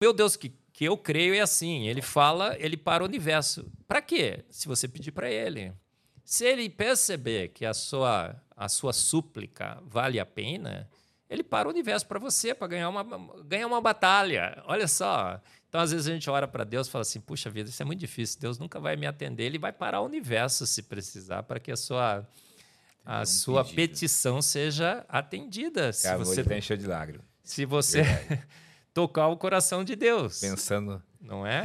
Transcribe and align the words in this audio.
meu 0.00 0.12
Deus 0.12 0.36
que, 0.36 0.52
que 0.72 0.84
eu 0.84 0.96
creio 0.96 1.34
é 1.34 1.40
assim. 1.40 1.86
Ele 1.88 2.02
fala, 2.02 2.56
ele 2.58 2.76
para 2.76 3.02
o 3.02 3.06
universo. 3.06 3.70
Para 3.86 4.00
quê? 4.00 4.44
Se 4.50 4.68
você 4.68 4.86
pedir 4.86 5.12
para 5.12 5.30
ele. 5.30 5.72
Se 6.24 6.44
ele 6.44 6.68
perceber 6.68 7.48
que 7.48 7.64
a 7.64 7.72
sua, 7.72 8.36
a 8.54 8.68
sua 8.68 8.92
súplica 8.92 9.82
vale 9.86 10.20
a 10.20 10.26
pena, 10.26 10.88
ele 11.28 11.42
para 11.42 11.68
o 11.68 11.70
universo 11.70 12.06
para 12.06 12.18
você, 12.18 12.54
para 12.54 12.68
ganhar 12.68 12.88
uma, 12.88 13.04
ganhar 13.44 13.66
uma 13.66 13.80
batalha. 13.80 14.62
Olha 14.66 14.86
só. 14.86 15.40
Então, 15.68 15.80
às 15.80 15.90
vezes, 15.90 16.06
a 16.06 16.12
gente 16.12 16.28
ora 16.30 16.48
para 16.48 16.64
Deus 16.64 16.86
e 16.86 16.90
fala 16.90 17.02
assim: 17.02 17.20
puxa 17.20 17.50
vida, 17.50 17.68
isso 17.68 17.82
é 17.82 17.84
muito 17.84 18.00
difícil, 18.00 18.40
Deus 18.40 18.58
nunca 18.58 18.80
vai 18.80 18.96
me 18.96 19.06
atender. 19.06 19.44
Ele 19.44 19.58
vai 19.58 19.72
parar 19.72 20.00
o 20.00 20.06
universo 20.06 20.66
se 20.66 20.82
precisar, 20.82 21.42
para 21.42 21.60
que 21.60 21.70
a 21.70 21.76
sua, 21.76 22.26
a 23.04 23.26
sua 23.26 23.64
petição 23.64 24.40
seja 24.40 25.04
atendida. 25.08 25.92
Se 25.92 26.06
Acabou 26.06 26.24
você 26.24 26.42
de 26.42 26.54
encher 26.56 26.78
de 26.78 26.86
lágrimas. 26.86 27.26
Se 27.42 27.66
você 27.66 28.02
tocar 28.98 29.28
o 29.28 29.36
coração 29.36 29.84
de 29.84 29.94
Deus. 29.94 30.40
Pensando 30.40 31.00
Não 31.20 31.46
é? 31.46 31.62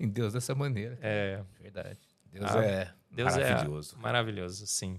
em 0.00 0.08
Deus 0.08 0.32
dessa 0.32 0.52
maneira. 0.52 0.98
É, 1.00 1.40
verdade. 1.60 2.00
Deus 2.32 2.50
Ah, 2.50 2.64
é 2.64 2.92
Deus 3.08 3.36
maravilhoso. 3.36 3.94
é 3.96 4.02
maravilhoso, 4.02 4.66
sim. 4.66 4.98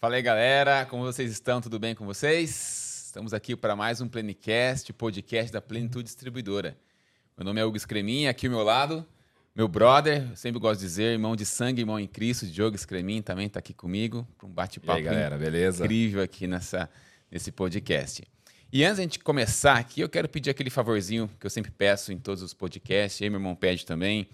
Fala 0.00 0.14
aí, 0.16 0.22
galera. 0.22 0.86
Como 0.86 1.02
vocês 1.04 1.30
estão? 1.32 1.60
Tudo 1.60 1.78
bem 1.78 1.94
com 1.94 2.06
vocês? 2.06 3.04
Estamos 3.06 3.34
aqui 3.34 3.56
para 3.56 3.74
mais 3.74 4.00
um 4.00 4.08
Plenicast, 4.08 4.92
podcast 4.92 5.52
da 5.52 5.60
Plenitude 5.60 6.04
Distribuidora. 6.04 6.78
Meu 7.36 7.44
nome 7.44 7.60
é 7.60 7.64
Hugo 7.64 7.78
Scremin, 7.78 8.26
aqui 8.28 8.46
ao 8.46 8.52
meu 8.52 8.62
lado, 8.62 9.06
meu 9.58 9.66
brother, 9.66 10.24
eu 10.30 10.36
sempre 10.36 10.60
gosto 10.60 10.78
de 10.78 10.86
dizer, 10.86 11.14
irmão 11.14 11.34
de 11.34 11.44
sangue, 11.44 11.82
irmão 11.82 11.98
em 11.98 12.06
Cristo, 12.06 12.46
Diogo 12.46 12.78
Scremin, 12.78 13.20
também 13.20 13.48
está 13.48 13.58
aqui 13.58 13.74
comigo 13.74 14.24
para 14.38 14.46
um 14.46 14.50
bate-papo 14.52 14.96
aí, 14.96 15.02
galera, 15.02 15.36
beleza? 15.36 15.84
incrível 15.84 16.22
aqui 16.22 16.46
nessa, 16.46 16.88
nesse 17.28 17.50
podcast. 17.50 18.22
E 18.72 18.84
antes 18.84 18.98
da 18.98 19.02
gente 19.02 19.18
começar 19.18 19.76
aqui, 19.76 20.00
eu 20.00 20.08
quero 20.08 20.28
pedir 20.28 20.48
aquele 20.48 20.70
favorzinho 20.70 21.28
que 21.40 21.44
eu 21.44 21.50
sempre 21.50 21.72
peço 21.72 22.12
em 22.12 22.18
todos 22.20 22.40
os 22.40 22.54
podcasts, 22.54 23.20
e 23.20 23.28
meu 23.28 23.40
irmão 23.40 23.56
pede 23.56 23.84
também. 23.84 24.28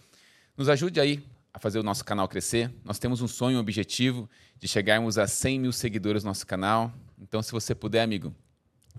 Nos 0.58 0.68
ajude 0.68 1.00
aí 1.00 1.24
a 1.54 1.58
fazer 1.58 1.78
o 1.78 1.82
nosso 1.82 2.04
canal 2.04 2.28
crescer. 2.28 2.70
Nós 2.84 2.98
temos 2.98 3.22
um 3.22 3.28
sonho, 3.28 3.56
um 3.56 3.60
objetivo 3.60 4.28
de 4.58 4.68
chegarmos 4.68 5.16
a 5.16 5.27
100 5.27 5.58
mil 5.58 5.72
seguidores 5.72 6.22
no 6.22 6.28
nosso 6.28 6.46
canal. 6.46 6.92
Então, 7.18 7.42
se 7.42 7.50
você 7.50 7.74
puder, 7.74 8.02
amigo, 8.02 8.34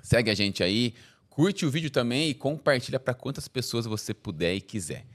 segue 0.02 0.31
a 0.31 0.33
gente 0.33 0.63
aí, 0.63 0.95
curte 1.30 1.67
o 1.67 1.69
vídeo 1.69 1.91
também 1.91 2.31
e 2.31 2.33
compartilha 2.33 3.00
para 3.00 3.13
quantas 3.13 3.47
pessoas 3.47 3.85
você 3.85 4.11
puder 4.11 4.55
e 4.55 4.59
quiser. 4.59 5.05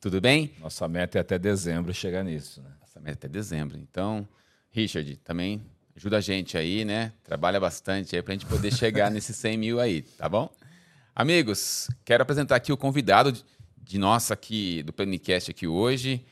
Tudo 0.00 0.20
bem? 0.20 0.52
Nossa 0.60 0.86
meta 0.88 1.18
é 1.18 1.20
até 1.20 1.38
dezembro 1.38 1.92
chegar 1.92 2.22
nisso, 2.22 2.62
né? 2.62 2.70
Essa 2.82 3.00
meta 3.00 3.26
é 3.26 3.28
dezembro. 3.30 3.76
Então, 3.78 4.26
Richard, 4.70 5.16
também 5.18 5.60
ajuda 5.96 6.18
a 6.18 6.20
gente 6.20 6.56
aí, 6.56 6.84
né? 6.84 7.12
Trabalha 7.24 7.58
bastante 7.58 8.14
aí 8.14 8.22
pra 8.22 8.32
gente 8.32 8.46
poder 8.46 8.72
chegar 8.72 9.10
nesses 9.10 9.36
100 9.36 9.56
mil 9.58 9.80
aí, 9.80 10.02
tá 10.02 10.28
bom? 10.28 10.48
Amigos, 11.14 11.88
quero 12.04 12.22
apresentar 12.22 12.54
aqui 12.56 12.72
o 12.72 12.76
convidado 12.76 13.32
de- 13.32 13.44
de 13.82 13.98
nossa 13.98 14.34
aqui, 14.34 14.82
do 14.84 14.92
Planicast 14.92 15.50
aqui 15.50 15.66
hoje. 15.66 16.24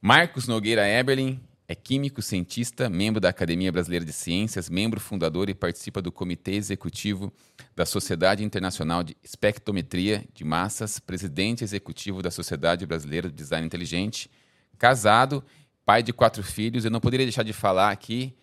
Marcos 0.00 0.46
Nogueira 0.46 0.88
Eberlin 0.88 1.40
é 1.70 1.74
químico, 1.74 2.22
cientista, 2.22 2.88
membro 2.88 3.20
da 3.20 3.28
Academia 3.28 3.70
Brasileira 3.70 4.02
de 4.02 4.12
Ciências, 4.12 4.70
membro 4.70 4.98
fundador 4.98 5.50
e 5.50 5.54
participa 5.54 6.00
do 6.00 6.10
Comitê 6.10 6.52
Executivo 6.52 7.30
da 7.76 7.84
Sociedade 7.84 8.42
Internacional 8.42 9.04
de 9.04 9.14
Espectrometria 9.22 10.24
de 10.32 10.44
Massas, 10.44 10.98
presidente 10.98 11.62
executivo 11.62 12.22
da 12.22 12.30
Sociedade 12.30 12.86
Brasileira 12.86 13.28
de 13.28 13.34
Design 13.34 13.66
Inteligente, 13.66 14.30
casado, 14.78 15.44
pai 15.84 16.02
de 16.02 16.10
quatro 16.10 16.42
filhos. 16.42 16.86
Eu 16.86 16.90
não 16.90 17.00
poderia 17.00 17.26
deixar 17.26 17.42
de 17.42 17.52
falar 17.52 17.90
aqui, 17.90 18.34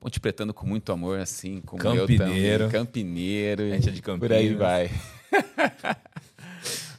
Ponte 0.00 0.18
Pretano 0.18 0.54
com 0.54 0.66
muito 0.66 0.90
amor, 0.90 1.20
assim, 1.20 1.60
como 1.60 1.82
eu 1.82 2.06
Campineiro. 2.06 2.64
também. 2.64 2.80
Campineiro. 2.80 3.68
Gente 3.68 3.90
de 3.90 4.00
Por 4.00 4.32
aí 4.32 4.54
Campinas. 4.54 4.58
vai. 4.58 4.90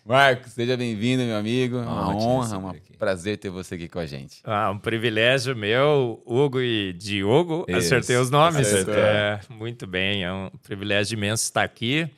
Marcos, 0.06 0.54
seja 0.54 0.76
bem-vindo, 0.76 1.24
meu 1.24 1.38
amigo. 1.38 1.78
Uma 1.78 2.10
Honra 2.10 2.18
te 2.20 2.26
honra, 2.26 2.58
um 2.58 2.98
prazer 2.98 3.38
ter 3.38 3.50
você 3.52 3.76
aqui 3.76 3.88
com 3.88 4.00
a 4.00 4.06
gente. 4.06 4.42
Ah, 4.44 4.72
um 4.72 4.78
privilégio 4.80 5.56
meu, 5.56 6.22
Hugo 6.26 6.60
e 6.60 6.92
Diogo. 6.94 7.66
Isso, 7.68 7.78
Acertei 7.78 8.18
os 8.18 8.32
nomes. 8.32 8.68
acertou. 8.68 8.96
É, 8.96 9.40
muito 9.50 9.86
bem, 9.86 10.24
é 10.24 10.34
um 10.34 10.50
privilégio 10.64 11.16
imenso 11.16 11.44
estar 11.44 11.64
aqui 11.64 12.10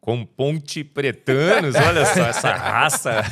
com 0.00 0.24
Ponte 0.24 0.84
Pretanos. 0.84 1.74
Olha 1.84 2.06
só 2.06 2.26
essa 2.26 2.52
raça. 2.52 3.22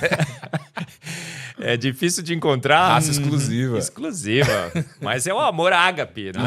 É 1.60 1.76
difícil 1.76 2.22
de 2.24 2.34
encontrar. 2.34 2.88
Raça 2.88 3.08
Hum, 3.08 3.12
exclusiva. 3.12 3.78
Exclusiva. 3.78 4.72
Mas 5.00 5.24
é 5.28 5.32
o 5.32 5.38
amor 5.38 5.72
ágape, 5.72 6.32
né? 6.36 6.40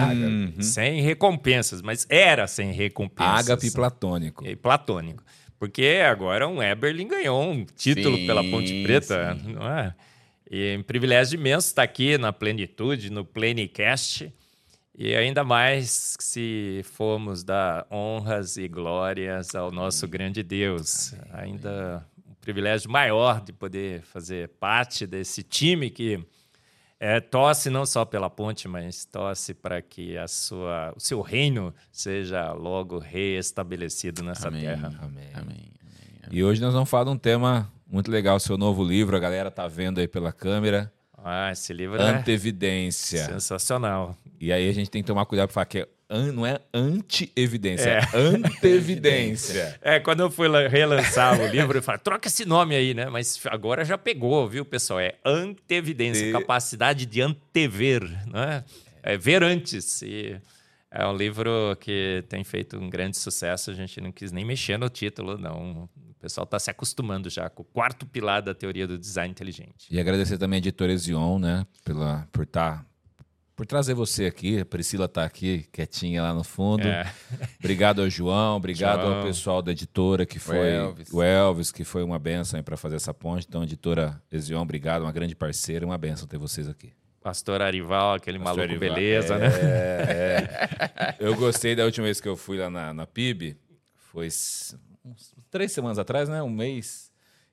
Ágape. 0.52 0.66
Sem 0.66 1.02
recompensas, 1.02 1.81
mas 1.81 2.06
era 2.09 2.46
sem 2.46 2.74
recompensas. 2.74 3.50
Ágape 3.50 3.72
platônico. 3.72 4.46
e 4.46 4.53
platônico. 4.53 5.24
Porque 5.59 6.01
agora 6.07 6.47
um 6.47 6.62
Eberlin 6.62 7.07
ganhou 7.07 7.44
um 7.44 7.66
título 7.66 8.18
Sim, 8.18 8.28
pela 8.28 8.44
Ponte 8.44 8.84
Preta, 8.84 9.35
sim. 9.35 9.53
não 9.53 9.68
é? 9.68 9.95
E 10.50 10.73
é 10.73 10.78
um 10.78 10.84
privilégio 10.84 11.40
imenso 11.40 11.68
estar 11.68 11.84
aqui 11.84 12.18
na 12.18 12.31
Plenitude, 12.31 13.09
no 13.09 13.25
Plenicast. 13.25 14.31
E 14.96 15.13
ainda 15.13 15.44
mais 15.44 16.16
se 16.19 16.81
formos 16.84 17.44
dar 17.44 17.85
honras 17.91 18.57
e 18.57 18.67
glórias 18.67 19.53
ao 19.53 19.72
nosso 19.72 20.07
grande 20.07 20.41
Deus. 20.41 21.13
Ainda 21.34 22.06
um 22.28 22.34
privilégio 22.35 22.90
maior 22.90 23.41
de 23.41 23.51
poder 23.51 24.01
fazer 24.01 24.50
parte 24.59 25.06
desse 25.06 25.44
time 25.44 25.90
que 25.90 26.19
é, 27.00 27.19
torce 27.19 27.69
não 27.69 27.85
só 27.85 28.03
pela 28.06 28.30
ponte, 28.30 28.68
mas 28.68 29.06
torce 29.06 29.53
para 29.53 29.81
que 29.81 30.18
a 30.18 30.28
sua, 30.28 30.94
o 30.96 31.00
seu 31.00 31.22
reino 31.22 31.74
seja 31.91 32.52
logo 32.53 32.97
reestabelecido 32.97 34.24
nessa 34.24 34.47
Amém. 34.47 34.62
terra. 34.62 34.94
Amém. 35.02 35.30
Amém. 35.34 35.72
E 36.31 36.44
hoje 36.44 36.59
nós 36.62 36.74
vamos 36.74 36.90
falar 36.90 37.06
de 37.06 37.09
um 37.12 37.18
tema 37.18 37.72
muito 37.90 38.12
legal, 38.12 38.40
seu 38.40 38.58
novo 38.58 38.84
livro, 38.84 39.16
a 39.16 39.19
galera 39.19 39.50
tá 39.50 39.68
vendo 39.68 40.00
aí 40.00 40.08
pela 40.08 40.31
câmera. 40.34 40.91
Ah, 41.24 41.52
esse 41.52 41.74
livro 41.74 42.02
é 42.02 42.09
Antevidência. 42.09 43.25
sensacional. 43.25 44.16
E 44.40 44.52
aí 44.52 44.69
a 44.69 44.74
gente 44.74 44.90
tem 44.90 45.02
que 45.02 45.08
tomar 45.08 45.25
cuidado 45.25 45.47
para 45.47 45.53
falar 45.53 45.66
que 45.66 45.79
é 45.79 45.88
an- 46.09 46.31
não 46.31 46.45
é 46.45 46.59
anti-evidência, 46.73 47.90
É. 47.90 48.00
é 48.00 48.18
antevidência. 48.18 49.78
É, 49.81 50.00
quando 50.00 50.22
eu 50.22 50.31
fui 50.31 50.47
la- 50.47 50.68
relançar 50.68 51.40
o 51.40 51.47
livro, 51.47 51.78
eu 51.78 51.84
falei, 51.84 52.00
troca 52.00 52.28
esse 52.28 52.45
nome 52.45 52.75
aí, 52.75 52.94
né? 52.94 53.09
Mas 53.09 53.40
agora 53.47 53.84
já 53.85 53.97
pegou, 53.97 54.47
viu, 54.47 54.66
pessoal? 54.66 55.00
É 55.00 55.16
antevidência, 55.25 56.25
E- 56.25 56.31
capacidade 56.31 57.06
de 57.06 57.22
antever, 57.22 58.03
não 58.28 58.40
é? 58.41 58.63
É 59.03 59.17
ver 59.17 59.44
antes. 59.44 60.01
E 60.01 60.40
é 60.91 61.06
um 61.07 61.16
livro 61.16 61.75
que 61.79 62.23
tem 62.28 62.44
feito 62.44 62.78
um 62.78 62.90
grande 62.90 63.17
sucesso. 63.17 63.72
A 63.72 63.73
gente 63.73 64.01
não 64.01 64.12
quis 64.12 64.31
nem 64.31 64.44
mexer 64.46 64.78
no 64.78 64.90
título, 64.90 65.38
não. 65.38 65.84
O 65.85 66.19
pessoal 66.19 66.44
está 66.46 66.57
se 66.59 66.69
acostumando 66.69 67.29
já 67.29 67.50
com 67.50 67.62
o 67.62 67.66
quarto 67.66 68.06
pilar 68.06 68.41
da 68.41 68.53
teoria 68.53 68.88
do 68.88 68.97
design 68.97 69.31
inteligente. 69.31 69.88
E 69.90 70.00
agradecer 70.00 70.38
também 70.38 70.57
a 70.57 70.59
editora 70.59 70.97
Zion, 70.97 71.40
né, 71.40 71.66
pela, 71.85 72.28
por 72.31 72.46
tá, 72.46 72.84
por 73.57 73.66
trazer 73.66 73.94
você 73.95 74.25
aqui. 74.28 74.59
A 74.59 74.66
Priscila 74.66 75.07
tá 75.09 75.25
aqui, 75.25 75.68
quietinha 75.73 76.22
lá 76.22 76.34
no 76.34 76.44
fundo. 76.44 76.88
É. 76.88 77.12
Obrigado 77.59 78.01
ao 78.01 78.09
João, 78.09 78.56
obrigado 78.56 79.01
João. 79.01 79.18
ao 79.19 79.23
pessoal 79.25 79.62
da 79.62 79.72
editora, 79.73 80.25
que 80.25 80.40
foi 80.40 80.69
Elvis. 80.75 81.12
o 81.12 81.22
Elvis, 81.22 81.72
que 81.72 81.84
foi 81.84 82.03
uma 82.03 82.17
benção 82.19 82.62
para 82.63 82.78
fazer 82.78 82.96
essa 82.96 83.13
ponte. 83.13 83.46
Então, 83.50 83.63
editora 83.63 84.22
Zion, 84.38 84.62
obrigado, 84.62 85.01
uma 85.01 85.12
grande 85.12 85.35
parceira, 85.35 85.85
uma 85.85 85.97
benção 85.97 86.28
ter 86.28 86.38
vocês 86.38 86.69
aqui. 86.69 86.94
Pastor 87.22 87.62
Arival, 87.62 88.13
aquele 88.13 88.38
Pastor 88.40 88.57
maluco 88.67 88.73
Arival. 88.75 88.96
beleza, 88.96 89.34
É, 89.35 89.40
né? 89.40 89.47
é. 89.50 91.16
Eu 91.19 91.35
gostei 91.35 91.75
da 91.75 91.84
última 91.84 92.06
vez 92.06 92.22
que 92.22 92.29
eu 92.29 92.38
fui 92.38 92.57
lá 92.57 92.69
na, 92.69 92.94
na 92.94 93.06
PIB, 93.06 93.57
foi 94.13 94.28
uns 94.28 95.34
três 95.51 95.72
semanas 95.72 95.97
atrás, 96.00 96.29
né? 96.29 96.41
Um 96.41 96.50
mês. 96.50 97.12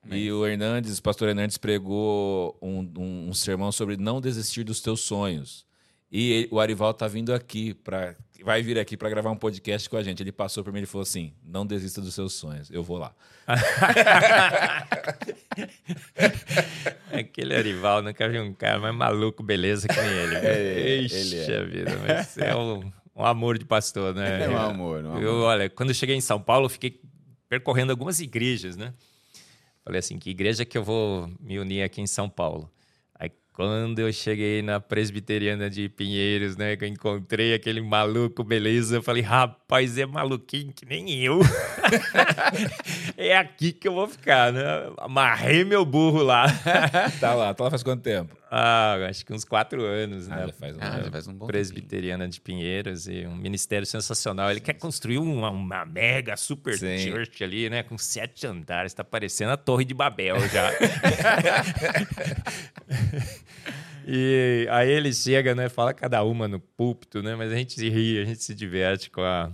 E 0.09 0.31
o 0.31 0.45
Hernandes, 0.45 0.99
o 0.99 1.01
pastor 1.01 1.29
Hernandes 1.29 1.57
pregou 1.57 2.55
um, 2.61 2.81
um- 2.95 3.29
um 3.29 3.33
sermão 3.33 3.71
sobre 3.71 3.97
não 3.97 4.21
desistir 4.21 4.63
dos 4.63 4.79
teus 4.79 5.01
sonhos. 5.01 5.65
E 6.11 6.31
ele- 6.31 6.47
o 6.51 6.59
Arival 6.59 6.93
tá 6.93 7.07
vindo 7.07 7.33
aqui 7.33 7.73
para 7.73 8.15
vai 8.43 8.61
vir 8.61 8.77
aqui 8.77 8.95
para 8.95 9.09
gravar 9.09 9.31
um 9.31 9.35
podcast 9.35 9.89
com 9.89 9.97
a 9.97 10.03
gente. 10.03 10.21
Ele 10.21 10.31
passou 10.31 10.63
por 10.63 10.71
mim 10.71 10.81
e 10.81 10.85
falou 10.85 11.03
assim: 11.03 11.33
"Não 11.43 11.65
desista 11.65 11.99
dos 12.01 12.13
seus 12.13 12.33
sonhos. 12.33 12.69
Eu 12.69 12.83
vou 12.83 12.97
lá". 12.97 13.13
Aquele 17.11 17.55
Arival, 17.55 18.01
nunca 18.01 18.27
vi 18.27 18.39
um 18.39 18.53
cara 18.53 18.79
mais 18.79 18.95
maluco, 18.95 19.43
beleza, 19.43 19.87
que 19.87 19.99
nem 19.99 20.09
ele. 20.11 20.35
É, 20.35 20.95
Ixi, 21.01 21.15
ele 21.15 21.35
é. 21.53 21.65
vida, 21.65 21.91
mas 22.07 22.37
é 22.37 22.55
um, 22.55 22.91
um 23.15 23.25
amor 23.25 23.57
de 23.57 23.65
pastor, 23.65 24.13
né? 24.13 24.43
É 24.45 24.49
um 24.49 24.57
amor, 24.57 25.03
um 25.03 25.11
amor. 25.11 25.23
Eu, 25.23 25.35
olha, 25.41 25.69
quando 25.69 25.89
eu 25.89 25.95
cheguei 25.95 26.15
em 26.15 26.21
São 26.21 26.41
Paulo, 26.41 26.65
eu 26.65 26.69
fiquei 26.69 26.99
percorrendo 27.47 27.91
algumas 27.91 28.19
igrejas, 28.19 28.75
né? 28.75 28.93
Falei 29.83 29.99
assim, 29.99 30.17
que 30.17 30.29
igreja 30.31 30.65
que 30.65 30.77
eu 30.77 30.83
vou 30.83 31.29
me 31.39 31.59
unir 31.59 31.83
aqui 31.83 32.01
em 32.01 32.07
São 32.07 32.27
Paulo? 32.27 32.69
Quando 33.55 33.99
eu 33.99 34.11
cheguei 34.11 34.61
na 34.61 34.81
presbiteriana 34.81 35.69
de 35.69 35.87
Pinheiros, 35.87 36.57
né? 36.57 36.75
Que 36.75 36.83
eu 36.83 36.89
encontrei 36.89 37.53
aquele 37.53 37.79
maluco, 37.79 38.43
beleza. 38.43 38.97
Eu 38.97 39.01
falei, 39.01 39.23
rapaz, 39.23 39.97
é 39.97 40.05
maluquinho 40.05 40.73
que 40.73 40.85
nem 40.85 41.23
eu. 41.23 41.39
é 43.15 43.37
aqui 43.37 43.71
que 43.71 43.87
eu 43.87 43.93
vou 43.93 44.09
ficar, 44.09 44.51
né? 44.51 44.61
Amarrei 44.97 45.63
meu 45.63 45.85
burro 45.85 46.21
lá. 46.21 46.47
tá 47.21 47.33
lá, 47.33 47.53
tá 47.53 47.63
lá 47.63 47.69
faz 47.69 47.81
quanto 47.81 48.03
tempo? 48.03 48.35
Ah, 48.49 48.95
acho 49.09 49.25
que 49.25 49.33
uns 49.33 49.43
quatro 49.43 49.83
anos, 49.83 50.29
Ah, 50.29 50.35
né? 50.35 50.47
já 50.47 50.53
faz 50.53 50.75
um 50.75 50.79
Ah, 50.81 51.01
já 51.03 51.11
faz 51.11 51.27
um 51.27 51.33
bom 51.33 51.47
Presbiteriana 51.47 52.27
de 52.27 52.39
Pinheiros 52.39 53.07
e 53.07 53.25
um 53.25 53.35
ministério 53.35 53.85
sensacional. 53.87 54.51
Ele 54.51 54.59
quer 54.59 54.73
construir 54.73 55.17
uma, 55.17 55.49
uma 55.49 55.85
mega 55.85 56.37
super 56.37 56.77
Sim. 56.77 56.97
church 56.99 57.43
ali, 57.43 57.69
né? 57.69 57.83
Com 57.83 57.97
sete 57.97 58.45
andares. 58.45 58.93
Tá 58.93 59.03
parecendo 59.03 59.51
a 59.51 59.57
Torre 59.57 59.83
de 59.83 59.93
Babel 59.93 60.37
já. 60.49 60.71
e 64.07 64.67
aí 64.69 64.89
ele 64.89 65.13
chega, 65.13 65.55
né? 65.55 65.69
Fala 65.69 65.93
cada 65.93 66.23
uma 66.23 66.47
no 66.47 66.59
púlpito, 66.59 67.23
né? 67.23 67.35
Mas 67.35 67.51
a 67.51 67.55
gente 67.55 67.73
se 67.73 67.89
ri, 67.89 68.21
a 68.21 68.25
gente 68.25 68.43
se 68.43 68.53
diverte 68.53 69.09
com 69.09 69.21
a. 69.21 69.51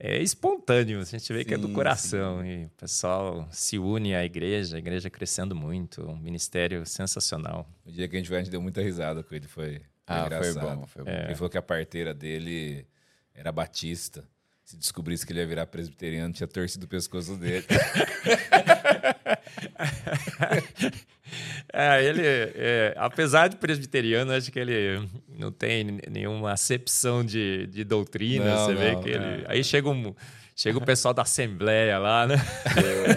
É 0.00 0.22
espontâneo, 0.22 1.00
a 1.00 1.04
gente 1.04 1.32
vê 1.32 1.44
que 1.44 1.54
é 1.54 1.58
do 1.58 1.66
Sim, 1.66 1.72
coração. 1.72 2.46
E 2.46 2.66
o 2.66 2.70
pessoal 2.76 3.48
se 3.50 3.78
une 3.78 4.14
à 4.14 4.24
igreja, 4.24 4.76
a 4.76 4.78
igreja 4.78 5.10
crescendo 5.10 5.56
muito, 5.56 6.08
um 6.08 6.16
ministério 6.16 6.86
sensacional. 6.86 7.68
O 7.84 7.90
dia 7.90 8.06
que 8.08 8.14
a 8.14 8.18
gente 8.20 8.28
foi, 8.28 8.36
a 8.36 8.40
gente 8.40 8.50
deu 8.50 8.62
muita 8.62 8.80
risada 8.80 9.24
com 9.24 9.34
ele. 9.34 9.48
Foi, 9.48 9.78
foi 9.78 9.82
Ah, 10.06 10.26
foi 10.28 10.38
engraçado. 10.38 10.76
bom, 10.76 10.86
foi 10.86 11.02
bom. 11.04 11.10
É. 11.10 11.24
Ele 11.24 11.34
falou 11.34 11.50
que 11.50 11.58
a 11.58 11.62
parteira 11.62 12.14
dele 12.14 12.86
era 13.34 13.50
batista. 13.50 14.24
Se 14.64 14.76
descobrisse 14.76 15.26
que 15.26 15.32
ele 15.32 15.40
ia 15.40 15.46
virar 15.46 15.66
presbiteriano, 15.66 16.32
tinha 16.32 16.46
torcido 16.46 16.84
o 16.84 16.88
pescoço 16.88 17.34
dele. 17.36 17.66
É, 21.70 22.02
ele, 22.02 22.22
é, 22.24 22.94
apesar 22.96 23.48
de 23.48 23.56
presbiteriano, 23.56 24.32
acho 24.32 24.50
que 24.50 24.58
ele 24.58 25.06
não 25.28 25.52
tem 25.52 26.00
nenhuma 26.10 26.52
acepção 26.52 27.22
de, 27.22 27.66
de 27.66 27.84
doutrina. 27.84 28.56
Não, 28.56 28.64
você 28.64 28.74
vê 28.74 28.92
não, 28.92 29.02
que 29.02 29.10
é. 29.10 29.12
ele. 29.12 29.44
Aí 29.46 29.62
chega, 29.62 29.88
um, 29.88 30.14
chega 30.56 30.78
o 30.78 30.84
pessoal 30.84 31.12
da 31.12 31.22
Assembleia 31.22 31.98
lá, 31.98 32.26
né? 32.26 32.36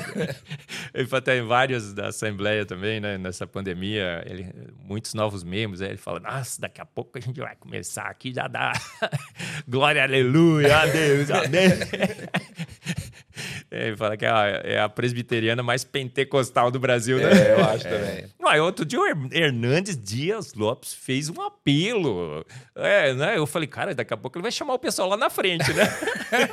ele 0.94 1.08
foi 1.08 1.20
até 1.20 1.38
em 1.38 1.44
vários 1.44 1.94
da 1.94 2.10
Assembleia 2.10 2.66
também, 2.66 3.00
né? 3.00 3.18
Nessa 3.18 3.48
pandemia, 3.48 4.22
ele, 4.26 4.54
muitos 4.84 5.14
novos 5.14 5.44
membros. 5.44 5.82
Aí 5.82 5.90
ele 5.90 5.98
fala: 5.98 6.20
Nossa, 6.20 6.60
daqui 6.60 6.82
a 6.82 6.86
pouco 6.86 7.18
a 7.18 7.22
gente 7.22 7.40
vai 7.40 7.56
começar 7.56 8.04
aqui, 8.04 8.34
já 8.34 8.48
dá. 8.48 8.74
Glória, 9.66 10.04
aleluia, 10.04 10.78
a 10.78 10.86
Deus, 10.86 11.32
amém. 11.32 11.70
É, 13.70 13.88
Ele 13.88 13.98
fala 13.98 14.16
que 14.18 14.26
é 14.26 14.30
a, 14.30 14.62
é 14.64 14.80
a 14.82 14.90
presbiteriana 14.90 15.62
mais 15.64 15.84
pentecostal 15.84 16.70
do 16.72 16.80
Brasil, 16.80 17.18
né? 17.18 17.32
É, 17.32 17.54
eu 17.54 17.66
acho 17.66 17.84
também. 17.84 18.26
Não, 18.40 18.50
aí 18.50 18.60
outro 18.60 18.84
dia 18.86 19.00
o 19.00 19.06
Her- 19.06 19.30
Hernandes 19.32 19.98
Dias 19.98 20.54
Lopes 20.54 20.94
fez 20.94 21.30
um 21.30 21.42
apelo. 21.42 22.46
É, 22.76 23.14
né? 23.14 23.38
Eu 23.38 23.46
falei, 23.48 23.68
cara, 23.68 23.94
daqui 23.96 24.14
a 24.14 24.18
pouco 24.18 24.38
ele 24.38 24.44
vai 24.44 24.52
chamar 24.52 24.74
o 24.74 24.80
pessoal 24.80 25.08
lá 25.10 25.18
na 25.18 25.30
frente, 25.30 25.72
né? 25.74 25.84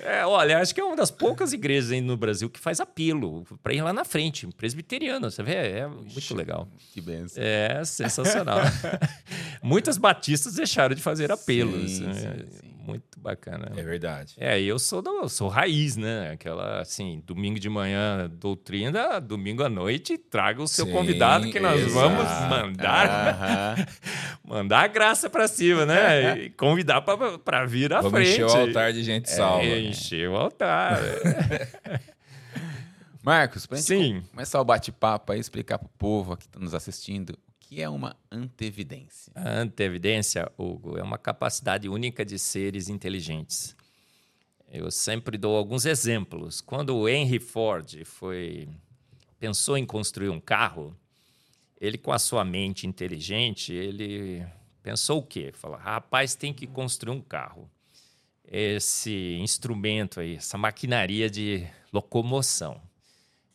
É, 0.00 0.24
olha, 0.26 0.58
acho 0.58 0.74
que 0.74 0.80
é 0.80 0.84
uma 0.84 0.96
das 0.96 1.10
poucas 1.10 1.52
igrejas 1.52 1.90
aí 1.90 2.00
no 2.00 2.16
Brasil 2.16 2.48
que 2.50 2.58
faz 2.60 2.78
apelo 2.80 3.44
para 3.62 3.72
ir 3.72 3.82
lá 3.82 3.92
na 3.92 4.04
frente, 4.04 4.46
presbiteriano, 4.56 5.30
você 5.30 5.42
vê? 5.42 5.54
É 5.54 5.86
muito 5.86 6.34
legal. 6.34 6.68
Que 6.92 7.00
benção. 7.00 7.42
É 7.42 7.82
sensacional. 7.84 8.58
Muitas 9.62 9.96
batistas 9.96 10.54
deixaram 10.54 10.94
de 10.94 11.02
fazer 11.02 11.32
apelos. 11.32 11.90
Sim, 11.92 12.04
né? 12.06 12.14
sim, 12.14 12.46
sim. 12.58 12.73
Muito 12.86 13.18
bacana. 13.18 13.72
É 13.76 13.82
verdade. 13.82 14.34
É, 14.38 14.60
e 14.60 14.68
eu 14.68 14.78
sou, 14.78 15.00
do, 15.00 15.10
eu 15.22 15.28
sou 15.28 15.48
raiz, 15.48 15.96
né? 15.96 16.32
Aquela, 16.32 16.80
assim, 16.82 17.22
domingo 17.26 17.58
de 17.58 17.68
manhã, 17.70 18.28
doutrina, 18.30 19.18
domingo 19.20 19.62
à 19.62 19.68
noite, 19.70 20.18
traga 20.18 20.62
o 20.62 20.68
seu 20.68 20.84
Sim, 20.84 20.92
convidado 20.92 21.50
que 21.50 21.58
nós 21.58 21.80
exato. 21.80 21.94
vamos 21.94 22.24
mandar, 22.50 23.08
Aham. 23.08 23.86
mandar 24.44 24.80
a 24.84 24.86
graça 24.86 25.30
pra 25.30 25.48
cima, 25.48 25.86
né? 25.86 26.38
E 26.44 26.50
convidar 26.50 27.00
pra, 27.00 27.38
pra 27.38 27.64
vir 27.64 27.92
à 27.94 28.02
Vamos 28.02 28.12
frente. 28.20 28.32
encher 28.32 28.44
o 28.44 28.52
altar 28.60 28.92
de 28.92 29.02
gente 29.02 29.30
salva. 29.30 29.64
É, 29.64 29.80
encher 29.80 30.28
o 30.28 30.36
altar. 30.36 30.98
Marcos, 33.22 33.64
pra 33.66 33.78
gente 33.78 33.86
Sim. 33.86 34.22
começar 34.30 34.60
o 34.60 34.64
bate-papo 34.64 35.32
aí, 35.32 35.40
explicar 35.40 35.78
pro 35.78 35.88
povo 35.96 36.36
que 36.36 36.44
está 36.44 36.60
nos 36.60 36.74
assistindo 36.74 37.30
o 37.30 37.53
que 37.74 37.82
é 37.82 37.88
uma 37.88 38.16
antevidência. 38.30 39.32
A 39.34 39.58
antevidência, 39.58 40.50
Hugo, 40.56 40.96
é 40.96 41.02
uma 41.02 41.18
capacidade 41.18 41.88
única 41.88 42.24
de 42.24 42.38
seres 42.38 42.88
inteligentes. 42.88 43.74
Eu 44.70 44.92
sempre 44.92 45.36
dou 45.36 45.56
alguns 45.56 45.84
exemplos. 45.84 46.60
Quando 46.60 46.96
o 46.96 47.08
Henry 47.08 47.40
Ford 47.40 48.04
foi 48.04 48.68
pensou 49.40 49.76
em 49.76 49.84
construir 49.84 50.28
um 50.28 50.40
carro, 50.40 50.96
ele 51.80 51.98
com 51.98 52.12
a 52.12 52.18
sua 52.18 52.44
mente 52.44 52.86
inteligente, 52.86 53.72
ele 53.72 54.46
pensou 54.80 55.18
o 55.18 55.26
quê? 55.26 55.50
Falou: 55.52 55.76
"Rapaz, 55.76 56.36
tem 56.36 56.54
que 56.54 56.68
construir 56.68 57.12
um 57.12 57.20
carro. 57.20 57.68
Esse 58.46 59.36
instrumento 59.40 60.20
aí, 60.20 60.36
essa 60.36 60.56
maquinaria 60.56 61.28
de 61.28 61.66
locomoção. 61.92 62.80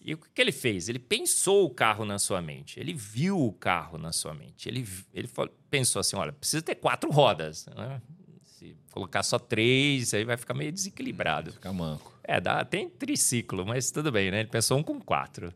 E 0.02 0.14
o 0.14 0.18
que 0.18 0.42
ele 0.42 0.52
fez? 0.52 0.88
Ele 0.88 1.00
pensou 1.00 1.66
o 1.66 1.70
carro 1.70 2.06
na 2.06 2.18
sua 2.18 2.42
mente, 2.42 2.80
ele 2.80 2.94
viu 2.94 3.38
o 3.38 3.52
carro 3.52 3.98
na 3.98 4.14
sua 4.14 4.34
mente. 4.34 4.68
Ele, 4.70 4.88
ele 5.14 5.28
falou- 5.28 5.54
pensou 5.70 6.00
assim: 6.00 6.16
olha, 6.16 6.32
precisa 6.32 6.62
ter 6.62 6.76
quatro 6.76 7.12
rodas. 7.12 7.66
né? 7.76 8.02
Se 8.44 8.76
colocar 8.92 9.24
só 9.24 9.38
três, 9.38 10.14
aí 10.14 10.24
vai 10.24 10.38
ficar 10.38 10.54
meio 10.54 10.72
desequilibrado. 10.72 11.52
Fica 11.52 11.72
manco. 11.74 12.14
É, 12.24 12.40
dá, 12.40 12.64
tem 12.64 12.88
triciclo, 12.90 13.66
mas 13.66 13.92
tudo 13.92 14.12
bem, 14.12 14.32
né? 14.32 14.40
Ele 14.42 14.50
pensou 14.50 14.78
um 14.78 14.84
com 14.84 15.00
quatro. 15.02 15.54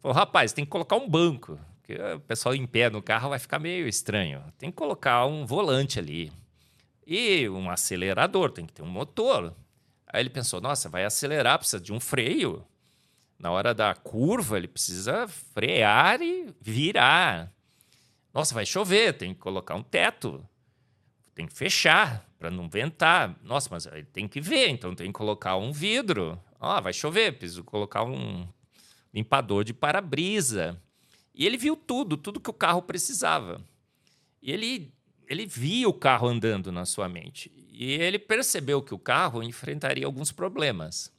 Falou, 0.00 0.14
rapaz, 0.14 0.52
tem 0.52 0.64
que 0.64 0.70
colocar 0.70 0.96
um 0.96 1.08
banco, 1.08 1.58
porque 1.80 1.94
o 2.00 2.20
pessoal 2.20 2.54
em 2.54 2.66
pé 2.66 2.90
no 2.90 3.02
carro 3.02 3.30
vai 3.30 3.38
ficar 3.38 3.58
meio 3.58 3.88
estranho. 3.88 4.42
Tem 4.58 4.70
que 4.70 4.76
colocar 4.76 5.24
um 5.26 5.44
volante 5.46 5.98
ali. 5.98 6.30
E 7.06 7.48
um 7.48 7.68
acelerador, 7.70 8.50
tem 8.50 8.66
que 8.66 8.72
ter 8.72 8.82
um 8.82 8.86
motor. 8.86 9.54
Aí 10.06 10.20
ele 10.22 10.30
pensou, 10.30 10.60
nossa, 10.60 10.88
vai 10.88 11.04
acelerar, 11.04 11.58
precisa 11.58 11.80
de 11.82 11.92
um 11.92 11.98
freio. 12.00 12.64
Na 13.38 13.50
hora 13.50 13.74
da 13.74 13.94
curva, 13.94 14.56
ele 14.56 14.68
precisa 14.68 15.28
frear 15.28 16.20
e 16.22 16.54
virar. 16.60 17.52
Nossa, 18.32 18.54
vai 18.54 18.64
chover, 18.64 19.12
tem 19.14 19.34
que 19.34 19.40
colocar 19.40 19.74
um 19.74 19.82
teto. 19.82 20.46
Tem 21.34 21.46
que 21.46 21.52
fechar 21.52 22.28
para 22.38 22.50
não 22.50 22.68
ventar. 22.68 23.38
Nossa, 23.42 23.68
mas 23.70 23.86
aí 23.86 24.04
tem 24.04 24.28
que 24.28 24.40
ver, 24.40 24.68
então 24.68 24.94
tem 24.94 25.08
que 25.08 25.12
colocar 25.12 25.56
um 25.56 25.72
vidro. 25.72 26.40
Ah, 26.60 26.80
vai 26.80 26.92
chover, 26.92 27.36
preciso 27.36 27.64
colocar 27.64 28.04
um 28.04 28.48
limpador 29.12 29.64
de 29.64 29.74
para-brisa. 29.74 30.80
E 31.34 31.44
ele 31.44 31.56
viu 31.56 31.76
tudo, 31.76 32.16
tudo 32.16 32.40
que 32.40 32.50
o 32.50 32.54
carro 32.54 32.82
precisava. 32.82 33.60
E 34.40 34.52
ele, 34.52 34.92
ele 35.28 35.46
via 35.46 35.88
o 35.88 35.92
carro 35.92 36.28
andando 36.28 36.70
na 36.70 36.84
sua 36.84 37.08
mente. 37.08 37.52
E 37.70 37.92
ele 37.92 38.18
percebeu 38.18 38.80
que 38.80 38.94
o 38.94 38.98
carro 38.98 39.42
enfrentaria 39.42 40.06
alguns 40.06 40.30
problemas 40.30 41.12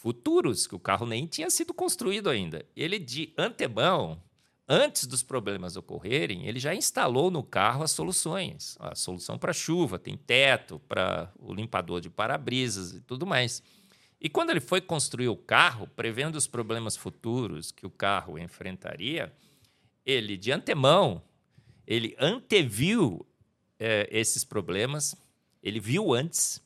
futuros, 0.00 0.66
que 0.66 0.74
o 0.74 0.78
carro 0.78 1.04
nem 1.04 1.26
tinha 1.26 1.50
sido 1.50 1.74
construído 1.74 2.30
ainda. 2.30 2.64
Ele, 2.74 2.98
de 2.98 3.34
antemão, 3.36 4.22
antes 4.66 5.06
dos 5.06 5.22
problemas 5.22 5.76
ocorrerem, 5.76 6.46
ele 6.46 6.58
já 6.58 6.74
instalou 6.74 7.30
no 7.30 7.42
carro 7.42 7.82
as 7.82 7.90
soluções. 7.90 8.78
A 8.80 8.94
solução 8.94 9.38
para 9.38 9.52
chuva, 9.52 9.98
tem 9.98 10.16
teto, 10.16 10.80
para 10.88 11.30
o 11.38 11.52
limpador 11.52 12.00
de 12.00 12.08
para-brisas 12.08 12.94
e 12.94 13.00
tudo 13.02 13.26
mais. 13.26 13.62
E 14.18 14.30
quando 14.30 14.48
ele 14.48 14.60
foi 14.60 14.80
construir 14.80 15.28
o 15.28 15.36
carro, 15.36 15.86
prevendo 15.86 16.36
os 16.36 16.46
problemas 16.46 16.96
futuros 16.96 17.70
que 17.70 17.84
o 17.84 17.90
carro 17.90 18.38
enfrentaria, 18.38 19.30
ele, 20.04 20.38
de 20.38 20.50
antemão, 20.50 21.22
ele 21.86 22.16
anteviu 22.18 23.26
eh, 23.78 24.08
esses 24.10 24.44
problemas, 24.44 25.14
ele 25.62 25.78
viu 25.78 26.14
antes 26.14 26.62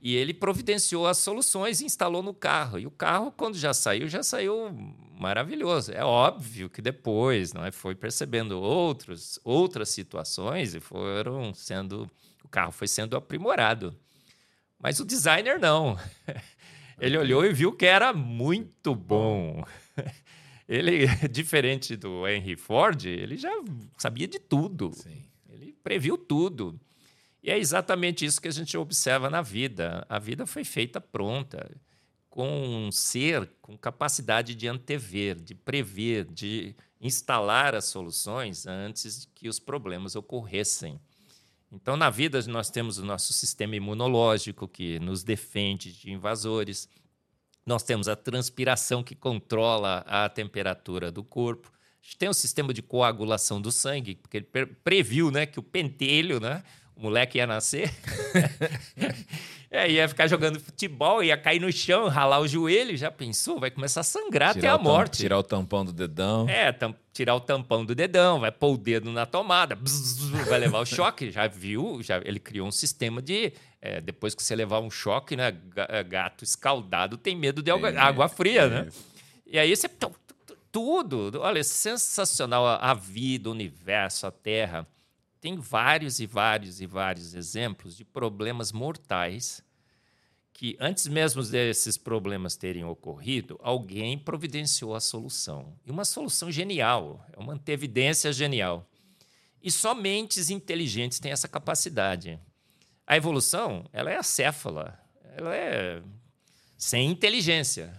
e 0.00 0.14
ele 0.14 0.32
providenciou 0.32 1.06
as 1.06 1.18
soluções 1.18 1.80
e 1.80 1.84
instalou 1.84 2.22
no 2.22 2.32
carro. 2.32 2.78
E 2.78 2.86
o 2.86 2.90
carro, 2.90 3.32
quando 3.32 3.56
já 3.56 3.74
saiu, 3.74 4.08
já 4.08 4.22
saiu 4.22 4.70
maravilhoso. 5.18 5.92
É 5.92 6.04
óbvio 6.04 6.70
que 6.70 6.80
depois 6.80 7.52
não 7.52 7.64
é, 7.64 7.72
foi 7.72 7.94
percebendo 7.94 8.60
outros, 8.60 9.40
outras 9.42 9.88
situações 9.88 10.74
e 10.74 10.80
foram 10.80 11.52
sendo. 11.52 12.08
O 12.44 12.48
carro 12.48 12.72
foi 12.72 12.86
sendo 12.86 13.16
aprimorado. 13.16 13.94
Mas 14.78 15.00
o 15.00 15.04
designer 15.04 15.58
não. 15.58 15.98
Ele 17.00 17.18
olhou 17.18 17.44
e 17.44 17.52
viu 17.52 17.72
que 17.72 17.86
era 17.86 18.12
muito 18.12 18.94
bom. 18.94 19.64
Ele, 20.68 21.06
diferente 21.30 21.96
do 21.96 22.28
Henry 22.28 22.54
Ford, 22.54 23.06
ele 23.06 23.38
já 23.38 23.50
sabia 23.96 24.28
de 24.28 24.38
tudo. 24.38 24.92
Sim. 24.92 25.24
Ele 25.48 25.72
previu 25.82 26.18
tudo. 26.18 26.78
E 27.48 27.50
é 27.50 27.56
exatamente 27.56 28.26
isso 28.26 28.42
que 28.42 28.48
a 28.48 28.52
gente 28.52 28.76
observa 28.76 29.30
na 29.30 29.40
vida. 29.40 30.04
A 30.06 30.18
vida 30.18 30.44
foi 30.44 30.64
feita 30.64 31.00
pronta, 31.00 31.74
com 32.28 32.46
um 32.46 32.92
ser 32.92 33.50
com 33.62 33.74
capacidade 33.74 34.54
de 34.54 34.68
antever, 34.68 35.40
de 35.40 35.54
prever, 35.54 36.26
de 36.26 36.76
instalar 37.00 37.74
as 37.74 37.86
soluções 37.86 38.66
antes 38.66 39.26
que 39.34 39.48
os 39.48 39.58
problemas 39.58 40.14
ocorressem. 40.14 41.00
Então, 41.72 41.96
na 41.96 42.10
vida, 42.10 42.38
nós 42.48 42.68
temos 42.68 42.98
o 42.98 43.04
nosso 43.06 43.32
sistema 43.32 43.74
imunológico 43.74 44.68
que 44.68 44.98
nos 44.98 45.24
defende 45.24 45.90
de 45.90 46.10
invasores. 46.12 46.86
Nós 47.64 47.82
temos 47.82 48.08
a 48.08 48.16
transpiração 48.16 49.02
que 49.02 49.14
controla 49.14 50.04
a 50.06 50.28
temperatura 50.28 51.10
do 51.10 51.24
corpo. 51.24 51.72
A 52.02 52.18
tem 52.18 52.28
um 52.28 52.34
sistema 52.34 52.74
de 52.74 52.82
coagulação 52.82 53.58
do 53.58 53.72
sangue, 53.72 54.16
porque 54.16 54.36
ele 54.36 54.66
previu 54.84 55.30
né, 55.30 55.46
que 55.46 55.58
o 55.58 55.62
pentelho, 55.62 56.40
né, 56.40 56.62
o 56.98 57.02
moleque 57.02 57.38
ia 57.38 57.46
nascer, 57.46 57.94
é, 59.70 59.88
ia 59.88 60.08
ficar 60.08 60.26
jogando 60.26 60.58
futebol, 60.58 61.22
ia 61.22 61.36
cair 61.36 61.60
no 61.60 61.72
chão, 61.72 62.08
ralar 62.08 62.40
o 62.40 62.48
joelho, 62.48 62.96
já 62.96 63.08
pensou? 63.08 63.60
Vai 63.60 63.70
começar 63.70 64.00
a 64.00 64.04
sangrar 64.04 64.52
tirar 64.52 64.74
até 64.74 64.80
a 64.80 64.82
morte. 64.82 65.18
Tirar 65.18 65.38
o 65.38 65.42
tampão 65.44 65.84
do 65.84 65.92
dedão. 65.92 66.48
É, 66.48 66.74
tirar 67.12 67.36
o 67.36 67.40
tampão 67.40 67.84
do 67.84 67.94
dedão, 67.94 68.40
vai 68.40 68.50
pôr 68.50 68.74
o 68.74 68.76
dedo 68.76 69.12
na 69.12 69.24
tomada, 69.24 69.76
bzz, 69.76 70.18
vai 70.48 70.58
levar 70.58 70.80
o 70.80 70.84
choque. 70.86 71.30
Já 71.30 71.46
viu? 71.46 72.02
Já, 72.02 72.20
ele 72.24 72.40
criou 72.40 72.66
um 72.66 72.72
sistema 72.72 73.22
de. 73.22 73.52
É, 73.80 74.00
depois 74.00 74.34
que 74.34 74.42
você 74.42 74.56
levar 74.56 74.80
um 74.80 74.90
choque, 74.90 75.36
né? 75.36 75.56
É, 75.88 76.02
gato 76.02 76.42
escaldado 76.42 77.16
tem 77.16 77.36
medo 77.36 77.62
de 77.62 77.70
água, 77.70 77.90
água 77.96 78.28
fria, 78.28 78.62
é. 78.62 78.68
né? 78.68 78.88
E 79.46 79.56
aí 79.56 79.74
você 79.74 79.88
tudo. 80.72 81.30
Olha, 81.40 81.62
sensacional 81.62 82.66
a 82.66 82.92
vida, 82.92 83.48
o 83.48 83.52
universo, 83.52 84.26
a 84.26 84.32
Terra. 84.32 84.84
Tem 85.40 85.56
vários 85.56 86.20
e 86.20 86.26
vários 86.26 86.80
e 86.80 86.86
vários 86.86 87.34
exemplos 87.34 87.96
de 87.96 88.04
problemas 88.04 88.72
mortais 88.72 89.62
que, 90.52 90.76
antes 90.80 91.06
mesmo 91.06 91.40
desses 91.42 91.96
problemas 91.96 92.56
terem 92.56 92.84
ocorrido, 92.84 93.56
alguém 93.62 94.18
providenciou 94.18 94.94
a 94.94 95.00
solução. 95.00 95.72
E 95.86 95.90
uma 95.90 96.04
solução 96.04 96.50
genial, 96.50 97.24
é 97.32 97.38
uma 97.38 97.52
antevidência 97.52 98.32
genial. 98.32 98.84
E 99.62 99.70
só 99.70 99.94
mentes 99.94 100.50
inteligentes 100.50 101.20
têm 101.20 101.30
essa 101.30 101.46
capacidade. 101.46 102.40
A 103.06 103.16
evolução, 103.16 103.84
ela 103.92 104.10
é 104.10 104.16
acéfala, 104.16 104.98
ela 105.36 105.54
é 105.54 106.02
sem 106.76 107.08
inteligência. 107.08 107.92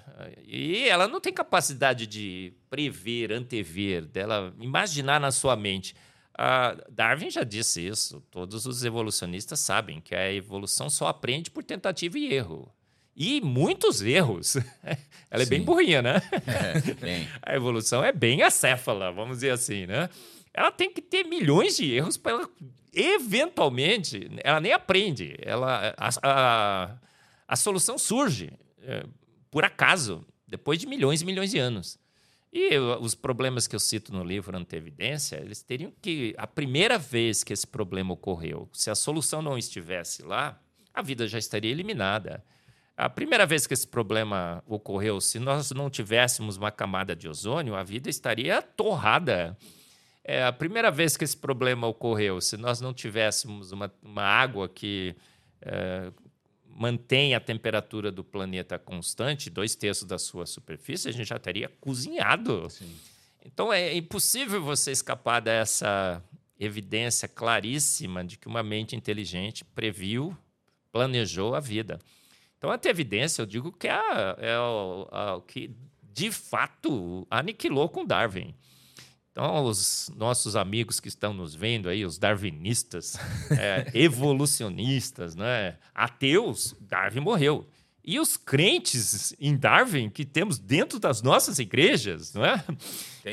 E 0.45 0.87
ela 0.89 1.07
não 1.07 1.21
tem 1.21 1.31
capacidade 1.31 2.05
de 2.05 2.53
prever, 2.69 3.31
antever, 3.31 4.05
dela 4.05 4.53
imaginar 4.59 5.19
na 5.19 5.31
sua 5.31 5.55
mente. 5.55 5.95
Uh, 6.39 6.81
Darwin 6.89 7.29
já 7.29 7.43
disse 7.43 7.85
isso. 7.85 8.23
Todos 8.31 8.65
os 8.65 8.85
evolucionistas 8.85 9.59
sabem 9.59 9.99
que 9.99 10.15
a 10.15 10.31
evolução 10.31 10.89
só 10.89 11.07
aprende 11.07 11.51
por 11.51 11.65
tentativa 11.65 12.17
e 12.17 12.33
erro. 12.33 12.71
E 13.13 13.41
muitos 13.41 14.01
erros. 14.01 14.55
Ela 15.29 15.43
é 15.43 15.43
Sim. 15.43 15.49
bem 15.49 15.61
burrinha, 15.63 16.01
né? 16.01 16.21
É, 16.47 16.93
bem. 16.93 17.27
A 17.43 17.53
evolução 17.53 18.01
é 18.01 18.13
bem 18.13 18.41
acéfala, 18.41 19.11
vamos 19.11 19.37
dizer 19.37 19.51
assim, 19.51 19.85
né? 19.85 20.09
Ela 20.53 20.71
tem 20.71 20.89
que 20.89 21.01
ter 21.01 21.25
milhões 21.25 21.75
de 21.75 21.91
erros 21.91 22.15
para 22.15 22.31
ela, 22.31 22.49
eventualmente, 22.93 24.31
ela 24.41 24.61
nem 24.61 24.71
aprende. 24.71 25.35
Ela, 25.41 25.93
a, 25.97 26.09
a, 26.23 26.97
a 27.47 27.55
solução 27.55 27.97
surge 27.97 28.51
é, 28.81 29.05
por 29.51 29.63
acaso, 29.65 30.25
depois 30.47 30.79
de 30.79 30.87
milhões 30.87 31.21
e 31.21 31.25
milhões 31.25 31.51
de 31.51 31.59
anos. 31.59 31.99
E 32.51 32.77
os 32.77 33.13
problemas 33.13 33.67
que 33.67 33.75
eu 33.75 33.79
cito 33.79 34.11
no 34.11 34.23
livro 34.23 34.57
Antevidência, 34.57 35.37
eles 35.37 35.61
teriam 35.61 35.93
que. 36.01 36.33
A 36.37 36.47
primeira 36.47 36.97
vez 36.97 37.43
que 37.43 37.53
esse 37.53 37.67
problema 37.67 38.13
ocorreu, 38.13 38.67
se 38.73 38.89
a 38.89 38.95
solução 38.95 39.41
não 39.41 39.57
estivesse 39.57 40.23
lá, 40.23 40.59
a 40.93 41.01
vida 41.01 41.27
já 41.27 41.37
estaria 41.37 41.69
eliminada. 41.69 42.43
A 42.97 43.09
primeira 43.09 43.45
vez 43.45 43.65
que 43.65 43.73
esse 43.73 43.87
problema 43.87 44.63
ocorreu, 44.67 45.21
se 45.21 45.39
nós 45.39 45.71
não 45.71 45.89
tivéssemos 45.89 46.57
uma 46.57 46.71
camada 46.71 47.15
de 47.15 47.29
ozônio, 47.29 47.75
a 47.75 47.83
vida 47.83 48.09
estaria 48.09 48.61
torrada. 48.61 49.57
É, 50.23 50.43
a 50.43 50.51
primeira 50.51 50.91
vez 50.91 51.15
que 51.15 51.23
esse 51.23 51.37
problema 51.37 51.87
ocorreu, 51.87 52.41
se 52.41 52.57
nós 52.57 52.81
não 52.81 52.93
tivéssemos 52.93 53.71
uma, 53.71 53.93
uma 54.03 54.23
água 54.23 54.67
que 54.67 55.15
é, 55.61 56.11
mantém 56.79 57.35
a 57.35 57.41
temperatura 57.41 58.09
do 58.09 58.23
planeta 58.23 58.79
constante, 58.79 59.49
dois 59.49 59.75
terços 59.75 60.07
da 60.07 60.17
sua 60.17 60.45
superfície, 60.45 61.09
a 61.09 61.11
gente 61.11 61.27
já 61.27 61.37
teria 61.37 61.67
cozinhado. 61.81 62.69
Sim. 62.69 62.95
Então 63.45 63.73
é 63.73 63.93
impossível 63.93 64.63
você 64.63 64.89
escapar 64.89 65.41
dessa 65.41 66.23
evidência 66.57 67.27
claríssima 67.27 68.23
de 68.23 68.37
que 68.37 68.47
uma 68.47 68.63
mente 68.63 68.95
inteligente 68.95 69.65
previu, 69.65 70.33
planejou 70.89 71.53
a 71.53 71.59
vida. 71.59 71.99
Então, 72.57 72.71
a 72.71 72.79
evidência, 72.85 73.41
eu 73.41 73.45
digo 73.45 73.73
que 73.73 73.87
é, 73.87 73.99
é 74.37 74.59
o, 74.59 75.07
o 75.37 75.41
que 75.41 75.75
de 76.13 76.31
fato 76.31 77.27
aniquilou 77.29 77.89
com 77.89 78.05
Darwin. 78.05 78.55
Então, 79.39 79.63
os 79.63 80.11
nossos 80.17 80.57
amigos 80.57 80.99
que 80.99 81.07
estão 81.07 81.33
nos 81.33 81.55
vendo 81.55 81.87
aí, 81.87 82.03
os 82.03 82.17
darwinistas, 82.17 83.15
é, 83.57 83.89
evolucionistas, 83.93 85.33
né, 85.33 85.77
ateus, 85.95 86.75
Darwin 86.81 87.21
morreu. 87.21 87.65
E 88.03 88.19
os 88.19 88.35
crentes 88.35 89.33
em 89.39 89.55
Darwin 89.55 90.09
que 90.09 90.25
temos 90.25 90.59
dentro 90.59 90.99
das 90.99 91.21
nossas 91.21 91.57
igrejas, 91.57 92.33
não 92.33 92.43
é? 92.43 92.65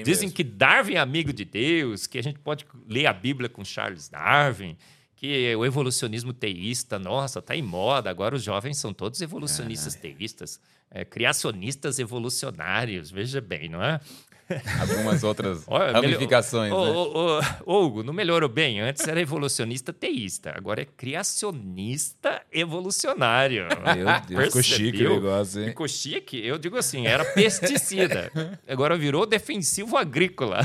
Dizem 0.04 0.30
que 0.30 0.44
Darwin 0.44 0.94
é 0.94 0.98
amigo 0.98 1.32
de 1.32 1.44
Deus, 1.44 2.06
que 2.06 2.18
a 2.18 2.22
gente 2.22 2.38
pode 2.38 2.64
ler 2.86 3.06
a 3.06 3.12
Bíblia 3.12 3.48
com 3.48 3.64
Charles 3.64 4.08
Darwin, 4.08 4.76
que 5.16 5.56
o 5.56 5.64
evolucionismo 5.64 6.32
teísta, 6.32 7.00
nossa, 7.00 7.40
está 7.40 7.56
em 7.56 7.62
moda. 7.62 8.10
Agora 8.10 8.36
os 8.36 8.44
jovens 8.44 8.78
são 8.78 8.92
todos 8.92 9.20
evolucionistas 9.20 9.96
teístas, 9.96 10.60
é, 10.88 11.04
criacionistas 11.04 11.98
evolucionários, 11.98 13.10
veja 13.10 13.40
bem, 13.40 13.68
não 13.68 13.82
é? 13.82 14.00
Algumas 14.80 15.24
outras 15.24 15.64
Olha, 15.66 15.92
ramificações. 15.92 16.72
Melhor, 16.72 17.42
né? 17.42 17.56
Hugo, 17.66 18.02
não 18.02 18.12
melhorou 18.12 18.48
bem. 18.48 18.80
Antes 18.80 19.06
era 19.06 19.20
evolucionista 19.20 19.92
teísta, 19.92 20.54
agora 20.56 20.82
é 20.82 20.84
criacionista 20.84 22.42
evolucionário. 22.52 23.66
Meu 23.96 24.06
Deus, 24.28 24.44
ficou 24.46 24.62
chique 24.62 25.04
o 25.04 25.14
negócio, 25.14 25.60
hein? 25.60 25.68
Ficou 25.68 25.88
chique? 25.88 26.46
Eu 26.46 26.58
digo 26.58 26.76
assim, 26.76 27.06
era 27.06 27.24
pesticida. 27.24 28.30
agora 28.68 28.96
virou 28.96 29.26
defensivo 29.26 29.96
agrícola. 29.96 30.60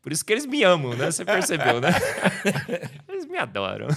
Por 0.00 0.12
isso 0.12 0.24
que 0.24 0.32
eles 0.32 0.46
me 0.46 0.62
amam, 0.62 0.94
né? 0.96 1.10
Você 1.10 1.24
percebeu, 1.24 1.80
né? 1.80 1.90
Eles 3.08 3.26
me 3.26 3.38
adoram. 3.38 3.88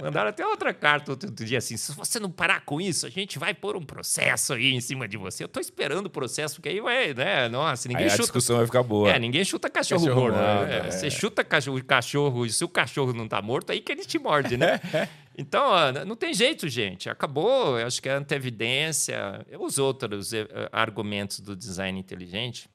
Mandaram 0.00 0.30
até 0.30 0.46
outra 0.46 0.72
carta 0.72 1.10
outro 1.10 1.30
dia 1.44 1.58
assim: 1.58 1.76
se 1.76 1.92
você 1.92 2.20
não 2.20 2.30
parar 2.30 2.60
com 2.60 2.80
isso, 2.80 3.06
a 3.06 3.10
gente 3.10 3.38
vai 3.38 3.52
pôr 3.52 3.76
um 3.76 3.84
processo 3.84 4.52
aí 4.52 4.72
em 4.72 4.80
cima 4.80 5.08
de 5.08 5.16
você. 5.16 5.42
Eu 5.42 5.48
tô 5.48 5.58
esperando 5.58 6.06
o 6.06 6.10
processo, 6.10 6.56
porque 6.56 6.68
aí 6.68 6.80
vai, 6.80 7.12
né? 7.12 7.23
Né? 7.24 7.48
Nossa, 7.48 7.88
ninguém 7.88 8.04
Aí 8.04 8.10
chuta. 8.10 8.22
A 8.22 8.26
discussão 8.26 8.56
vai 8.58 8.66
ficar 8.66 8.82
boa. 8.82 9.10
É, 9.10 9.18
ninguém 9.18 9.44
chuta 9.44 9.70
cachorro, 9.70 10.04
cachorro 10.04 10.20
morto. 10.20 10.36
Morto 10.36 10.68
né? 10.68 10.78
é. 10.86 10.90
Você 10.90 11.10
chuta 11.10 11.42
cachorro, 11.42 11.84
cachorro, 11.84 12.46
e 12.46 12.50
se 12.50 12.62
o 12.62 12.68
cachorro 12.68 13.12
não 13.12 13.26
tá 13.26 13.40
morto, 13.40 13.72
aí 13.72 13.80
que 13.80 13.90
ele 13.90 14.04
te 14.04 14.18
morde, 14.18 14.56
né? 14.56 14.80
então, 15.36 15.70
não 16.06 16.16
tem 16.16 16.34
jeito, 16.34 16.68
gente. 16.68 17.08
Acabou. 17.08 17.78
Eu 17.78 17.86
acho 17.86 18.02
que 18.02 18.08
a 18.08 18.16
antevidência, 18.16 19.44
os 19.58 19.78
outros 19.78 20.32
eh, 20.32 20.46
argumentos 20.70 21.40
do 21.40 21.56
design 21.56 21.98
inteligente 21.98 22.68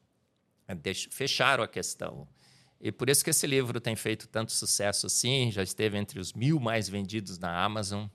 eh, 0.68 0.94
fecharam 1.12 1.64
a 1.64 1.68
questão. 1.68 2.28
E 2.82 2.92
por 2.92 3.10
isso 3.10 3.24
que 3.24 3.30
esse 3.30 3.46
livro 3.46 3.80
tem 3.80 3.96
feito 3.96 4.28
tanto 4.28 4.52
sucesso 4.52 5.06
assim, 5.06 5.52
já 5.52 5.62
esteve 5.62 5.98
entre 5.98 6.20
os 6.20 6.34
mil 6.34 6.60
mais 6.60 6.88
vendidos 6.88 7.38
na 7.38 7.64
Amazon. 7.64 8.06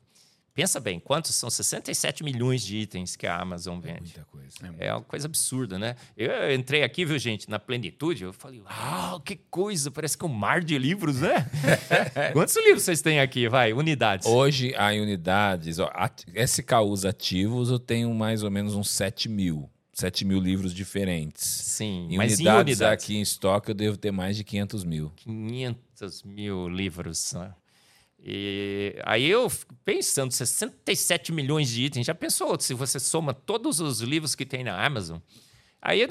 Pensa 0.54 0.78
bem, 0.78 1.00
quantos 1.00 1.34
são 1.34 1.50
67 1.50 2.22
milhões 2.22 2.62
de 2.62 2.76
itens 2.76 3.16
que 3.16 3.26
a 3.26 3.40
Amazon 3.40 3.80
vende? 3.80 3.96
É 3.96 4.00
muita 4.00 4.24
coisa. 4.26 4.56
É, 4.78 4.86
é 4.86 4.94
uma 4.94 5.02
coisa 5.02 5.26
absurda, 5.26 5.80
né? 5.80 5.96
Eu 6.16 6.54
entrei 6.54 6.84
aqui, 6.84 7.04
viu, 7.04 7.18
gente, 7.18 7.50
na 7.50 7.58
plenitude, 7.58 8.22
eu 8.22 8.32
falei, 8.32 8.60
uau, 8.60 9.18
que 9.20 9.34
coisa, 9.50 9.90
parece 9.90 10.16
que 10.16 10.24
é 10.24 10.28
um 10.28 10.32
mar 10.32 10.62
de 10.62 10.78
livros, 10.78 11.22
né? 11.22 11.50
quantos 12.32 12.54
livros 12.56 12.84
vocês 12.84 13.02
têm 13.02 13.18
aqui, 13.18 13.48
vai, 13.48 13.72
unidades? 13.72 14.28
Hoje, 14.28 14.72
há 14.76 14.90
unidades, 14.90 15.80
ó, 15.80 15.90
SKUs 16.36 17.04
ativos, 17.04 17.70
eu 17.70 17.80
tenho 17.80 18.14
mais 18.14 18.44
ou 18.44 18.50
menos 18.50 18.76
uns 18.76 18.90
7 18.90 19.28
mil. 19.28 19.68
7 19.92 20.24
mil 20.24 20.38
livros 20.38 20.72
diferentes. 20.72 21.44
Sim, 21.44 22.06
em 22.10 22.16
mas 22.16 22.34
unidades, 22.34 22.44
em 22.44 22.72
unidades 22.74 23.04
aqui 23.04 23.16
em 23.16 23.22
estoque 23.22 23.70
eu 23.70 23.74
devo 23.74 23.96
ter 23.96 24.12
mais 24.12 24.36
de 24.36 24.44
500 24.44 24.84
mil. 24.84 25.12
500 25.16 26.22
mil 26.24 26.68
livros. 26.68 27.32
Né? 27.32 27.52
E 28.26 28.96
aí 29.04 29.28
eu 29.28 29.52
pensando, 29.84 30.32
67 30.32 31.30
milhões 31.30 31.68
de 31.68 31.84
itens, 31.84 32.06
já 32.06 32.14
pensou 32.14 32.58
se 32.58 32.72
você 32.72 32.98
soma 32.98 33.34
todos 33.34 33.80
os 33.80 34.00
livros 34.00 34.34
que 34.34 34.46
tem 34.46 34.64
na 34.64 34.82
Amazon? 34.82 35.18
Aí 35.82 36.00
eu 36.00 36.08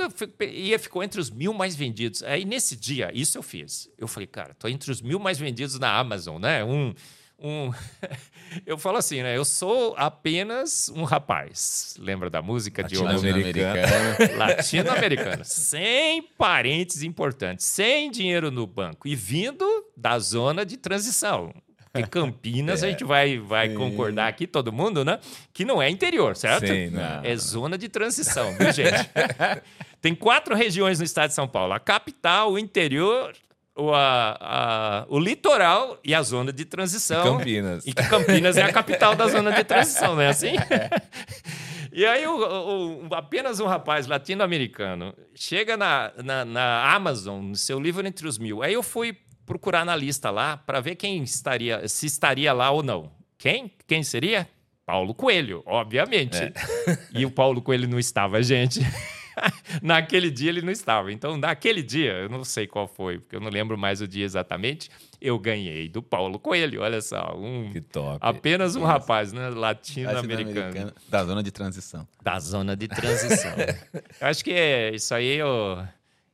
ia 0.52 0.78
ficou 0.78 1.02
entre 1.02 1.20
os 1.20 1.32
mil 1.32 1.52
mais 1.52 1.76
vendidos. 1.76 2.22
Aí 2.22 2.46
nesse 2.46 2.76
dia, 2.76 3.10
isso 3.12 3.40
eu 3.40 3.42
fiz. 3.42 3.90
Eu 3.98 4.08
falei, 4.08 4.28
cara, 4.28 4.54
tô 4.54 4.68
entre 4.68 4.92
os 4.92 5.02
mil 5.02 5.18
mais 5.18 5.40
vendidos 5.40 5.80
na 5.80 5.92
Amazon, 5.98 6.40
né? 6.40 6.64
Um, 6.64 6.94
um... 7.40 7.72
eu 8.68 8.78
falo 8.78 8.98
assim, 8.98 9.24
né? 9.24 9.36
Eu 9.36 9.44
sou 9.44 9.96
apenas 9.98 10.90
um 10.90 11.04
rapaz. 11.04 11.96
Lembra 11.98 12.30
da 12.30 12.44
música 12.44 12.84
de 12.84 12.96
Latino-americano? 12.96 14.38
Latino-americano. 14.38 15.44
sem 15.44 16.22
parentes 16.22 17.02
importantes, 17.02 17.66
sem 17.66 18.12
dinheiro 18.12 18.52
no 18.52 18.68
banco 18.68 19.08
e 19.08 19.16
vindo 19.16 19.66
da 19.98 20.20
zona 20.20 20.64
de 20.64 20.78
transição. 20.78 21.52
Porque 21.94 22.10
Campinas, 22.10 22.82
é. 22.82 22.88
a 22.88 22.90
gente 22.90 23.04
vai, 23.04 23.38
vai 23.38 23.70
concordar 23.70 24.28
aqui, 24.28 24.48
todo 24.48 24.74
mundo, 24.74 25.06
né? 25.06 25.20
Que 25.54 25.64
não 25.64 25.82
é 25.82 25.90
interior, 25.90 26.36
certo? 26.36 26.68
Sim, 26.68 26.90
não. 26.90 27.24
É 27.24 27.36
zona 27.36 27.78
de 27.78 27.88
transição, 27.88 28.52
viu, 28.58 28.72
gente? 28.72 29.10
Tem 30.02 30.16
quatro 30.16 30.56
regiões 30.56 30.98
no 30.98 31.06
estado 31.06 31.30
de 31.30 31.36
São 31.36 31.48
Paulo: 31.48 31.74
a 31.74 31.80
capital, 31.80 32.54
o 32.54 32.60
interior, 32.60 33.34
o, 33.76 33.94
a, 33.94 34.38
a, 34.42 35.06
o 35.08 35.20
litoral 35.20 36.00
e 36.04 36.16
a 36.16 36.24
zona 36.24 36.52
de 36.52 36.66
transição. 36.66 37.36
E 37.36 37.38
Campinas. 37.38 37.86
E 37.86 37.94
que 37.94 38.10
Campinas 38.10 38.58
é 38.58 38.64
a 38.64 38.74
capital 38.74 39.16
da 39.16 39.28
zona 39.28 39.52
de 39.52 39.64
transição, 39.64 40.16
não 40.16 40.22
é 40.22 40.30
assim? 40.30 40.56
E 41.96 42.08
aí, 42.08 42.26
o, 42.26 43.08
o, 43.08 43.14
apenas 43.14 43.60
um 43.60 43.68
rapaz 43.68 44.08
latino-americano 44.08 45.14
chega 45.36 45.78
na, 45.78 46.12
na, 46.24 46.44
na, 46.44 46.92
Amazon, 46.92 47.50
no 47.50 47.56
seu 47.56 47.80
livro 47.80 48.06
Entre 48.08 48.28
os 48.28 48.40
Mil. 48.40 48.64
Aí 48.64 48.74
eu 48.74 48.82
fui 48.82 49.16
procurar 49.46 49.86
na 49.86 49.96
lista 49.96 50.30
lá 50.30 50.58
para 50.58 50.80
ver 50.80 50.96
quem 50.96 51.24
estaria, 51.24 51.88
se 51.88 52.06
estaria 52.06 52.54
lá 52.54 52.72
ou 52.72 52.84
não. 52.84 53.12
Quem? 53.38 53.72
Quem 53.88 54.04
seria? 54.04 54.48
Paulo 54.86 55.14
Coelho, 55.14 55.64
obviamente. 55.66 56.38
É. 56.38 56.54
E 57.14 57.26
o 57.26 57.32
Paulo 57.32 57.62
Coelho 57.62 57.88
não 57.88 58.00
estava, 58.00 58.42
gente. 58.42 58.82
naquele 59.82 60.30
dia 60.30 60.50
ele 60.50 60.62
não 60.62 60.72
estava. 60.72 61.12
Então, 61.12 61.38
naquele 61.38 61.82
dia, 61.82 62.14
eu 62.14 62.30
não 62.30 62.44
sei 62.44 62.68
qual 62.68 62.88
foi, 62.88 63.20
porque 63.20 63.36
eu 63.36 63.40
não 63.40 63.50
lembro 63.50 63.78
mais 63.78 64.02
o 64.02 64.08
dia 64.08 64.26
exatamente, 64.26 64.90
eu 65.22 65.38
ganhei 65.40 65.88
do 65.88 66.02
Paulo 66.02 66.40
Coelho. 66.40 66.82
Olha 66.82 67.02
só, 67.02 67.36
um, 67.38 67.72
que 67.72 67.82
top. 67.82 68.18
apenas 68.22 68.76
um 68.76 68.82
Nossa. 68.82 68.94
rapaz 68.94 69.34
né, 69.34 69.50
latino-americano. 69.50 70.94
Da 71.10 71.24
zona 71.24 71.44
de 71.44 71.52
transição. 71.52 72.08
Da 72.22 72.40
zona 72.40 72.76
de 72.76 72.88
transição. 72.88 73.52
eu 74.22 74.28
acho 74.28 74.44
que 74.44 74.52
é, 74.52 74.94
isso 74.94 75.14
aí 75.14 75.38
eu, 75.38 75.86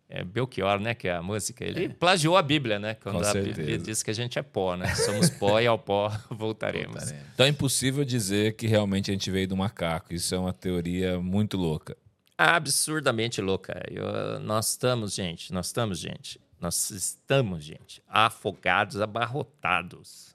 é 0.09 0.23
Belchior, 0.23 0.79
né? 0.79 0.95
Que 0.95 1.07
é 1.07 1.13
a 1.13 1.21
música. 1.21 1.63
Ele 1.63 1.85
é. 1.85 1.89
plagiou 1.89 2.35
a 2.35 2.41
Bíblia, 2.41 2.79
né? 2.79 2.95
Quando 2.95 3.15
Com 3.15 3.21
a 3.21 3.25
certeza. 3.31 3.57
Bíblia 3.57 3.77
diz 3.77 4.01
que 4.01 4.09
a 4.09 4.13
gente 4.13 4.39
é 4.39 4.41
pó, 4.41 4.75
né? 4.75 4.93
Somos 4.95 5.29
pó 5.29 5.59
e 5.59 5.67
ao 5.67 5.77
pó 5.77 6.09
voltaremos. 6.29 6.95
voltaremos. 6.95 7.25
Então 7.33 7.45
é 7.45 7.49
impossível 7.49 8.03
dizer 8.03 8.55
que 8.55 8.65
realmente 8.67 9.11
a 9.11 9.13
gente 9.13 9.29
veio 9.29 9.47
do 9.47 9.55
macaco. 9.55 10.13
Isso 10.13 10.33
é 10.33 10.39
uma 10.39 10.53
teoria 10.53 11.19
muito 11.19 11.55
louca 11.55 11.95
absurdamente 12.39 13.41
louca. 13.41 13.83
Eu, 13.91 14.39
nós 14.39 14.69
estamos, 14.69 15.13
gente, 15.13 15.51
nós 15.51 15.67
estamos, 15.67 15.99
gente, 15.99 16.39
nós 16.57 16.89
estamos, 16.89 17.65
gente, 17.65 18.01
afogados, 18.07 19.01
abarrotados 19.01 20.33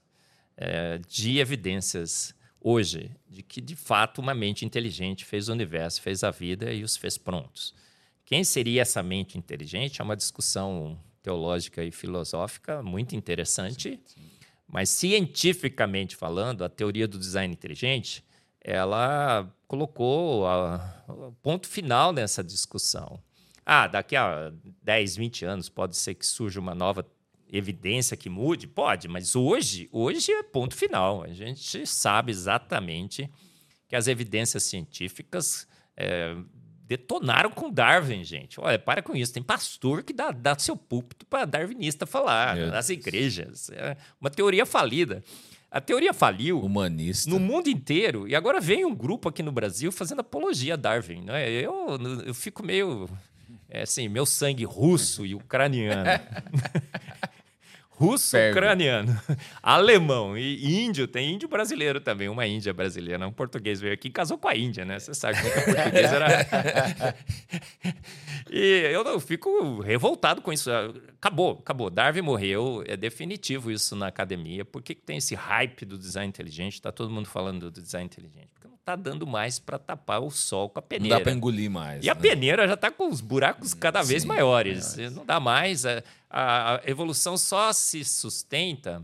é, 0.55 0.99
de 1.07 1.39
evidências 1.39 2.35
hoje 2.61 3.09
de 3.27 3.41
que, 3.41 3.59
de 3.59 3.75
fato, 3.75 4.21
uma 4.21 4.35
mente 4.35 4.63
inteligente 4.63 5.25
fez 5.25 5.49
o 5.49 5.51
universo, 5.51 5.99
fez 5.99 6.23
a 6.23 6.29
vida 6.29 6.71
e 6.71 6.83
os 6.83 6.95
fez 6.95 7.17
prontos. 7.17 7.73
Quem 8.25 8.43
seria 8.43 8.81
essa 8.81 9.03
mente 9.03 9.37
inteligente 9.37 10.01
é 10.01 10.03
uma 10.03 10.15
discussão 10.15 10.99
teológica 11.21 11.83
e 11.83 11.91
filosófica 11.91 12.81
muito 12.81 13.15
interessante, 13.15 13.91
sim, 13.91 13.99
sim. 14.05 14.29
mas 14.67 14.89
cientificamente 14.89 16.15
falando, 16.15 16.63
a 16.63 16.69
teoria 16.69 17.07
do 17.07 17.17
design 17.17 17.53
inteligente 17.53 18.23
ela 18.59 19.47
colocou 19.67 20.43
o 21.07 21.31
ponto 21.43 21.67
final 21.67 22.11
nessa 22.11 22.43
discussão. 22.43 23.21
Ah, 23.63 23.87
daqui 23.87 24.15
a 24.15 24.51
10, 24.83 25.15
20 25.15 25.45
anos 25.45 25.69
pode 25.69 25.95
ser 25.95 26.15
que 26.15 26.25
surja 26.25 26.59
uma 26.59 26.73
nova 26.73 27.05
evidência 27.51 28.17
que 28.17 28.29
mude? 28.29 28.67
Pode, 28.67 29.07
mas 29.07 29.35
hoje, 29.35 29.87
hoje 29.91 30.31
é 30.31 30.41
ponto 30.41 30.75
final. 30.75 31.23
A 31.23 31.33
gente 31.33 31.85
sabe 31.85 32.31
exatamente 32.31 33.29
que 33.87 33.95
as 33.95 34.07
evidências 34.07 34.63
científicas 34.63 35.67
é, 35.95 36.35
detonaram 36.87 37.49
com 37.49 37.69
Darwin, 37.69 38.23
gente. 38.23 38.59
Olha, 38.59 38.77
para 38.77 39.01
com 39.01 39.15
isso. 39.15 39.33
Tem 39.33 39.43
pastor 39.43 40.03
que 40.03 40.13
dá, 40.13 40.31
dá 40.31 40.57
seu 40.57 40.75
púlpito 40.77 41.25
para 41.25 41.45
darwinista 41.45 42.05
falar 42.05 42.55
Meu 42.55 42.67
nas 42.67 42.87
Deus. 42.87 42.99
igrejas. 42.99 43.69
É 43.71 43.97
uma 44.19 44.29
teoria 44.29 44.65
falida. 44.65 45.23
A 45.69 45.81
teoria 45.81 46.13
faliu 46.13 46.61
Humanista. 46.61 47.29
no 47.29 47.39
mundo 47.39 47.67
inteiro 47.69 48.27
e 48.27 48.35
agora 48.35 48.61
vem 48.61 48.85
um 48.85 48.95
grupo 48.95 49.27
aqui 49.27 49.43
no 49.43 49.51
Brasil 49.51 49.91
fazendo 49.91 50.21
apologia 50.21 50.75
a 50.75 50.77
Darwin. 50.77 51.21
Né? 51.21 51.49
Eu, 51.49 51.97
eu 52.25 52.33
fico 52.33 52.63
meio. 52.63 53.09
É 53.67 53.81
assim, 53.81 54.07
meu 54.07 54.25
sangue 54.25 54.63
russo 54.63 55.25
e 55.25 55.35
ucraniano. 55.35 56.05
Russo, 57.97 58.35
ucraniano, 58.51 59.17
alemão 59.63 60.37
e 60.37 60.83
índio. 60.83 61.07
Tem 61.07 61.33
índio 61.33 61.47
brasileiro 61.47 62.01
também, 62.01 62.27
uma 62.27 62.45
índia 62.45 62.73
brasileira. 62.73 63.25
Um 63.25 63.31
português 63.31 63.79
veio 63.79 63.93
aqui 63.93 64.09
e 64.09 64.11
casou 64.11 64.37
com 64.37 64.49
a 64.49 64.55
Índia, 64.55 64.83
né? 64.83 64.99
Você 64.99 65.13
sabe 65.13 65.41
que 65.41 65.47
o 65.47 65.51
português 65.63 66.11
era. 66.11 67.15
e 68.51 68.89
eu, 68.91 69.01
eu 69.03 69.19
fico 69.19 69.79
revoltado 69.79 70.41
com 70.41 70.51
isso. 70.51 70.69
Acabou, 71.25 71.57
acabou. 71.59 71.89
Darwin 71.89 72.21
morreu. 72.21 72.83
É 72.85 72.95
definitivo 72.95 73.71
isso 73.71 73.95
na 73.95 74.05
academia. 74.05 74.63
Por 74.63 74.83
que, 74.83 74.93
que 74.93 75.01
tem 75.01 75.17
esse 75.17 75.33
hype 75.33 75.83
do 75.83 75.97
design 75.97 76.29
inteligente? 76.29 76.73
Está 76.73 76.91
todo 76.91 77.09
mundo 77.09 77.27
falando 77.27 77.71
do 77.71 77.81
design 77.81 78.05
inteligente. 78.05 78.47
Porque 78.53 78.67
não 78.67 78.75
está 78.75 78.95
dando 78.95 79.25
mais 79.25 79.57
para 79.57 79.79
tapar 79.79 80.21
o 80.21 80.29
sol 80.29 80.69
com 80.69 80.77
a 80.77 80.83
peneira. 80.83 81.15
Não 81.15 81.19
dá 81.19 81.23
para 81.23 81.33
engolir 81.33 81.71
mais. 81.71 82.03
E 82.03 82.05
né? 82.05 82.11
a 82.11 82.15
peneira 82.15 82.67
já 82.67 82.75
está 82.75 82.91
com 82.91 83.09
os 83.09 83.21
buracos 83.21 83.73
cada 83.73 84.03
vez 84.03 84.21
Sim, 84.21 84.27
maiores. 84.27 84.95
maiores. 84.95 85.15
Não 85.15 85.25
dá 85.25 85.39
mais. 85.39 85.83
É, 85.83 86.03
a, 86.29 86.79
evolução 86.85 87.35
só 87.37 87.73
se 87.73 88.05
sustenta 88.05 89.03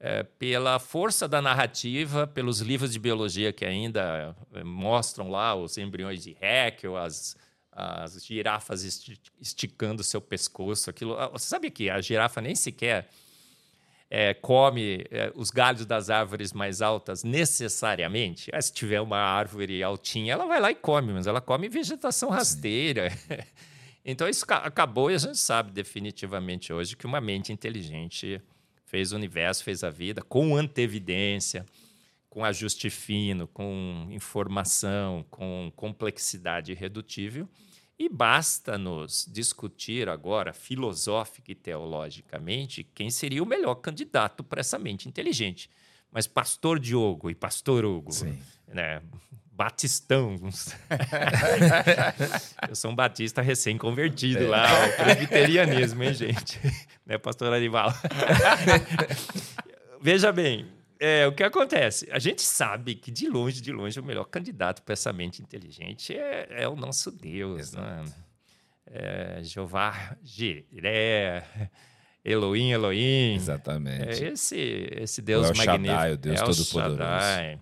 é, 0.00 0.24
pela 0.24 0.80
força 0.80 1.28
da 1.28 1.40
narrativa, 1.40 2.26
pelos 2.26 2.58
livros 2.58 2.92
de 2.92 2.98
biologia 2.98 3.52
que 3.52 3.64
ainda 3.64 4.34
é, 4.52 4.64
mostram 4.64 5.30
lá 5.30 5.54
os 5.54 5.78
embriões 5.78 6.24
de 6.24 6.36
Haeckel, 6.42 6.96
as, 6.96 7.36
as 7.76 8.24
girafas 8.24 8.82
esticando 9.38 10.02
seu 10.02 10.20
pescoço. 10.20 10.88
Aquilo, 10.88 11.14
ah, 11.18 11.28
você 11.28 11.46
sabe 11.46 11.70
que 11.70 11.90
a 11.90 12.00
girafa 12.00 12.40
nem 12.40 12.54
sequer 12.54 13.08
é, 14.10 14.32
come 14.32 15.04
é, 15.10 15.30
os 15.34 15.50
galhos 15.50 15.84
das 15.84 16.08
árvores 16.08 16.52
mais 16.52 16.80
altas 16.80 17.22
necessariamente. 17.22 18.50
Ah, 18.52 18.62
se 18.62 18.72
tiver 18.72 19.00
uma 19.00 19.18
árvore 19.18 19.82
altinha, 19.82 20.32
ela 20.32 20.46
vai 20.46 20.58
lá 20.58 20.70
e 20.70 20.74
come, 20.74 21.12
mas 21.12 21.26
ela 21.26 21.40
come 21.40 21.68
vegetação 21.68 22.30
rasteira. 22.30 23.12
Então 24.08 24.28
isso 24.28 24.44
acabou 24.48 25.10
e 25.10 25.16
a 25.16 25.18
gente 25.18 25.36
sabe 25.36 25.72
definitivamente 25.72 26.72
hoje 26.72 26.96
que 26.96 27.06
uma 27.06 27.20
mente 27.20 27.52
inteligente 27.52 28.40
fez 28.84 29.10
o 29.10 29.16
universo, 29.16 29.64
fez 29.64 29.82
a 29.82 29.90
vida 29.90 30.22
com 30.22 30.56
antevidência, 30.56 31.66
com 32.36 32.44
ajuste 32.44 32.90
fino, 32.90 33.48
com 33.48 34.08
informação, 34.10 35.24
com 35.30 35.72
complexidade 35.74 36.70
irredutível. 36.70 37.48
E 37.98 38.10
basta-nos 38.10 39.26
discutir 39.26 40.06
agora, 40.06 40.52
filosófica 40.52 41.52
e 41.52 41.54
teologicamente, 41.54 42.84
quem 42.94 43.08
seria 43.08 43.42
o 43.42 43.46
melhor 43.46 43.76
candidato 43.76 44.44
para 44.44 44.60
essa 44.60 44.78
mente 44.78 45.08
inteligente. 45.08 45.70
Mas 46.12 46.26
Pastor 46.26 46.78
Diogo 46.78 47.30
e 47.30 47.34
Pastor 47.34 47.86
Hugo, 47.86 48.10
né, 48.68 49.00
batistão. 49.50 50.36
eu 52.68 52.76
sou 52.76 52.90
um 52.90 52.94
batista 52.94 53.40
recém-convertido 53.40 54.44
é. 54.44 54.46
lá, 54.46 54.68
ao 54.68 54.92
presbiterianismo, 54.92 56.04
hein, 56.04 56.12
gente? 56.12 56.60
né, 57.06 57.16
pastor 57.16 57.50
Arival? 57.50 57.90
Veja 60.02 60.30
bem, 60.30 60.75
é, 60.98 61.26
o 61.26 61.32
que 61.32 61.42
acontece? 61.42 62.08
A 62.10 62.18
gente 62.18 62.42
sabe 62.42 62.94
que, 62.94 63.10
de 63.10 63.28
longe, 63.28 63.60
de 63.60 63.72
longe, 63.72 63.98
o 64.00 64.04
melhor 64.04 64.24
candidato 64.24 64.82
para 64.82 64.92
essa 64.92 65.12
mente 65.12 65.42
inteligente 65.42 66.16
é, 66.16 66.62
é 66.62 66.68
o 66.68 66.76
nosso 66.76 67.10
Deus. 67.10 67.72
Né? 67.72 68.04
É, 68.86 69.40
Jeová 69.42 70.16
Jiré, 70.22 71.70
Elohim, 72.24 72.70
Elohim. 72.70 73.34
Exatamente. 73.34 74.24
É 74.24 74.28
esse, 74.32 74.88
esse 74.92 75.22
Deus 75.22 75.50
o 75.50 75.56
magnífico. 75.56 75.86
Shaddai, 75.86 76.12
o 76.12 76.16
Deus 76.16 76.40
Todo-Poderoso. 76.40 77.60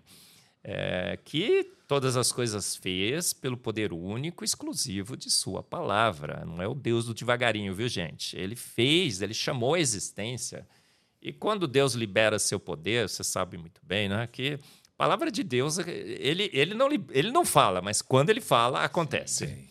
É, 0.67 1.19
que 1.23 1.75
todas 1.87 2.17
as 2.17 2.33
coisas 2.33 2.75
fez 2.75 3.33
pelo 3.33 3.57
poder 3.57 3.93
único 3.93 4.45
exclusivo 4.45 5.17
de 5.17 5.31
sua 5.31 5.63
palavra. 5.63 6.45
Não 6.47 6.63
é 6.63 6.67
o 6.67 6.75
Deus 6.75 7.07
do 7.07 7.15
devagarinho, 7.15 7.75
viu, 7.75 7.89
gente? 7.89 8.37
Ele 8.37 8.57
fez, 8.57 9.21
ele 9.21 9.35
chamou 9.35 9.75
a 9.75 9.81
existência. 9.81 10.67
E 11.25 11.33
quando 11.33 11.67
Deus 11.67 11.95
libera 11.95 12.39
seu 12.39 12.61
poder, 12.61 13.09
você 13.09 13.25
sabe 13.25 13.57
muito 13.57 13.81
bem, 13.83 14.09
né, 14.09 14.29
que 14.31 14.55
a 14.55 14.97
palavra 14.97 15.31
de 15.31 15.43
Deus, 15.43 15.79
ele, 15.79 16.51
ele, 16.53 16.75
não, 16.75 16.89
ele 16.93 17.33
não 17.33 17.45
fala, 17.45 17.81
mas 17.81 18.03
quando 18.03 18.31
ele 18.31 18.41
fala, 18.41 18.85
acontece. 18.85 19.47
Sim. 19.47 19.69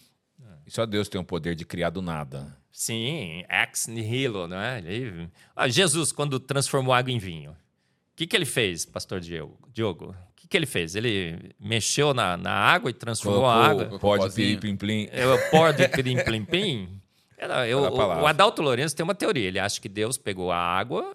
E 0.66 0.72
só 0.72 0.86
Deus 0.86 1.08
tem 1.08 1.22
o 1.22 1.24
poder 1.24 1.56
de 1.56 1.66
criar 1.66 1.92
do 1.92 2.02
nada. 2.02 2.58
Sim, 2.72 3.46
ex 3.50 3.88
nihilo, 3.88 4.48
não 4.48 4.58
é? 4.58 4.80
Ele... 4.80 5.30
Ah, 5.56 5.68
Jesus, 5.68 6.12
quando 6.12 6.39
transformou 6.39 6.94
água 6.94 7.12
em 7.12 7.20
vinho, 7.20 7.52
o 7.52 7.56
que, 8.16 8.26
que 8.26 8.36
ele 8.36 8.46
fez, 8.46 8.86
pastor 8.86 9.20
Diogo? 9.20 9.60
Diogo? 9.72 10.16
que, 10.44 10.48
que 10.48 10.58
ele 10.58 10.66
fez? 10.66 10.96
Ele 10.96 11.52
mexeu 11.60 12.13
na, 12.13 12.36
na 12.36 12.52
água 12.52 12.89
e 12.89 12.94
transformou 12.94 13.42
Colocou, 13.42 13.62
a 13.62 13.68
água. 13.68 14.00
Pode 14.00 14.36
pirim 14.36 14.58
plim 14.58 14.76
plim. 14.76 15.10
Pode 15.50 15.88
plim. 16.46 17.02
Eu, 17.68 17.80
o, 17.80 17.98
o 17.98 18.26
Adalto 18.28 18.62
Lourenço 18.62 18.96
tem 18.96 19.04
uma 19.04 19.16
teoria. 19.16 19.48
Ele 19.48 19.60
acha 19.60 19.82
que 19.82 19.89
Deus 19.89 20.18
pegou 20.18 20.50
a 20.50 20.58
água, 20.58 21.13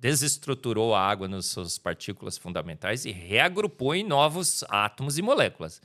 desestruturou 0.00 0.94
a 0.94 1.00
água 1.00 1.26
nas 1.28 1.46
suas 1.46 1.78
partículas 1.78 2.38
fundamentais 2.38 3.04
e 3.04 3.10
reagrupou 3.10 3.94
em 3.94 4.04
novos 4.04 4.64
átomos 4.68 5.18
e 5.18 5.22
moléculas. 5.22 5.80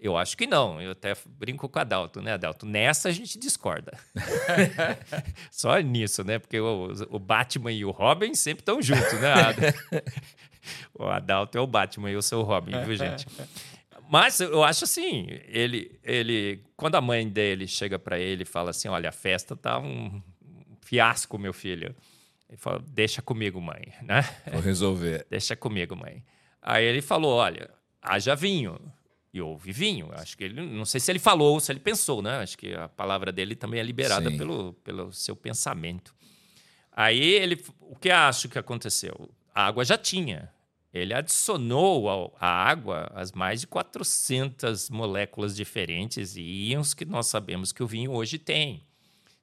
Eu 0.00 0.16
acho 0.16 0.36
que 0.36 0.46
não. 0.46 0.80
Eu 0.80 0.92
até 0.92 1.14
brinco 1.26 1.68
com 1.68 1.78
o 1.78 1.82
Adalto, 1.82 2.22
né, 2.22 2.32
Adalto? 2.32 2.64
Nessa 2.64 3.08
a 3.08 3.12
gente 3.12 3.38
discorda. 3.38 3.98
Só 5.50 5.76
nisso, 5.80 6.22
né? 6.22 6.38
Porque 6.38 6.60
o, 6.60 6.92
o, 7.10 7.18
Batman 7.18 7.72
e 7.72 7.84
o 7.84 7.90
Robin 7.90 8.32
sempre 8.34 8.62
estão 8.62 8.80
juntos, 8.80 9.12
né, 9.14 9.32
o 10.94 11.04
Adalto 11.04 11.58
é 11.58 11.60
o 11.60 11.66
Batman 11.66 12.10
e 12.10 12.14
eu 12.14 12.22
sou 12.22 12.42
o 12.42 12.46
Robin, 12.46 12.80
viu, 12.84 12.94
gente? 12.94 13.26
Mas 14.10 14.40
eu 14.40 14.64
acho 14.64 14.84
assim, 14.84 15.26
ele, 15.46 15.98
ele, 16.02 16.64
quando 16.76 16.94
a 16.94 17.00
mãe 17.00 17.28
dele 17.28 17.66
chega 17.66 17.98
para 17.98 18.18
ele 18.18 18.42
e 18.42 18.46
fala 18.46 18.70
assim, 18.70 18.88
olha, 18.88 19.10
a 19.10 19.12
festa 19.12 19.54
tá 19.54 19.78
um 19.78 20.22
fiasco, 20.80 21.36
meu 21.36 21.52
filho. 21.52 21.94
Ele 22.48 22.56
fala, 22.56 22.82
deixa 22.88 23.20
comigo, 23.20 23.60
mãe, 23.60 23.92
né? 24.02 24.22
Vou 24.50 24.60
resolver. 24.60 25.26
deixa 25.30 25.54
comigo, 25.54 25.94
mãe. 25.94 26.24
Aí 26.62 26.84
ele 26.84 27.02
falou, 27.02 27.34
olha, 27.34 27.70
haja 28.00 28.34
vinho, 28.34 28.78
e 29.32 29.40
houve 29.40 29.72
vinho. 29.72 30.10
Acho 30.12 30.36
que 30.36 30.44
ele, 30.44 30.60
não 30.60 30.84
sei 30.84 31.00
se 31.00 31.10
ele 31.10 31.18
falou 31.18 31.54
ou 31.54 31.60
se 31.60 31.70
ele 31.70 31.80
pensou, 31.80 32.22
né? 32.22 32.38
Acho 32.38 32.56
que 32.56 32.74
a 32.74 32.88
palavra 32.88 33.30
dele 33.30 33.54
também 33.54 33.80
é 33.80 33.82
liberada 33.82 34.30
pelo, 34.30 34.72
pelo 34.84 35.12
seu 35.12 35.36
pensamento. 35.36 36.14
Aí 36.92 37.20
ele, 37.20 37.62
o 37.80 37.96
que 37.96 38.10
acho 38.10 38.48
que 38.48 38.58
aconteceu? 38.58 39.30
A 39.54 39.66
água 39.66 39.84
já 39.84 39.96
tinha. 39.96 40.50
Ele 40.92 41.12
adicionou 41.12 42.34
à 42.40 42.48
água 42.48 43.10
as 43.14 43.30
mais 43.32 43.60
de 43.60 43.66
400 43.66 44.88
moléculas 44.90 45.54
diferentes 45.54 46.34
e 46.34 46.42
íons 46.42 46.94
que 46.94 47.04
nós 47.04 47.26
sabemos 47.26 47.72
que 47.72 47.82
o 47.82 47.86
vinho 47.86 48.12
hoje 48.12 48.38
tem. 48.38 48.87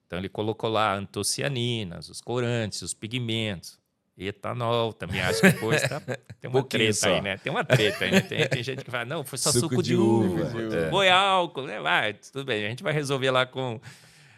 Então 0.05 0.19
ele 0.19 0.29
colocou 0.29 0.69
lá 0.69 0.95
antocianinas, 0.95 2.09
os 2.09 2.21
corantes, 2.21 2.81
os 2.81 2.93
pigmentos. 2.93 3.79
Etanol, 4.17 4.93
também 4.93 5.19
acho 5.19 5.41
que 5.41 5.51
depois 5.51 5.81
tá, 5.81 5.99
tem 6.39 6.49
uma 6.49 6.63
treta 6.63 6.93
só. 6.93 7.13
aí, 7.13 7.21
né? 7.21 7.37
Tem 7.37 7.51
uma 7.51 7.65
treta 7.65 8.05
aí, 8.05 8.11
né? 8.11 8.21
Tem, 8.21 8.47
tem, 8.47 8.63
gente 8.63 8.85
que 8.85 8.89
fala, 8.89 9.03
não, 9.03 9.25
foi 9.25 9.37
só 9.37 9.51
suco, 9.51 9.67
suco 9.67 9.83
de, 9.83 9.89
de, 9.89 9.95
uva, 9.97 10.57
uva. 10.57 10.77
É. 10.77 10.89
foi 10.89 11.09
álcool, 11.09 11.63
né? 11.63 11.81
Vai, 11.81 12.13
tudo 12.13 12.45
bem, 12.45 12.65
a 12.65 12.69
gente 12.69 12.81
vai 12.81 12.93
resolver 12.93 13.29
lá 13.29 13.45
com 13.45 13.77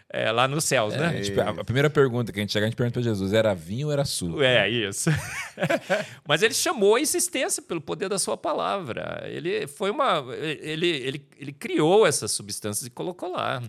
é, 0.09 0.31
lá 0.31 0.47
nos 0.47 0.63
céus, 0.63 0.93
é, 0.93 0.97
né? 0.97 1.21
Tipo, 1.21 1.41
a 1.41 1.63
primeira 1.65 1.89
pergunta 1.89 2.31
que 2.31 2.39
a 2.39 2.41
gente 2.41 2.53
chega, 2.53 2.65
a 2.65 2.69
gente 2.69 2.77
pergunta 2.77 2.93
para 2.93 3.03
Jesus: 3.03 3.33
era 3.33 3.53
vinho 3.53 3.87
ou 3.87 3.93
era 3.93 4.05
suco? 4.05 4.41
É, 4.41 4.69
isso. 4.69 5.09
Mas 6.25 6.41
ele 6.41 6.53
chamou 6.53 6.95
a 6.95 7.01
existência 7.01 7.61
pelo 7.61 7.81
poder 7.81 8.07
da 8.07 8.17
sua 8.17 8.37
palavra. 8.37 9.23
Ele 9.25 9.67
foi 9.67 9.91
uma. 9.91 10.23
Ele, 10.39 10.87
ele, 10.87 11.27
ele 11.37 11.51
criou 11.51 12.07
essas 12.07 12.31
substâncias 12.31 12.87
e 12.87 12.89
colocou 12.89 13.31
lá. 13.31 13.61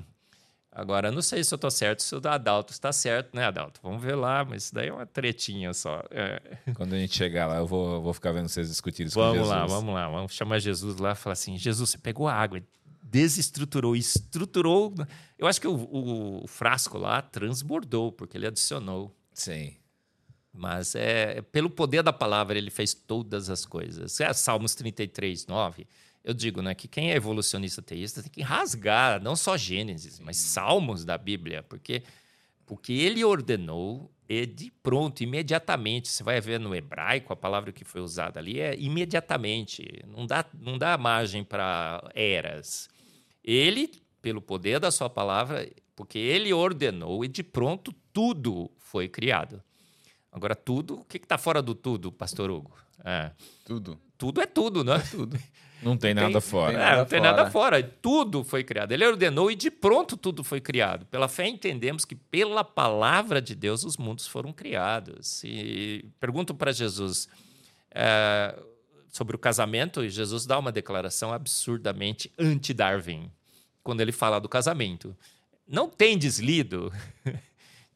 Agora, 0.78 1.10
não 1.10 1.20
sei 1.20 1.42
se 1.42 1.52
eu 1.52 1.56
estou 1.56 1.72
certo, 1.72 2.04
se 2.04 2.14
o 2.14 2.20
da 2.20 2.34
Adalto 2.34 2.72
está 2.72 2.92
certo, 2.92 3.34
né, 3.34 3.44
Adalto? 3.44 3.80
Vamos 3.82 4.00
ver 4.00 4.14
lá, 4.14 4.44
mas 4.44 4.62
isso 4.62 4.74
daí 4.76 4.86
é 4.86 4.92
uma 4.92 5.04
tretinha 5.04 5.74
só. 5.74 6.04
É. 6.08 6.40
Quando 6.74 6.92
a 6.92 6.96
gente 6.96 7.16
chegar 7.16 7.48
lá, 7.48 7.56
eu 7.56 7.66
vou, 7.66 8.00
vou 8.00 8.14
ficar 8.14 8.30
vendo 8.30 8.48
vocês 8.48 8.68
discutirem 8.68 9.08
isso 9.08 9.18
vamos 9.18 9.38
com 9.38 9.42
Jesus. 9.42 9.58
Vamos 9.58 9.72
lá, 9.72 9.76
vamos 9.76 9.94
lá. 9.94 10.08
Vamos 10.08 10.32
chamar 10.32 10.60
Jesus 10.60 10.96
lá 10.98 11.10
e 11.10 11.14
falar 11.16 11.32
assim: 11.32 11.58
Jesus, 11.58 11.90
você 11.90 11.98
pegou 11.98 12.28
a 12.28 12.32
água, 12.32 12.62
desestruturou, 13.02 13.96
estruturou. 13.96 14.94
Eu 15.36 15.48
acho 15.48 15.60
que 15.60 15.66
o, 15.66 15.74
o, 15.74 16.44
o 16.44 16.46
frasco 16.46 16.96
lá 16.96 17.22
transbordou, 17.22 18.12
porque 18.12 18.38
ele 18.38 18.46
adicionou. 18.46 19.12
Sim. 19.34 19.74
Mas 20.52 20.94
é, 20.94 21.42
pelo 21.42 21.70
poder 21.70 22.04
da 22.04 22.12
palavra, 22.12 22.56
ele 22.56 22.70
fez 22.70 22.94
todas 22.94 23.50
as 23.50 23.66
coisas. 23.66 24.20
É 24.20 24.32
Salmos 24.32 24.76
33, 24.76 25.44
9 25.44 25.88
eu 26.24 26.34
digo 26.34 26.60
né, 26.60 26.74
que 26.74 26.88
quem 26.88 27.10
é 27.10 27.16
evolucionista 27.16 27.80
teísta 27.80 28.22
tem 28.22 28.30
que 28.30 28.42
rasgar 28.42 29.22
não 29.22 29.34
só 29.34 29.56
Gênesis, 29.56 30.20
mas 30.20 30.36
Salmos 30.36 31.04
da 31.04 31.16
Bíblia, 31.16 31.62
porque, 31.62 32.02
porque 32.66 32.92
ele 32.92 33.24
ordenou 33.24 34.10
e 34.28 34.44
de 34.44 34.70
pronto, 34.82 35.22
imediatamente. 35.22 36.08
Você 36.08 36.22
vai 36.22 36.40
ver 36.40 36.60
no 36.60 36.74
hebraico, 36.74 37.32
a 37.32 37.36
palavra 37.36 37.72
que 37.72 37.84
foi 37.84 38.00
usada 38.02 38.38
ali 38.38 38.60
é 38.60 38.78
imediatamente. 38.78 40.04
Não 40.06 40.26
dá, 40.26 40.44
não 40.60 40.76
dá 40.76 40.98
margem 40.98 41.42
para 41.42 42.06
eras. 42.14 42.90
Ele, 43.42 43.90
pelo 44.20 44.42
poder 44.42 44.78
da 44.78 44.90
sua 44.90 45.08
palavra, 45.08 45.66
porque 45.96 46.18
ele 46.18 46.52
ordenou 46.52 47.24
e 47.24 47.28
de 47.28 47.42
pronto 47.42 47.94
tudo 48.12 48.70
foi 48.76 49.08
criado. 49.08 49.62
Agora, 50.30 50.54
tudo, 50.54 51.00
o 51.00 51.04
que 51.04 51.16
está 51.16 51.38
fora 51.38 51.62
do 51.62 51.74
tudo, 51.74 52.12
Pastor 52.12 52.50
Hugo? 52.50 52.76
É. 53.02 53.30
Tudo. 53.64 53.98
Tudo 54.18 54.42
é 54.42 54.46
tudo, 54.46 54.84
não 54.84 54.92
é? 54.92 54.98
Tudo. 54.98 55.38
Não 55.82 55.96
tem 55.96 56.12
nada 56.12 56.32
tem, 56.32 56.40
fora. 56.40 56.72
Tem 56.72 56.78
nada 56.78 56.92
é, 56.92 56.96
não 56.98 57.04
tem 57.04 57.18
fora. 57.20 57.32
nada 57.32 57.50
fora. 57.50 57.82
Tudo 57.82 58.42
foi 58.42 58.64
criado. 58.64 58.92
Ele 58.92 59.06
ordenou 59.06 59.50
e 59.50 59.54
de 59.54 59.70
pronto 59.70 60.16
tudo 60.16 60.42
foi 60.42 60.60
criado. 60.60 61.06
Pela 61.06 61.28
fé 61.28 61.46
entendemos 61.46 62.04
que 62.04 62.14
pela 62.14 62.64
palavra 62.64 63.40
de 63.40 63.54
Deus 63.54 63.84
os 63.84 63.96
mundos 63.96 64.26
foram 64.26 64.52
criados. 64.52 65.42
E 65.44 66.04
pergunto 66.18 66.54
para 66.54 66.72
Jesus 66.72 67.28
é, 67.92 68.58
sobre 69.10 69.36
o 69.36 69.38
casamento 69.38 70.04
e 70.04 70.10
Jesus 70.10 70.46
dá 70.46 70.58
uma 70.58 70.72
declaração 70.72 71.32
absurdamente 71.32 72.32
anti-Darwin 72.38 73.30
quando 73.82 74.00
ele 74.00 74.12
fala 74.12 74.40
do 74.40 74.48
casamento. 74.48 75.16
Não 75.66 75.88
tem 75.88 76.18
deslido. 76.18 76.92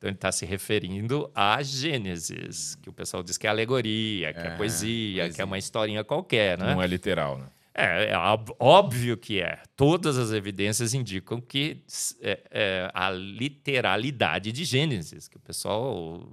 Então 0.03 0.09
ele 0.09 0.17
está 0.17 0.33
se 0.33 0.45
referindo 0.45 1.31
a 1.33 1.63
Gênesis, 1.63 2.75
que 2.75 2.89
o 2.89 2.93
pessoal 2.93 3.23
diz 3.23 3.39
que 3.39 3.47
é 3.47 3.51
alegoria, 3.51 4.33
que 4.33 4.41
é, 4.41 4.47
é 4.49 4.57
poesia, 4.57 5.23
poesia, 5.23 5.33
que 5.33 5.41
é 5.41 5.45
uma 5.45 5.57
historinha 5.57 6.03
qualquer, 6.03 6.59
né? 6.59 6.75
Não 6.75 6.83
é 6.83 6.89
literal, 6.89 7.39
né? 7.39 7.47
É, 7.75 8.11
é 8.11 8.17
óbvio 8.59 9.17
que 9.17 9.41
é. 9.41 9.63
Todas 9.75 10.19
as 10.19 10.31
evidências 10.33 10.93
indicam 10.93 11.41
que 11.41 11.83
é, 12.21 12.41
é, 12.51 12.91
a 12.93 13.11
literalidade 13.11 14.53
de 14.53 14.65
Gênesis, 14.65 15.27
que 15.27 15.37
o 15.37 15.41
pessoal 15.41 16.29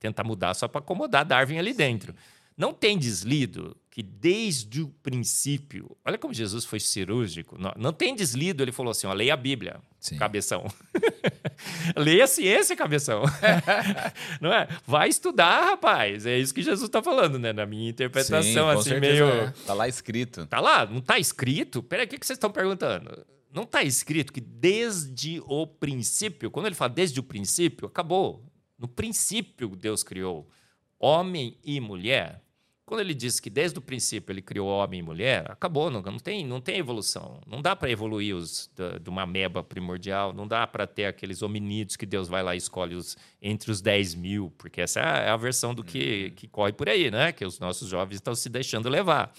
tenta 0.00 0.24
mudar 0.24 0.54
só 0.54 0.66
para 0.66 0.80
acomodar 0.80 1.24
Darwin 1.24 1.58
ali 1.58 1.72
dentro. 1.72 2.14
Não 2.60 2.74
tem 2.74 2.98
deslido 2.98 3.74
que 3.90 4.02
desde 4.02 4.82
o 4.82 4.88
princípio, 5.02 5.96
olha 6.04 6.18
como 6.18 6.34
Jesus 6.34 6.66
foi 6.66 6.78
cirúrgico, 6.78 7.56
não, 7.58 7.72
não 7.74 7.90
tem 7.90 8.14
deslido, 8.14 8.62
ele 8.62 8.70
falou 8.70 8.90
assim: 8.90 9.06
ó, 9.06 9.14
leia 9.14 9.32
a 9.32 9.36
Bíblia, 9.36 9.80
Sim. 9.98 10.18
cabeção. 10.18 10.66
leia 11.96 12.24
a 12.24 12.26
ciência, 12.26 12.76
cabeção. 12.76 13.22
não 14.42 14.52
é? 14.52 14.68
Vai 14.86 15.08
estudar, 15.08 15.70
rapaz. 15.70 16.26
É 16.26 16.38
isso 16.38 16.52
que 16.52 16.60
Jesus 16.60 16.86
está 16.86 17.02
falando, 17.02 17.38
né? 17.38 17.50
Na 17.54 17.64
minha 17.64 17.88
interpretação, 17.88 18.42
Sim, 18.42 18.78
assim, 18.78 19.00
meio. 19.00 19.24
É. 19.24 19.54
Tá 19.64 19.72
lá 19.72 19.88
escrito. 19.88 20.44
Tá 20.44 20.60
lá, 20.60 20.84
não 20.84 21.00
tá 21.00 21.18
escrito? 21.18 21.82
Peraí, 21.82 22.04
o 22.04 22.08
que, 22.10 22.18
que 22.18 22.26
vocês 22.26 22.36
estão 22.36 22.52
perguntando? 22.52 23.24
Não 23.50 23.62
está 23.62 23.82
escrito 23.82 24.34
que 24.34 24.40
desde 24.42 25.40
o 25.46 25.66
princípio, 25.66 26.50
quando 26.50 26.66
ele 26.66 26.74
fala 26.74 26.90
desde 26.90 27.18
o 27.18 27.22
princípio, 27.22 27.86
acabou. 27.88 28.44
No 28.78 28.86
princípio, 28.86 29.74
Deus 29.74 30.02
criou 30.02 30.46
homem 30.98 31.56
e 31.64 31.80
mulher. 31.80 32.42
Quando 32.90 33.02
ele 33.02 33.14
diz 33.14 33.38
que 33.38 33.48
desde 33.48 33.78
o 33.78 33.80
princípio 33.80 34.32
ele 34.32 34.42
criou 34.42 34.68
homem 34.68 34.98
e 34.98 35.02
mulher, 35.04 35.48
acabou, 35.48 35.92
não, 35.92 36.02
não, 36.02 36.18
tem, 36.18 36.44
não 36.44 36.60
tem 36.60 36.76
evolução. 36.76 37.40
Não 37.46 37.62
dá 37.62 37.76
para 37.76 37.88
evoluir 37.88 38.34
os, 38.34 38.68
de 39.00 39.08
uma 39.08 39.24
meba 39.24 39.62
primordial, 39.62 40.32
não 40.32 40.44
dá 40.44 40.66
para 40.66 40.88
ter 40.88 41.04
aqueles 41.04 41.40
hominídeos 41.40 41.94
que 41.94 42.04
Deus 42.04 42.26
vai 42.26 42.42
lá 42.42 42.52
e 42.52 42.58
escolhe 42.58 42.96
os, 42.96 43.16
entre 43.40 43.70
os 43.70 43.80
10 43.80 44.16
mil, 44.16 44.52
porque 44.58 44.80
essa 44.80 44.98
é 44.98 45.30
a 45.30 45.36
versão 45.36 45.72
do 45.72 45.84
que, 45.84 46.30
uhum. 46.30 46.34
que 46.34 46.48
corre 46.48 46.72
por 46.72 46.88
aí, 46.88 47.12
né? 47.12 47.30
que 47.30 47.44
os 47.44 47.60
nossos 47.60 47.88
jovens 47.88 48.16
estão 48.16 48.34
se 48.34 48.48
deixando 48.48 48.88
levar. 48.88 49.32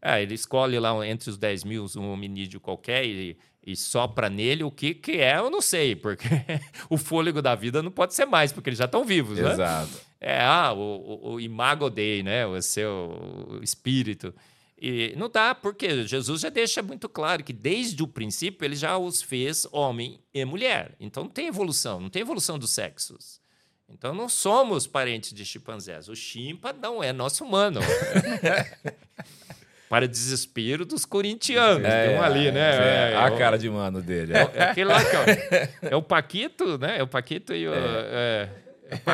É, 0.00 0.22
ele 0.22 0.32
escolhe 0.32 0.78
lá 0.78 1.06
entre 1.06 1.28
os 1.28 1.36
10 1.36 1.64
mil 1.64 1.84
um 1.94 2.10
hominídeo 2.10 2.58
qualquer 2.58 3.04
e, 3.04 3.36
e 3.68 3.76
sopra 3.76 4.30
nele 4.30 4.64
o 4.64 4.70
que, 4.70 4.94
que 4.94 5.18
é, 5.18 5.36
eu 5.36 5.50
não 5.50 5.60
sei, 5.60 5.94
porque 5.94 6.26
o 6.88 6.96
fôlego 6.96 7.42
da 7.42 7.54
vida 7.54 7.82
não 7.82 7.90
pode 7.90 8.14
ser 8.14 8.24
mais, 8.24 8.50
porque 8.50 8.70
eles 8.70 8.78
já 8.78 8.86
estão 8.86 9.04
vivos, 9.04 9.38
né? 9.38 9.52
Exato. 9.52 10.00
É, 10.18 10.40
ah, 10.40 10.72
o, 10.72 11.34
o, 11.34 11.40
imago 11.40 11.90
dei, 11.90 12.22
né? 12.22 12.46
O 12.46 12.60
seu 12.62 13.60
espírito. 13.62 14.34
E 14.80 15.12
não 15.18 15.28
dá, 15.28 15.54
porque 15.54 16.06
Jesus 16.06 16.40
já 16.40 16.48
deixa 16.48 16.82
muito 16.82 17.10
claro 17.10 17.44
que 17.44 17.52
desde 17.52 18.02
o 18.02 18.08
princípio 18.08 18.64
ele 18.64 18.74
já 18.74 18.96
os 18.96 19.20
fez 19.20 19.66
homem 19.70 20.18
e 20.32 20.42
mulher. 20.46 20.96
Então 20.98 21.24
não 21.24 21.30
tem 21.30 21.48
evolução, 21.48 22.00
não 22.00 22.08
tem 22.08 22.22
evolução 22.22 22.58
dos 22.58 22.70
sexos. 22.70 23.38
Então 23.86 24.14
não 24.14 24.30
somos 24.30 24.86
parentes 24.86 25.34
de 25.34 25.44
chimpanzés. 25.44 26.08
O 26.08 26.16
chimpa 26.16 26.72
não 26.72 27.02
é 27.02 27.12
nosso 27.12 27.44
humano. 27.44 27.80
Para 29.88 30.06
desespero 30.06 30.84
dos 30.84 31.04
corintianos. 31.04 31.84
É, 31.84 32.08
tem 32.08 32.18
um 32.18 32.22
ali, 32.22 32.52
né? 32.52 32.60
É, 32.60 33.12
é, 33.12 33.16
a 33.16 33.30
cara 33.36 33.58
de 33.58 33.70
mano 33.70 34.02
dele. 34.02 34.34
É, 34.34 34.50
é 34.54 34.62
aquele 34.64 34.90
lá 34.90 35.02
que, 35.02 35.16
ó, 35.16 35.88
é 35.90 35.96
o 35.96 36.02
Paquito, 36.02 36.76
né? 36.76 36.98
É 36.98 37.02
o 37.02 37.06
Paquito 37.06 37.54
e 37.54 37.66
o. 37.66 37.74
É. 37.74 37.78
é. 37.78 38.68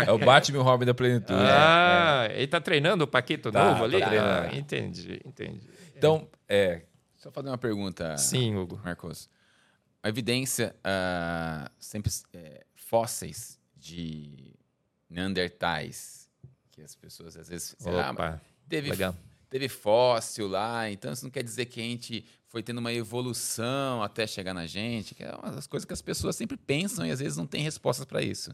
É 0.06 0.12
o 0.12 0.18
Batman 0.18 0.58
e 0.58 0.60
o 0.60 0.62
Robin 0.62 0.87
da 0.87 0.94
plenitude. 0.94 1.38
Ah, 1.42 2.28
é. 2.30 2.38
ele 2.38 2.46
tá 2.46 2.60
treinando 2.60 3.04
o 3.04 3.06
Paquito 3.08 3.50
tá, 3.50 3.72
novo 3.72 3.84
ali? 3.84 3.98
Tá 3.98 4.48
ah, 4.48 4.56
entendi, 4.56 5.20
entendi. 5.24 5.68
Então, 5.96 6.28
é. 6.48 6.82
Só 7.16 7.30
fazer 7.30 7.48
uma 7.48 7.58
pergunta. 7.58 8.16
Sim, 8.16 8.54
Hugo. 8.54 8.80
Marcos. 8.84 9.28
A 10.02 10.08
evidência, 10.08 10.76
uh, 10.80 11.68
sempre 11.78 12.12
é, 12.34 12.64
fósseis 12.74 13.58
de 13.74 14.54
Neandertais, 15.08 16.28
que 16.70 16.82
as 16.82 16.94
pessoas 16.94 17.37
às 17.37 17.48
vezes. 17.48 17.74
Opa, 17.80 18.40
teve, 18.68 18.90
legal. 18.90 19.16
Teve 19.54 19.68
fóssil 19.68 20.48
lá, 20.48 20.90
então 20.90 21.12
isso 21.12 21.22
não 21.22 21.30
quer 21.30 21.44
dizer 21.44 21.66
que 21.66 21.80
a 21.80 21.84
gente 21.84 22.24
foi 22.48 22.60
tendo 22.60 22.78
uma 22.78 22.92
evolução 22.92 24.02
até 24.02 24.26
chegar 24.26 24.52
na 24.52 24.66
gente, 24.66 25.14
que 25.14 25.22
é 25.22 25.32
uma 25.32 25.52
das 25.52 25.68
coisas 25.68 25.84
que 25.84 25.92
as 25.92 26.02
pessoas 26.02 26.34
sempre 26.34 26.56
pensam 26.56 27.06
e 27.06 27.12
às 27.12 27.20
vezes 27.20 27.38
não 27.38 27.46
tem 27.46 27.62
respostas 27.62 28.04
para 28.04 28.20
isso. 28.20 28.52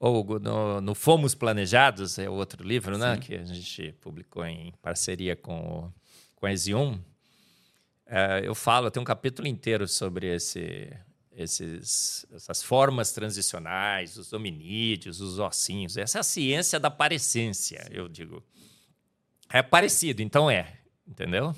Hugo, 0.00 0.38
no, 0.38 0.80
no, 0.80 0.94
Fomos 0.94 1.34
Planejados, 1.34 2.18
é 2.18 2.30
outro 2.30 2.66
livro 2.66 2.96
né, 2.96 3.18
que 3.18 3.34
a 3.34 3.44
gente 3.44 3.92
publicou 4.00 4.46
em 4.46 4.72
parceria 4.80 5.36
com, 5.36 5.92
com 6.36 6.46
a 6.46 6.52
Ezion, 6.52 6.98
é, 8.06 8.40
eu 8.46 8.54
falo, 8.54 8.90
tem 8.90 9.02
um 9.02 9.04
capítulo 9.04 9.46
inteiro 9.46 9.86
sobre 9.86 10.34
esse, 10.34 10.90
esses, 11.36 12.24
essas 12.32 12.62
formas 12.62 13.12
transicionais, 13.12 14.16
os 14.16 14.32
hominídeos, 14.32 15.20
os 15.20 15.38
ossinhos. 15.38 15.98
Essa 15.98 16.16
é 16.16 16.20
a 16.20 16.24
ciência 16.24 16.80
da 16.80 16.90
parecência, 16.90 17.86
eu 17.90 18.08
digo. 18.08 18.42
É 19.52 19.62
parecido, 19.62 20.22
então 20.22 20.50
é, 20.50 20.78
entendeu? 21.06 21.54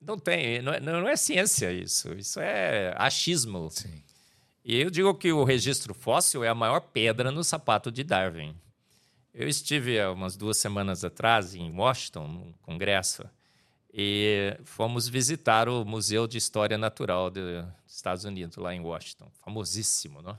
Não 0.00 0.18
tem, 0.18 0.60
não 0.60 0.72
é, 0.72 0.80
não 0.80 1.08
é 1.08 1.16
ciência 1.16 1.72
isso, 1.72 2.12
isso 2.12 2.38
é 2.38 2.94
achismo. 2.96 3.70
Sim. 3.70 4.02
E 4.62 4.76
eu 4.80 4.90
digo 4.90 5.14
que 5.14 5.32
o 5.32 5.42
registro 5.42 5.94
fóssil 5.94 6.44
é 6.44 6.48
a 6.48 6.54
maior 6.54 6.80
pedra 6.80 7.30
no 7.30 7.42
sapato 7.42 7.90
de 7.90 8.04
Darwin. 8.04 8.54
Eu 9.32 9.48
estive 9.48 10.00
há 10.00 10.10
umas 10.12 10.36
duas 10.36 10.58
semanas 10.58 11.04
atrás 11.04 11.54
em 11.54 11.70
Washington, 11.70 12.26
num 12.26 12.52
congresso, 12.62 13.24
E 13.92 14.54
fomos 14.64 15.08
visitar 15.08 15.70
o 15.70 15.84
Museu 15.84 16.26
de 16.26 16.36
História 16.36 16.76
Natural 16.76 17.30
dos 17.30 17.64
Estados 17.86 18.24
Unidos, 18.24 18.58
lá 18.58 18.74
em 18.74 18.80
Washington. 18.80 19.30
Famosíssimo, 19.42 20.20
não? 20.20 20.36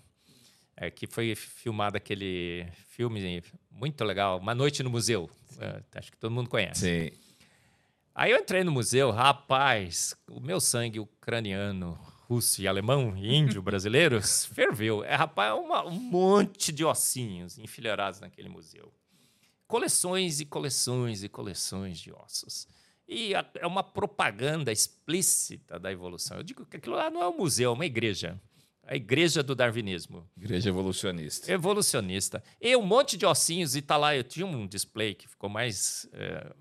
É, 0.76 0.92
que 0.92 1.08
foi 1.08 1.34
filmado 1.34 1.98
aquele 1.98 2.68
filme 2.90 3.44
muito 3.78 4.04
legal, 4.04 4.40
Uma 4.40 4.56
Noite 4.56 4.82
no 4.82 4.90
Museu. 4.90 5.30
É, 5.60 5.82
acho 5.96 6.12
que 6.12 6.18
todo 6.18 6.32
mundo 6.32 6.50
conhece. 6.50 6.82
Sim. 6.82 7.18
Aí 8.14 8.32
eu 8.32 8.40
entrei 8.40 8.64
no 8.64 8.72
museu, 8.72 9.12
rapaz, 9.12 10.16
o 10.28 10.40
meu 10.40 10.60
sangue 10.60 11.00
ucraniano, 11.00 11.94
russo 12.28 12.60
e 12.60 12.68
alemão, 12.68 13.16
e 13.16 13.36
índio 13.36 13.62
brasileiros, 13.64 14.46
ferveu. 14.46 15.04
É, 15.04 15.14
rapaz, 15.14 15.54
uma, 15.54 15.86
um 15.86 16.00
monte 16.00 16.72
de 16.72 16.84
ossinhos 16.84 17.60
enfileirados 17.60 18.20
naquele 18.20 18.50
museu. 18.50 18.92
Coleções 19.68 20.40
e 20.40 20.46
coleções 20.46 21.24
e 21.24 21.30
coleções 21.30 22.00
de 22.00 22.12
ossos. 22.12 22.68
E 23.08 23.34
é 23.36 23.68
uma 23.68 23.84
propaganda 23.84 24.72
explícita 24.72 25.78
da 25.78 25.92
evolução. 25.92 26.38
Eu 26.38 26.44
digo 26.44 26.66
que 26.66 26.78
aquilo 26.78 26.96
lá 26.96 27.12
não 27.12 27.22
é 27.22 27.30
um 27.30 27.38
museu, 27.38 27.70
é 27.70 27.74
uma 27.74 27.86
igreja. 27.86 28.42
A 28.88 28.96
igreja 28.96 29.44
do 29.44 29.54
darwinismo. 29.54 30.26
Igreja 30.38 30.70
evolucionista. 30.70 31.52
Evolucionista. 31.52 32.44
E 32.62 32.74
um 32.78 32.82
monte 32.82 33.18
de 33.18 33.26
ossinhos, 33.26 33.76
e 33.76 33.82
tá 33.82 33.98
lá, 33.98 34.16
eu 34.16 34.24
tinha 34.24 34.46
um 34.46 34.66
display 34.66 35.14
que 35.14 35.28
ficou 35.28 35.50
mais 35.50 36.08
é, 36.14 36.54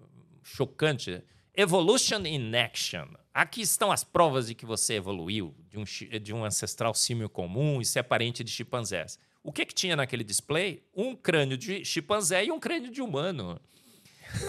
chocante. 0.42 1.22
Evolution 1.54 2.26
in 2.26 2.52
Action. 2.56 3.06
Aqui 3.32 3.62
estão 3.62 3.92
as 3.92 4.02
provas 4.02 4.48
de 4.48 4.56
que 4.56 4.66
você 4.66 4.94
evoluiu 4.94 5.54
de 5.70 5.78
um, 5.78 5.84
de 6.20 6.34
um 6.34 6.44
ancestral 6.44 6.92
símio 6.94 7.28
comum 7.28 7.80
e 7.80 7.84
ser 7.84 8.02
parente 8.02 8.42
de 8.42 8.50
chimpanzés. 8.50 9.20
O 9.44 9.52
que, 9.52 9.64
que 9.64 9.74
tinha 9.74 9.94
naquele 9.94 10.24
display? 10.24 10.82
Um 10.92 11.14
crânio 11.14 11.56
de 11.56 11.84
chimpanzé 11.84 12.44
e 12.44 12.50
um 12.50 12.58
crânio 12.58 12.90
de 12.90 13.00
humano. 13.00 13.60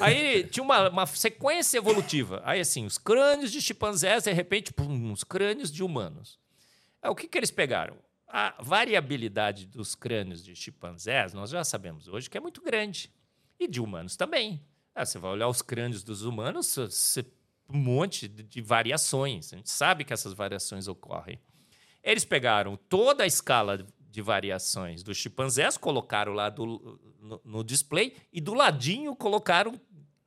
Aí 0.01 0.45
tinha 0.45 0.63
uma, 0.63 0.89
uma 0.89 1.05
sequência 1.05 1.77
evolutiva. 1.77 2.41
Aí, 2.43 2.59
assim, 2.59 2.85
os 2.87 2.97
crânios 2.97 3.51
de 3.51 3.61
chimpanzés, 3.61 4.23
de 4.23 4.33
repente, 4.33 4.73
pum, 4.73 5.11
os 5.11 5.23
crânios 5.23 5.71
de 5.71 5.83
humanos. 5.83 6.39
Aí, 7.01 7.09
o 7.09 7.15
que, 7.15 7.27
que 7.27 7.37
eles 7.37 7.51
pegaram? 7.51 7.97
A 8.27 8.55
variabilidade 8.59 9.65
dos 9.65 9.95
crânios 9.95 10.43
de 10.43 10.55
chimpanzés, 10.55 11.33
nós 11.33 11.49
já 11.49 11.63
sabemos 11.63 12.07
hoje 12.07 12.29
que 12.29 12.37
é 12.37 12.41
muito 12.41 12.61
grande. 12.61 13.11
E 13.59 13.67
de 13.67 13.81
humanos 13.81 14.15
também. 14.15 14.61
Ah, 14.93 15.05
você 15.05 15.17
vai 15.17 15.31
olhar 15.31 15.47
os 15.47 15.61
crânios 15.61 16.03
dos 16.03 16.23
humanos, 16.23 16.75
um 17.69 17.77
monte 17.77 18.27
de, 18.27 18.43
de 18.43 18.61
variações. 18.61 19.53
A 19.53 19.57
gente 19.57 19.69
sabe 19.69 20.03
que 20.03 20.13
essas 20.13 20.33
variações 20.33 20.87
ocorrem. 20.87 21.39
Eles 22.03 22.25
pegaram 22.25 22.75
toda 22.75 23.23
a 23.23 23.27
escala 23.27 23.85
de 24.09 24.21
variações 24.21 25.03
dos 25.03 25.17
chimpanzés, 25.17 25.77
colocaram 25.77 26.33
lá 26.33 26.49
do, 26.49 26.99
no, 27.19 27.41
no, 27.43 27.63
display 27.63 28.15
e 28.31 28.39
do 28.39 28.53
ladinho 28.53 29.15
colocaram, 29.15 29.79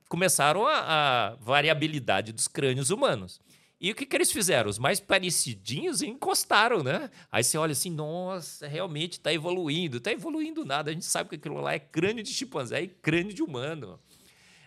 começaram 0.08 0.66
a, 0.66 1.30
a, 1.30 1.34
variabilidade 1.36 2.32
dos 2.32 2.46
crânios 2.46 2.90
humanos. 2.90 3.40
E 3.80 3.90
o 3.90 3.94
que, 3.94 4.04
que 4.04 4.14
eles 4.14 4.30
fizeram? 4.30 4.68
Os 4.68 4.78
mais 4.78 5.00
parecidinhos 5.00 6.02
encostaram, 6.02 6.82
né? 6.82 7.10
Aí 7.32 7.42
você 7.42 7.56
olha 7.56 7.72
assim, 7.72 7.90
nossa, 7.90 8.66
realmente 8.66 9.12
está 9.12 9.32
evoluindo. 9.32 9.96
Está 9.96 10.12
evoluindo 10.12 10.66
nada. 10.66 10.90
A 10.90 10.92
gente 10.92 11.06
sabe 11.06 11.30
que 11.30 11.36
aquilo 11.36 11.60
lá 11.60 11.72
é 11.72 11.78
crânio 11.78 12.22
de 12.22 12.30
chimpanzé 12.30 12.82
e 12.82 12.88
crânio 12.88 13.32
de 13.32 13.42
humano. 13.42 13.98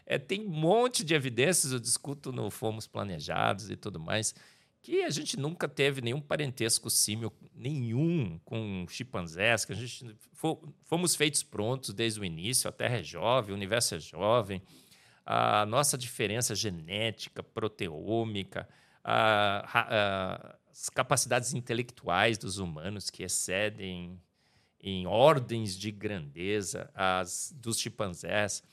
É, 0.06 0.18
tem 0.18 0.42
um 0.42 0.50
monte 0.50 1.04
de 1.04 1.14
evidências, 1.14 1.72
eu 1.72 1.80
discuto 1.80 2.32
no 2.32 2.50
Fomos 2.50 2.88
Planejados 2.88 3.70
e 3.70 3.76
tudo 3.76 4.00
mais, 4.00 4.34
que 4.82 5.04
a 5.04 5.10
gente 5.10 5.38
nunca 5.38 5.68
teve 5.68 6.02
nenhum 6.02 6.20
parentesco 6.20 6.90
símio 6.90 7.32
nenhum 7.56 8.38
com 8.44 8.86
chimpanzés, 8.90 9.64
que 9.64 9.72
a 9.72 9.76
gente 9.76 10.18
fomos 10.84 11.16
feitos 11.16 11.42
prontos 11.42 11.94
desde 11.94 12.20
o 12.20 12.26
início, 12.26 12.68
a 12.68 12.72
Terra 12.72 12.98
é 12.98 13.04
jovem, 13.04 13.54
o 13.54 13.56
universo 13.56 13.96
é 13.96 14.00
jovem, 14.00 14.62
a 15.26 15.66
nossa 15.66 15.98
diferença 15.98 16.54
genética, 16.54 17.42
proteômica, 17.42 18.68
a, 19.04 19.66
a, 19.74 20.56
as 20.72 20.90
capacidades 20.90 21.54
intelectuais 21.54 22.38
dos 22.38 22.58
humanos 22.58 23.10
que 23.10 23.24
excedem 23.24 24.20
em 24.80 25.08
ordens 25.08 25.78
de 25.78 25.92
grandeza 25.92 26.90
as 26.94 27.54
dos 27.56 27.80
chimpanzés. 27.80 28.64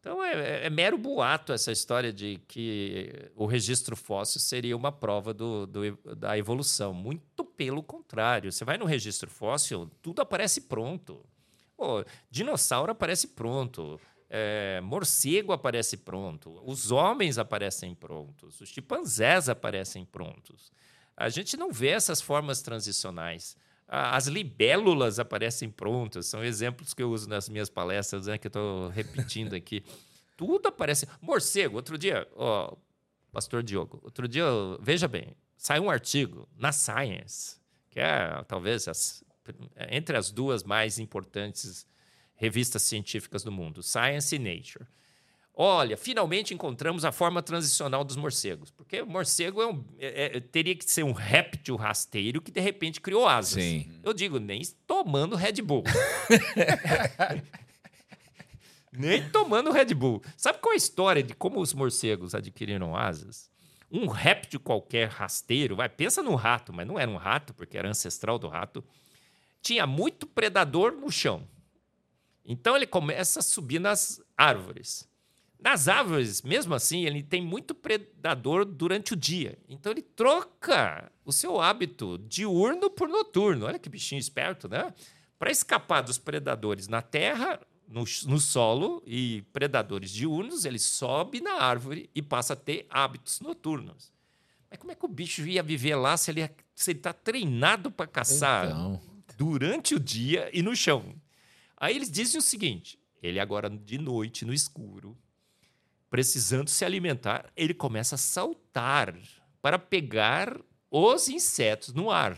Então 0.00 0.24
é, 0.24 0.32
é, 0.32 0.66
é, 0.66 0.70
mero 0.70 0.96
boato 0.96 1.52
essa 1.52 1.70
história 1.70 2.10
de 2.10 2.40
que 2.48 3.30
o 3.36 3.44
registro 3.44 3.94
fóssil 3.94 4.40
seria 4.40 4.74
uma 4.74 4.90
prova 4.90 5.34
do, 5.34 5.66
do, 5.66 6.16
da 6.16 6.38
evolução. 6.38 6.94
Muito 6.94 7.44
pelo 7.44 7.82
contrário. 7.82 8.50
Você 8.50 8.64
vai 8.64 8.78
no 8.78 8.86
registro 8.86 9.30
fóssil, 9.30 9.90
tudo 10.00 10.22
aparece 10.22 10.62
pronto. 10.62 11.22
Pô, 11.76 12.02
dinossauro 12.30 12.92
aparece 12.92 13.28
pronto. 13.28 14.00
É, 14.32 14.80
morcego 14.80 15.52
aparece 15.52 15.96
pronto. 15.96 16.62
Os 16.64 16.92
homens 16.92 17.36
aparecem 17.36 17.94
prontos. 17.96 18.60
Os 18.60 18.68
chimpanzés 18.68 19.48
aparecem 19.48 20.04
prontos. 20.04 20.70
A 21.16 21.28
gente 21.28 21.56
não 21.56 21.72
vê 21.72 21.88
essas 21.88 22.20
formas 22.20 22.62
transicionais. 22.62 23.56
As 23.92 24.28
libélulas 24.28 25.18
aparecem 25.18 25.68
prontas, 25.68 26.26
são 26.26 26.44
exemplos 26.44 26.94
que 26.94 27.02
eu 27.02 27.10
uso 27.10 27.28
nas 27.28 27.48
minhas 27.48 27.68
palestras, 27.68 28.28
né, 28.28 28.38
que 28.38 28.46
eu 28.46 28.50
estou 28.50 28.88
repetindo 28.88 29.52
aqui. 29.54 29.82
Tudo 30.36 30.68
aparece. 30.68 31.08
Morcego, 31.20 31.74
outro 31.74 31.98
dia, 31.98 32.26
ó, 32.36 32.76
Pastor 33.32 33.64
Diogo, 33.64 34.00
outro 34.04 34.28
dia, 34.28 34.44
veja 34.80 35.08
bem, 35.08 35.36
saiu 35.56 35.82
um 35.82 35.90
artigo 35.90 36.48
na 36.56 36.70
Science, 36.70 37.56
que 37.90 37.98
é 37.98 38.42
talvez 38.46 38.86
as, 38.86 39.24
entre 39.90 40.16
as 40.16 40.30
duas 40.30 40.62
mais 40.62 41.00
importantes 41.00 41.84
revistas 42.40 42.82
científicas 42.82 43.44
do 43.44 43.52
mundo, 43.52 43.82
Science 43.82 44.34
e 44.34 44.38
Nature. 44.38 44.86
Olha, 45.54 45.94
finalmente 45.94 46.54
encontramos 46.54 47.04
a 47.04 47.12
forma 47.12 47.42
transicional 47.42 48.02
dos 48.02 48.16
morcegos. 48.16 48.70
Porque 48.70 49.02
o 49.02 49.06
morcego 49.06 49.60
é 49.60 49.66
um, 49.66 49.84
é, 49.98 50.36
é, 50.36 50.40
teria 50.40 50.74
que 50.74 50.90
ser 50.90 51.02
um 51.02 51.12
réptil 51.12 51.76
rasteiro 51.76 52.40
que 52.40 52.50
de 52.50 52.60
repente 52.60 52.98
criou 52.98 53.28
asas. 53.28 53.62
Sim. 53.62 53.92
Eu 54.02 54.14
digo, 54.14 54.38
nem 54.38 54.62
tomando 54.86 55.36
Red 55.36 55.60
Bull. 55.60 55.84
nem 58.90 59.28
tomando 59.28 59.70
Red 59.70 59.92
Bull. 59.92 60.22
Sabe 60.34 60.60
qual 60.60 60.72
é 60.72 60.76
a 60.76 60.78
história 60.78 61.22
de 61.22 61.34
como 61.34 61.60
os 61.60 61.74
morcegos 61.74 62.34
adquiriram 62.34 62.96
asas? 62.96 63.50
Um 63.92 64.06
réptil 64.06 64.60
qualquer 64.60 65.10
rasteiro, 65.10 65.76
vai, 65.76 65.90
pensa 65.90 66.22
no 66.22 66.34
rato, 66.36 66.72
mas 66.72 66.88
não 66.88 66.98
era 66.98 67.10
um 67.10 67.18
rato, 67.18 67.52
porque 67.52 67.76
era 67.76 67.90
ancestral 67.90 68.38
do 68.38 68.48
rato, 68.48 68.82
tinha 69.60 69.86
muito 69.86 70.26
predador 70.26 70.92
no 70.92 71.10
chão. 71.10 71.46
Então 72.50 72.74
ele 72.74 72.86
começa 72.86 73.38
a 73.38 73.42
subir 73.42 73.78
nas 73.78 74.20
árvores. 74.36 75.08
Nas 75.62 75.86
árvores, 75.86 76.42
mesmo 76.42 76.74
assim, 76.74 77.06
ele 77.06 77.22
tem 77.22 77.40
muito 77.40 77.76
predador 77.76 78.64
durante 78.64 79.12
o 79.12 79.16
dia. 79.16 79.56
Então 79.68 79.92
ele 79.92 80.02
troca 80.02 81.12
o 81.24 81.32
seu 81.32 81.60
hábito 81.60 82.18
diurno 82.18 82.90
por 82.90 83.08
noturno. 83.08 83.66
Olha 83.66 83.78
que 83.78 83.88
bichinho 83.88 84.18
esperto, 84.18 84.68
né? 84.68 84.92
Para 85.38 85.52
escapar 85.52 86.00
dos 86.00 86.18
predadores 86.18 86.88
na 86.88 87.00
terra, 87.00 87.60
no, 87.86 88.02
no, 88.26 88.40
solo 88.40 89.00
e 89.06 89.42
predadores 89.52 90.10
diurnos, 90.10 90.64
ele 90.64 90.78
sobe 90.80 91.40
na 91.40 91.52
árvore 91.52 92.10
e 92.12 92.20
passa 92.20 92.54
a 92.54 92.56
ter 92.56 92.84
hábitos 92.90 93.40
noturnos. 93.40 94.12
Mas 94.68 94.80
como 94.80 94.90
é 94.90 94.96
que 94.96 95.04
o 95.04 95.08
bicho 95.08 95.46
ia 95.46 95.62
viver 95.62 95.94
lá 95.94 96.16
se 96.16 96.32
ele 96.32 96.50
está 96.74 97.12
treinado 97.12 97.92
para 97.92 98.08
caçar 98.08 98.66
então. 98.66 99.00
durante 99.38 99.94
o 99.94 100.00
dia 100.00 100.50
e 100.52 100.62
no 100.64 100.74
chão? 100.74 101.14
Aí 101.80 101.96
eles 101.96 102.10
dizem 102.10 102.38
o 102.38 102.42
seguinte: 102.42 102.98
ele 103.22 103.40
agora 103.40 103.70
de 103.70 103.96
noite, 103.96 104.44
no 104.44 104.52
escuro, 104.52 105.16
precisando 106.10 106.68
se 106.68 106.84
alimentar, 106.84 107.50
ele 107.56 107.72
começa 107.72 108.16
a 108.16 108.18
saltar 108.18 109.16
para 109.62 109.78
pegar 109.78 110.60
os 110.90 111.28
insetos 111.28 111.94
no 111.94 112.10
ar. 112.10 112.36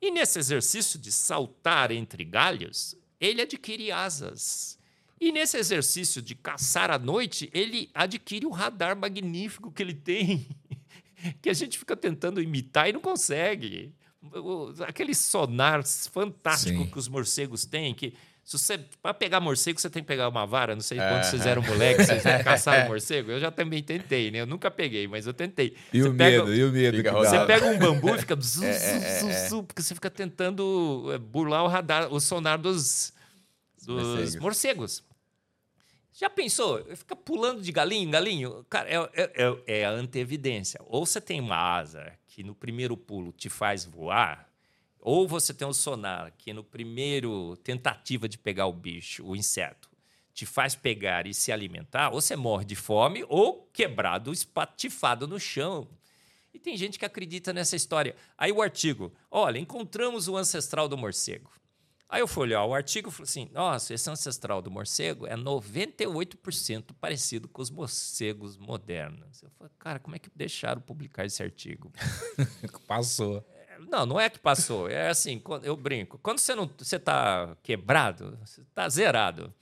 E 0.00 0.10
nesse 0.10 0.38
exercício 0.38 0.98
de 0.98 1.10
saltar 1.10 1.90
entre 1.90 2.24
galhos, 2.24 2.94
ele 3.18 3.40
adquire 3.40 3.90
asas. 3.90 4.78
E 5.20 5.32
nesse 5.32 5.56
exercício 5.56 6.20
de 6.20 6.34
caçar 6.34 6.90
à 6.90 6.98
noite, 6.98 7.48
ele 7.54 7.90
adquire 7.94 8.44
o 8.44 8.50
radar 8.50 8.94
magnífico 8.94 9.70
que 9.70 9.82
ele 9.82 9.94
tem, 9.94 10.46
que 11.40 11.48
a 11.48 11.54
gente 11.54 11.78
fica 11.78 11.96
tentando 11.96 12.42
imitar 12.42 12.88
e 12.88 12.92
não 12.92 13.00
consegue. 13.00 13.94
Aquele 14.86 15.14
sonar 15.14 15.84
fantástico 15.84 16.82
Sim. 16.82 16.90
que 16.90 16.98
os 16.98 17.08
morcegos 17.08 17.64
têm, 17.64 17.94
que 17.94 18.14
se 18.44 18.58
você, 18.58 18.78
para 19.00 19.14
pegar 19.14 19.40
morcego, 19.40 19.80
você 19.80 19.88
tem 19.88 20.02
que 20.02 20.06
pegar 20.06 20.28
uma 20.28 20.44
vara. 20.44 20.74
Não 20.74 20.82
sei 20.82 20.98
é. 20.98 21.08
quando 21.08 21.24
vocês 21.24 21.46
eram 21.46 21.62
moleques, 21.62 22.06
vocês 22.06 22.22
caçaram 22.44 22.88
morcego. 22.88 23.30
Eu 23.30 23.40
já 23.40 23.50
também 23.50 23.82
tentei, 23.82 24.30
né? 24.30 24.40
Eu 24.40 24.46
nunca 24.46 24.70
peguei, 24.70 25.08
mas 25.08 25.26
eu 25.26 25.32
tentei. 25.32 25.74
E 25.90 26.02
você 26.02 26.08
o 26.08 26.14
pega, 26.14 26.44
medo, 26.44 26.54
e 26.54 26.64
o 26.64 26.70
medo. 26.70 27.02
Você 27.02 27.46
pega 27.46 27.66
um 27.66 27.78
bambu 27.78 28.14
e 28.14 28.18
fica... 28.18 28.36
Zu, 28.44 28.62
é, 28.62 29.18
zu, 29.20 29.30
é, 29.30 29.48
zu, 29.48 29.62
porque 29.62 29.80
você 29.80 29.94
fica 29.94 30.10
tentando 30.10 31.10
é, 31.14 31.18
burlar 31.18 31.64
o 31.64 31.68
radar, 31.68 32.12
o 32.12 32.20
sonar 32.20 32.58
dos, 32.58 33.14
dos 33.82 34.02
morcegos. 34.02 34.36
morcegos. 34.36 35.04
Já 36.12 36.28
pensou? 36.28 36.84
Fica 36.94 37.16
pulando 37.16 37.62
de 37.62 37.72
galinho 37.72 38.06
em 38.06 38.10
galinho? 38.10 38.66
Cara, 38.68 38.90
é, 38.90 39.08
é, 39.14 39.80
é 39.80 39.84
a 39.86 39.90
anteevidência. 39.90 40.78
Ou 40.84 41.06
você 41.06 41.20
tem 41.20 41.40
uma 41.40 41.56
asa 41.56 42.12
que 42.26 42.42
no 42.42 42.54
primeiro 42.54 42.94
pulo 42.94 43.32
te 43.32 43.48
faz 43.48 43.86
voar 43.86 44.53
ou 45.04 45.28
você 45.28 45.52
tem 45.52 45.68
o 45.68 45.74
sonar, 45.74 46.32
que 46.38 46.50
no 46.54 46.64
primeiro 46.64 47.58
tentativa 47.58 48.26
de 48.26 48.38
pegar 48.38 48.66
o 48.66 48.72
bicho, 48.72 49.22
o 49.22 49.36
inseto, 49.36 49.90
te 50.32 50.46
faz 50.46 50.74
pegar 50.74 51.26
e 51.26 51.34
se 51.34 51.52
alimentar, 51.52 52.08
ou 52.08 52.22
você 52.22 52.34
morre 52.34 52.64
de 52.64 52.74
fome 52.74 53.22
ou 53.28 53.68
quebrado, 53.70 54.32
espatifado 54.32 55.28
no 55.28 55.38
chão. 55.38 55.86
E 56.54 56.58
tem 56.58 56.74
gente 56.74 56.98
que 56.98 57.04
acredita 57.04 57.52
nessa 57.52 57.76
história. 57.76 58.16
Aí 58.38 58.50
o 58.50 58.62
artigo, 58.62 59.12
olha, 59.30 59.58
encontramos 59.58 60.26
o 60.26 60.38
ancestral 60.38 60.88
do 60.88 60.96
morcego. 60.96 61.52
Aí 62.08 62.20
eu 62.20 62.28
fui 62.28 62.44
olhar 62.44 62.64
o 62.64 62.72
artigo 62.72 63.10
e 63.10 63.12
falei 63.12 63.24
assim: 63.24 63.50
nossa, 63.52 63.92
esse 63.92 64.08
ancestral 64.08 64.62
do 64.62 64.70
morcego 64.70 65.26
é 65.26 65.36
98% 65.36 66.94
parecido 66.98 67.46
com 67.46 67.60
os 67.60 67.70
morcegos 67.70 68.56
modernos. 68.56 69.42
Eu 69.42 69.50
falei, 69.50 69.72
cara, 69.78 69.98
como 69.98 70.16
é 70.16 70.18
que 70.18 70.30
deixaram 70.34 70.80
publicar 70.80 71.26
esse 71.26 71.42
artigo? 71.42 71.92
Passou. 72.88 73.44
Não, 73.88 74.06
não 74.06 74.20
é 74.20 74.28
que 74.28 74.38
passou. 74.38 74.88
É 74.88 75.08
assim, 75.08 75.42
eu 75.62 75.76
brinco. 75.76 76.18
Quando 76.22 76.38
você 76.38 76.54
não, 76.54 76.70
você 76.78 76.96
está 76.96 77.56
quebrado, 77.62 78.38
você 78.44 78.60
está 78.60 78.88
zerado. 78.88 79.52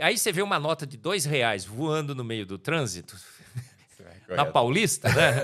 Aí 0.00 0.16
você 0.16 0.32
vê 0.32 0.40
uma 0.40 0.58
nota 0.58 0.86
de 0.86 0.96
dois 0.96 1.24
reais 1.24 1.64
voando 1.64 2.14
no 2.14 2.24
meio 2.24 2.46
do 2.46 2.58
trânsito 2.58 3.16
na 4.28 4.44
Paulista, 4.44 5.08
né? 5.08 5.42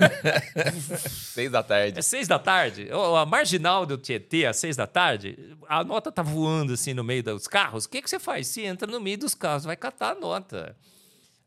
seis 1.09 1.51
da 1.51 1.63
tarde. 1.63 1.99
É 1.99 2.01
seis 2.01 2.27
da 2.27 2.37
tarde. 2.37 2.89
A 2.91 3.25
marginal 3.25 3.85
do 3.85 3.97
Tietê, 3.97 4.45
às 4.45 4.57
seis 4.57 4.75
da 4.75 4.85
tarde, 4.85 5.57
a 5.67 5.83
nota 5.83 6.11
tá 6.11 6.21
voando 6.21 6.73
assim 6.73 6.93
no 6.93 7.03
meio 7.03 7.23
dos 7.23 7.47
carros. 7.47 7.85
O 7.85 7.89
que, 7.89 8.01
que 8.01 8.09
você 8.09 8.19
faz? 8.19 8.47
Se 8.47 8.61
entra 8.61 8.89
no 8.89 8.99
meio 8.99 9.17
dos 9.17 9.33
carros, 9.33 9.65
vai 9.65 9.75
catar 9.75 10.11
a 10.11 10.15
nota. 10.15 10.75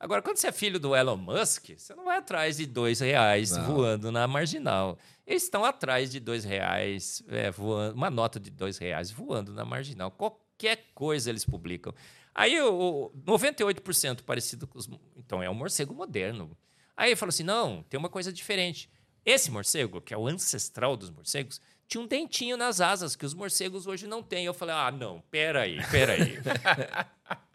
Agora, 0.00 0.22
quando 0.22 0.36
você 0.36 0.46
é 0.46 0.52
filho 0.52 0.78
do 0.78 0.94
Elon 0.94 1.16
Musk, 1.16 1.70
você 1.76 1.92
não 1.94 2.04
vai 2.04 2.18
atrás 2.18 2.56
de 2.56 2.66
dois 2.66 3.00
reais 3.00 3.50
não. 3.50 3.64
voando 3.64 4.12
na 4.12 4.28
marginal. 4.28 4.96
Eles 5.26 5.42
estão 5.42 5.64
atrás 5.64 6.10
de 6.10 6.20
dois 6.20 6.44
reais, 6.44 7.22
é, 7.28 7.50
voando, 7.50 7.96
uma 7.96 8.08
nota 8.08 8.38
de 8.38 8.48
dois 8.48 8.78
reais 8.78 9.10
voando 9.10 9.52
na 9.52 9.64
marginal. 9.64 10.10
Qualquer 10.12 10.86
coisa 10.94 11.30
eles 11.30 11.44
publicam. 11.44 11.92
Aí, 12.32 12.60
o, 12.60 13.10
98% 13.26 14.22
parecido 14.22 14.68
com 14.68 14.78
os. 14.78 14.88
Então, 15.16 15.42
é 15.42 15.50
um 15.50 15.54
morcego 15.54 15.92
moderno. 15.92 16.56
Aí 16.96 17.10
ele 17.10 17.16
falou 17.16 17.30
assim: 17.30 17.42
não, 17.42 17.82
tem 17.88 17.98
uma 17.98 18.08
coisa 18.08 18.32
diferente. 18.32 18.88
Esse 19.24 19.50
morcego, 19.50 20.00
que 20.00 20.14
é 20.14 20.16
o 20.16 20.28
ancestral 20.28 20.96
dos 20.96 21.10
morcegos, 21.10 21.60
tinha 21.88 22.00
um 22.00 22.06
dentinho 22.06 22.56
nas 22.56 22.80
asas 22.80 23.16
que 23.16 23.26
os 23.26 23.34
morcegos 23.34 23.88
hoje 23.88 24.06
não 24.06 24.22
têm. 24.22 24.44
Eu 24.44 24.54
falei: 24.54 24.76
ah, 24.76 24.92
não, 24.92 25.20
peraí, 25.28 25.78
peraí. 25.90 26.38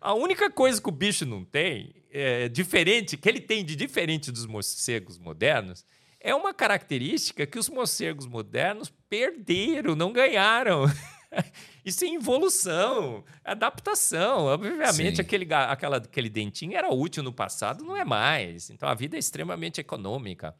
A 0.00 0.14
única 0.14 0.50
coisa 0.50 0.80
que 0.80 0.88
o 0.88 0.92
bicho 0.92 1.26
não 1.26 1.44
tem, 1.44 1.94
é, 2.10 2.48
diferente, 2.48 3.16
que 3.16 3.28
ele 3.28 3.40
tem 3.40 3.64
de 3.64 3.74
diferente 3.74 4.30
dos 4.30 4.46
morcegos 4.46 5.18
modernos, 5.18 5.84
é 6.20 6.34
uma 6.34 6.52
característica 6.52 7.46
que 7.46 7.58
os 7.58 7.68
morcegos 7.68 8.26
modernos 8.26 8.92
perderam, 9.08 9.94
não 9.94 10.12
ganharam. 10.12 10.84
Isso 11.84 12.04
é 12.04 12.08
evolução, 12.08 13.24
adaptação. 13.44 14.46
Obviamente, 14.46 15.20
aquele, 15.20 15.46
aquela, 15.52 15.98
aquele 15.98 16.28
dentinho 16.28 16.76
era 16.76 16.92
útil 16.92 17.22
no 17.22 17.32
passado, 17.32 17.84
não 17.84 17.96
é 17.96 18.04
mais. 18.04 18.70
Então, 18.70 18.88
a 18.88 18.94
vida 18.94 19.16
é 19.16 19.18
extremamente 19.18 19.80
econômica. 19.80 20.54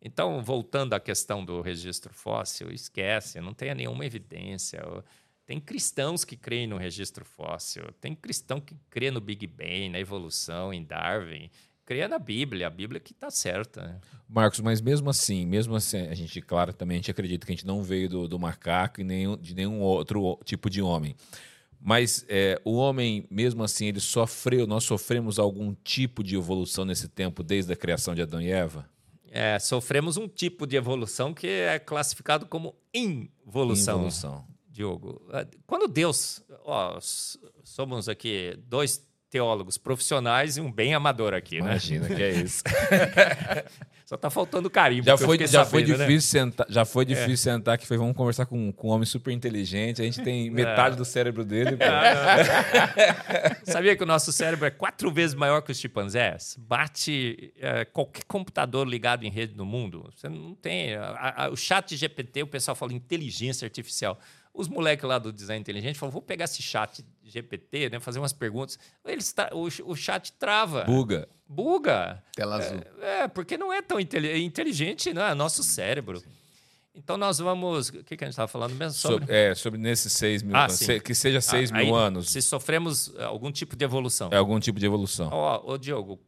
Então, 0.00 0.42
voltando 0.42 0.92
à 0.92 1.00
questão 1.00 1.44
do 1.44 1.60
registro 1.60 2.12
fóssil, 2.12 2.70
esquece, 2.70 3.40
não 3.40 3.54
tem 3.54 3.74
nenhuma 3.74 4.04
evidência. 4.04 4.82
Tem 5.46 5.60
cristãos 5.60 6.24
que 6.24 6.36
creem 6.36 6.66
no 6.66 6.76
registro 6.76 7.24
fóssil, 7.24 7.84
tem 8.00 8.14
cristão 8.14 8.60
que 8.60 8.74
crê 8.88 9.10
no 9.10 9.20
Big 9.20 9.46
Bang, 9.46 9.90
na 9.90 10.00
evolução, 10.00 10.72
em 10.72 10.82
Darwin 10.82 11.50
creia 11.84 12.08
na 12.08 12.18
Bíblia, 12.18 12.66
a 12.66 12.70
Bíblia 12.70 13.00
que 13.00 13.12
está 13.12 13.30
certa. 13.30 13.82
Né? 13.82 14.00
Marcos, 14.28 14.60
mas 14.60 14.80
mesmo 14.80 15.10
assim, 15.10 15.46
mesmo 15.46 15.74
assim, 15.76 15.98
a 16.08 16.14
gente, 16.14 16.40
claro, 16.40 16.72
também 16.72 16.96
a 16.96 16.98
gente 16.98 17.10
acredita 17.10 17.46
que 17.46 17.52
a 17.52 17.54
gente 17.54 17.66
não 17.66 17.82
veio 17.82 18.08
do, 18.08 18.28
do 18.28 18.38
macaco 18.38 19.00
e 19.00 19.04
nem 19.04 19.36
de 19.38 19.54
nenhum 19.54 19.80
outro 19.80 20.38
tipo 20.44 20.70
de 20.70 20.80
homem. 20.80 21.14
Mas 21.80 22.24
é, 22.28 22.58
o 22.64 22.74
homem, 22.74 23.26
mesmo 23.30 23.62
assim, 23.62 23.86
ele 23.86 24.00
sofreu, 24.00 24.66
nós 24.66 24.84
sofremos 24.84 25.38
algum 25.38 25.74
tipo 25.84 26.24
de 26.24 26.34
evolução 26.34 26.84
nesse 26.84 27.08
tempo, 27.08 27.42
desde 27.42 27.72
a 27.72 27.76
criação 27.76 28.14
de 28.14 28.22
Adão 28.22 28.40
e 28.40 28.50
Eva? 28.50 28.88
É, 29.30 29.58
sofremos 29.58 30.16
um 30.16 30.26
tipo 30.26 30.66
de 30.66 30.76
evolução 30.76 31.34
que 31.34 31.46
é 31.46 31.78
classificado 31.78 32.46
como 32.46 32.74
involução. 32.94 33.96
Involução. 33.96 34.53
Diogo. 34.74 35.22
Quando 35.66 35.86
Deus. 35.86 36.42
Ó, 36.64 36.98
somos 37.62 38.08
aqui 38.08 38.58
dois 38.66 39.00
teólogos 39.30 39.78
profissionais 39.78 40.56
e 40.56 40.60
um 40.60 40.70
bem 40.70 40.94
amador 40.94 41.32
aqui, 41.32 41.60
né? 41.60 41.70
Imagina 41.70 42.08
que 42.08 42.22
é 42.22 42.30
isso. 42.42 42.62
Só 44.04 44.16
tá 44.16 44.28
faltando 44.30 44.68
carimbo. 44.68 45.06
Já 45.06 45.16
foi, 45.16 45.38
já 45.38 45.64
sabendo, 45.64 45.70
foi 45.70 45.80
né? 45.82 46.06
difícil 46.06 46.40
né? 46.44 46.50
sentar, 46.50 46.66
já 46.68 46.84
foi 46.84 47.02
é. 47.02 47.06
difícil 47.06 47.50
é. 47.50 47.54
sentar 47.54 47.78
que 47.78 47.86
foi 47.86 47.96
vamos 47.96 48.16
conversar 48.16 48.46
com, 48.46 48.70
com 48.72 48.88
um 48.88 48.90
homem 48.90 49.06
super 49.06 49.32
inteligente. 49.32 50.02
A 50.02 50.04
gente 50.04 50.22
tem 50.22 50.50
metade 50.50 50.96
do 50.96 51.04
cérebro 51.04 51.44
dele. 51.44 51.78
Sabia 53.64 53.96
que 53.96 54.02
o 54.02 54.06
nosso 54.06 54.30
cérebro 54.32 54.66
é 54.66 54.70
quatro 54.70 55.10
vezes 55.10 55.34
maior 55.34 55.62
que 55.62 55.72
os 55.72 55.78
chimpanzés? 55.78 56.56
Bate 56.58 57.52
é, 57.58 57.84
qualquer 57.84 58.24
computador 58.24 58.86
ligado 58.86 59.24
em 59.24 59.30
rede 59.30 59.56
no 59.56 59.64
mundo. 59.64 60.12
Você 60.14 60.28
não 60.28 60.54
tem. 60.54 60.94
A, 60.94 61.44
a, 61.44 61.48
o 61.48 61.56
chat 61.56 61.96
GPT, 61.96 62.42
o 62.42 62.46
pessoal 62.46 62.74
fala 62.74 62.92
inteligência 62.92 63.66
artificial. 63.66 64.18
Os 64.54 64.68
moleques 64.68 65.04
lá 65.04 65.18
do 65.18 65.32
design 65.32 65.60
inteligente 65.60 65.98
falam: 65.98 66.12
vou 66.12 66.22
pegar 66.22 66.44
esse 66.44 66.62
chat 66.62 67.04
GPT, 67.24 67.90
né, 67.90 67.98
fazer 67.98 68.20
umas 68.20 68.32
perguntas. 68.32 68.78
Eles 69.04 69.34
o, 69.52 69.90
o 69.90 69.96
chat 69.96 70.32
trava. 70.34 70.84
Buga. 70.84 71.28
Buga. 71.46 72.22
Tela 72.32 72.56
azul. 72.56 72.80
É, 73.00 73.22
é 73.22 73.28
porque 73.28 73.58
não 73.58 73.72
é 73.72 73.82
tão 73.82 73.98
inteligente, 73.98 75.12
não 75.12 75.22
é 75.22 75.34
nosso 75.34 75.64
cérebro. 75.64 76.22
Então 76.94 77.16
nós 77.16 77.38
vamos. 77.38 77.88
O 77.88 78.04
que, 78.04 78.16
que 78.16 78.22
a 78.22 78.28
gente 78.28 78.34
estava 78.34 78.46
falando 78.46 78.76
mesmo? 78.76 78.92
Sobre... 78.92 79.18
sobre... 79.26 79.34
é, 79.34 79.54
sobre 79.56 79.80
nesses 79.80 80.12
seis 80.12 80.40
mil 80.40 80.54
ah, 80.54 80.66
anos. 80.66 80.78
Que 81.02 81.14
seja 81.16 81.40
seis 81.40 81.72
ah, 81.72 81.76
mil 81.76 81.92
anos. 81.92 82.30
Se 82.30 82.40
sofremos 82.40 83.12
algum 83.18 83.50
tipo 83.50 83.74
de 83.74 83.84
evolução. 83.84 84.30
É 84.32 84.36
algum 84.36 84.60
tipo 84.60 84.78
de 84.78 84.86
evolução. 84.86 85.30
Ó, 85.32 85.56
oh, 85.64 85.72
oh, 85.72 85.78
Diogo, 85.78 86.20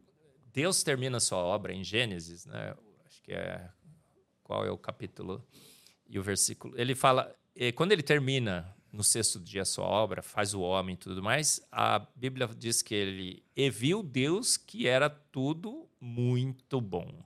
Deus 0.51 0.83
termina 0.83 1.21
sua 1.21 1.37
obra 1.37 1.73
em 1.73 1.81
Gênesis, 1.81 2.45
né? 2.45 2.75
Acho 3.05 3.21
que 3.23 3.31
é. 3.31 3.69
Qual 4.43 4.65
é 4.65 4.71
o 4.71 4.77
capítulo 4.77 5.41
e 6.09 6.19
o 6.19 6.23
versículo? 6.23 6.73
Ele 6.77 6.93
fala 6.93 7.33
quando 7.75 7.91
ele 7.91 8.03
termina 8.03 8.75
no 8.91 9.03
sexto 9.03 9.39
dia 9.39 9.61
a 9.61 9.65
sua 9.65 9.85
obra, 9.85 10.21
faz 10.21 10.53
o 10.53 10.61
homem 10.61 10.95
e 10.95 10.97
tudo 10.97 11.21
mais, 11.21 11.61
a 11.71 11.99
Bíblia 12.15 12.47
diz 12.47 12.81
que 12.81 12.95
ele 12.95 13.43
e 13.55 13.69
viu 13.69 14.01
Deus 14.01 14.57
que 14.57 14.87
era 14.87 15.09
tudo 15.09 15.87
muito 15.99 16.79
bom. 16.79 17.23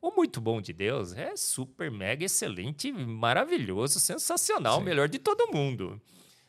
O 0.00 0.10
muito 0.10 0.40
bom 0.40 0.60
de 0.60 0.72
Deus 0.72 1.12
é 1.12 1.36
super, 1.36 1.90
mega, 1.90 2.24
excelente, 2.24 2.92
maravilhoso, 2.92 3.98
sensacional, 3.98 4.78
Sim. 4.78 4.84
melhor 4.84 5.08
de 5.08 5.18
todo 5.18 5.52
mundo. 5.52 6.00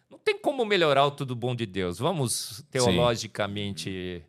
Não 0.10 0.18
tem 0.18 0.38
como 0.38 0.64
melhorar 0.66 1.06
o 1.06 1.12
tudo 1.12 1.36
bom 1.36 1.56
de 1.56 1.66
Deus. 1.66 2.00
Vamos 2.00 2.64
teologicamente 2.70 4.24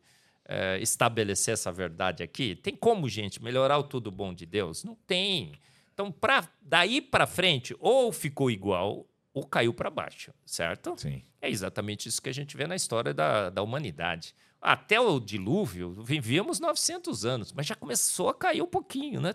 é, 0.46 0.78
estabelecer 0.80 1.54
essa 1.54 1.70
verdade 1.70 2.22
aqui. 2.22 2.54
Tem 2.56 2.74
como, 2.74 3.08
gente, 3.08 3.42
melhorar 3.42 3.78
o 3.78 3.82
tudo 3.82 4.10
bom 4.10 4.32
de 4.32 4.44
Deus? 4.46 4.84
Não 4.84 4.94
tem. 5.06 5.52
Então, 6.00 6.10
pra, 6.10 6.48
daí 6.62 7.02
para 7.02 7.26
frente, 7.26 7.76
ou 7.78 8.10
ficou 8.10 8.50
igual 8.50 9.06
ou 9.34 9.44
caiu 9.44 9.74
para 9.74 9.90
baixo, 9.90 10.32
certo? 10.46 10.94
Sim. 10.96 11.22
É 11.42 11.50
exatamente 11.50 12.08
isso 12.08 12.22
que 12.22 12.30
a 12.30 12.32
gente 12.32 12.56
vê 12.56 12.66
na 12.66 12.74
história 12.74 13.12
da, 13.12 13.50
da 13.50 13.62
humanidade. 13.62 14.34
Até 14.62 14.98
o 14.98 15.20
dilúvio, 15.20 16.02
vivíamos 16.02 16.58
900 16.58 17.26
anos, 17.26 17.52
mas 17.52 17.66
já 17.66 17.74
começou 17.74 18.30
a 18.30 18.34
cair 18.34 18.62
um 18.62 18.66
pouquinho, 18.66 19.20
né? 19.20 19.34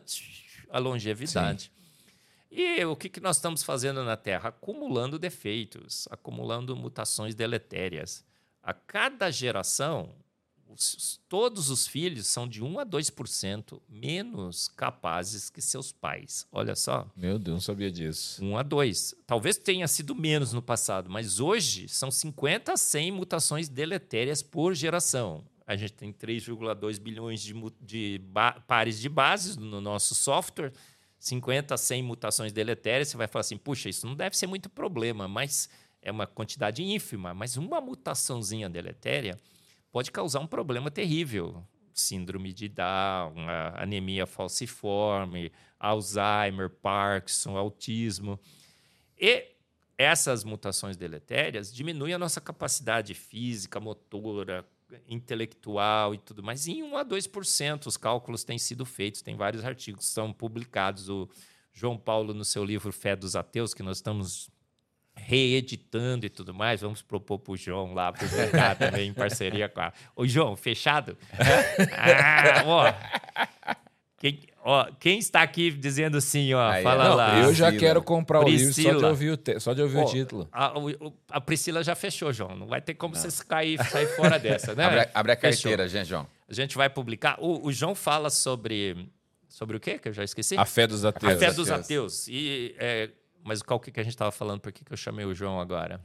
A 0.71 0.79
longevidade. 0.79 1.65
Sim. 1.65 2.15
E 2.49 2.83
o 2.83 2.95
que, 2.95 3.09
que 3.09 3.19
nós 3.19 3.35
estamos 3.35 3.61
fazendo 3.61 4.03
na 4.03 4.17
Terra? 4.17 4.49
Acumulando 4.49 5.19
defeitos, 5.19 6.07
acumulando 6.09 6.75
mutações 6.75 7.35
deletérias. 7.35 8.25
A 8.63 8.73
cada 8.73 9.29
geração, 9.29 10.15
os, 10.75 11.19
todos 11.29 11.69
os 11.69 11.87
filhos 11.87 12.27
são 12.27 12.47
de 12.47 12.63
1 12.63 12.79
a 12.79 12.85
2% 12.85 13.81
menos 13.89 14.67
capazes 14.67 15.49
que 15.49 15.61
seus 15.61 15.91
pais. 15.91 16.45
Olha 16.51 16.75
só. 16.75 17.07
Meu 17.15 17.39
Deus, 17.39 17.55
não 17.55 17.61
sabia 17.61 17.91
disso. 17.91 18.43
1 18.43 18.57
a 18.57 18.63
2. 18.63 19.15
Talvez 19.25 19.57
tenha 19.57 19.87
sido 19.87 20.13
menos 20.13 20.53
no 20.53 20.61
passado, 20.61 21.09
mas 21.09 21.39
hoje 21.39 21.87
são 21.87 22.11
50 22.11 22.73
a 22.73 22.77
100 22.77 23.11
mutações 23.11 23.69
deletérias 23.69 24.41
por 24.41 24.73
geração. 24.73 25.43
A 25.65 25.75
gente 25.75 25.93
tem 25.93 26.13
3,2 26.13 26.99
bilhões 26.99 27.41
de, 27.41 27.53
de 27.81 28.21
pares 28.67 28.99
de 28.99 29.09
bases 29.09 29.57
no 29.57 29.81
nosso 29.81 30.13
software. 30.13 30.71
50 31.17 31.73
a 31.73 31.77
100 31.77 32.03
mutações 32.03 32.53
deletérias, 32.53 33.07
você 33.07 33.17
vai 33.17 33.27
falar 33.27 33.41
assim, 33.41 33.57
puxa, 33.57 33.89
isso 33.89 34.05
não 34.05 34.13
deve 34.13 34.37
ser 34.37 34.45
muito 34.45 34.69
problema, 34.69 35.27
mas 35.27 35.67
é 36.03 36.11
uma 36.11 36.27
quantidade 36.27 36.83
ínfima. 36.83 37.33
Mas 37.33 37.57
uma 37.57 37.81
mutaçãozinha 37.81 38.69
deletéria 38.69 39.39
pode 39.95 40.11
causar 40.11 40.41
um 40.41 40.47
problema 40.47 40.91
terrível. 40.91 41.65
Síndrome 41.93 42.51
de 42.51 42.67
Down, 42.67 43.33
anemia 43.75 44.25
falciforme, 44.25 45.53
Alzheimer, 45.79 46.69
Parkinson, 46.69 47.55
autismo. 47.55 48.37
E 49.17 49.53
essas 49.97 50.43
mutações 50.43 50.97
deletérias 50.97 51.73
diminuem 51.73 52.13
a 52.13 52.19
nossa 52.19 52.41
capacidade 52.41 53.13
física, 53.13 53.79
motora, 53.79 54.67
intelectual 55.07 56.13
e 56.13 56.17
tudo 56.17 56.43
mais. 56.43 56.67
Em 56.67 56.83
1 56.83 56.97
a 56.97 57.05
2%, 57.05 57.85
os 57.85 57.95
cálculos 57.95 58.43
têm 58.43 58.57
sido 58.57 58.83
feitos, 58.83 59.21
tem 59.21 59.37
vários 59.37 59.63
artigos 59.63 60.07
que 60.07 60.11
são 60.11 60.33
publicados. 60.33 61.07
O 61.07 61.29
João 61.71 61.97
Paulo, 61.97 62.33
no 62.33 62.43
seu 62.43 62.65
livro 62.65 62.91
Fé 62.91 63.15
dos 63.15 63.33
Ateus, 63.33 63.73
que 63.73 63.81
nós 63.81 63.99
estamos 63.99 64.49
reeditando 65.25 66.25
e 66.25 66.29
tudo 66.29 66.53
mais. 66.53 66.81
Vamos 66.81 67.01
propor 67.01 67.39
para 67.39 67.53
o 67.53 67.57
João 67.57 67.93
lá 67.93 68.13
publicar 68.13 68.75
também 68.77 69.09
em 69.09 69.13
parceria 69.13 69.67
com 69.67 69.81
a. 69.81 69.91
Ô, 70.15 70.25
João, 70.27 70.55
fechado? 70.55 71.17
ah, 71.91 72.63
ó. 72.65 72.93
Quem, 74.17 74.39
ó, 74.63 74.85
quem 74.99 75.19
está 75.19 75.41
aqui 75.41 75.69
dizendo 75.71 76.21
sim, 76.21 76.53
ó, 76.53 76.69
Aí, 76.69 76.81
fala 76.83 77.03
Não, 77.09 77.15
lá. 77.15 77.37
eu 77.39 77.53
já 77.53 77.67
Priscila. 77.67 77.79
quero 77.89 78.01
comprar 78.01 78.39
o 78.39 78.47
livro 78.47 78.73
só 78.73 78.81
de 78.81 78.87
Priscila. 78.87 79.09
ouvir 79.09 79.29
o, 79.31 79.37
te- 79.37 79.59
só 79.59 79.73
de 79.73 79.81
ouvir 79.81 79.97
Ó, 79.97 80.03
o 80.03 80.05
título. 80.09 80.47
A, 80.51 80.79
o- 80.79 81.13
a 81.29 81.41
Priscila 81.41 81.83
já 81.83 81.95
fechou, 81.95 82.31
João. 82.31 82.55
Não 82.55 82.65
vai 82.67 82.81
ter 82.81 82.93
como 82.93 83.13
você 83.15 83.43
cair, 83.43 83.77
sair 83.83 84.07
fora 84.15 84.39
dessa, 84.39 84.73
né? 84.73 84.85
Abre, 84.85 84.99
a- 85.01 85.09
abre 85.13 85.31
a 85.33 85.35
Fechou. 85.35 85.63
carteira, 85.71 85.87
gente, 85.87 86.07
João. 86.07 86.25
A 86.49 86.53
gente 86.53 86.77
vai 86.77 86.89
publicar. 86.89 87.37
O, 87.39 87.67
o 87.67 87.71
João 87.73 87.93
fala 87.93 88.29
sobre. 88.29 89.09
Sobre 89.49 89.77
o 89.77 89.79
quê? 89.79 89.97
Que 89.99 90.09
eu 90.09 90.13
já 90.13 90.23
esqueci? 90.23 90.57
A 90.57 90.65
fé 90.65 90.85
dos 90.87 91.05
A 91.05 91.09
ateus. 91.09 91.33
fé 91.33 91.39
Deus. 91.39 91.55
dos 91.55 91.71
ateus. 91.71 92.27
E, 92.27 92.75
é, 92.77 93.09
mas 93.45 93.61
qual 93.61 93.79
que, 93.79 93.91
que 93.91 93.99
a 93.99 94.03
gente 94.03 94.13
estava 94.13 94.31
falando? 94.31 94.59
Por 94.59 94.71
que, 94.71 94.83
que 94.83 94.91
eu 94.91 94.97
chamei 94.97 95.23
o 95.25 95.33
João 95.33 95.59
agora? 95.61 96.01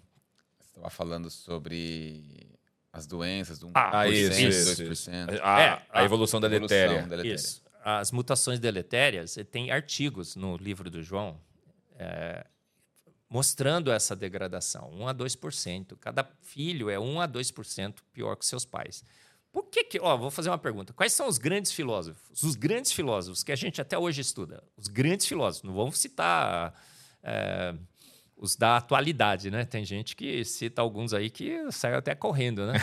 Você 0.60 0.68
estava 0.70 0.90
falando 0.90 1.30
sobre 1.30 2.48
as 2.92 3.06
doenças 3.06 3.58
do 3.58 3.68
1%, 3.68 3.72
Ah, 3.74 4.08
isso, 4.08 4.40
isso, 4.40 4.82
2%. 4.84 5.40
A, 5.42 5.60
É, 5.62 5.82
a 5.90 6.04
evolução 6.04 6.40
da 6.40 6.46
Evolução 6.46 6.76
letéria. 6.76 7.02
deletéria. 7.06 7.34
Isso. 7.34 7.62
As 7.82 8.12
mutações 8.12 8.58
deletérias, 8.60 9.36
e 9.36 9.44
tem 9.44 9.70
artigos 9.70 10.36
no 10.36 10.56
livro 10.56 10.90
do 10.90 11.02
João 11.02 11.40
é, 11.98 12.44
mostrando 13.28 13.90
essa 13.90 14.14
degradação, 14.14 14.90
1 14.92 15.08
a 15.08 15.14
2%. 15.14 15.96
Cada 15.98 16.24
filho 16.42 16.90
é 16.90 16.98
1 16.98 17.20
a 17.20 17.28
2% 17.28 17.94
pior 18.12 18.36
que 18.36 18.44
seus 18.44 18.64
pais. 18.64 19.02
Por 19.52 19.64
que 19.64 19.82
que, 19.84 19.98
ó, 20.00 20.16
vou 20.16 20.30
fazer 20.30 20.48
uma 20.50 20.58
pergunta. 20.58 20.92
Quais 20.92 21.12
são 21.12 21.26
os 21.26 21.38
grandes 21.38 21.72
filósofos? 21.72 22.42
Os 22.42 22.54
grandes 22.54 22.92
filósofos 22.92 23.42
que 23.42 23.50
a 23.50 23.56
gente 23.56 23.80
até 23.80 23.98
hoje 23.98 24.20
estuda. 24.20 24.62
Os 24.76 24.86
grandes 24.86 25.26
filósofos. 25.26 25.66
Não 25.68 25.74
vamos 25.74 25.98
citar 25.98 26.74
é, 27.22 27.74
os 28.36 28.56
da 28.56 28.78
atualidade, 28.78 29.50
né? 29.50 29.64
Tem 29.66 29.84
gente 29.84 30.16
que 30.16 30.42
cita 30.44 30.80
alguns 30.80 31.12
aí 31.12 31.28
que 31.28 31.70
saiu 31.70 31.98
até 31.98 32.14
correndo, 32.14 32.66
né? 32.66 32.74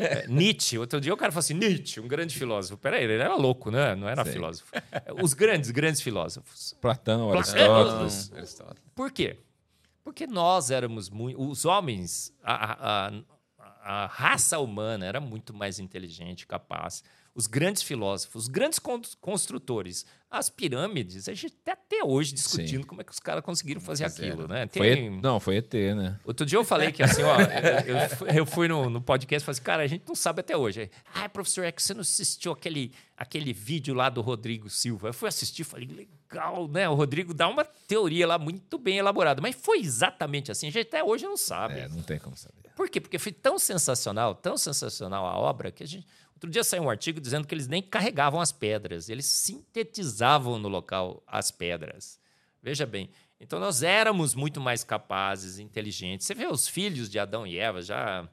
É, 0.00 0.26
Nietzsche. 0.30 0.76
Outro 0.78 1.00
dia 1.00 1.14
o 1.14 1.16
cara 1.16 1.30
falou 1.30 1.40
assim, 1.40 1.54
Nietzsche, 1.54 2.00
um 2.00 2.08
grande 2.08 2.36
filósofo. 2.36 2.76
Peraí, 2.76 3.04
ele 3.04 3.12
era 3.14 3.34
louco, 3.36 3.70
né? 3.70 3.94
Não 3.94 4.08
era 4.08 4.24
Sei. 4.24 4.32
filósofo. 4.32 4.72
Os 5.22 5.34
grandes, 5.34 5.70
grandes 5.70 6.00
filósofos. 6.00 6.74
Platão. 6.80 7.32
Aristóteles. 7.32 8.32
Por 8.94 9.12
quê? 9.12 9.38
Porque 10.02 10.26
nós 10.26 10.70
éramos 10.70 11.08
muito. 11.10 11.40
Os 11.40 11.64
homens, 11.64 12.34
a, 12.42 13.06
a- 13.06 13.12
a 13.82 14.06
raça 14.06 14.58
humana 14.58 15.06
era 15.06 15.18
muito 15.20 15.54
mais 15.54 15.78
inteligente, 15.78 16.46
capaz. 16.46 17.02
Os 17.38 17.46
grandes 17.46 17.82
filósofos, 17.84 18.42
os 18.42 18.48
grandes 18.48 18.80
con- 18.80 19.00
construtores, 19.20 20.04
as 20.28 20.50
pirâmides, 20.50 21.28
a 21.28 21.32
gente 21.34 21.50
tá 21.64 21.72
até 21.74 22.02
hoje 22.02 22.34
discutindo 22.34 22.84
como 22.84 23.00
é 23.00 23.04
que 23.04 23.12
os 23.12 23.20
caras 23.20 23.44
conseguiram 23.44 23.80
fazer 23.80 24.10
Fizeram. 24.10 24.32
aquilo, 24.32 24.48
né? 24.48 24.68
Foi, 24.72 24.94
Tem- 24.96 25.06
E- 25.06 25.20
não, 25.22 25.38
foi 25.38 25.56
ET, 25.58 25.72
né? 25.94 26.18
Outro 26.24 26.44
dia 26.44 26.58
eu 26.58 26.64
falei 26.64 26.90
que 26.90 27.00
assim, 27.00 27.22
ó, 27.22 27.36
eu, 27.40 28.36
eu 28.38 28.44
fui- 28.46 28.66
no, 28.66 28.90
no 28.90 29.00
podcast 29.00 29.42
e 29.42 29.46
falei 29.46 29.52
assim, 29.56 29.62
cara, 29.62 29.82
a 29.84 29.86
gente 29.86 30.02
não 30.08 30.16
sabe 30.16 30.40
até 30.40 30.56
hoje. 30.56 30.80
Aí, 30.80 30.90
Ah, 31.14 31.28
professor, 31.28 31.64
é 31.64 31.70
que 31.70 31.80
você 31.80 31.94
não 31.94 32.00
assistiu 32.00 32.50
aquele, 32.50 32.92
aquele 33.16 33.52
vídeo 33.52 33.94
lá 33.94 34.08
do 34.10 34.20
Rodrigo 34.20 34.68
Silva. 34.68 35.10
Eu 35.10 35.14
fui 35.14 35.28
assistir 35.28 35.62
e 35.62 35.64
falei, 35.64 35.86
legal, 35.86 36.66
né? 36.66 36.88
O 36.88 36.94
Rodrigo 36.94 37.32
dá 37.32 37.46
uma 37.48 37.64
teoria 37.64 38.26
lá 38.26 38.36
muito 38.36 38.76
bem 38.78 38.98
elaborada. 38.98 39.40
Mas 39.40 39.54
foi 39.54 39.78
exatamente 39.78 40.50
assim, 40.50 40.66
a 40.66 40.70
gente 40.72 40.88
até 40.88 41.04
hoje 41.04 41.24
não 41.24 41.36
sabe. 41.36 41.78
É, 41.78 41.88
não 41.88 42.02
tem 42.02 42.18
como 42.18 42.36
saber. 42.36 42.56
Por 42.76 42.88
quê? 42.90 43.00
Porque 43.00 43.18
foi 43.18 43.32
tão 43.32 43.58
sensacional, 43.58 44.34
tão 44.34 44.56
sensacional 44.58 45.24
a 45.26 45.36
obra, 45.36 45.70
que 45.72 45.82
a 45.82 45.86
gente. 45.86 46.06
Outro 46.38 46.50
dia 46.50 46.62
saiu 46.62 46.84
um 46.84 46.90
artigo 46.90 47.20
dizendo 47.20 47.48
que 47.48 47.52
eles 47.52 47.66
nem 47.66 47.82
carregavam 47.82 48.40
as 48.40 48.52
pedras, 48.52 49.08
eles 49.08 49.26
sintetizavam 49.26 50.56
no 50.56 50.68
local 50.68 51.20
as 51.26 51.50
pedras. 51.50 52.20
Veja 52.62 52.86
bem. 52.86 53.10
Então 53.40 53.58
nós 53.58 53.82
éramos 53.82 54.36
muito 54.36 54.60
mais 54.60 54.84
capazes, 54.84 55.58
inteligentes. 55.58 56.28
Você 56.28 56.34
vê 56.34 56.46
os 56.46 56.68
filhos 56.68 57.10
de 57.10 57.18
Adão 57.18 57.44
e 57.44 57.58
Eva, 57.58 57.82
já 57.82 58.28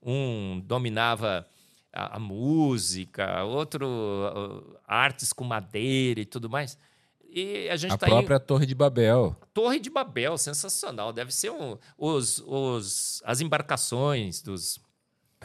um 0.00 0.60
dominava 0.64 1.48
a, 1.92 2.16
a 2.16 2.20
música, 2.20 3.42
outro 3.42 4.78
artes 4.86 5.32
com 5.32 5.42
madeira 5.42 6.20
e 6.20 6.24
tudo 6.24 6.48
mais. 6.48 6.78
E 7.28 7.68
a 7.68 7.76
gente 7.76 7.90
A 7.90 7.94
está 7.96 8.06
própria 8.06 8.38
Torre 8.38 8.66
de 8.66 8.74
Babel. 8.74 9.36
Torre 9.52 9.80
de 9.80 9.90
Babel, 9.90 10.38
sensacional. 10.38 11.12
Deve 11.12 11.34
ser 11.34 11.50
um, 11.50 11.76
os, 11.98 12.40
os, 12.46 13.20
as 13.24 13.40
embarcações 13.40 14.40
dos 14.40 14.80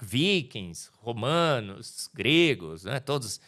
vikings, 0.01 0.89
romanos, 0.99 2.09
gregos, 2.13 2.83
né? 2.83 2.99
Todos. 2.99 3.39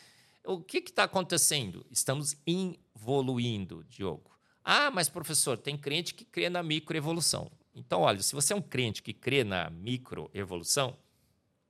O 0.44 0.60
que 0.60 0.78
está 0.78 1.04
acontecendo? 1.04 1.86
Estamos 1.90 2.36
evoluindo, 2.46 3.84
Diogo. 3.90 4.32
Ah, 4.64 4.90
mas 4.92 5.10
professor, 5.10 5.58
tem 5.58 5.78
crente 5.78 6.14
que 6.14 6.26
crê 6.26 6.50
na 6.50 6.64
microevolução. 6.64 7.52
Então, 7.74 8.02
olha, 8.02 8.22
se 8.22 8.34
você 8.34 8.54
é 8.54 8.56
um 8.56 8.62
crente 8.62 9.04
que 9.04 9.14
crê 9.14 9.44
na 9.44 9.70
microevolução, 9.70 10.98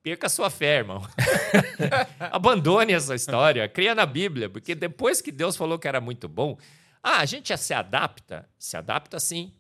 perca 0.03 0.27
a 0.27 0.29
sua 0.29 0.49
fé, 0.49 0.77
irmão. 0.77 1.01
Abandone 2.31 2.93
essa 2.93 3.15
história, 3.15 3.67
cria 3.67 3.95
na 3.95 4.05
Bíblia, 4.05 4.49
porque 4.49 4.75
depois 4.75 5.19
que 5.19 5.31
Deus 5.31 5.57
falou 5.57 5.79
que 5.79 5.87
era 5.87 5.99
muito 5.99 6.29
bom, 6.29 6.57
ah, 7.01 7.19
a 7.19 7.25
gente 7.25 7.49
já 7.49 7.57
se 7.57 7.73
adapta, 7.73 8.47
se 8.57 8.77
adapta 8.77 9.19
sim. 9.19 9.53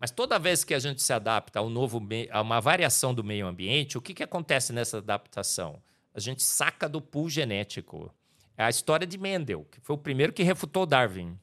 Mas 0.00 0.10
toda 0.10 0.38
vez 0.38 0.62
que 0.62 0.74
a 0.74 0.78
gente 0.78 1.02
se 1.02 1.12
adapta 1.12 1.58
a, 1.58 1.62
um 1.62 1.68
novo 1.68 2.00
a 2.30 2.40
uma 2.40 2.60
variação 2.60 3.12
do 3.12 3.24
meio 3.24 3.46
ambiente, 3.46 3.98
o 3.98 4.02
que, 4.02 4.14
que 4.14 4.22
acontece 4.22 4.72
nessa 4.72 4.98
adaptação? 4.98 5.82
A 6.14 6.20
gente 6.20 6.42
saca 6.42 6.88
do 6.88 7.00
pool 7.00 7.28
genético. 7.28 8.12
É 8.56 8.64
a 8.64 8.70
história 8.70 9.06
de 9.06 9.18
Mendel, 9.18 9.66
que 9.70 9.80
foi 9.80 9.94
o 9.94 9.98
primeiro 9.98 10.32
que 10.32 10.42
refutou 10.42 10.86
Darwin. 10.86 11.38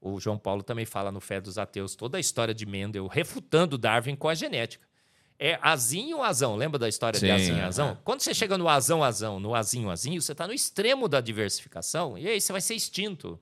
O 0.00 0.20
João 0.20 0.38
Paulo 0.38 0.62
também 0.62 0.84
fala 0.84 1.10
no 1.10 1.20
Fé 1.20 1.40
dos 1.40 1.58
Ateus 1.58 1.96
toda 1.96 2.18
a 2.18 2.20
história 2.20 2.54
de 2.54 2.64
Mendel 2.64 3.06
refutando 3.06 3.76
Darwin 3.76 4.14
com 4.14 4.28
a 4.28 4.34
genética. 4.34 4.86
É 5.38 5.58
azinho 5.62 6.22
azão. 6.22 6.56
Lembra 6.56 6.78
da 6.78 6.88
história 6.88 7.18
de 7.18 7.26
Sim, 7.26 7.32
azinho 7.32 7.58
aham. 7.58 7.66
azão? 7.66 7.98
Quando 8.04 8.20
você 8.20 8.34
chega 8.34 8.58
no 8.58 8.68
azão 8.68 9.04
azão, 9.04 9.38
no 9.38 9.54
azinho 9.54 9.88
azinho, 9.88 10.20
você 10.20 10.32
está 10.32 10.46
no 10.46 10.52
extremo 10.52 11.08
da 11.08 11.20
diversificação 11.20 12.18
e 12.18 12.26
aí 12.26 12.40
você 12.40 12.52
vai 12.52 12.60
ser 12.60 12.74
extinto. 12.74 13.38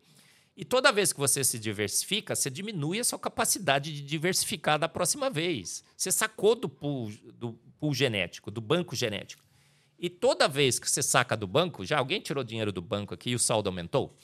E 0.56 0.64
toda 0.64 0.90
vez 0.90 1.12
que 1.12 1.18
você 1.18 1.44
se 1.44 1.58
diversifica, 1.58 2.34
você 2.34 2.48
diminui 2.48 2.98
a 2.98 3.04
sua 3.04 3.18
capacidade 3.18 3.92
de 3.92 4.00
diversificar 4.00 4.78
da 4.78 4.88
próxima 4.88 5.28
vez. 5.28 5.84
Você 5.94 6.10
sacou 6.10 6.54
do 6.54 6.68
pool, 6.68 7.12
do 7.34 7.52
pool 7.78 7.92
genético, 7.92 8.50
do 8.50 8.60
banco 8.60 8.96
genético. 8.96 9.44
E 9.98 10.08
toda 10.08 10.48
vez 10.48 10.78
que 10.78 10.90
você 10.90 11.02
saca 11.02 11.36
do 11.36 11.46
banco, 11.46 11.84
já 11.84 11.98
alguém 11.98 12.20
tirou 12.20 12.42
dinheiro 12.42 12.72
do 12.72 12.80
banco 12.80 13.12
aqui 13.12 13.30
e 13.30 13.34
o 13.34 13.38
saldo 13.38 13.68
aumentou? 13.68 14.16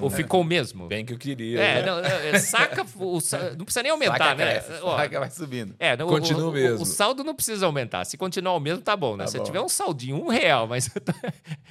Ou 0.00 0.10
ficou 0.10 0.40
o 0.40 0.44
mesmo? 0.44 0.88
Bem 0.88 1.04
que 1.04 1.12
eu 1.14 1.18
queria. 1.18 1.60
É, 1.60 1.74
né? 1.76 1.86
não, 1.86 1.98
é, 2.00 2.38
saca, 2.40 2.84
o 2.96 3.18
não 3.56 3.64
precisa 3.64 3.82
nem 3.82 3.92
aumentar, 3.92 4.18
Saca 4.18 4.34
né? 4.34 4.60
cresce, 4.60 4.82
Ó, 4.82 4.96
saca 4.96 5.20
vai 5.20 5.30
subindo. 5.30 5.74
é, 5.78 5.96
não, 5.96 6.06
Continua 6.08 6.46
o, 6.46 6.48
o- 6.48 6.52
mesmo. 6.52 6.82
O, 6.82 6.86
saldo 6.86 7.22
não 7.22 7.34
precisa 7.34 7.66
aumentar. 7.66 8.04
Se 8.04 8.16
continuar 8.16 8.54
o 8.54 8.60
mesmo, 8.60 8.82
tá 8.82 8.96
bom, 8.96 9.16
né? 9.16 9.24
Tá 9.24 9.30
Se 9.30 9.38
bom. 9.38 9.44
tiver 9.44 9.60
um 9.60 9.68
saldinho, 9.68 10.16
um 10.16 10.28
real, 10.28 10.66
mas. 10.66 10.90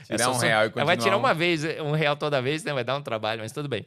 É 0.08 0.16
Tirar 0.18 0.30
um 0.30 0.38
real 0.38 0.66
e 0.66 0.70
Vai 0.70 0.72
continuar 0.86 0.98
tirar 0.98 1.18
um- 1.18 1.20
uma 1.20 1.34
vez, 1.34 1.64
um 1.82 1.92
real 1.92 2.16
toda 2.16 2.42
vez, 2.42 2.64
né? 2.64 2.72
Vai 2.74 2.84
dar 2.84 2.96
um 2.96 3.02
trabalho, 3.02 3.42
mas 3.42 3.52
tudo 3.52 3.68
bem. 3.68 3.86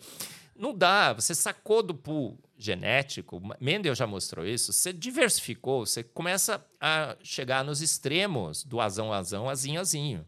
Não 0.56 0.74
dá. 0.74 1.12
Você 1.12 1.32
sacou 1.34 1.80
do 1.82 1.94
pool 1.94 2.36
genético, 2.56 3.40
Mendel 3.60 3.94
já 3.94 4.06
mostrou 4.06 4.44
isso. 4.44 4.72
Você 4.72 4.92
diversificou, 4.92 5.86
você 5.86 6.02
começa 6.02 6.60
a 6.80 7.16
chegar 7.22 7.64
nos 7.64 7.80
extremos 7.80 8.64
do 8.64 8.80
azão, 8.80 9.12
azão, 9.12 9.48
azinho, 9.48 9.80
azinho. 9.80 10.26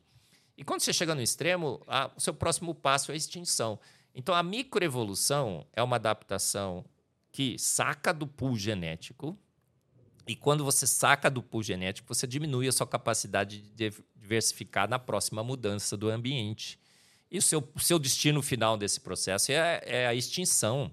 E 0.61 0.63
quando 0.63 0.83
você 0.83 0.93
chega 0.93 1.15
no 1.15 1.23
extremo, 1.23 1.81
a- 1.87 2.11
o 2.15 2.21
seu 2.21 2.35
próximo 2.35 2.75
passo 2.75 3.11
é 3.11 3.15
a 3.15 3.17
extinção. 3.17 3.81
Então, 4.15 4.35
a 4.35 4.43
microevolução 4.43 5.67
é 5.73 5.83
uma 5.83 5.97
adaptação 5.97 6.85
que 7.33 7.59
saca 7.59 8.13
do 8.13 8.27
pool 8.27 8.59
genético. 8.59 9.35
E 10.27 10.37
quando 10.37 10.63
você 10.63 10.87
saca 10.87 11.31
do 11.31 11.43
pool 11.43 11.63
genético, 11.63 12.15
você 12.15 12.27
diminui 12.27 12.69
a 12.69 12.73
sua 12.73 12.87
capacidade 12.87 13.63
de 13.63 13.71
div- 13.71 14.05
diversificar 14.15 14.87
na 14.87 14.99
próxima 14.99 15.43
mudança 15.43 15.97
do 15.97 16.11
ambiente. 16.11 16.79
E 17.31 17.39
o 17.39 17.43
seu, 17.43 17.67
seu 17.79 17.99
destino 17.99 18.43
final 18.43 18.77
desse 18.77 19.01
processo 19.01 19.51
é, 19.51 19.81
é 19.87 20.07
a 20.09 20.15
extinção. 20.15 20.93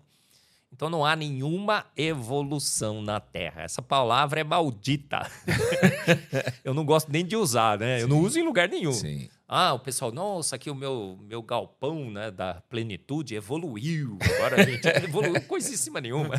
Então 0.71 0.89
não 0.89 1.05
há 1.05 1.15
nenhuma 1.15 1.85
evolução 1.95 3.01
na 3.01 3.19
Terra. 3.19 3.63
Essa 3.63 3.81
palavra 3.81 4.41
é 4.41 4.43
maldita. 4.43 5.29
Eu 6.63 6.73
não 6.73 6.85
gosto 6.85 7.11
nem 7.11 7.25
de 7.25 7.35
usar, 7.35 7.79
né? 7.79 8.01
Eu 8.01 8.07
não 8.07 8.19
uso 8.19 8.37
em 8.39 8.43
lugar 8.43 8.67
nenhum. 8.67 8.91
Sim. 8.91 9.29
Ah, 9.49 9.73
o 9.73 9.79
pessoal, 9.79 10.11
nossa, 10.11 10.57
aqui 10.57 10.69
o 10.69 10.75
meu, 10.75 11.17
meu 11.21 11.41
galpão 11.41 12.11
né, 12.11 12.29
da 12.29 12.55
plenitude 12.69 13.33
evoluiu. 13.33 14.17
Agora 14.35 14.61
a 14.61 14.65
gente 14.65 14.85
evoluiu 15.01 15.41
coisíssima 15.43 16.01
nenhuma. 16.01 16.35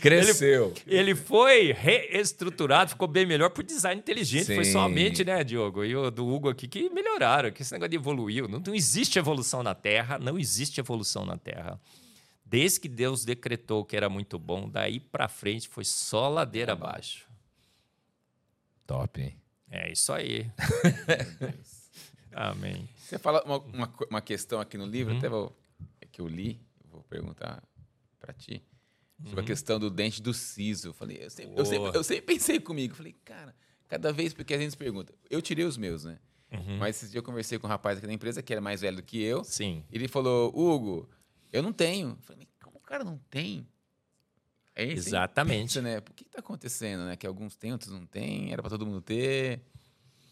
Cresceu. 0.00 0.74
Ele 0.88 1.14
foi 1.14 1.72
reestruturado, 1.72 2.90
ficou 2.90 3.06
bem 3.06 3.24
melhor 3.24 3.50
por 3.50 3.62
design 3.62 4.00
inteligente. 4.00 4.52
Foi 4.52 4.64
Sim. 4.64 4.72
somente, 4.72 5.24
né, 5.24 5.44
Diogo? 5.44 5.84
E 5.84 5.94
o 5.94 6.10
do 6.10 6.26
Hugo 6.26 6.48
aqui 6.48 6.66
que 6.66 6.90
melhoraram, 6.90 7.52
que 7.52 7.62
esse 7.62 7.72
negócio 7.72 7.90
de 7.90 7.96
evoluiu. 7.96 8.48
Não, 8.48 8.58
não 8.58 8.74
existe 8.74 9.16
evolução 9.16 9.62
na 9.62 9.74
Terra, 9.74 10.18
não 10.18 10.36
existe 10.36 10.80
evolução 10.80 11.24
na 11.24 11.38
Terra. 11.38 11.80
Desde 12.50 12.80
que 12.80 12.88
Deus 12.88 13.24
decretou 13.24 13.84
que 13.84 13.96
era 13.96 14.08
muito 14.08 14.36
bom, 14.36 14.68
daí 14.68 14.98
pra 14.98 15.28
frente 15.28 15.68
foi 15.68 15.84
só 15.84 16.28
ladeira 16.28 16.72
abaixo. 16.72 17.30
Top, 18.88 19.20
hein? 19.20 19.40
É 19.70 19.92
isso 19.92 20.12
aí. 20.12 20.50
Amém. 22.32 22.88
Você 22.96 23.18
fala 23.18 23.42
uma, 23.44 23.58
uma, 23.58 23.94
uma 24.10 24.20
questão 24.20 24.60
aqui 24.60 24.76
no 24.76 24.84
livro, 24.84 25.12
Uhum. 25.12 25.18
até 25.18 25.28
vou, 25.28 25.56
é 26.00 26.06
que 26.06 26.20
eu 26.20 26.26
li, 26.26 26.60
vou 26.90 27.02
perguntar 27.04 27.62
para 28.18 28.32
ti. 28.32 28.62
sobre 29.24 29.40
a 29.42 29.44
questão 29.44 29.78
do 29.78 29.88
dente 29.90 30.20
do 30.20 30.32
siso. 30.34 30.88
Eu 30.88 30.92
falei, 30.92 31.18
eu 31.22 31.30
sempre, 31.30 31.54
eu 31.60 31.64
sempre, 31.64 31.96
eu 31.98 32.02
sempre 32.04 32.22
pensei 32.34 32.58
comigo, 32.58 32.94
falei, 32.96 33.12
cara, 33.24 33.54
cada 33.88 34.12
vez 34.12 34.32
porque 34.34 34.54
a 34.54 34.58
gente 34.58 34.70
se 34.72 34.76
pergunta. 34.76 35.14
Eu 35.28 35.40
tirei 35.40 35.64
os 35.64 35.76
meus, 35.76 36.04
né? 36.04 36.18
Mas 36.80 36.96
esse 36.96 37.12
dia 37.12 37.18
eu 37.20 37.22
conversei 37.22 37.60
com 37.60 37.68
um 37.68 37.70
rapaz 37.70 37.98
aqui 37.98 38.08
da 38.08 38.12
empresa 38.12 38.42
que 38.42 38.52
era 38.52 38.60
mais 38.60 38.80
velho 38.80 38.96
do 38.96 39.02
que 39.04 39.22
eu. 39.22 39.44
Sim. 39.44 39.84
Ele 39.88 40.08
falou, 40.08 40.48
Hugo, 40.52 41.08
eu 41.52 41.62
não 41.62 41.72
tenho. 41.72 42.10
Eu 42.10 42.18
falei, 42.22 42.48
como 42.62 42.78
o 42.78 42.80
cara 42.80 43.04
não 43.04 43.18
tem? 43.30 43.66
É? 44.74 44.84
Exatamente. 44.84 45.60
Pensa, 45.60 45.82
né? 45.82 46.00
Por 46.00 46.14
que 46.14 46.24
está 46.24 46.38
acontecendo, 46.38 47.04
né? 47.04 47.16
Que 47.16 47.26
alguns 47.26 47.56
têm, 47.56 47.72
outros 47.72 47.90
não 47.90 48.06
têm, 48.06 48.52
era 48.52 48.62
para 48.62 48.70
todo 48.70 48.86
mundo 48.86 49.00
ter. 49.00 49.60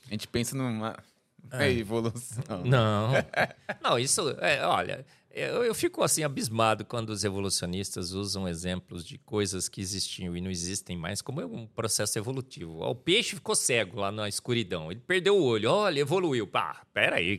A 0.06 0.10
gente 0.10 0.26
pensa 0.26 0.56
numa 0.56 0.70
uma 0.70 0.96
evolução. 1.68 2.64
Não. 2.64 3.12
Não, 3.82 3.98
isso. 3.98 4.30
É, 4.40 4.64
olha, 4.66 5.04
eu, 5.38 5.64
eu 5.64 5.74
fico 5.74 6.02
assim 6.02 6.22
abismado 6.22 6.84
quando 6.84 7.10
os 7.10 7.24
evolucionistas 7.24 8.12
usam 8.12 8.48
exemplos 8.48 9.04
de 9.04 9.18
coisas 9.18 9.68
que 9.68 9.80
existiam 9.80 10.36
e 10.36 10.40
não 10.40 10.50
existem 10.50 10.96
mais 10.96 11.22
como 11.22 11.40
um 11.44 11.66
processo 11.66 12.18
evolutivo. 12.18 12.80
O 12.82 12.94
peixe 12.94 13.34
ficou 13.36 13.54
cego 13.54 14.00
lá 14.00 14.10
na 14.12 14.28
escuridão. 14.28 14.90
Ele 14.90 15.00
perdeu 15.06 15.36
o 15.36 15.42
olho. 15.42 15.70
Olha, 15.70 16.00
evoluiu. 16.00 16.46
Pá, 16.46 16.82
peraí. 16.92 17.38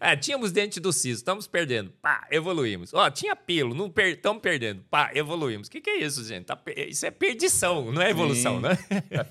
é, 0.00 0.14
tínhamos 0.16 0.52
dente 0.52 0.78
do 0.80 0.92
siso, 0.92 1.18
estamos 1.20 1.46
perdendo. 1.46 1.90
Pá, 2.02 2.26
evoluímos. 2.30 2.92
Ó, 2.94 3.10
tinha 3.10 3.34
pelo, 3.34 3.74
não 3.74 3.90
per 3.90 4.08
estamos 4.14 4.42
perdendo. 4.42 4.82
Pá, 4.90 5.10
evoluímos. 5.14 5.68
O 5.68 5.70
que, 5.70 5.80
que 5.80 5.90
é 5.90 5.98
isso, 6.04 6.24
gente? 6.24 6.46
Tá 6.46 6.56
per- 6.56 6.88
isso 6.88 7.06
é 7.06 7.10
perdição, 7.10 7.90
não 7.92 8.02
é 8.02 8.10
evolução, 8.10 8.56
Sim. 8.56 8.62
né? 8.62 8.78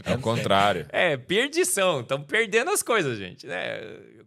É 0.06 0.14
o 0.16 0.20
contrário. 0.20 0.86
É, 0.96 1.18
perdição. 1.18 2.02
Estamos 2.02 2.26
perdendo 2.26 2.72
as 2.72 2.82
coisas, 2.82 3.18
gente. 3.18 3.46
Né? 3.46 3.80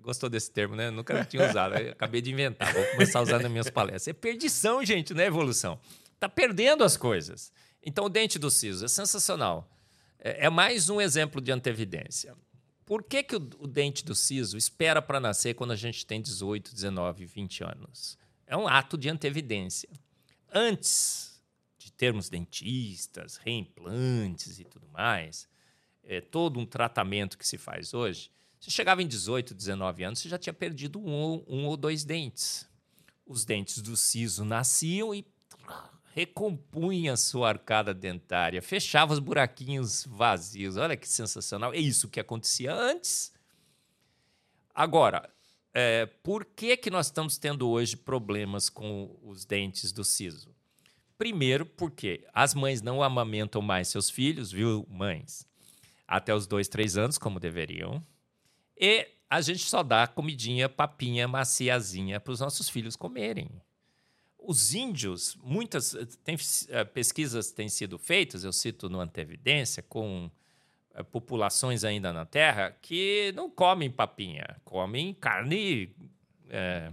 Gostou 0.02 0.28
desse 0.28 0.50
termo, 0.50 0.76
né? 0.76 0.90
Nunca 0.90 1.24
tinha 1.24 1.48
usado. 1.48 1.74
Acabei 1.74 2.20
de 2.20 2.30
inventar. 2.30 2.67
Vou 2.74 2.86
começar 2.92 3.22
usar 3.22 3.40
nas 3.40 3.50
minhas 3.50 3.70
palestras. 3.70 4.08
É 4.08 4.12
perdição, 4.12 4.84
gente, 4.84 5.14
não 5.14 5.22
é 5.22 5.26
evolução. 5.26 5.78
Está 6.14 6.28
perdendo 6.28 6.84
as 6.84 6.96
coisas. 6.96 7.52
Então, 7.82 8.04
o 8.04 8.08
dente 8.08 8.38
do 8.38 8.50
siso 8.50 8.84
é 8.84 8.88
sensacional. 8.88 9.70
É, 10.18 10.46
é 10.46 10.50
mais 10.50 10.88
um 10.88 11.00
exemplo 11.00 11.40
de 11.40 11.52
antevidência. 11.52 12.34
Por 12.84 13.02
que, 13.02 13.22
que 13.22 13.36
o, 13.36 13.50
o 13.58 13.66
dente 13.66 14.04
do 14.04 14.14
siso 14.14 14.56
espera 14.56 15.00
para 15.00 15.20
nascer 15.20 15.54
quando 15.54 15.72
a 15.72 15.76
gente 15.76 16.06
tem 16.06 16.20
18, 16.20 16.74
19, 16.74 17.26
20 17.26 17.64
anos? 17.64 18.18
É 18.46 18.56
um 18.56 18.66
ato 18.66 18.96
de 18.96 19.08
antevidência. 19.08 19.88
Antes 20.52 21.40
de 21.78 21.92
termos 21.92 22.28
dentistas, 22.28 23.36
reimplantes 23.36 24.58
e 24.58 24.64
tudo 24.64 24.88
mais, 24.88 25.48
é, 26.02 26.20
todo 26.20 26.58
um 26.58 26.66
tratamento 26.66 27.36
que 27.36 27.46
se 27.46 27.58
faz 27.58 27.92
hoje, 27.92 28.30
você 28.60 28.70
chegava 28.70 29.02
em 29.02 29.06
18, 29.06 29.54
19 29.54 30.04
anos, 30.04 30.18
você 30.18 30.28
já 30.28 30.38
tinha 30.38 30.52
perdido 30.52 30.98
um, 30.98 31.10
ou- 31.12 31.44
um 31.48 31.66
ou 31.66 31.76
dois 31.76 32.04
dentes. 32.04 32.68
Os 33.26 33.44
dentes 33.44 33.80
do 33.82 33.96
siso 33.96 34.44
nasciam 34.44 35.14
e 35.14 35.24
recompunha 36.14 37.12
a 37.12 37.16
sua 37.16 37.50
arcada 37.50 37.94
dentária, 37.94 38.60
fechava 38.60 39.12
os 39.12 39.18
buraquinhos 39.18 40.04
vazios. 40.06 40.76
Olha 40.76 40.96
que 40.96 41.08
sensacional. 41.08 41.72
É 41.72 41.78
isso 41.78 42.08
que 42.08 42.18
acontecia 42.18 42.74
antes. 42.74 43.32
Agora, 44.74 45.28
é, 45.74 46.06
por 46.06 46.44
que, 46.44 46.76
que 46.76 46.90
nós 46.90 47.06
estamos 47.06 47.38
tendo 47.38 47.68
hoje 47.68 47.96
problemas 47.96 48.68
com 48.68 49.16
os 49.22 49.44
dentes 49.44 49.92
do 49.92 50.02
siso? 50.04 50.54
Primeiro, 51.16 51.66
porque 51.66 52.26
as 52.32 52.54
mães 52.54 52.80
não 52.80 53.02
amamentam 53.02 53.60
mais 53.60 53.88
seus 53.88 54.08
filhos, 54.08 54.50
viu, 54.52 54.86
mães? 54.88 55.46
Até 56.06 56.34
os 56.34 56.46
dois, 56.46 56.68
três 56.68 56.96
anos, 56.96 57.18
como 57.18 57.40
deveriam. 57.40 58.04
E 58.78 59.08
a 59.28 59.40
gente 59.40 59.64
só 59.64 59.82
dá 59.82 60.06
comidinha, 60.06 60.68
papinha, 60.68 61.26
maciazinha 61.26 62.20
para 62.20 62.32
os 62.32 62.40
nossos 62.40 62.68
filhos 62.68 62.96
comerem. 62.96 63.50
Os 64.38 64.72
índios, 64.72 65.36
muitas 65.42 65.94
tem, 66.24 66.36
eh, 66.68 66.84
pesquisas 66.84 67.50
têm 67.50 67.68
sido 67.68 67.98
feitas, 67.98 68.44
eu 68.44 68.52
cito 68.52 68.88
no 68.88 69.00
Antevidência, 69.00 69.82
com 69.82 70.30
eh, 70.94 71.02
populações 71.02 71.84
ainda 71.84 72.12
na 72.12 72.24
Terra 72.24 72.70
que 72.80 73.32
não 73.34 73.50
comem 73.50 73.90
papinha, 73.90 74.56
comem 74.64 75.12
carne. 75.12 75.94
eh, 76.48 76.90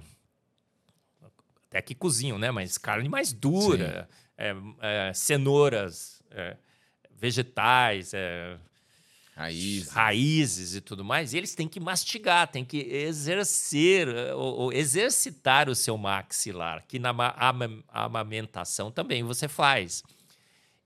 até 1.67 1.81
que 1.81 1.93
cozinham, 1.95 2.37
né? 2.39 2.51
Mas 2.51 2.77
carne 2.77 3.07
mais 3.09 3.33
dura, 3.33 4.09
eh, 4.37 4.55
eh, 4.81 5.13
cenouras, 5.13 6.21
eh, 6.31 6.57
vegetais, 7.11 8.11
eh, 9.35 9.39
Raiz. 9.41 9.89
raízes 9.89 10.75
e 10.75 10.81
tudo 10.81 11.03
mais, 11.03 11.33
e 11.33 11.37
eles 11.37 11.53
têm 11.55 11.67
que 11.67 11.79
mastigar, 11.79 12.47
têm 12.47 12.63
que 12.63 12.77
exercer, 12.77 14.07
eh, 14.07 14.33
ou, 14.33 14.55
ou 14.55 14.73
exercitar 14.73 15.69
o 15.69 15.75
seu 15.75 15.97
maxilar, 15.97 16.85
que 16.87 16.97
na 16.99 17.09
ama- 17.09 17.83
amamentação 17.89 18.89
também 18.91 19.23
você 19.23 19.47
faz. 19.47 20.03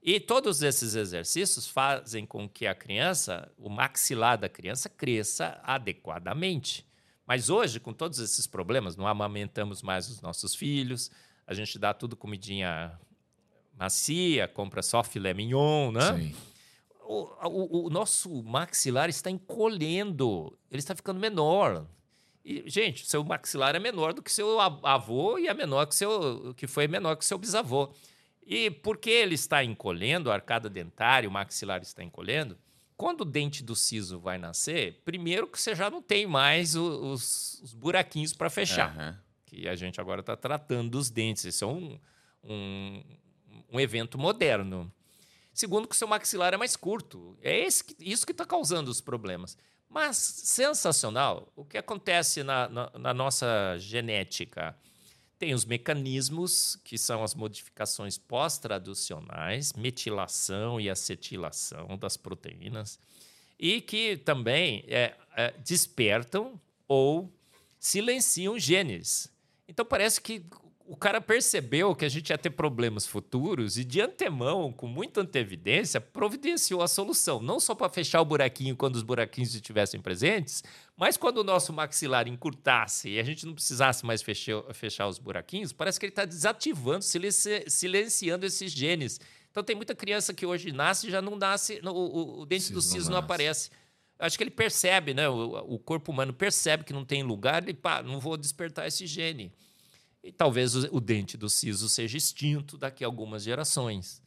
E 0.02 0.18
todos 0.18 0.62
esses 0.62 0.94
exercícios 0.94 1.68
fazem 1.68 2.24
com 2.24 2.48
que 2.48 2.66
a 2.66 2.74
criança, 2.74 3.52
o 3.58 3.68
maxilar 3.68 4.38
da 4.38 4.48
criança, 4.48 4.88
cresça 4.88 5.60
adequadamente. 5.62 6.86
Mas 7.26 7.50
hoje, 7.50 7.78
com 7.78 7.92
todos 7.92 8.18
esses 8.18 8.46
problemas, 8.46 8.96
não 8.96 9.06
amamentamos 9.06 9.82
mais 9.82 10.08
os 10.08 10.20
nossos 10.20 10.54
filhos, 10.54 11.10
a 11.46 11.52
gente 11.54 11.78
dá 11.78 11.92
tudo 11.92 12.16
comidinha 12.16 12.98
macia, 13.78 14.48
compra 14.48 14.82
só 14.82 15.04
filé 15.04 15.32
mignon, 15.34 15.92
né? 15.92 16.16
Sim. 16.16 16.34
O, 17.12 17.48
o- 17.48 17.86
o 17.86 17.90
nosso 17.90 18.42
maxilar 18.42 19.08
está 19.08 19.30
encolhendo, 19.30 20.56
ele 20.70 20.78
está 20.80 20.94
ficando 20.94 21.18
menor. 21.20 21.86
E, 22.44 22.64
gente, 22.66 23.06
seu 23.06 23.22
maxilar 23.24 23.74
é 23.74 23.78
menor 23.78 24.12
do 24.14 24.22
que 24.22 24.32
seu 24.32 24.58
avô 24.60 25.38
e 25.38 25.46
é 25.46 25.54
menor 25.54 25.86
que 25.86 25.94
seu 25.94 26.54
que 26.56 26.66
foi 26.66 26.86
menor 26.88 27.16
que 27.16 27.24
seu 27.24 27.36
bisavô. 27.38 27.92
E 28.46 28.70
por 28.70 28.96
que 28.96 29.10
ele 29.10 29.34
está 29.34 29.62
encolhendo, 29.62 30.30
a 30.30 30.34
arcada 30.34 30.68
dentária, 30.68 31.28
o 31.28 31.32
maxilar 31.32 31.82
está 31.82 32.02
encolhendo? 32.02 32.56
Quando 32.96 33.22
o 33.22 33.24
dente 33.24 33.62
do 33.62 33.74
siso 33.76 34.18
vai 34.18 34.38
nascer, 34.38 35.00
primeiro 35.04 35.46
que 35.46 35.60
você 35.60 35.74
já 35.74 35.88
não 35.90 36.02
tem 36.02 36.26
mais 36.26 36.74
os, 36.76 37.60
os 37.62 37.72
buraquinhos 37.74 38.32
para 38.34 38.50
fechar 38.50 38.90
Aham. 38.90 39.18
que 39.46 39.66
a 39.68 39.74
gente 39.74 40.00
agora 40.00 40.20
está 40.20 40.36
tratando 40.36 40.90
dos 40.90 41.08
dentes. 41.10 41.44
Isso 41.44 41.64
é 41.64 41.68
um, 41.68 41.98
um, 42.44 43.02
um 43.72 43.80
evento 43.80 44.18
moderno. 44.18 44.90
Segundo, 45.52 45.86
que 45.88 45.94
o 45.94 45.98
seu 45.98 46.08
maxilar 46.08 46.54
é 46.54 46.56
mais 46.56 46.76
curto. 46.76 47.36
É 47.42 47.58
esse 47.60 47.84
que- 47.84 47.96
isso 47.98 48.24
que 48.24 48.32
está 48.32 48.44
causando 48.46 48.90
os 48.90 49.00
problemas. 49.00 49.56
Mas, 49.88 50.16
sensacional, 50.16 51.52
o 51.56 51.64
que 51.64 51.76
acontece 51.76 52.42
na, 52.44 52.68
na- 52.68 52.90
na 52.98 53.14
nossa 53.14 53.76
genética? 53.78 54.76
Tem 55.38 55.52
os 55.54 55.64
mecanismos, 55.64 56.76
que 56.84 56.96
são 56.96 57.24
as 57.24 57.34
modificações 57.34 58.16
pós-traducionais, 58.16 59.72
metilação 59.72 60.80
e 60.80 60.88
acetilação 60.88 61.96
das 61.98 62.16
proteínas, 62.16 62.98
e 63.58 63.80
que 63.80 64.16
também 64.18 64.84
é, 64.86 65.16
é, 65.36 65.50
despertam 65.64 66.60
ou 66.86 67.32
silenciam 67.78 68.58
genes. 68.58 69.28
Então 69.66 69.84
parece 69.84 70.20
que 70.20 70.44
o 70.92 70.96
cara 70.96 71.20
percebeu 71.20 71.94
que 71.94 72.04
a 72.04 72.08
gente 72.08 72.30
ia 72.30 72.36
ter 72.38 72.50
problemas 72.50 73.06
futuros 73.06 73.78
e 73.78 73.84
de 73.84 74.00
antemão, 74.00 74.72
com 74.72 74.88
muita 74.88 75.20
antevidência, 75.20 76.00
providenciou 76.00 76.82
a 76.82 76.88
solução. 76.88 77.40
Não 77.40 77.60
só 77.60 77.74
para 77.76 77.88
fechar 77.88 78.20
o 78.20 78.24
buraquinho 78.24 78.74
quando 78.76 78.96
os 78.96 79.02
buraquinhos 79.04 79.54
estivessem 79.54 80.00
presentes, 80.00 80.64
mas 80.96 81.16
quando 81.16 81.38
o 81.38 81.44
nosso 81.44 81.72
maxilar 81.72 82.26
encurtasse 82.26 83.08
e 83.10 83.20
a 83.20 83.22
gente 83.22 83.46
não 83.46 83.54
precisasse 83.54 84.04
mais 84.04 84.20
fechar, 84.20 84.62
fechar 84.74 85.06
os 85.06 85.18
buraquinhos, 85.18 85.72
parece 85.72 86.00
que 86.00 86.06
ele 86.06 86.10
está 86.12 86.24
desativando, 86.24 87.04
silenci- 87.04 87.64
silenciando 87.68 88.44
esses 88.44 88.72
genes. 88.72 89.20
Então 89.50 89.62
tem 89.62 89.76
muita 89.76 89.94
criança 89.94 90.34
que 90.34 90.44
hoje 90.44 90.72
nasce 90.72 91.06
e 91.06 91.10
já 91.10 91.22
não 91.22 91.36
nasce, 91.36 91.80
o, 91.84 91.88
o- 91.90 92.40
o 92.42 92.46
dente 92.46 92.62
Siso 92.64 92.72
do 92.74 92.82
não 92.82 92.82
siso 92.82 93.10
não 93.10 93.16
nasce. 93.18 93.24
aparece. 93.24 93.70
Acho 94.18 94.36
que 94.36 94.42
ele 94.44 94.50
percebe, 94.50 95.14
né? 95.14 95.28
O, 95.28 95.74
o 95.74 95.78
corpo 95.78 96.10
humano 96.12 96.32
percebe 96.34 96.84
que 96.84 96.92
não 96.92 97.04
tem 97.04 97.22
lugar, 97.22 97.62
ele, 97.62 97.74
pá, 97.74 98.02
não 98.02 98.18
vou 98.20 98.36
despertar 98.36 98.86
esse 98.86 99.06
gene. 99.06 99.52
E 100.22 100.30
talvez 100.30 100.74
o, 100.74 100.96
o 100.96 101.00
dente 101.00 101.36
do 101.36 101.48
siso 101.48 101.88
seja 101.88 102.16
extinto 102.16 102.76
daqui 102.76 103.04
a 103.04 103.06
algumas 103.06 103.42
gerações. 103.42 104.22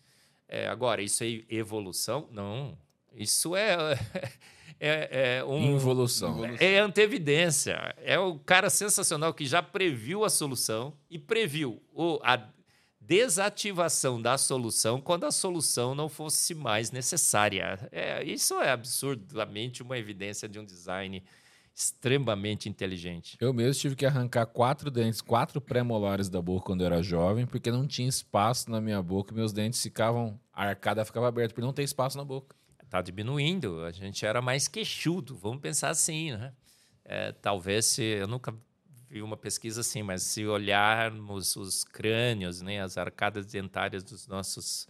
É, 0.48 0.68
agora, 0.68 1.02
isso 1.02 1.24
é 1.24 1.41
evolução? 1.50 2.28
Não. 2.32 2.78
Isso 3.16 3.56
é, 3.58 4.00
é, 4.80 5.38
é 5.38 5.44
um. 5.46 5.76
Involução. 5.76 6.44
É 6.60 6.80
antevidência. 6.80 7.96
É 7.98 8.18
o 8.20 8.39
cara 8.39 8.70
sensacional 8.70 9.34
que 9.34 9.46
já 9.46 9.62
previu 9.62 10.26
a 10.26 10.30
solução 10.30 10.94
e 11.10 11.18
previu 11.20 11.82
o, 11.94 12.20
a 12.24 12.50
desativação 13.00 14.22
da 14.22 14.38
solução 14.38 15.02
quando 15.02 15.26
a 15.26 15.32
solução 15.32 15.94
não 15.94 16.08
fosse 16.08 16.56
mais 16.56 16.91
necessária. 16.91 17.78
É, 17.91 18.24
isso 18.24 18.60
é 18.62 18.72
absurdamente 18.72 19.84
uma 19.84 19.98
evidência 19.98 20.48
de 20.48 20.58
um 20.58 20.66
design 20.66 21.24
extremamente 21.76 22.69
inteligente. 22.69 23.36
Eu 23.39 23.53
mesmo 23.53 23.82
tive 23.82 23.95
que 23.95 24.05
arrancar 24.05 24.45
quatro 24.45 24.91
dentes, 24.91 25.21
quatro 25.21 25.59
pré-molares 25.59 26.30
da 26.30 26.41
boca 26.41 26.67
quando 26.67 26.82
eu 26.82 26.88
era 26.88 27.01
jovem, 27.01 27.45
porque 27.45 27.71
não 27.71 27.88
tinha 27.88 28.07
espaço 28.07 28.69
na 28.69 28.80
minha 28.80 29.01
boca 29.01 29.34
e 29.34 29.36
meus 29.36 29.51
dentes 29.51 29.82
ficavam. 29.82 30.39
A 30.53 30.65
arcada 30.67 31.03
ficava 31.03 31.28
aberta, 31.28 31.53
porque 31.53 31.65
não 31.65 31.74
tem 31.74 31.84
espaço 31.84 32.17
na 32.17 32.24
boca. 32.24 32.55
Está 32.84 33.01
diminuindo. 33.01 33.84
A 33.84 33.91
gente 33.91 34.24
era 34.24 34.39
mais 34.39 34.67
queixudo, 34.67 35.36
vamos 35.36 35.61
pensar 35.61 35.89
assim, 35.89 36.32
né? 36.32 36.53
É, 37.03 37.32
talvez 37.32 37.88
se 37.88 38.03
eu 38.03 38.28
nunca 38.28 38.53
vi 39.09 39.21
uma 39.21 39.36
pesquisa 39.36 39.82
assim, 39.82 40.01
mas 40.03 40.24
se 40.24 40.45
olharmos 40.45 41.55
os 41.55 41.84
crânios, 41.84 42.61
né, 42.61 42.82
as 42.82 42.97
arcadas 42.97 43.45
dentárias 43.47 44.03
dos 44.03 44.26
nossos 44.26 44.88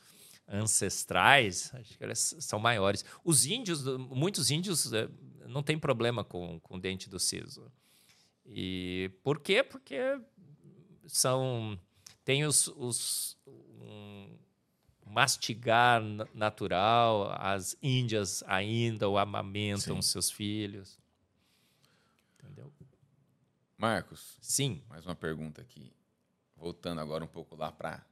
ancestrais, 0.48 1.72
acho 1.74 1.98
que 1.98 2.04
elas 2.04 2.36
são 2.40 2.60
maiores. 2.60 3.04
Os 3.24 3.46
índios, 3.46 3.84
muitos 3.98 4.52
índios 4.52 4.92
eh, 4.94 5.10
não 5.48 5.64
têm 5.64 5.78
problema 5.78 6.24
com, 6.24 6.60
com 6.60 6.76
o 6.76 6.80
dente 6.80 7.10
do 7.10 7.20
siso. 7.20 7.72
E 8.46 9.12
por 9.24 9.40
quê? 9.40 9.64
Porque 9.64 10.20
são 11.08 11.80
tem 12.24 12.46
os, 12.46 12.68
os 12.68 13.38
um, 13.46 14.38
mastigar 15.06 16.02
natural, 16.34 17.32
as 17.38 17.76
índias 17.82 18.44
ainda 18.48 19.10
o 19.10 19.18
amamentam 19.18 20.02
Sim. 20.02 20.12
seus 20.12 20.32
filhos. 20.32 20.98
Entendeu? 22.38 22.72
Marcos. 23.78 24.38
Sim. 24.42 24.82
Mais 24.88 25.06
uma 25.06 25.16
pergunta 25.16 25.62
aqui. 25.62 25.94
Voltando 26.56 27.02
agora 27.02 27.24
um 27.24 27.28
pouco 27.28 27.56
lá 27.56 27.72
para 27.72 28.06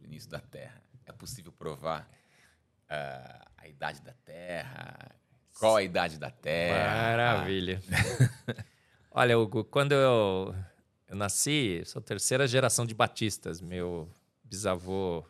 o 0.00 0.04
início 0.04 0.30
da 0.30 0.40
Terra. 0.40 0.82
É 1.04 1.12
possível 1.12 1.52
provar 1.52 2.10
uh, 2.84 3.50
a 3.56 3.68
idade 3.68 4.00
da 4.00 4.12
Terra? 4.12 5.14
Qual 5.58 5.76
a 5.76 5.82
idade 5.82 6.18
da 6.18 6.30
Terra? 6.30 7.16
Maravilha. 7.16 7.80
Olha, 9.10 9.38
Hugo, 9.38 9.64
quando 9.64 9.92
eu, 9.92 10.54
eu 11.08 11.16
nasci, 11.16 11.82
sou 11.86 12.02
terceira 12.02 12.46
geração 12.46 12.84
de 12.84 12.94
batistas. 12.94 13.60
Meu 13.60 14.08
bisavô 14.44 15.24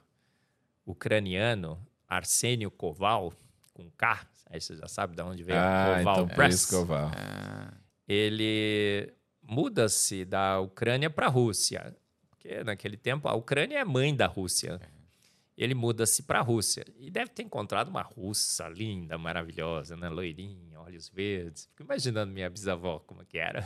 ucraniano, 0.84 1.78
Arsênio 2.08 2.70
Koval, 2.70 3.32
com 3.72 3.88
K, 3.90 4.26
aí 4.50 4.60
você 4.60 4.76
já 4.76 4.88
sabe 4.88 5.14
de 5.14 5.22
onde 5.22 5.44
veio 5.44 5.58
ah, 5.58 5.96
Koval 5.98 6.22
então 6.24 6.28
Press. 6.28 6.72
É 6.72 6.76
Koval. 6.76 7.10
Ah, 7.14 7.72
ele 8.08 9.12
muda-se 9.42 10.24
da 10.24 10.60
Ucrânia 10.60 11.08
para 11.08 11.26
a 11.26 11.30
Rússia. 11.30 11.94
Porque 12.30 12.64
naquele 12.64 12.96
tempo 12.96 13.28
a 13.28 13.34
Ucrânia 13.34 13.78
é 13.78 13.84
mãe 13.84 14.14
da 14.14 14.26
Rússia. 14.26 14.80
Ele 15.56 15.74
muda-se 15.74 16.22
para 16.22 16.40
a 16.40 16.42
Rússia 16.42 16.84
e 16.98 17.10
deve 17.10 17.30
ter 17.30 17.42
encontrado 17.42 17.88
uma 17.88 18.02
russa 18.02 18.68
linda, 18.68 19.16
maravilhosa, 19.16 19.96
né? 19.96 20.08
loirinha, 20.08 20.78
olhos 20.80 21.08
verdes. 21.08 21.66
Fico 21.70 21.82
imaginando 21.82 22.30
minha 22.30 22.50
bisavó 22.50 22.98
como 22.98 23.24
que 23.24 23.38
era. 23.38 23.64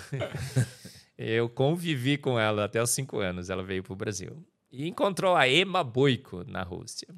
Eu 1.18 1.48
convivi 1.48 2.16
com 2.16 2.38
ela 2.38 2.64
até 2.64 2.80
os 2.80 2.90
cinco 2.90 3.18
anos. 3.18 3.50
Ela 3.50 3.62
veio 3.64 3.82
para 3.82 3.92
o 3.92 3.96
Brasil 3.96 4.46
e 4.70 4.88
encontrou 4.88 5.34
a 5.34 5.48
Ema 5.48 5.82
Boico 5.82 6.44
na 6.44 6.62
Rússia. 6.62 7.08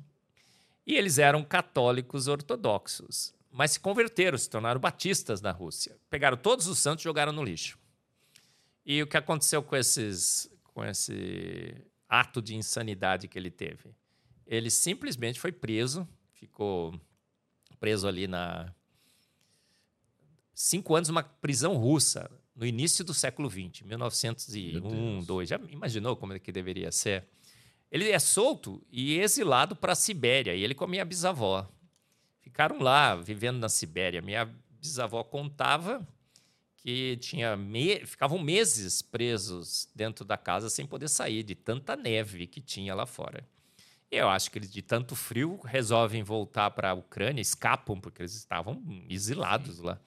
E 0.87 0.95
eles 0.95 1.19
eram 1.19 1.45
católicos 1.45 2.27
ortodoxos, 2.27 3.35
mas 3.51 3.73
se 3.73 3.81
converteram, 3.81 4.37
se 4.37 4.49
tornaram 4.49 4.81
batistas 4.81 5.41
na 5.41 5.51
Rússia. 5.53 5.97
Pegaram 6.09 6.37
todos 6.37 6.67
os 6.67 6.79
santos 6.79 7.03
e 7.03 7.05
jogaram 7.05 7.33
no 7.33 7.45
lixo. 7.45 7.79
E 8.85 9.03
o 9.03 9.07
que 9.07 9.17
aconteceu 9.17 9.63
com, 9.63 9.77
esses, 9.77 10.51
com 10.73 10.85
esse 10.85 11.77
ato 12.09 12.43
de 12.43 12.57
insanidade 12.57 13.29
que 13.29 13.39
ele 13.39 13.51
teve? 13.51 13.95
Ele 14.53 14.69
simplesmente 14.69 15.41
foi 15.41 15.51
preso, 15.51 16.07
ficou 16.35 17.01
preso 17.81 18.07
ali 18.07 18.27
na. 18.27 18.71
Cinco 20.53 20.95
anos 20.95 21.09
numa 21.09 21.23
prisão 21.23 21.75
russa, 21.75 22.31
no 22.55 22.67
início 22.67 23.03
do 23.03 23.15
século 23.15 23.49
XX, 23.49 23.81
1901, 23.87 25.21
2. 25.25 25.49
Já 25.49 25.59
imaginou 25.71 26.15
como 26.17 26.35
é 26.35 26.39
que 26.39 26.53
deveria 26.53 26.93
ser? 26.93 27.27
Ele 27.91 28.11
é 28.11 28.19
solto 28.19 28.85
e 28.91 29.19
exilado 29.19 29.75
para 29.75 29.93
a 29.93 29.97
Sibéria, 29.97 30.55
e 30.55 30.63
ele 30.63 30.75
com 30.75 30.85
a 30.85 30.89
minha 30.89 31.05
bisavó. 31.07 31.67
Ficaram 32.43 32.79
lá, 32.79 33.17
vivendo 33.17 33.59
na 33.59 33.71
Sibéria. 33.71 34.21
Minha 34.21 34.45
bisavó 34.79 35.25
contava 35.25 36.07
que 36.77 37.17
tinha 37.17 37.57
me... 37.57 38.05
ficavam 38.05 38.39
meses 38.39 39.01
presos 39.01 39.89
dentro 39.95 40.27
da 40.27 40.37
casa 40.37 40.69
sem 40.69 40.85
poder 40.85 41.09
sair, 41.09 41.43
de 41.43 41.55
tanta 41.55 41.97
neve 41.97 42.47
que 42.47 42.61
tinha 42.61 42.95
lá 42.95 43.07
fora. 43.07 43.51
Eu 44.13 44.29
acho 44.29 44.51
que 44.51 44.59
eles, 44.59 44.71
de 44.71 44.83
tanto 44.83 45.17
frio, 45.17 45.59
resolvem 45.65 46.23
voltar 46.23 46.71
para 46.73 46.91
a 46.91 46.95
Ucrânia, 46.95 47.41
escapam, 47.41 47.99
porque 47.99 48.21
eles 48.21 48.35
estavam 48.35 48.83
exilados 49.09 49.79
lá. 49.79 49.99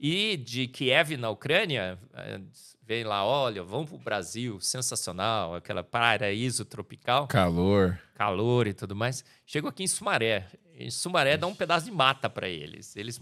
E 0.00 0.38
de 0.38 0.66
Kiev, 0.66 1.18
na 1.18 1.28
Ucrânia, 1.28 1.98
eh, 2.14 2.40
vem 2.82 3.04
lá, 3.04 3.26
olha, 3.26 3.62
vamos 3.62 3.90
para 3.90 3.96
o 3.96 3.98
Brasil, 3.98 4.58
sensacional, 4.58 5.54
aquela 5.54 5.84
paraíso 5.84 6.64
tropical. 6.64 7.26
Calor. 7.26 7.98
Calor 8.14 8.66
e 8.66 8.72
tudo 8.72 8.96
mais. 8.96 9.22
Chegou 9.44 9.68
aqui 9.68 9.82
em 9.82 9.86
Sumaré. 9.86 10.48
Em 10.74 10.90
Sumaré 10.90 11.36
dá 11.36 11.46
um 11.46 11.54
pedaço 11.54 11.84
de 11.84 11.92
mata 11.92 12.30
para 12.30 12.48
eles. 12.48 12.96
Eles 12.96 13.20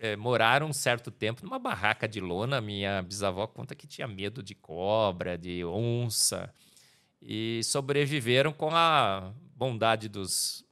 é, 0.00 0.16
moraram 0.16 0.66
um 0.66 0.72
certo 0.72 1.08
tempo 1.08 1.44
numa 1.44 1.58
barraca 1.58 2.08
de 2.08 2.20
lona. 2.20 2.60
Minha 2.60 3.00
bisavó 3.00 3.46
conta 3.46 3.76
que 3.76 3.86
tinha 3.86 4.08
medo 4.08 4.42
de 4.42 4.56
cobra, 4.56 5.38
de 5.38 5.64
onça. 5.64 6.52
E 7.22 7.60
sobreviveram 7.64 8.52
com 8.52 8.70
a 8.74 9.32
bondade 9.54 10.08
dos 10.08 10.64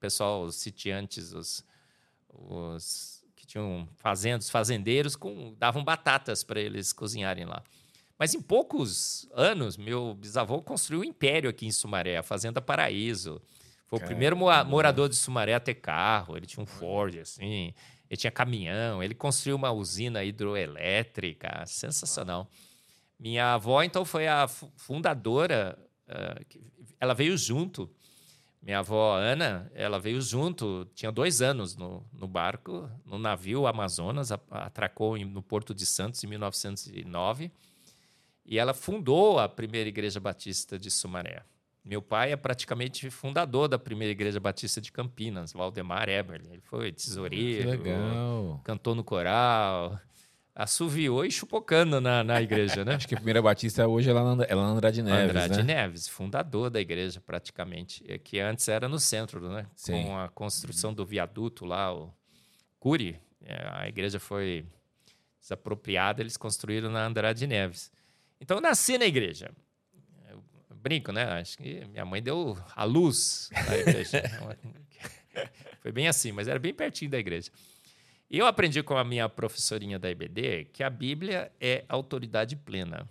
pessoal, 0.00 0.42
os 0.42 0.56
sitiantes, 0.56 1.32
os, 1.32 1.64
os 2.28 3.22
tinham 3.52 3.86
fazendas, 3.96 4.48
fazendeiros 4.48 5.14
com, 5.14 5.54
davam 5.58 5.84
batatas 5.84 6.42
para 6.42 6.58
eles 6.58 6.90
cozinharem 6.92 7.44
lá. 7.44 7.62
Mas 8.18 8.34
em 8.34 8.40
poucos 8.40 9.28
anos, 9.34 9.76
meu 9.76 10.14
bisavô 10.14 10.62
construiu 10.62 11.00
um 11.00 11.04
império 11.04 11.50
aqui 11.50 11.66
em 11.66 11.72
Sumaré, 11.72 12.16
a 12.16 12.22
Fazenda 12.22 12.62
Paraíso. 12.62 13.42
Foi 13.88 13.98
Caramba. 13.98 14.04
o 14.04 14.08
primeiro 14.08 14.36
morador 14.66 15.08
de 15.08 15.16
Sumaré 15.16 15.54
a 15.54 15.60
ter 15.60 15.74
carro. 15.74 16.36
Ele 16.36 16.46
tinha 16.46 16.62
um 16.62 16.66
Ford, 16.66 17.18
assim. 17.18 17.74
Ele 18.08 18.16
tinha 18.16 18.30
caminhão. 18.30 19.02
Ele 19.02 19.14
construiu 19.14 19.56
uma 19.56 19.70
usina 19.70 20.24
hidroelétrica. 20.24 21.64
Sensacional. 21.66 22.48
Minha 23.22 23.54
avó, 23.54 23.82
então, 23.82 24.04
foi 24.04 24.26
a 24.26 24.48
fundadora. 24.48 25.78
Uh, 26.08 26.60
ela 27.00 27.14
veio 27.14 27.38
junto 27.38 27.88
minha 28.62 28.78
avó 28.78 29.16
Ana, 29.16 29.68
ela 29.74 29.98
veio 29.98 30.22
junto, 30.22 30.88
tinha 30.94 31.10
dois 31.10 31.42
anos 31.42 31.76
no, 31.76 32.06
no 32.12 32.28
barco, 32.28 32.88
no 33.04 33.18
navio 33.18 33.66
Amazonas, 33.66 34.30
atracou 34.30 35.18
no 35.18 35.42
Porto 35.42 35.74
de 35.74 35.84
Santos 35.84 36.22
em 36.22 36.28
1909 36.28 37.50
e 38.46 38.60
ela 38.60 38.72
fundou 38.72 39.40
a 39.40 39.48
primeira 39.48 39.88
igreja 39.88 40.20
batista 40.20 40.78
de 40.78 40.92
Sumaré. 40.92 41.42
Meu 41.84 42.00
pai 42.00 42.30
é 42.30 42.36
praticamente 42.36 43.10
fundador 43.10 43.66
da 43.66 43.80
primeira 43.80 44.12
igreja 44.12 44.38
batista 44.38 44.80
de 44.80 44.92
Campinas, 44.92 45.52
Valdemar 45.52 46.08
Eberle. 46.08 46.52
Ele 46.52 46.62
foi 46.62 46.92
tesoureiro, 46.92 48.60
cantou 48.62 48.94
no 48.94 49.02
coral, 49.02 49.98
assoviou 50.54 51.24
e 51.24 51.30
chupocando 51.30 52.00
na, 52.00 52.22
na 52.22 52.40
igreja, 52.42 52.84
né? 52.84 52.94
Acho 52.96 53.08
que 53.08 53.14
a 53.14 53.18
primeira 53.18 53.40
batista 53.40 53.86
hoje 53.86 54.10
é 54.10 54.12
lá 54.12 54.36
na, 54.36 54.44
é 54.44 54.54
lá 54.54 54.62
na 54.62 54.68
Andrade 54.70 55.02
Neves, 55.02 55.30
Andrade 55.30 55.62
né? 55.62 55.74
Neves, 55.74 56.08
fundador 56.08 56.70
da 56.70 56.80
igreja 56.80 57.20
praticamente, 57.20 58.04
é 58.06 58.18
que 58.18 58.38
antes 58.38 58.68
era 58.68 58.88
no 58.88 58.98
centro, 58.98 59.40
né? 59.48 59.66
Sim. 59.74 60.04
Com 60.04 60.18
a 60.18 60.28
construção 60.28 60.92
do 60.92 61.06
viaduto 61.06 61.64
lá, 61.64 61.94
o 61.94 62.12
Cury, 62.78 63.18
é, 63.44 63.68
a 63.72 63.88
igreja 63.88 64.20
foi 64.20 64.66
desapropriada, 65.40 66.22
eles 66.22 66.36
construíram 66.36 66.90
na 66.90 67.06
Andrade 67.06 67.46
Neves. 67.46 67.90
Então 68.40 68.58
eu 68.58 68.60
nasci 68.60 68.98
na 68.98 69.06
igreja. 69.06 69.50
Eu 70.28 70.42
brinco, 70.76 71.12
né? 71.12 71.24
Acho 71.40 71.56
que 71.58 71.84
minha 71.86 72.04
mãe 72.04 72.22
deu 72.22 72.58
a 72.74 72.84
luz 72.84 73.48
na 73.52 73.76
igreja. 73.76 74.22
foi 75.80 75.92
bem 75.92 76.08
assim, 76.08 76.32
mas 76.32 76.46
era 76.46 76.58
bem 76.58 76.74
pertinho 76.74 77.10
da 77.10 77.18
igreja. 77.18 77.50
Eu 78.34 78.46
aprendi 78.46 78.82
com 78.82 78.96
a 78.96 79.04
minha 79.04 79.28
professorinha 79.28 79.98
da 79.98 80.10
IBD 80.10 80.64
que 80.72 80.82
a 80.82 80.88
Bíblia 80.88 81.52
é 81.60 81.84
autoridade 81.86 82.56
plena. 82.56 83.06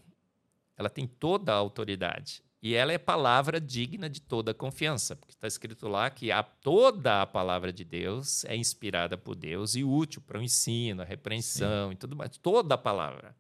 Ela 0.76 0.90
tem 0.90 1.06
toda 1.06 1.54
a 1.54 1.56
autoridade. 1.56 2.42
E 2.60 2.74
ela 2.74 2.92
é 2.92 2.98
palavra 2.98 3.62
digna 3.62 4.10
de 4.10 4.20
toda 4.20 4.52
confiança, 4.52 5.16
porque 5.16 5.34
está 5.34 5.48
escrito 5.48 5.88
lá 5.88 6.10
que 6.10 6.32
a, 6.32 6.42
toda 6.42 7.22
a 7.22 7.28
palavra 7.28 7.72
de 7.72 7.84
Deus 7.84 8.44
é 8.46 8.56
inspirada 8.56 9.16
por 9.16 9.36
Deus 9.36 9.76
e 9.76 9.84
útil 9.84 10.24
para 10.26 10.40
o 10.40 10.42
ensino, 10.42 11.04
a 11.04 11.06
repreensão 11.06 11.90
Sim. 11.90 11.94
e 11.94 11.98
tudo 11.98 12.16
mais. 12.16 12.36
Toda 12.38 12.74
a 12.74 12.78
palavra. 12.78 13.36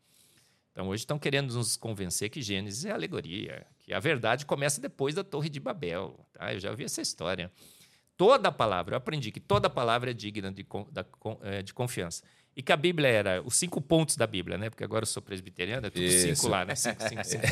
Então, 0.71 0.87
hoje 0.87 1.01
estão 1.01 1.17
querendo 1.17 1.51
nos 1.51 1.75
convencer 1.75 2.29
que 2.29 2.43
Gênesis 2.43 2.85
é 2.85 2.91
alegoria, 2.91 3.65
que 3.79 3.91
a 3.91 3.99
verdade 3.99 4.45
começa 4.45 4.79
depois 4.79 5.15
da 5.15 5.23
Torre 5.23 5.49
de 5.49 5.59
Babel. 5.59 6.19
Tá? 6.31 6.53
Eu 6.53 6.59
já 6.59 6.69
ouvi 6.69 6.83
essa 6.83 7.01
história 7.01 7.51
toda 8.21 8.51
palavra, 8.51 8.93
eu 8.93 8.97
aprendi 8.99 9.31
que 9.31 9.39
toda 9.39 9.67
palavra 9.67 10.11
é 10.11 10.13
digna 10.13 10.51
de, 10.51 10.63
é, 11.41 11.63
de 11.63 11.73
confiança. 11.73 12.23
E 12.55 12.61
que 12.61 12.71
a 12.71 12.77
Bíblia 12.77 13.07
era 13.07 13.41
os 13.41 13.55
cinco 13.55 13.81
pontos 13.81 14.15
da 14.15 14.27
Bíblia, 14.27 14.59
né? 14.59 14.69
Porque 14.69 14.83
agora 14.83 15.01
eu 15.01 15.07
sou 15.07 15.23
presbiteriano, 15.23 15.87
é 15.87 15.89
tudo 15.89 16.03
Isso. 16.03 16.35
cinco 16.35 16.47
lá, 16.47 16.63
né? 16.63 16.75
Cinco, 16.75 17.01
cinco, 17.01 17.23
cinco. 17.23 17.43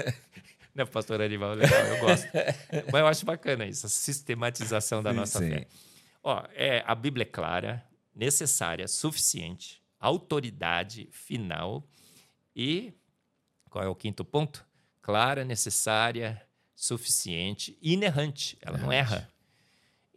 né, 0.74 0.86
pastor 0.86 1.20
Animal? 1.20 1.52
Legal, 1.52 1.78
eu 1.88 1.98
gosto. 2.00 2.26
Mas 2.90 3.00
eu 3.00 3.06
acho 3.06 3.26
bacana 3.26 3.66
isso, 3.66 3.84
a 3.84 3.90
sistematização 3.90 5.02
da 5.02 5.12
nossa 5.12 5.40
Sim. 5.40 5.50
fé. 5.50 5.68
Ó, 6.22 6.42
é, 6.54 6.82
a 6.86 6.94
Bíblia 6.94 7.24
é 7.24 7.26
clara, 7.26 7.84
necessária, 8.16 8.88
suficiente, 8.88 9.82
autoridade 10.00 11.06
final 11.12 11.86
e 12.56 12.94
qual 13.68 13.84
é 13.84 13.88
o 13.88 13.94
quinto 13.94 14.24
ponto? 14.24 14.66
Clara, 15.02 15.44
necessária, 15.44 16.42
suficiente, 16.74 17.76
inerrante. 17.82 18.56
Ela 18.62 18.78
não 18.78 18.90
erra. 18.90 19.28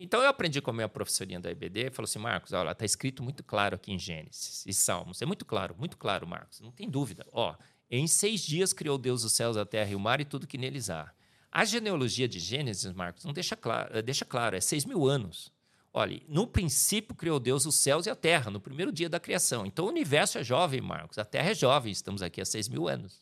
Então 0.04 0.20
eu 0.20 0.30
aprendi 0.30 0.60
com 0.60 0.72
a 0.72 0.74
minha 0.74 0.90
professorinha 0.90 1.40
da 1.40 1.52
IBD, 1.52 1.92
falou 1.92 2.06
assim, 2.06 2.18
Marcos, 2.18 2.54
olha, 2.54 2.72
está 2.72 2.84
escrito 2.84 3.22
muito 3.22 3.44
claro 3.44 3.76
aqui 3.76 3.92
em 3.92 4.00
Gênesis 4.00 4.66
e 4.66 4.74
Salmos. 4.74 5.22
É 5.22 5.28
muito 5.28 5.46
claro, 5.46 5.76
muito 5.78 5.96
claro, 5.96 6.26
Marcos, 6.26 6.60
não 6.60 6.72
tem 6.72 6.90
dúvida. 6.90 7.24
Ó, 7.32 7.56
Em 7.88 8.08
seis 8.08 8.42
dias 8.42 8.74
criou 8.74 8.98
Deus 8.98 9.24
os 9.24 9.34
céus, 9.34 9.58
a 9.58 9.64
terra 9.64 9.92
e 9.92 9.96
o 9.96 10.00
mar 10.00 10.20
e 10.20 10.26
tudo 10.26 10.48
que 10.48 10.58
neles 10.58 10.90
há. 10.90 11.14
A 11.52 11.64
genealogia 11.64 12.28
de 12.28 12.40
Gênesis, 12.40 12.92
Marcos, 12.94 13.24
não 13.26 13.32
deixa 13.32 13.56
claro, 13.56 14.02
deixa 14.02 14.26
claro, 14.26 14.56
é 14.56 14.60
seis 14.60 14.86
mil 14.86 15.08
anos. 15.08 15.54
Olha, 15.94 16.20
no 16.28 16.48
princípio 16.48 17.14
criou 17.14 17.40
Deus 17.40 17.68
os 17.68 17.76
céus 17.76 18.08
e 18.08 18.10
a 18.10 18.16
terra, 18.16 18.50
no 18.50 18.60
primeiro 18.60 18.92
dia 18.92 19.08
da 19.08 19.20
criação. 19.20 19.68
Então 19.68 19.86
o 19.86 19.90
universo 19.90 20.40
é 20.40 20.44
jovem, 20.44 20.82
Marcos. 20.82 21.20
A 21.20 21.26
terra 21.26 21.52
é 21.52 21.54
jovem, 21.54 21.92
estamos 21.92 22.24
aqui 22.24 22.42
há 22.42 22.46
seis 22.46 22.68
mil 22.68 22.88
anos. 22.88 23.22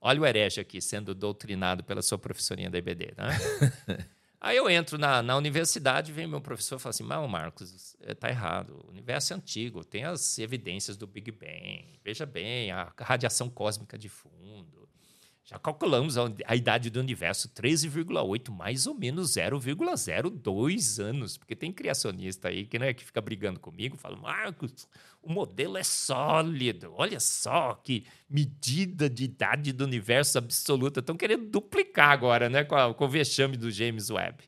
Olha 0.00 0.20
o 0.20 0.24
herege 0.24 0.60
aqui 0.60 0.80
sendo 0.80 1.12
doutrinado 1.12 1.82
pela 1.82 2.02
sua 2.02 2.18
professorinha 2.18 2.70
da 2.70 2.78
IBD. 2.78 3.14
Né? 3.16 4.06
Aí 4.40 4.56
eu 4.56 4.70
entro 4.70 4.96
na, 4.96 5.22
na 5.22 5.36
universidade, 5.36 6.12
vem 6.12 6.26
meu 6.26 6.40
professor 6.40 6.76
e 6.76 6.78
fala 6.78 6.90
assim: 6.90 7.02
Mas, 7.02 7.30
Marcos, 7.30 7.94
está 8.00 8.28
eh, 8.28 8.30
errado. 8.30 8.82
O 8.86 8.90
universo 8.90 9.34
é 9.34 9.36
antigo, 9.36 9.84
tem 9.84 10.04
as 10.04 10.38
evidências 10.38 10.96
do 10.96 11.06
Big 11.06 11.30
Bang. 11.30 12.00
Veja 12.02 12.24
bem, 12.24 12.70
a 12.70 12.90
radiação 12.98 13.50
cósmica 13.50 13.98
de 13.98 14.08
fundo. 14.08 14.79
Já 15.50 15.58
calculamos 15.58 16.16
a, 16.16 16.32
a 16.46 16.54
idade 16.54 16.90
do 16.90 17.00
universo, 17.00 17.48
13,8, 17.48 18.52
mais 18.52 18.86
ou 18.86 18.94
menos 18.94 19.32
0,02 19.32 21.02
anos. 21.02 21.36
Porque 21.36 21.56
tem 21.56 21.72
criacionista 21.72 22.46
aí 22.46 22.64
que, 22.64 22.78
né, 22.78 22.94
que 22.94 23.04
fica 23.04 23.20
brigando 23.20 23.58
comigo, 23.58 23.96
fala, 23.96 24.16
Marcos, 24.16 24.86
o 25.20 25.28
modelo 25.32 25.76
é 25.76 25.82
sólido. 25.82 26.92
Olha 26.94 27.18
só 27.18 27.74
que 27.74 28.06
medida 28.28 29.10
de 29.10 29.24
idade 29.24 29.72
do 29.72 29.82
universo 29.82 30.38
absoluta. 30.38 31.00
Estão 31.00 31.16
querendo 31.16 31.50
duplicar 31.50 32.10
agora 32.10 32.48
né, 32.48 32.62
com, 32.62 32.76
a, 32.76 32.94
com 32.94 33.04
o 33.04 33.08
vexame 33.08 33.56
do 33.56 33.72
James 33.72 34.08
Webb. 34.08 34.44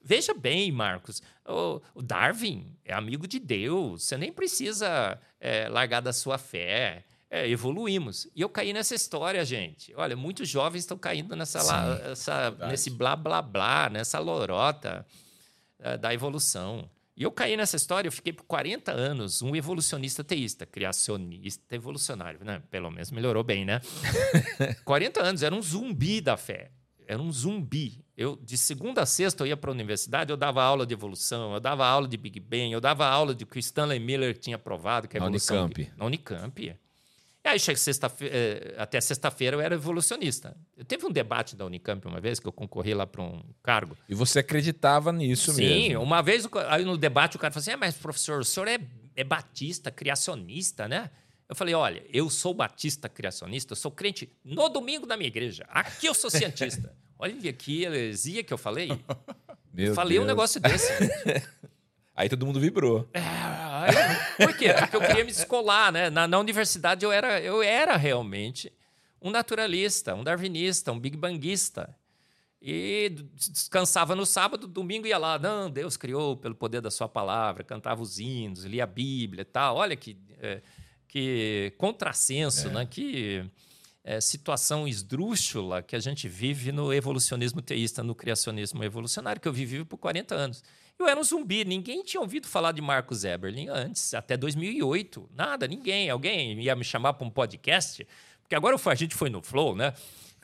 Veja 0.00 0.32
bem, 0.32 0.70
Marcos, 0.70 1.20
o, 1.44 1.80
o 1.92 2.02
Darwin 2.02 2.72
é 2.84 2.94
amigo 2.94 3.26
de 3.26 3.40
Deus. 3.40 4.04
Você 4.04 4.16
nem 4.16 4.32
precisa 4.32 5.20
é, 5.40 5.68
largar 5.68 6.00
da 6.00 6.12
sua 6.12 6.38
fé. 6.38 7.04
É, 7.30 7.48
evoluímos. 7.48 8.26
E 8.34 8.40
eu 8.40 8.48
caí 8.48 8.72
nessa 8.72 8.94
história, 8.94 9.44
gente. 9.44 9.94
Olha, 9.94 10.16
muitos 10.16 10.48
jovens 10.48 10.80
estão 10.80 10.98
caindo 10.98 11.36
nessa, 11.36 11.62
lá, 11.62 12.00
essa, 12.10 12.50
nesse 12.68 12.90
blá 12.90 13.14
blá 13.14 13.40
blá, 13.40 13.88
nessa 13.88 14.18
lorota 14.18 15.06
uh, 15.78 15.96
da 15.96 16.12
evolução. 16.12 16.90
E 17.16 17.22
eu 17.22 17.30
caí 17.30 17.56
nessa 17.56 17.76
história, 17.76 18.08
eu 18.08 18.12
fiquei 18.12 18.32
por 18.32 18.44
40 18.44 18.90
anos 18.90 19.42
um 19.42 19.54
evolucionista 19.54 20.24
teísta, 20.24 20.66
criacionista 20.66 21.76
evolucionário, 21.76 22.40
né? 22.42 22.62
Pelo 22.70 22.90
menos 22.90 23.10
melhorou 23.12 23.44
bem, 23.44 23.64
né? 23.64 23.80
40 24.84 25.22
anos, 25.22 25.42
era 25.42 25.54
um 25.54 25.62
zumbi 25.62 26.20
da 26.20 26.36
fé. 26.36 26.70
Era 27.06 27.20
um 27.20 27.30
zumbi. 27.30 28.04
Eu, 28.16 28.36
de 28.36 28.56
segunda 28.56 29.02
a 29.02 29.06
sexta, 29.06 29.42
eu 29.42 29.48
ia 29.48 29.56
para 29.56 29.70
a 29.70 29.74
universidade, 29.74 30.30
eu 30.30 30.36
dava 30.36 30.62
aula 30.62 30.86
de 30.86 30.94
evolução, 30.94 31.54
eu 31.54 31.60
dava 31.60 31.86
aula 31.86 32.08
de 32.08 32.16
Big 32.16 32.40
Bang, 32.40 32.72
eu 32.72 32.80
dava 32.80 33.06
aula 33.06 33.34
de 33.34 33.44
que 33.44 33.56
o 33.56 33.60
Stanley 33.60 34.00
Miller 34.00 34.36
tinha 34.38 34.58
provado 34.58 35.06
que 35.06 35.16
a 35.16 35.20
evolução... 35.20 35.56
Na 35.56 35.64
Unicamp. 35.64 35.92
Na 35.96 36.04
Unicamp. 36.06 36.76
E 37.42 37.48
aí, 37.48 37.58
sexta 37.58 38.12
eh, 38.20 38.74
até 38.76 39.00
sexta-feira 39.00 39.56
eu 39.56 39.60
era 39.60 39.74
evolucionista. 39.74 40.54
Eu 40.76 40.84
teve 40.84 41.06
um 41.06 41.10
debate 41.10 41.56
da 41.56 41.64
Unicamp 41.64 42.06
uma 42.06 42.20
vez 42.20 42.38
que 42.38 42.46
eu 42.46 42.52
concorri 42.52 42.92
lá 42.92 43.06
para 43.06 43.22
um 43.22 43.42
cargo. 43.62 43.96
E 44.06 44.14
você 44.14 44.40
acreditava 44.40 45.10
nisso 45.10 45.52
Sim, 45.52 45.62
mesmo? 45.62 45.82
Sim, 45.82 45.96
uma 45.96 46.22
vez 46.22 46.46
aí 46.68 46.84
no 46.84 46.98
debate 46.98 47.36
o 47.36 47.38
cara 47.38 47.52
falou 47.52 47.62
assim: 47.62 47.70
ah, 47.70 47.78
mas 47.78 47.94
professor, 47.94 48.40
o 48.40 48.44
senhor 48.44 48.68
é, 48.68 48.78
é 49.16 49.24
batista, 49.24 49.90
criacionista, 49.90 50.86
né? 50.86 51.10
Eu 51.48 51.56
falei: 51.56 51.74
olha, 51.74 52.04
eu 52.12 52.28
sou 52.28 52.52
batista 52.52 53.08
criacionista, 53.08 53.72
eu 53.72 53.76
sou 53.76 53.90
crente 53.90 54.30
no 54.44 54.68
domingo 54.68 55.06
da 55.06 55.16
minha 55.16 55.28
igreja. 55.28 55.64
Aqui 55.70 56.06
eu 56.06 56.14
sou 56.14 56.28
cientista. 56.28 56.94
olha 57.18 57.52
que 57.54 57.84
heresia 57.84 58.44
que 58.44 58.52
eu 58.52 58.58
falei. 58.58 58.88
Meu 59.72 59.94
falei 59.94 60.18
Deus. 60.18 60.24
um 60.24 60.26
negócio 60.26 60.60
desse. 60.60 60.92
Aí 62.20 62.28
todo 62.28 62.44
mundo 62.44 62.60
vibrou. 62.60 63.08
É, 63.14 64.44
por 64.44 64.54
quê? 64.54 64.74
Porque 64.74 64.94
eu 64.94 65.00
queria 65.00 65.24
me 65.24 65.32
descolar, 65.32 65.90
né? 65.90 66.10
Na, 66.10 66.28
na, 66.28 66.38
universidade 66.38 67.02
eu 67.02 67.10
era, 67.10 67.40
eu 67.40 67.62
era 67.62 67.96
realmente 67.96 68.70
um 69.22 69.30
naturalista, 69.30 70.14
um 70.14 70.22
darwinista, 70.22 70.92
um 70.92 71.00
big 71.00 71.16
banguista. 71.16 71.96
E 72.60 73.08
descansava 73.34 74.14
no 74.14 74.26
sábado, 74.26 74.66
domingo 74.66 75.06
ia 75.06 75.16
lá, 75.16 75.38
não, 75.38 75.70
Deus 75.70 75.96
criou 75.96 76.36
pelo 76.36 76.54
poder 76.54 76.82
da 76.82 76.90
sua 76.90 77.08
palavra, 77.08 77.64
cantava 77.64 78.02
os 78.02 78.18
hinos, 78.18 78.64
lia 78.64 78.84
a 78.84 78.86
Bíblia 78.86 79.40
e 79.40 79.46
tal. 79.46 79.76
Olha 79.76 79.96
que, 79.96 80.18
é, 80.42 80.60
que 81.08 81.72
contrassenso, 81.78 82.68
é. 82.68 82.70
né? 82.70 82.84
Que 82.84 83.46
é, 84.04 84.20
situação 84.20 84.86
esdrúxula 84.86 85.82
que 85.82 85.96
a 85.96 86.00
gente 86.00 86.28
vive 86.28 86.70
no 86.70 86.92
evolucionismo 86.92 87.62
teísta, 87.62 88.02
no 88.02 88.14
criacionismo 88.14 88.84
evolucionário, 88.84 89.40
que 89.40 89.48
eu 89.48 89.54
vivi 89.54 89.82
por 89.86 89.96
40 89.96 90.34
anos. 90.34 90.62
Eu 91.00 91.08
era 91.08 91.18
um 91.18 91.24
zumbi, 91.24 91.64
ninguém 91.64 92.02
tinha 92.02 92.20
ouvido 92.20 92.46
falar 92.46 92.72
de 92.72 92.82
Marcos 92.82 93.24
Eberlin 93.24 93.68
antes, 93.70 94.12
até 94.12 94.36
2008. 94.36 95.30
Nada, 95.34 95.66
ninguém. 95.66 96.10
Alguém 96.10 96.60
ia 96.60 96.76
me 96.76 96.84
chamar 96.84 97.14
para 97.14 97.26
um 97.26 97.30
podcast, 97.30 98.06
porque 98.42 98.54
agora 98.54 98.76
a 98.84 98.94
gente 98.94 99.14
foi 99.14 99.30
no 99.30 99.40
Flow, 99.40 99.74
né? 99.74 99.94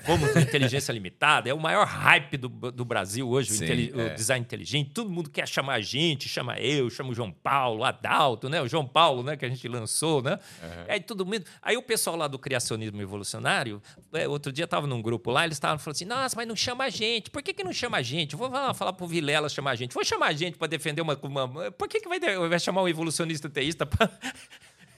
Fomos 0.05 0.30
com 0.30 0.38
inteligência 0.38 0.92
limitada, 0.92 1.49
é 1.49 1.55
o 1.55 1.59
maior 1.59 1.86
hype 1.86 2.36
do, 2.36 2.49
do 2.49 2.84
Brasil 2.84 3.28
hoje, 3.28 3.51
Sim, 3.51 3.64
o, 3.64 4.01
é. 4.01 4.12
o, 4.12 4.14
design 4.14 4.44
inteligente. 4.44 4.90
Todo 4.90 5.11
mundo 5.11 5.30
quer 5.30 5.49
chamar 5.49 5.74
a 5.74 5.80
gente, 5.80 6.28
chama 6.28 6.59
eu, 6.59 6.90
chama 6.90 7.11
o 7.11 7.14
João 7.14 7.32
Paulo, 7.32 7.80
o 7.80 7.84
Adalto, 7.84 8.49
né? 8.49 8.61
O 8.61 8.68
João 8.68 8.86
Paulo, 8.86 9.22
né? 9.22 9.36
Que 9.36 9.47
a 9.47 9.49
gente 9.49 9.66
lançou, 9.66 10.22
né? 10.22 10.38
Uhum. 10.62 10.84
Aí 10.88 11.01
todo 11.01 11.24
mundo. 11.24 11.44
Aí 11.62 11.76
o 11.76 11.82
pessoal 11.82 12.16
lá 12.16 12.28
do 12.28 12.38
criacionismo 12.38 13.01
evolucionário, 13.01 13.82
é, 14.12 14.28
outro 14.28 14.53
dia 14.53 14.64
estava 14.64 14.86
num 14.86 15.01
grupo 15.01 15.30
lá, 15.30 15.44
eles 15.44 15.57
estavam 15.57 15.78
falando 15.78 15.97
assim: 15.97 16.05
nossa, 16.05 16.36
mas 16.36 16.47
não 16.47 16.57
chama 16.57 16.84
a 16.84 16.90
gente. 16.90 17.30
Por 17.30 17.42
que, 17.42 17.55
que 17.55 17.64
não 17.64 17.72
chama 17.72 17.97
a 17.97 18.03
gente? 18.03 18.36
Vou 18.36 18.51
falar, 18.51 18.74
falar 18.74 18.92
pro 18.92 19.07
Vilela 19.07 19.49
chamar 19.49 19.72
a 19.72 19.76
gente. 19.76 19.94
Vou 19.94 20.05
chamar 20.05 20.26
a 20.26 20.32
gente 20.32 20.59
para 20.59 20.68
defender 20.68 21.01
uma, 21.01 21.18
uma. 21.22 21.72
Por 21.72 21.88
que, 21.88 22.01
que 22.01 22.09
vai, 22.09 22.20
vai 22.20 22.61
chamar 22.61 22.82
um 22.82 22.88
evolucionista 22.88 23.49
teísta 23.49 23.86
para 23.86 24.11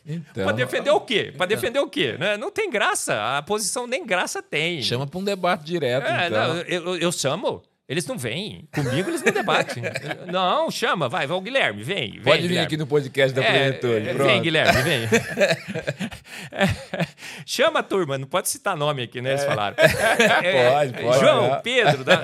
então, 0.08 0.44
para 0.44 0.52
defender 0.52 0.90
o 0.90 1.00
quê? 1.00 1.32
Para 1.36 1.46
defender 1.46 1.78
o 1.80 1.88
quê? 1.88 2.16
Né? 2.18 2.36
Não 2.38 2.50
tem 2.50 2.70
graça. 2.70 3.36
A 3.36 3.42
posição 3.42 3.86
nem 3.86 4.06
graça 4.06 4.42
tem. 4.42 4.82
Chama 4.82 5.06
para 5.06 5.18
um 5.18 5.24
debate 5.24 5.64
direto. 5.64 6.06
É, 6.06 6.28
então. 6.28 6.54
não, 6.54 6.60
eu, 6.62 6.96
eu 6.96 7.12
chamo. 7.12 7.62
Eles 7.88 8.06
não 8.06 8.18
vêm. 8.18 8.68
Comigo 8.74 9.08
eles 9.08 9.22
não 9.22 9.32
debatem. 9.32 9.82
não, 10.30 10.70
chama, 10.70 11.08
vai, 11.08 11.26
vai 11.26 11.36
o 11.36 11.40
Guilherme, 11.40 11.82
vem. 11.82 12.12
vem 12.12 12.22
Pode 12.22 12.42
vir 12.42 12.48
Guilherme. 12.48 12.66
aqui 12.66 12.76
no 12.76 12.86
podcast 12.86 13.34
da 13.34 13.42
é, 13.42 13.50
Plenitude. 13.50 14.08
É, 14.10 14.12
vem, 14.12 14.42
Guilherme, 14.42 14.82
vem. 14.82 15.08
chama 17.46 17.80
a 17.80 17.82
turma, 17.82 18.18
não 18.18 18.26
pode 18.26 18.50
citar 18.50 18.76
nome 18.76 19.02
aqui, 19.02 19.22
né? 19.22 19.30
Eles 19.30 19.42
é. 19.42 19.46
falaram. 19.46 19.76
pode, 19.80 21.02
pode. 21.02 21.18
João, 21.18 21.54
é. 21.54 21.60
Pedro, 21.60 22.04
da, 22.04 22.16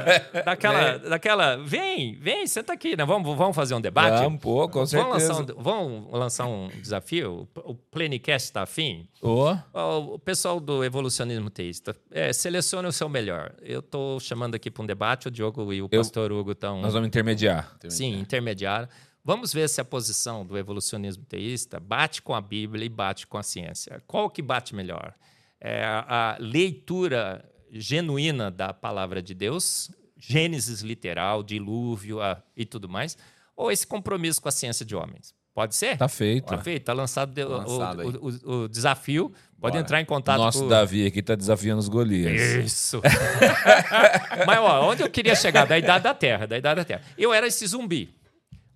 daquela, 0.45 0.99
daquela. 1.09 1.57
Vem, 1.57 2.15
vem, 2.21 2.47
senta 2.47 2.75
aqui, 2.75 2.95
né? 2.95 3.07
Vamos, 3.07 3.35
vamos 3.35 3.57
fazer 3.57 3.75
um 3.75 3.81
debate? 3.81 4.23
Vamos, 4.23 4.41
pô, 4.41 4.69
com 4.69 4.85
certeza. 4.85 5.09
Vamos 5.09 5.29
lançar 5.29 5.55
um, 5.55 5.63
vamos 5.63 6.13
lançar 6.13 6.47
um 6.47 6.69
desafio? 6.81 7.49
O 7.57 7.75
Plenicast 7.75 8.49
está 8.49 8.63
afim? 8.63 9.09
Oh. 9.23 9.57
O 9.73 10.19
pessoal 10.19 10.61
do 10.61 10.85
evolucionismo 10.85 11.49
teísta, 11.49 11.97
é, 12.11 12.35
selecione 12.35 12.87
o 12.87 12.93
seu 12.93 13.09
melhor. 13.09 13.55
Eu 13.63 13.81
estou 13.81 14.21
chamando 14.21 14.55
aqui 14.55 14.71
para 14.71 14.83
um 14.83 14.87
debate, 14.87 15.29
o 15.29 15.31
Diogo 15.31 15.54
Diogo 15.55 15.73
e 15.73 15.83
o 15.83 15.89
eu, 15.91 16.01
pastor 16.01 16.33
Hugo 16.33 16.53
estão. 16.53 16.81
Nós 16.81 16.93
vamos 16.93 17.07
intermediar. 17.07 17.77
Sim, 17.89 18.19
intermediar. 18.19 18.89
Vamos 19.23 19.53
ver 19.53 19.69
se 19.69 19.81
a 19.81 19.85
posição 19.85 20.45
do 20.45 20.59
evolucionismo 20.59 21.25
teísta 21.25 21.81
bate 21.81 22.21
com 22.21 22.35
a 22.35 22.41
Bíblia 22.41 22.85
e 22.85 22.89
bate 22.89 23.27
com 23.27 23.39
a 23.39 23.43
ciência. 23.43 24.03
Qual 24.07 24.29
que 24.29 24.43
bate 24.43 24.75
melhor? 24.75 25.15
É 25.61 25.85
a 25.85 26.37
leitura 26.39 27.43
genuína 27.71 28.51
da 28.51 28.75
palavra 28.75 29.23
de 29.23 29.35
Deus, 29.35 29.91
Gênesis 30.17 30.81
literal, 30.81 31.43
dilúvio 31.43 32.21
a, 32.21 32.43
e 32.57 32.67
tudo 32.67 32.89
mais, 32.89 33.17
ou 33.57 33.71
esse 33.71 33.87
compromisso 33.87 34.43
com 34.43 34.49
a 34.49 34.53
ciência 34.53 34.85
de 34.85 34.95
homens? 34.95 35.35
Pode 35.55 35.77
ser? 35.77 35.97
Tá 35.97 36.09
feito. 36.09 36.47
Tá 36.47 36.59
feito. 36.59 36.85
Tá 36.85 36.93
lançado, 36.93 37.33
tá 37.33 37.47
lançado 37.47 38.03
o, 38.03 38.29
o, 38.29 38.65
o, 38.65 38.69
desafio. 38.69 39.33
Pode 39.65 39.73
Bora. 39.73 39.83
entrar 39.83 40.01
em 40.03 40.05
contato 40.05 40.37
Nosso 40.37 40.65
com... 40.65 40.69
Davi 40.69 41.07
aqui 41.07 41.23
tá 41.23 41.35
desafiando 41.35 41.81
os 41.81 41.89
Golias. 41.89 42.39
Isso. 42.67 43.01
Mas 44.47 44.59
ó, 44.59 44.91
onde 44.91 45.03
eu 45.03 45.09
queria 45.09 45.35
chegar? 45.35 45.65
Da 45.65 45.79
Idade 45.79 46.05
da 46.05 46.13
Terra. 46.13 46.47
Da 46.47 46.59
Idade 46.59 46.77
da 46.77 46.85
Terra. 46.85 47.03
Eu 47.17 47.33
era 47.33 47.47
esse 47.47 47.67
zumbi. 47.67 48.15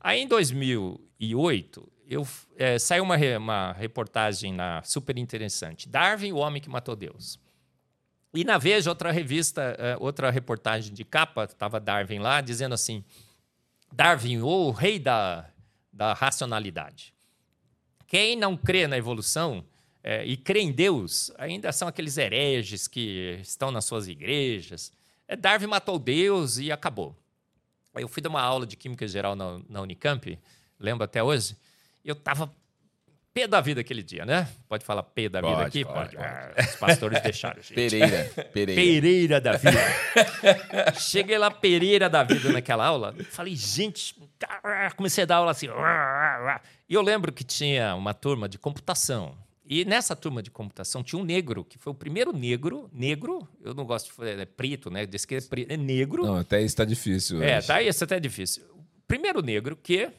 Aí 0.01 0.23
em 0.23 0.27
2008, 0.27 1.93
eu, 2.09 2.27
é, 2.57 2.79
saiu 2.79 3.05
uma, 3.05 3.17
uma 3.37 3.73
reportagem 3.73 4.55
na, 4.55 4.83
super 4.83 5.19
interessante. 5.19 5.87
Darwin, 5.87 6.33
o 6.33 6.37
homem 6.37 6.63
que 6.63 6.71
matou 6.71 6.97
Deus. 6.97 7.39
E 8.33 8.43
na 8.43 8.57
Veja, 8.57 8.89
outra 8.89 9.13
revista, 9.13 9.77
é, 9.79 9.95
outra 10.01 10.31
reportagem 10.31 10.95
de 10.95 11.05
capa, 11.05 11.45
estava 11.45 11.79
Darwin 11.79 12.21
lá, 12.21 12.41
dizendo 12.41 12.75
assim: 12.75 13.05
Darwin, 13.93 14.41
o 14.41 14.71
rei 14.71 14.99
da 14.99 15.45
da 15.93 16.15
racionalidade. 16.15 17.13
Quem 18.07 18.37
não 18.37 18.57
crê 18.57 18.87
na 18.87 18.97
evolução 18.97 19.65
é, 20.03 20.25
e 20.25 20.37
crê 20.37 20.61
em 20.61 20.73
Deus 20.73 21.31
ainda 21.37 21.73
são 21.73 21.89
aqueles 21.89 22.17
hereges 22.17 22.87
que 22.87 23.39
estão 23.43 23.71
nas 23.71 23.85
suas 23.85 24.09
igrejas. 24.09 24.93
É, 25.27 25.37
Darwin 25.37 25.67
matou 25.67 25.99
Deus 25.99 26.59
e 26.59 26.71
acabou. 26.73 27.17
Eu 27.95 28.09
fui 28.09 28.23
dar 28.23 28.29
uma 28.29 28.43
aula 28.43 28.67
de 28.67 28.77
Química 28.77 29.07
Geral 29.09 29.35
na, 29.35 29.61
na 29.69 29.81
Unicamp, 29.81 30.39
lembro 30.79 31.05
até 31.05 31.23
hoje, 31.23 31.57
e 32.05 32.09
eu 32.09 32.15
estava 32.15 32.51
P 33.35 33.47
da 33.47 33.61
vida 33.61 33.81
aquele 33.81 34.03
dia, 34.03 34.25
né? 34.25 34.49
Pode 34.69 34.85
falar 34.85 35.03
P 35.03 35.29
da 35.29 35.41
vida 35.41 35.55
pode, 35.55 35.67
aqui? 35.67 35.85
Pode. 35.85 36.17
pode. 36.17 36.17
Ah, 36.17 36.55
os 36.59 36.77
pastores 36.77 37.21
deixaram, 37.23 37.63
gente. 37.63 37.75
Pereira. 37.75 38.25
Pereira. 38.53 38.83
Pereira 38.83 39.41
da 39.41 39.53
vida. 39.53 40.95
Cheguei 40.99 41.39
lá, 41.39 41.51
Pereira 41.51 42.09
da 42.09 42.23
vida 42.23 42.53
naquela 42.53 42.87
aula. 42.87 43.15
Falei, 43.31 43.55
gente, 43.55 44.15
comecei 44.97 45.23
a 45.23 45.27
dar 45.27 45.37
aula 45.37 45.51
assim. 45.51 45.69
E 46.89 46.95
eu 46.95 47.03
lembro 47.03 47.33
que 47.33 47.45
tinha 47.45 47.95
uma 47.95 48.15
turma 48.15 48.49
de 48.49 48.59
computação. 48.59 49.37
E 49.71 49.85
nessa 49.85 50.17
turma 50.17 50.43
de 50.43 50.51
computação 50.51 51.03
tinha 51.03 51.21
um 51.21 51.25
negro, 51.25 51.63
que 51.63 51.77
foi 51.77 51.93
o 51.93 51.95
primeiro 51.95 52.33
negro, 52.33 52.89
negro, 52.91 53.47
eu 53.63 53.75
não 53.75 53.85
gosto 53.85 54.07
de 54.07 54.13
falar, 54.13 54.31
é 54.31 54.47
preto, 54.47 54.91
né? 54.91 55.05
Diz 55.05 55.27
que 55.27 55.35
é, 55.35 55.41
preto, 55.43 55.71
é 55.71 55.77
negro. 55.77 56.25
Não, 56.25 56.37
até 56.37 56.63
isso 56.63 56.75
tá 56.75 56.87
difícil. 56.87 57.43
É, 57.43 57.61
tá 57.61 57.83
isso 57.83 58.03
até 58.03 58.17
é 58.17 58.21
difícil. 58.21 58.65
O 58.73 59.03
primeiro 59.07 59.43
negro 59.43 59.77
que 59.77 60.11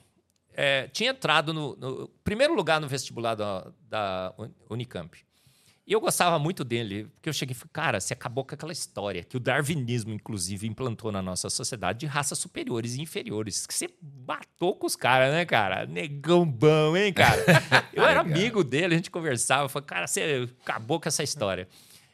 é, 0.53 0.87
tinha 0.89 1.09
entrado 1.09 1.51
no, 1.51 1.75
no 1.77 2.07
primeiro 2.23 2.53
lugar 2.53 2.79
no 2.79 2.87
vestibular 2.87 3.33
da, 3.33 3.71
da 3.89 4.35
Unicamp. 4.69 5.17
E 5.89 5.93
eu 5.93 5.99
gostava 5.99 6.37
muito 6.37 6.63
dele, 6.63 7.07
porque 7.15 7.27
eu 7.27 7.33
cheguei 7.33 7.53
e 7.53 7.55
falei, 7.55 7.71
cara, 7.73 7.99
você 7.99 8.13
acabou 8.13 8.45
com 8.45 8.53
aquela 8.53 8.71
história 8.71 9.23
que 9.23 9.35
o 9.35 9.39
darwinismo, 9.39 10.13
inclusive, 10.13 10.67
implantou 10.67 11.11
na 11.11 11.19
nossa 11.19 11.49
sociedade 11.49 12.01
de 12.01 12.05
raças 12.05 12.37
superiores 12.37 12.93
e 12.93 13.01
inferiores. 13.01 13.65
Que 13.65 13.73
você 13.73 13.89
matou 14.27 14.75
com 14.75 14.85
os 14.85 14.95
caras, 14.95 15.33
né, 15.33 15.45
cara? 15.45 15.87
Negão 15.87 16.45
bom, 16.45 16.95
hein, 16.95 17.11
cara? 17.11 17.43
Eu 17.91 18.05
era 18.05 18.19
amigo 18.21 18.63
dele, 18.63 18.93
a 18.93 18.97
gente 18.97 19.09
conversava, 19.09 19.63
eu 19.63 19.69
falei, 19.69 19.87
cara, 19.87 20.05
você 20.05 20.47
acabou 20.61 20.99
com 20.99 21.09
essa 21.09 21.23
história. 21.23 21.67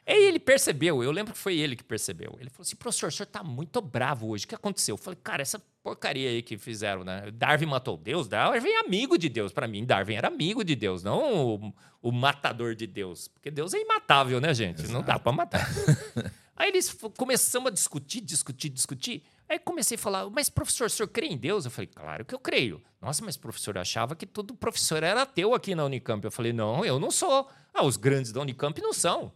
Aí 0.08 0.24
ele 0.24 0.40
percebeu, 0.40 1.04
eu 1.04 1.12
lembro 1.12 1.34
que 1.34 1.40
foi 1.40 1.58
ele 1.58 1.76
que 1.76 1.84
percebeu. 1.84 2.38
Ele 2.40 2.50
falou 2.52 2.62
assim: 2.62 2.76
professor, 2.76 3.08
o 3.08 3.12
senhor 3.12 3.26
tá 3.26 3.44
muito 3.44 3.82
bravo 3.82 4.30
hoje. 4.30 4.46
O 4.46 4.48
que 4.48 4.54
aconteceu? 4.54 4.94
Eu 4.94 4.98
falei, 4.98 5.20
cara, 5.24 5.42
essa 5.42 5.60
porcaria 5.82 6.30
aí 6.30 6.44
que 6.44 6.58
fizeram, 6.58 7.04
né? 7.04 7.32
Darwin 7.34 7.66
matou 7.66 7.98
Deus, 7.98 8.28
Darwin 8.28 8.70
é 8.70 8.80
amigo 8.82 9.18
de 9.18 9.30
Deus. 9.30 9.52
Para 9.52 9.68
mim, 9.68 9.84
Darwin 9.84 10.14
era 10.14 10.28
amigo 10.28 10.64
de 10.64 10.76
Deus, 10.76 11.04
não 11.04 11.56
o, 11.56 11.74
o, 12.04 12.12
matador 12.12 12.76
de 12.76 12.86
Deus. 12.86 13.28
Porque 13.28 13.50
Deus 13.50 13.74
é 13.74 13.82
imatável, 13.82 14.40
né, 14.40 14.54
gente? 14.54 14.82
Exato. 14.82 14.94
Não 14.94 15.02
dá 15.02 15.18
para 15.18 15.32
matar. 15.32 15.68
aí 16.56 16.70
eles 16.70 16.96
começamos 17.18 17.72
a 17.72 17.74
discutir, 17.74 18.22
discutir, 18.22 18.70
discutir. 18.70 19.24
Aí 19.50 19.58
comecei 19.58 19.96
a 19.96 20.00
falar, 20.00 20.30
mas 20.30 20.52
professor, 20.52 20.86
o 20.86 20.90
senhor 20.90 21.08
crê 21.08 21.28
em 21.28 21.38
Deus? 21.38 21.66
Eu 21.66 21.72
falei, 21.72 21.88
claro 21.88 22.26
que 22.26 22.34
eu 22.34 22.40
creio. 22.40 22.80
Nossa, 23.02 23.26
mas 23.26 23.38
professor, 23.38 23.76
eu 23.76 23.82
achava 23.82 24.16
que 24.16 24.28
todo 24.28 24.56
professor 24.56 25.02
era 25.02 25.24
ateu 25.24 25.56
aqui 25.56 25.74
na 25.74 25.86
Unicamp. 25.86 26.24
Eu 26.24 26.32
falei, 26.32 26.54
não, 26.54 26.86
eu 26.86 27.00
não 27.00 27.10
sou. 27.10 27.50
Ah, 27.74 27.84
os 27.84 27.98
grandes 27.98 28.32
da 28.32 28.42
Unicamp 28.42 28.80
não 28.82 28.94
são. 28.94 29.32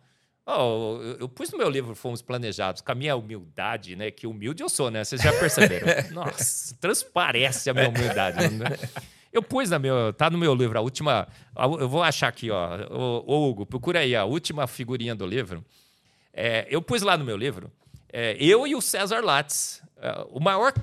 Oh, 0.51 0.99
eu, 1.03 1.17
eu, 1.19 1.29
pus 1.29 1.51
no 1.51 1.59
meu 1.59 1.69
livro 1.69 1.93
Fomos 1.93 2.23
Planejados, 2.23 2.81
com 2.81 2.91
a 2.91 2.95
minha 2.95 3.15
humildade, 3.15 3.95
né? 3.95 4.09
Que 4.09 4.25
humilde 4.25 4.63
eu 4.63 4.69
sou, 4.69 4.89
né? 4.89 5.03
Vocês 5.03 5.21
já 5.21 5.31
perceberam. 5.31 5.87
Nossa, 6.11 6.75
transparece 6.81 7.69
a 7.69 7.73
minha 7.73 7.87
humildade. 7.87 8.47
Né? 8.55 8.65
Eu 9.31 9.43
pus 9.43 9.69
na 9.69 9.77
meu, 9.77 10.11
tá 10.11 10.27
no 10.27 10.39
meu 10.39 10.55
livro, 10.55 10.79
a 10.79 10.81
última. 10.81 11.27
Eu 11.79 11.87
vou 11.87 12.01
achar 12.01 12.29
aqui, 12.29 12.49
ó. 12.49 12.67
Ô, 12.89 13.47
Hugo, 13.47 13.63
procura 13.63 13.99
aí 13.99 14.15
a 14.15 14.25
última 14.25 14.65
figurinha 14.65 15.13
do 15.13 15.27
livro. 15.27 15.63
É, 16.33 16.65
eu 16.67 16.81
pus 16.81 17.03
lá 17.03 17.15
no 17.15 17.23
meu 17.23 17.37
livro, 17.37 17.71
é, 18.11 18.35
eu 18.39 18.65
e 18.65 18.75
o 18.75 18.81
César 18.81 19.23
Lattes, 19.23 19.83
é, 19.97 20.25
o 20.31 20.39
maior 20.39 20.73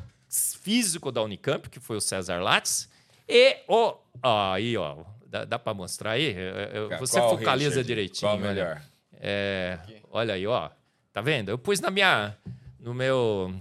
físico 0.62 1.10
da 1.10 1.22
Unicamp, 1.22 1.68
que 1.68 1.80
foi 1.80 1.96
o 1.96 2.00
César 2.00 2.40
Lattes, 2.40 2.88
e 3.28 3.56
o. 3.66 3.96
Ó, 4.22 4.52
aí, 4.52 4.76
ó. 4.76 4.98
Dá, 5.26 5.44
dá 5.44 5.58
para 5.58 5.74
mostrar 5.74 6.12
aí? 6.12 6.28
É, 6.28 6.88
é, 6.92 6.98
você 6.98 7.18
Qual 7.18 7.30
focaliza 7.30 7.70
Richard? 7.70 7.86
direitinho. 7.88 8.30
Qual 8.30 8.38
melhor? 8.38 8.80
É, 9.20 9.78
olha 10.10 10.34
aí, 10.34 10.46
ó. 10.46 10.70
Tá 11.12 11.20
vendo? 11.20 11.48
Eu 11.48 11.58
pus 11.58 11.80
na 11.80 11.90
minha. 11.90 12.36
No 12.78 12.94
meu. 12.94 13.54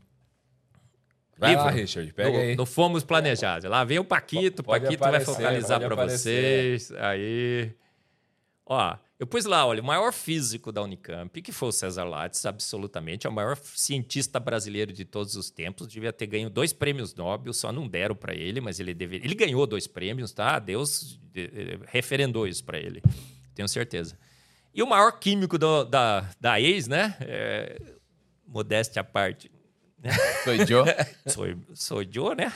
Vai 1.38 1.51
livro, 1.51 1.66
lá, 1.66 1.72
Richard, 1.72 2.14
pega 2.14 2.30
no, 2.32 2.38
aí. 2.38 2.56
No 2.56 2.66
Fomos 2.66 3.03
Planejados. 3.03 3.70
Lá 3.70 3.84
vem 3.84 3.99
o 3.99 4.06
Paquito, 4.06 4.62
o 4.62 4.66
Paquito 4.66 5.03
aparecer, 5.03 5.26
vai 5.26 5.36
focalizar 5.36 5.80
para 5.80 5.95
vocês. 5.95 6.91
Aí. 6.91 7.72
Ó, 8.66 8.97
eu 9.18 9.26
pus 9.26 9.45
lá, 9.45 9.66
olha, 9.66 9.82
o 9.82 9.86
maior 9.86 10.12
físico 10.12 10.74
da 10.74 10.82
Unicamp, 10.82 11.41
que 11.41 11.53
foi 11.53 11.70
o 11.70 11.72
César 11.72 12.03
Lattes, 12.03 12.45
absolutamente, 12.45 13.26
é 13.26 13.30
o 13.30 13.34
maior 13.34 13.56
cientista 13.56 14.41
brasileiro 14.41 14.91
de 14.91 15.06
todos 15.06 15.38
os 15.38 15.49
tempos, 15.49 15.88
devia 15.88 16.12
ter 16.12 16.28
ganho 16.28 16.49
dois 16.49 16.74
prêmios 16.74 17.16
Nobel, 17.16 17.53
só 17.53 17.72
não 17.72 17.88
deram 17.88 18.16
para 18.16 18.36
ele, 18.36 18.60
mas 18.60 18.78
ele 18.80 18.93
deveria. 18.93 19.26
Ele 19.26 19.36
ganhou 19.36 19.66
dois 19.66 19.88
prêmios, 19.88 20.34
tá? 20.34 20.60
Deus 20.60 21.18
eh, 21.34 21.80
referendou 21.88 22.45
isso 22.45 22.66
para 22.66 22.78
ele, 22.78 23.01
tenho 23.53 23.70
certeza. 23.70 24.18
E 24.76 24.84
o 24.84 24.86
maior 24.86 25.19
químico 25.19 25.57
do, 25.57 25.86
da, 25.86 26.30
da 26.38 26.59
ex, 26.59 26.86
né? 26.86 27.15
É, 27.21 27.82
modéstia 28.45 28.99
à 28.99 29.05
parte. 29.05 29.49
Né? 29.97 30.11
Sou 30.43 30.65
Joe. 30.67 30.86
sou, 31.28 31.45
sou 31.73 32.11
Joe, 32.11 32.36
né? 32.36 32.51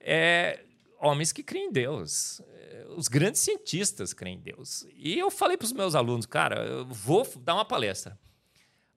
É, 0.00 0.60
homens 0.98 1.30
que 1.30 1.42
creem 1.42 1.66
em 1.66 1.72
Deus. 1.72 2.40
É, 2.40 2.86
os 2.96 3.06
grandes 3.06 3.42
cientistas 3.42 4.14
creem 4.14 4.36
em 4.36 4.40
Deus. 4.40 4.86
E 4.96 5.18
eu 5.18 5.30
falei 5.30 5.58
para 5.58 5.66
os 5.66 5.74
meus 5.74 5.94
alunos, 5.94 6.24
cara, 6.24 6.64
eu 6.64 6.86
vou 6.86 7.30
dar 7.42 7.52
uma 7.52 7.66
palestra. 7.66 8.18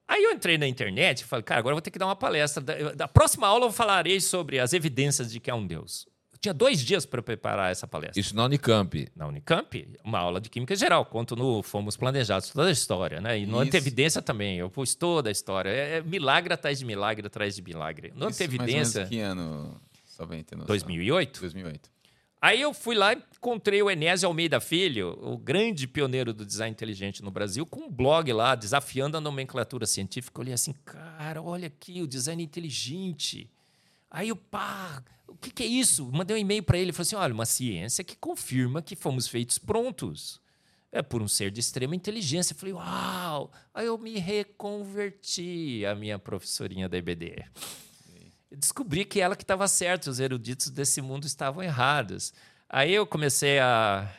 Aí 0.08 0.24
eu 0.24 0.32
entrei 0.32 0.56
na 0.56 0.66
internet 0.66 1.20
e 1.20 1.24
falei, 1.24 1.42
cara, 1.42 1.60
agora 1.60 1.74
eu 1.74 1.76
vou 1.76 1.82
ter 1.82 1.90
que 1.90 1.98
dar 1.98 2.06
uma 2.06 2.16
palestra. 2.16 2.62
Da, 2.62 2.92
da 2.92 3.06
próxima 3.06 3.46
aula 3.46 3.66
eu 3.66 3.72
falarei 3.72 4.18
sobre 4.18 4.58
as 4.58 4.72
evidências 4.72 5.30
de 5.30 5.40
que 5.40 5.50
há 5.50 5.54
um 5.54 5.66
Deus. 5.66 6.08
Tinha 6.46 6.54
dois 6.54 6.80
dias 6.80 7.04
para 7.04 7.20
preparar 7.20 7.72
essa 7.72 7.88
palestra. 7.88 8.20
Isso 8.20 8.36
na 8.36 8.44
Unicamp? 8.44 9.08
Na 9.16 9.26
Unicamp, 9.26 9.88
uma 10.04 10.20
aula 10.20 10.40
de 10.40 10.48
Química 10.48 10.76
Geral. 10.76 11.04
Conto 11.04 11.34
no 11.34 11.60
Fomos 11.60 11.96
Planejados, 11.96 12.50
toda 12.50 12.68
a 12.68 12.70
história, 12.70 13.20
né? 13.20 13.36
E 13.36 13.44
no 13.44 13.54
Isso. 13.54 13.62
Antevidência 13.62 14.22
também, 14.22 14.56
eu 14.56 14.70
pus 14.70 14.94
toda 14.94 15.28
a 15.28 15.32
história. 15.32 15.70
É, 15.70 15.96
é 15.96 16.02
milagre 16.02 16.54
atrás 16.54 16.78
de 16.78 16.84
milagre 16.84 17.26
atrás 17.26 17.56
de 17.56 17.62
milagre. 17.62 18.12
No 18.14 18.28
Isso, 18.28 18.44
Antevidência... 18.44 19.00
Mais 19.00 19.08
que 19.08 19.18
ano? 19.18 19.80
Só 20.04 20.24
bem 20.24 20.44
ter 20.44 20.54
2008? 20.54 21.40
2008. 21.40 21.90
Aí 22.40 22.60
eu 22.60 22.72
fui 22.72 22.94
lá 22.94 23.12
e 23.12 23.18
encontrei 23.36 23.82
o 23.82 23.90
Enésio 23.90 24.28
Almeida 24.28 24.60
Filho, 24.60 25.18
o 25.20 25.36
grande 25.36 25.88
pioneiro 25.88 26.32
do 26.32 26.46
design 26.46 26.70
inteligente 26.70 27.24
no 27.24 27.30
Brasil, 27.32 27.66
com 27.66 27.86
um 27.86 27.90
blog 27.90 28.32
lá, 28.32 28.54
desafiando 28.54 29.16
a 29.16 29.20
nomenclatura 29.20 29.84
científica. 29.84 30.38
Eu 30.38 30.42
olhei 30.42 30.54
assim, 30.54 30.74
cara, 30.84 31.42
olha 31.42 31.66
aqui, 31.66 32.00
o 32.00 32.06
design 32.06 32.40
inteligente. 32.40 33.50
Aí 34.08 34.30
o 34.30 34.36
pá, 34.36 35.02
o 35.28 35.36
que, 35.36 35.50
que 35.50 35.62
é 35.62 35.66
isso? 35.66 36.10
Mandei 36.12 36.36
um 36.36 36.40
e-mail 36.40 36.62
para 36.62 36.78
ele, 36.78 36.92
falei 36.92 37.06
assim, 37.06 37.16
olha, 37.16 37.34
uma 37.34 37.46
ciência 37.46 38.04
que 38.04 38.16
confirma 38.16 38.82
que 38.82 38.96
fomos 38.96 39.28
feitos 39.28 39.58
prontos. 39.58 40.40
É 40.92 41.02
por 41.02 41.20
um 41.20 41.28
ser 41.28 41.50
de 41.50 41.60
extrema 41.60 41.94
inteligência. 41.94 42.54
Eu 42.54 42.58
falei, 42.58 42.74
uau! 42.74 43.52
Aí 43.74 43.86
eu 43.86 43.98
me 43.98 44.18
reconverti 44.18 45.84
a 45.84 45.94
minha 45.94 46.18
professorinha 46.18 46.88
da 46.88 46.96
EBD. 46.96 47.44
Eu 48.50 48.56
descobri 48.56 49.04
que 49.04 49.20
ela 49.20 49.36
que 49.36 49.42
estava 49.42 49.66
certa, 49.68 50.08
os 50.08 50.20
eruditos 50.20 50.70
desse 50.70 51.02
mundo 51.02 51.26
estavam 51.26 51.62
errados. 51.62 52.32
Aí 52.68 52.94
eu 52.94 53.06
comecei 53.06 53.58
a 53.58 54.10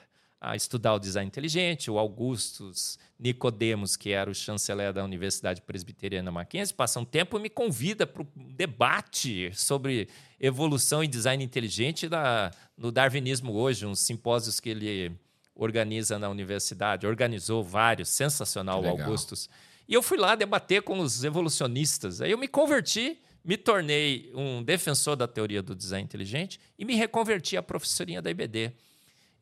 a 0.52 0.56
estudar 0.56 0.94
o 0.94 1.00
design 1.00 1.28
inteligente, 1.28 1.92
o 1.92 2.00
Augustus 2.00 2.98
Nicodemos, 3.20 3.98
que 3.98 4.12
era 4.12 4.30
o 4.30 4.34
chanceler 4.34 4.94
da 4.94 5.04
Universidade 5.04 5.62
Presbiteriana 5.62 6.32
Mackenzie, 6.32 6.74
passa 6.74 7.00
um 7.00 7.06
tempo 7.06 7.38
e 7.38 7.42
me 7.42 7.50
convida 7.50 8.08
para 8.08 8.24
um 8.24 8.54
debate 8.54 9.52
sobre 9.54 10.08
evolução 10.40 11.04
e 11.04 11.08
design 11.08 11.44
inteligente 11.44 12.08
da, 12.08 12.52
no 12.78 12.92
Darwinismo 12.92 13.52
hoje, 13.54 13.86
uns 13.86 14.00
simpósios 14.00 14.60
que 14.60 14.70
ele 14.70 15.12
organiza 15.54 16.18
na 16.18 16.30
universidade, 16.30 17.06
organizou 17.06 17.64
vários, 17.64 18.10
sensacional 18.10 18.82
o 18.84 18.88
Augustus. 18.88 19.50
E 19.88 19.94
eu 19.94 20.04
fui 20.04 20.18
lá 20.18 20.36
debater 20.36 20.82
com 20.82 21.00
os 21.00 21.24
evolucionistas. 21.24 22.22
Aí 22.22 22.32
eu 22.32 22.38
me 22.38 22.48
converti, 22.48 23.20
me 23.44 23.58
tornei 23.58 24.32
um 24.36 24.62
defensor 24.64 25.16
da 25.16 25.28
teoria 25.28 25.62
do 25.62 25.76
design 25.76 26.04
inteligente 26.04 26.60
e 26.78 26.86
me 26.86 26.96
reconverti 26.96 27.58
à 27.58 27.64
professorinha 27.64 28.22
da 28.22 28.30
IBD. 28.30 28.72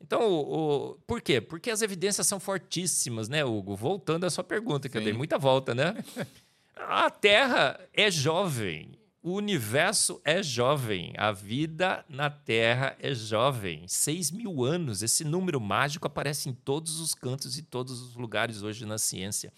Então, 0.00 0.20
o, 0.22 0.90
o, 0.90 0.94
por 1.06 1.20
quê? 1.20 1.40
Porque 1.40 1.70
as 1.70 1.82
evidências 1.82 2.26
são 2.26 2.38
fortíssimas, 2.38 3.28
né, 3.28 3.44
Hugo? 3.44 3.74
Voltando 3.74 4.24
à 4.24 4.30
sua 4.30 4.44
pergunta, 4.44 4.88
que 4.88 4.92
Sim. 4.92 4.98
eu 4.98 5.04
dei 5.04 5.12
muita 5.12 5.38
volta, 5.38 5.74
né? 5.74 5.94
A 6.76 7.10
Terra 7.10 7.80
é 7.92 8.10
jovem, 8.10 8.92
o 9.22 9.32
universo 9.32 10.20
é 10.24 10.40
jovem, 10.40 11.12
a 11.18 11.32
vida 11.32 12.04
na 12.08 12.30
Terra 12.30 12.96
é 13.00 13.12
jovem. 13.12 13.82
Seis 13.88 14.30
mil 14.30 14.62
anos, 14.62 15.02
esse 15.02 15.24
número 15.24 15.60
mágico 15.60 16.06
aparece 16.06 16.48
em 16.48 16.52
todos 16.52 17.00
os 17.00 17.12
cantos 17.12 17.58
e 17.58 17.62
todos 17.62 18.00
os 18.00 18.14
lugares 18.14 18.62
hoje 18.62 18.86
na 18.86 18.98
ciência. 18.98 19.52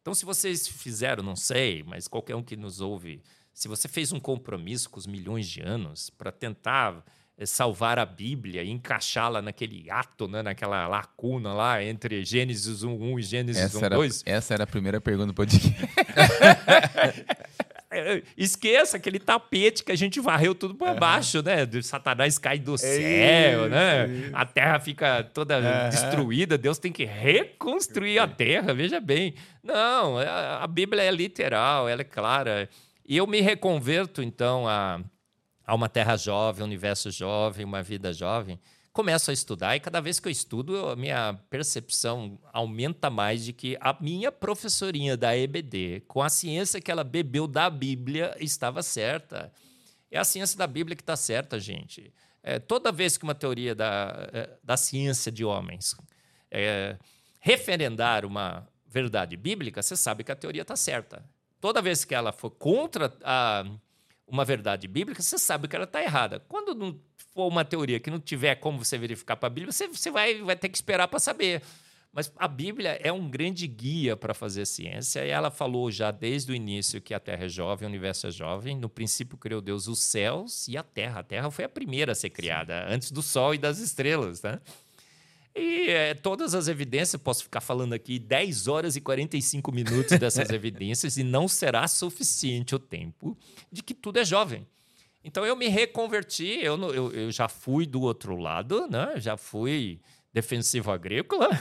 Então, 0.00 0.14
se 0.14 0.24
vocês 0.24 0.68
fizeram, 0.68 1.22
não 1.24 1.34
sei, 1.34 1.82
mas 1.82 2.06
qualquer 2.06 2.36
um 2.36 2.42
que 2.44 2.56
nos 2.56 2.80
ouve, 2.80 3.20
se 3.52 3.66
você 3.66 3.88
fez 3.88 4.12
um 4.12 4.20
compromisso 4.20 4.88
com 4.88 5.00
os 5.00 5.06
milhões 5.06 5.48
de 5.48 5.62
anos 5.62 6.10
para 6.10 6.30
tentar 6.30 7.04
salvar 7.46 7.98
a 7.98 8.04
Bíblia 8.04 8.62
e 8.62 8.70
encaixá-la 8.70 9.40
naquele 9.40 9.88
ato, 9.90 10.26
né, 10.26 10.42
naquela 10.42 10.88
lacuna 10.88 11.52
lá 11.52 11.82
entre 11.82 12.24
Gênesis 12.24 12.84
1.1 12.84 13.18
e 13.18 13.22
Gênesis 13.22 13.62
essa 13.62 13.78
1.2. 13.78 14.22
Era, 14.26 14.36
essa 14.36 14.54
era 14.54 14.64
a 14.64 14.66
primeira 14.66 15.00
pergunta 15.00 15.28
do 15.28 15.34
podcast. 15.34 15.72
É, 17.90 18.22
esqueça 18.36 18.96
aquele 18.96 19.18
tapete 19.18 19.84
que 19.84 19.92
a 19.92 19.96
gente 19.96 20.20
varreu 20.20 20.54
tudo 20.54 20.74
para 20.74 20.94
baixo, 20.94 21.42
né? 21.42 21.64
Do 21.64 21.82
Satanás 21.82 22.38
cai 22.38 22.58
do 22.58 22.76
céu, 22.76 23.68
né? 23.68 24.30
A 24.32 24.44
terra 24.44 24.80
fica 24.80 25.22
toda 25.22 25.88
destruída, 25.88 26.58
Deus 26.58 26.78
tem 26.78 26.90
que 26.90 27.04
reconstruir 27.04 28.18
a 28.18 28.26
terra, 28.26 28.74
veja 28.74 29.00
bem. 29.00 29.34
Não, 29.62 30.18
a 30.18 30.66
Bíblia 30.66 31.02
é 31.02 31.10
literal, 31.10 31.88
ela 31.88 32.00
é 32.00 32.04
clara. 32.04 32.68
E 33.06 33.16
eu 33.16 33.26
me 33.26 33.40
reconverto, 33.40 34.22
então, 34.22 34.68
a 34.68 35.00
há 35.68 35.74
uma 35.74 35.88
terra 35.88 36.16
jovem, 36.16 36.62
um 36.62 36.66
universo 36.66 37.10
jovem, 37.10 37.62
uma 37.62 37.82
vida 37.82 38.10
jovem, 38.10 38.58
começo 38.90 39.30
a 39.30 39.34
estudar 39.34 39.76
e 39.76 39.80
cada 39.80 40.00
vez 40.00 40.18
que 40.18 40.26
eu 40.26 40.32
estudo, 40.32 40.88
a 40.88 40.96
minha 40.96 41.34
percepção 41.50 42.38
aumenta 42.54 43.10
mais 43.10 43.44
de 43.44 43.52
que 43.52 43.76
a 43.78 43.94
minha 44.00 44.32
professorinha 44.32 45.14
da 45.14 45.36
EBD, 45.36 46.04
com 46.08 46.22
a 46.22 46.30
ciência 46.30 46.80
que 46.80 46.90
ela 46.90 47.04
bebeu 47.04 47.46
da 47.46 47.68
Bíblia, 47.68 48.34
estava 48.40 48.82
certa. 48.82 49.52
É 50.10 50.18
a 50.18 50.24
ciência 50.24 50.56
da 50.56 50.66
Bíblia 50.66 50.96
que 50.96 51.02
está 51.02 51.16
certa, 51.16 51.60
gente. 51.60 52.14
É, 52.42 52.58
toda 52.58 52.90
vez 52.90 53.18
que 53.18 53.24
uma 53.24 53.34
teoria 53.34 53.74
da, 53.74 54.26
é, 54.32 54.50
da 54.64 54.76
ciência 54.78 55.30
de 55.30 55.44
homens 55.44 55.94
é, 56.50 56.96
referendar 57.40 58.24
uma 58.24 58.66
verdade 58.86 59.36
bíblica, 59.36 59.82
você 59.82 59.98
sabe 59.98 60.24
que 60.24 60.32
a 60.32 60.36
teoria 60.36 60.62
está 60.62 60.76
certa. 60.76 61.22
Toda 61.60 61.82
vez 61.82 62.06
que 62.06 62.14
ela 62.14 62.32
for 62.32 62.50
contra 62.50 63.12
a, 63.22 63.66
uma 64.28 64.44
verdade 64.44 64.86
bíblica, 64.86 65.22
você 65.22 65.38
sabe 65.38 65.68
que 65.68 65.74
ela 65.74 65.84
está 65.84 66.02
errada. 66.02 66.40
Quando 66.48 66.74
não 66.74 66.98
for 67.34 67.48
uma 67.48 67.64
teoria 67.64 67.98
que 67.98 68.10
não 68.10 68.20
tiver 68.20 68.56
como 68.56 68.84
você 68.84 68.98
verificar 68.98 69.36
para 69.36 69.46
a 69.46 69.50
Bíblia, 69.50 69.72
você, 69.72 69.88
você 69.88 70.10
vai, 70.10 70.42
vai 70.42 70.56
ter 70.56 70.68
que 70.68 70.76
esperar 70.76 71.08
para 71.08 71.18
saber. 71.18 71.62
Mas 72.12 72.32
a 72.36 72.48
Bíblia 72.48 72.98
é 73.02 73.12
um 73.12 73.28
grande 73.28 73.66
guia 73.66 74.16
para 74.16 74.32
fazer 74.32 74.66
ciência, 74.66 75.24
e 75.24 75.28
ela 75.28 75.50
falou 75.50 75.90
já 75.90 76.10
desde 76.10 76.50
o 76.50 76.54
início 76.54 77.00
que 77.00 77.12
a 77.12 77.20
Terra 77.20 77.44
é 77.44 77.48
jovem, 77.48 77.86
o 77.86 77.88
universo 77.88 78.26
é 78.26 78.30
jovem. 78.30 78.76
No 78.76 78.88
princípio 78.88 79.36
criou 79.36 79.60
Deus 79.60 79.86
os 79.86 80.00
céus 80.00 80.66
e 80.68 80.76
a 80.76 80.82
Terra. 80.82 81.20
A 81.20 81.22
Terra 81.22 81.50
foi 81.50 81.64
a 81.64 81.68
primeira 81.68 82.12
a 82.12 82.14
ser 82.14 82.30
criada, 82.30 82.86
antes 82.88 83.10
do 83.10 83.22
Sol 83.22 83.54
e 83.54 83.58
das 83.58 83.78
estrelas. 83.78 84.42
Né? 84.42 84.58
E 85.54 85.90
é, 85.90 86.14
todas 86.14 86.54
as 86.54 86.68
evidências, 86.68 87.20
posso 87.20 87.42
ficar 87.42 87.60
falando 87.60 87.92
aqui 87.92 88.18
10 88.18 88.68
horas 88.68 88.96
e 88.96 89.00
45 89.00 89.72
minutos 89.72 90.18
dessas 90.18 90.50
evidências, 90.52 91.16
e 91.16 91.24
não 91.24 91.48
será 91.48 91.86
suficiente 91.88 92.74
o 92.74 92.78
tempo 92.78 93.36
de 93.70 93.82
que 93.82 93.94
tudo 93.94 94.18
é 94.18 94.24
jovem. 94.24 94.66
Então 95.24 95.44
eu 95.44 95.56
me 95.56 95.68
reconverti, 95.68 96.58
eu, 96.62 96.78
eu, 96.92 97.12
eu 97.12 97.30
já 97.32 97.48
fui 97.48 97.86
do 97.86 98.00
outro 98.00 98.36
lado, 98.36 98.86
né? 98.88 99.14
já 99.16 99.36
fui 99.36 100.00
defensivo 100.32 100.90
agrícola. 100.90 101.48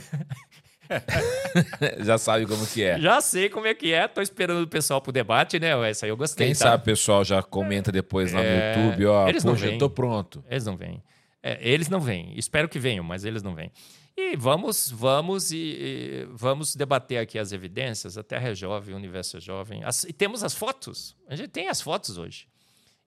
Já 2.00 2.18
sabe 2.18 2.46
como 2.46 2.66
que 2.66 2.82
é. 2.84 2.98
Já 2.98 3.20
sei 3.20 3.50
como 3.50 3.68
é 3.68 3.74
que 3.74 3.92
é. 3.92 4.08
Tô 4.08 4.22
esperando 4.22 4.64
o 4.64 4.68
pessoal 4.68 5.02
pro 5.02 5.12
debate, 5.12 5.60
né? 5.60 5.90
Essa 5.90 6.06
aí 6.06 6.10
eu 6.10 6.16
gostei. 6.16 6.48
Quem 6.48 6.54
tá? 6.54 6.60
sabe 6.60 6.82
o 6.82 6.86
pessoal 6.86 7.26
já 7.26 7.44
comenta 7.44 7.92
depois 7.92 8.32
lá 8.32 8.42
é... 8.42 8.78
no 8.78 8.84
YouTube, 8.86 9.06
ó. 9.08 9.28
Eles 9.28 9.44
Poxa, 9.44 9.66
não 9.66 9.70
vêm. 9.70 9.78
tô 9.78 9.90
pronto. 9.90 10.44
Eles 10.50 10.66
não 10.66 10.78
vêm. 10.78 11.04
É, 11.48 11.60
eles 11.62 11.88
não 11.88 12.02
vêm. 12.02 12.34
Espero 12.36 12.68
que 12.68 12.78
venham, 12.78 13.04
mas 13.04 13.24
eles 13.24 13.42
não 13.42 13.56
vêm. 13.56 13.72
E 14.18 14.36
vamos, 14.36 14.90
vamos 14.90 15.52
e, 15.52 15.58
e, 15.58 16.28
vamos 16.32 16.76
debater 16.76 17.20
aqui 17.20 17.40
as 17.40 17.52
evidências. 17.52 18.18
A 18.18 18.24
Terra 18.24 18.50
é 18.50 18.56
jovem, 18.56 18.94
o 18.94 18.98
universo 18.98 19.38
é 19.38 19.40
jovem. 19.40 19.84
As, 19.84 20.04
e 20.04 20.12
temos 20.12 20.44
as 20.44 20.54
fotos. 20.54 21.16
A 21.28 21.36
gente 21.36 21.50
tem 21.50 21.70
as 21.70 21.80
fotos 21.80 22.18
hoje. 22.18 22.48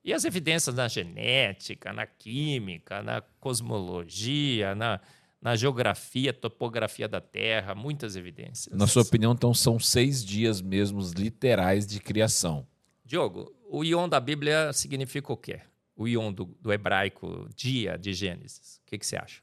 E 0.02 0.14
as 0.14 0.24
evidências 0.24 0.74
na 0.74 0.88
genética, 0.88 1.92
na 1.92 2.06
química, 2.06 3.02
na 3.02 3.20
cosmologia, 3.38 4.74
na, 4.74 5.00
na 5.42 5.54
geografia, 5.54 6.32
topografia 6.32 7.06
da 7.06 7.20
Terra, 7.20 7.74
muitas 7.74 8.16
evidências. 8.16 8.74
Na 8.74 8.86
sua 8.86 9.02
opinião, 9.02 9.32
então, 9.32 9.52
são 9.52 9.78
seis 9.78 10.24
dias 10.24 10.62
mesmos 10.62 11.12
literais 11.12 11.86
de 11.86 12.00
criação. 12.00 12.66
Diogo, 13.04 13.54
o 13.68 13.84
ion 13.84 14.08
da 14.08 14.20
Bíblia 14.20 14.72
significa 14.72 15.30
o 15.30 15.36
quê? 15.36 15.60
O 16.00 16.08
ion 16.08 16.32
do, 16.32 16.46
do 16.62 16.72
hebraico, 16.72 17.46
dia 17.54 17.98
de 17.98 18.14
Gênesis. 18.14 18.80
O 18.82 18.86
que, 18.86 18.96
que 18.96 19.06
você 19.06 19.16
acha? 19.16 19.42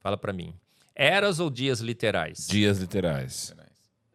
Fala 0.00 0.18
para 0.18 0.30
mim. 0.30 0.54
Eras 0.94 1.40
ou 1.40 1.48
dias 1.48 1.80
literais? 1.80 2.46
Dias 2.46 2.76
literais. 2.76 3.54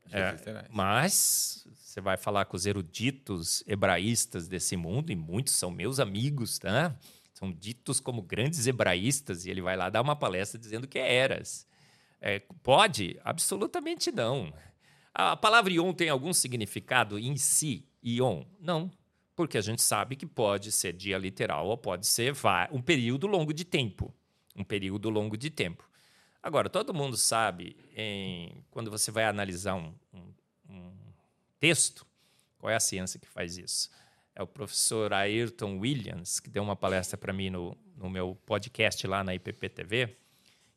Dias 0.05 0.21
é, 0.21 0.31
literais. 0.33 0.67
Mas 0.69 1.67
você 1.73 1.99
vai 1.99 2.15
falar 2.15 2.45
com 2.45 2.55
os 2.55 2.67
eruditos 2.67 3.63
hebraístas 3.65 4.47
desse 4.47 4.77
mundo, 4.77 5.11
e 5.11 5.15
muitos 5.15 5.55
são 5.55 5.71
meus 5.71 5.99
amigos, 5.99 6.59
tá? 6.59 6.95
são 7.33 7.51
ditos 7.51 7.99
como 7.99 8.21
grandes 8.21 8.67
hebraístas, 8.67 9.47
e 9.47 9.49
ele 9.49 9.61
vai 9.61 9.75
lá 9.75 9.89
dar 9.89 10.03
uma 10.03 10.15
palestra 10.15 10.59
dizendo 10.59 10.87
que 10.87 10.99
é 10.99 11.15
eras. 11.15 11.65
É, 12.21 12.39
pode? 12.61 13.19
Absolutamente 13.23 14.11
não. 14.11 14.53
A 15.11 15.35
palavra 15.35 15.73
ion 15.73 15.91
tem 15.91 16.09
algum 16.09 16.33
significado 16.33 17.17
em 17.17 17.35
si, 17.35 17.83
ion? 18.03 18.43
Não, 18.59 18.91
porque 19.37 19.57
a 19.57 19.61
gente 19.61 19.81
sabe 19.81 20.17
que 20.17 20.25
pode 20.25 20.71
ser 20.73 20.91
dia 20.91 21.17
literal 21.17 21.67
ou 21.67 21.77
pode 21.77 22.05
ser 22.05 22.33
um 22.71 22.81
período 22.81 23.25
longo 23.25 23.53
de 23.53 23.63
tempo. 23.63 24.13
Um 24.53 24.63
período 24.63 25.09
longo 25.09 25.37
de 25.37 25.49
tempo. 25.49 25.89
Agora, 26.43 26.69
todo 26.69 26.93
mundo 26.93 27.15
sabe, 27.15 27.77
em, 27.95 28.63
quando 28.69 28.91
você 28.91 29.11
vai 29.11 29.23
analisar 29.23 29.75
um, 29.75 29.93
um, 30.13 30.33
um 30.69 30.91
texto, 31.59 32.05
qual 32.57 32.69
é 32.69 32.75
a 32.75 32.79
ciência 32.79 33.19
que 33.19 33.27
faz 33.27 33.57
isso? 33.57 33.89
é 34.37 34.43
o 34.43 34.45
professor 34.45 35.11
Ayrton 35.13 35.79
Williams, 35.79 36.39
que 36.39 36.47
deu 36.47 36.61
uma 36.61 36.75
palestra 36.75 37.17
para 37.17 37.33
mim 37.33 37.49
no, 37.49 37.75
no 37.95 38.07
meu 38.07 38.37
podcast 38.45 39.05
lá 39.07 39.23
na 39.23 39.33
IPP-TV, 39.33 40.15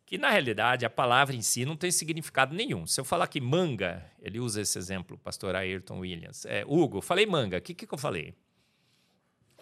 que 0.07 0.17
na 0.17 0.31
realidade 0.31 0.87
a 0.87 0.91
palavra 0.91 1.37
em 1.37 1.43
si 1.43 1.67
não 1.67 1.77
tem 1.77 1.91
significado 1.91 2.55
nenhum. 2.55 2.87
Se 2.87 2.99
eu 2.99 3.05
falar 3.05 3.27
que 3.27 3.39
manga, 3.39 4.03
ele 4.19 4.41
usa 4.41 4.63
esse 4.63 4.79
exemplo, 4.79 5.15
o 5.15 5.19
pastor 5.19 5.55
Ayrton 5.55 5.99
Williams. 5.99 6.47
É, 6.47 6.65
Hugo, 6.67 7.03
falei 7.03 7.27
manga, 7.27 7.59
o 7.59 7.61
que, 7.61 7.75
que 7.75 7.93
eu 7.93 7.99
falei? 7.99 8.35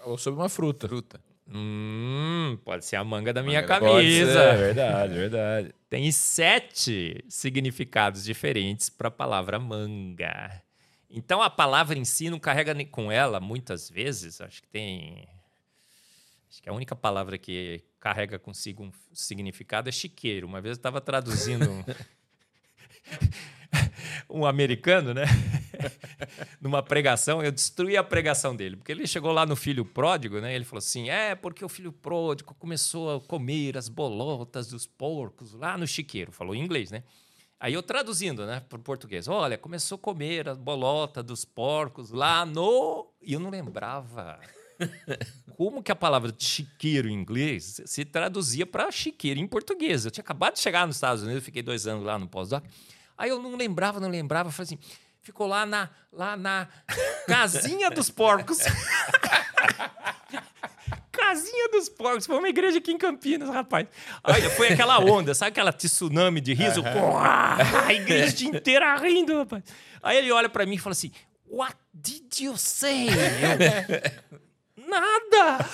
Ou 0.08 0.16
sobre 0.16 0.40
uma 0.40 0.48
fruta. 0.48 0.88
Fruta. 0.88 1.20
Hum, 1.50 2.58
pode 2.64 2.84
ser 2.84 2.96
a 2.96 3.04
manga 3.04 3.32
da 3.32 3.42
minha 3.42 3.60
manga 3.60 3.80
camisa. 3.80 4.42
É 4.52 4.56
verdade, 4.56 5.14
verdade. 5.14 5.74
Tem 5.88 6.10
sete 6.12 7.24
significados 7.28 8.24
diferentes 8.24 8.90
para 8.90 9.08
a 9.08 9.10
palavra 9.10 9.58
manga. 9.58 10.62
Então 11.10 11.42
a 11.42 11.48
palavra 11.48 11.98
em 11.98 12.04
si 12.04 12.28
não 12.28 12.38
carrega 12.38 12.74
com 12.86 13.10
ela 13.10 13.40
muitas 13.40 13.88
vezes, 13.88 14.40
acho 14.40 14.62
que 14.62 14.68
tem 14.68 15.26
acho 16.50 16.62
que 16.62 16.68
a 16.68 16.72
única 16.72 16.94
palavra 16.94 17.38
que 17.38 17.82
carrega 17.98 18.38
consigo 18.38 18.84
um 18.84 18.92
significado 19.12 19.88
é 19.88 19.92
chiqueiro. 19.92 20.46
Uma 20.46 20.60
vez 20.60 20.76
eu 20.76 20.78
estava 20.78 21.00
traduzindo 21.00 21.70
um, 21.70 21.84
um 24.40 24.46
americano, 24.46 25.14
né? 25.14 25.24
Numa 26.60 26.82
pregação, 26.82 27.42
eu 27.42 27.52
destruí 27.52 27.96
a 27.96 28.04
pregação 28.04 28.54
dele, 28.54 28.76
porque 28.76 28.92
ele 28.92 29.06
chegou 29.06 29.32
lá 29.32 29.46
no 29.46 29.56
filho 29.56 29.84
pródigo, 29.84 30.40
né? 30.40 30.54
Ele 30.54 30.64
falou 30.64 30.78
assim: 30.78 31.08
é 31.08 31.34
porque 31.34 31.64
o 31.64 31.68
filho 31.68 31.92
pródigo 31.92 32.54
começou 32.54 33.16
a 33.16 33.20
comer 33.20 33.76
as 33.76 33.88
bolotas 33.88 34.68
dos 34.68 34.86
porcos 34.86 35.52
lá 35.52 35.76
no 35.76 35.86
chiqueiro. 35.86 36.32
Falou 36.32 36.54
em 36.54 36.62
inglês, 36.62 36.90
né? 36.90 37.02
Aí 37.60 37.74
eu 37.74 37.82
traduzindo, 37.82 38.46
né, 38.46 38.60
para 38.60 38.78
o 38.78 38.82
português. 38.82 39.26
Olha, 39.26 39.58
começou 39.58 39.96
a 39.96 39.98
comer 39.98 40.48
a 40.48 40.54
bolota 40.54 41.22
dos 41.22 41.44
porcos 41.44 42.10
lá 42.10 42.46
no. 42.46 43.12
E 43.20 43.32
eu 43.32 43.40
não 43.40 43.50
lembrava. 43.50 44.38
Como 45.56 45.82
que 45.82 45.90
a 45.90 45.96
palavra 45.96 46.32
chiqueiro 46.38 47.08
em 47.08 47.14
inglês 47.14 47.82
se 47.84 48.04
traduzia 48.04 48.64
para 48.64 48.92
chiqueiro 48.92 49.40
em 49.40 49.46
português? 49.46 50.04
Eu 50.04 50.10
tinha 50.12 50.22
acabado 50.22 50.54
de 50.54 50.60
chegar 50.60 50.86
nos 50.86 50.96
Estados 50.96 51.24
Unidos, 51.24 51.44
fiquei 51.44 51.62
dois 51.62 51.84
anos 51.88 52.04
lá 52.04 52.16
no 52.16 52.28
pós-doc. 52.28 52.64
Aí 53.16 53.30
eu 53.30 53.42
não 53.42 53.56
lembrava, 53.56 53.98
não 53.98 54.08
lembrava. 54.08 54.52
Falei 54.52 54.66
assim, 54.66 54.78
ficou 55.28 55.46
lá 55.46 55.66
na, 55.66 55.90
lá 56.10 56.36
na 56.36 56.68
casinha 57.26 57.90
dos 57.90 58.10
porcos. 58.10 58.58
Casinha 61.12 61.68
dos 61.68 61.88
Porcos. 61.90 62.24
Foi 62.24 62.38
uma 62.38 62.48
igreja 62.48 62.78
aqui 62.78 62.90
em 62.90 62.96
Campinas, 62.96 63.50
rapaz. 63.50 63.86
Aí 64.24 64.40
foi 64.50 64.68
aquela 64.68 64.98
onda, 64.98 65.34
sabe 65.34 65.50
aquela 65.50 65.72
tsunami 65.72 66.40
de 66.40 66.54
riso? 66.54 66.80
Uhum. 66.80 67.18
a 67.18 67.92
igreja 67.92 68.46
inteira 68.46 68.96
rindo, 68.96 69.36
rapaz. 69.36 69.64
Aí 70.02 70.16
ele 70.16 70.32
olha 70.32 70.48
para 70.48 70.64
mim 70.64 70.76
e 70.76 70.78
fala 70.78 70.92
assim: 70.92 71.10
What 71.46 71.76
did 71.92 72.40
you 72.40 72.56
say? 72.56 73.08
Eu, 73.08 74.38
Nada! 74.88 75.64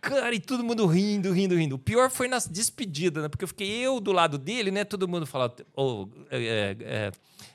Cara, 0.00 0.34
e 0.34 0.38
todo 0.38 0.62
mundo 0.62 0.86
rindo, 0.86 1.32
rindo, 1.32 1.56
rindo. 1.56 1.74
O 1.74 1.78
pior 1.78 2.08
foi 2.08 2.28
nas 2.28 2.46
despedidas, 2.46 3.22
né? 3.22 3.28
Porque 3.28 3.44
eu 3.44 3.48
fiquei 3.48 3.68
eu 3.68 3.98
do 4.00 4.12
lado 4.12 4.38
dele, 4.38 4.70
né? 4.70 4.84
Todo 4.84 5.08
mundo 5.08 5.26
falava, 5.26 5.56
oh, 5.74 6.06
é, 6.30 6.76
é, 6.80 7.12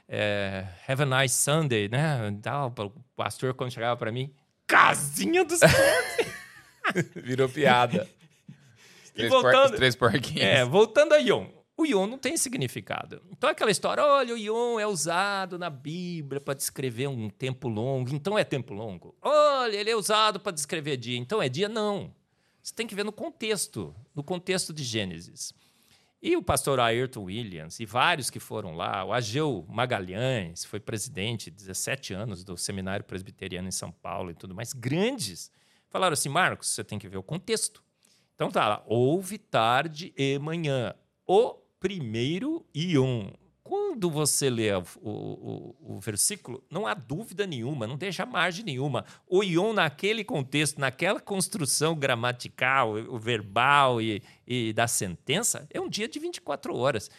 é, 0.07 0.67
have 0.87 1.01
a 1.01 1.05
nice 1.05 1.35
Sunday, 1.35 1.89
né? 1.89 2.17
o 2.77 2.91
pastor, 3.15 3.53
quando 3.53 3.71
chegava 3.71 3.97
para 3.97 4.11
mim, 4.11 4.33
casinha 4.67 5.43
dos 5.43 5.59
Virou 7.15 7.49
piada. 7.49 8.07
três, 9.13 9.29
voltando, 9.29 9.69
por, 9.69 9.75
três 9.77 9.95
porquinhos. 9.95 10.43
É, 10.43 10.63
voltando 10.63 11.13
a 11.13 11.17
Ion. 11.17 11.47
O 11.77 11.85
Ion 11.85 12.07
não 12.07 12.17
tem 12.17 12.37
significado. 12.37 13.21
Então, 13.31 13.49
aquela 13.49 13.69
história, 13.71 14.01
olha, 14.03 14.33
o 14.33 14.37
Ion 14.37 14.79
é 14.79 14.87
usado 14.87 15.59
na 15.59 15.69
Bíblia 15.69 16.39
para 16.39 16.53
descrever 16.53 17.07
um 17.07 17.29
tempo 17.29 17.67
longo, 17.67 18.13
então 18.13 18.37
é 18.37 18.43
tempo 18.43 18.73
longo. 18.73 19.13
Olha, 19.21 19.75
ele 19.75 19.89
é 19.89 19.95
usado 19.95 20.39
para 20.39 20.53
descrever 20.53 20.95
dia, 20.95 21.17
então 21.17 21.41
é 21.41 21.49
dia? 21.49 21.67
Não. 21.67 22.13
Você 22.63 22.73
tem 22.73 22.87
que 22.87 22.95
ver 22.95 23.03
no 23.03 23.11
contexto, 23.11 23.93
no 24.15 24.23
contexto 24.23 24.73
de 24.73 24.83
Gênesis. 24.83 25.53
E 26.21 26.35
o 26.35 26.41
pastor 26.41 26.79
Ayrton 26.79 27.23
Williams 27.23 27.79
e 27.79 27.85
vários 27.85 28.29
que 28.29 28.39
foram 28.39 28.75
lá, 28.75 29.03
o 29.03 29.13
Ageu 29.13 29.65
Magalhães, 29.69 30.65
foi 30.65 30.79
presidente 30.79 31.51
17 31.51 32.13
anos 32.13 32.43
do 32.43 32.57
Seminário 32.57 33.05
Presbiteriano 33.05 33.67
em 33.67 33.71
São 33.71 33.91
Paulo 33.91 34.31
e 34.31 34.33
tudo 34.33 34.55
mais, 34.55 34.73
grandes 34.73 35.51
Falaram 35.95 36.11
assim, 36.11 36.27
Marcos, 36.27 36.67
você 36.67 36.83
tem 36.83 36.99
que 36.99 37.07
ver 37.07 37.15
o 37.15 37.23
contexto. 37.23 37.81
Então 38.35 38.51
tá 38.51 38.67
lá, 38.67 38.83
houve 38.85 39.37
tarde 39.37 40.13
e 40.17 40.37
manhã. 40.37 40.93
O 41.25 41.53
primeiro 41.79 42.65
Ion. 42.75 43.31
Quando 43.65 44.11
você 44.11 44.47
lê 44.47 44.71
o, 44.75 44.83
o, 45.01 45.95
o, 45.95 45.99
versículo, 45.99 46.63
não 46.69 46.85
há 46.85 46.93
dúvida 46.93 47.47
nenhuma, 47.47 47.87
não 47.87 47.97
deixa 47.97 48.23
margem 48.23 48.63
nenhuma. 48.63 49.03
O 49.27 49.43
Ion, 49.43 49.73
naquele 49.73 50.23
contexto, 50.23 50.79
naquela 50.79 51.19
construção 51.19 51.95
gramatical, 51.95 52.91
o 52.93 53.17
verbal 53.17 53.99
e, 53.99 54.21
e 54.45 54.71
da 54.71 54.87
sentença, 54.87 55.67
é 55.73 55.81
um 55.81 55.89
dia 55.89 56.07
de 56.07 56.19
24 56.19 56.75
horas. 56.77 57.09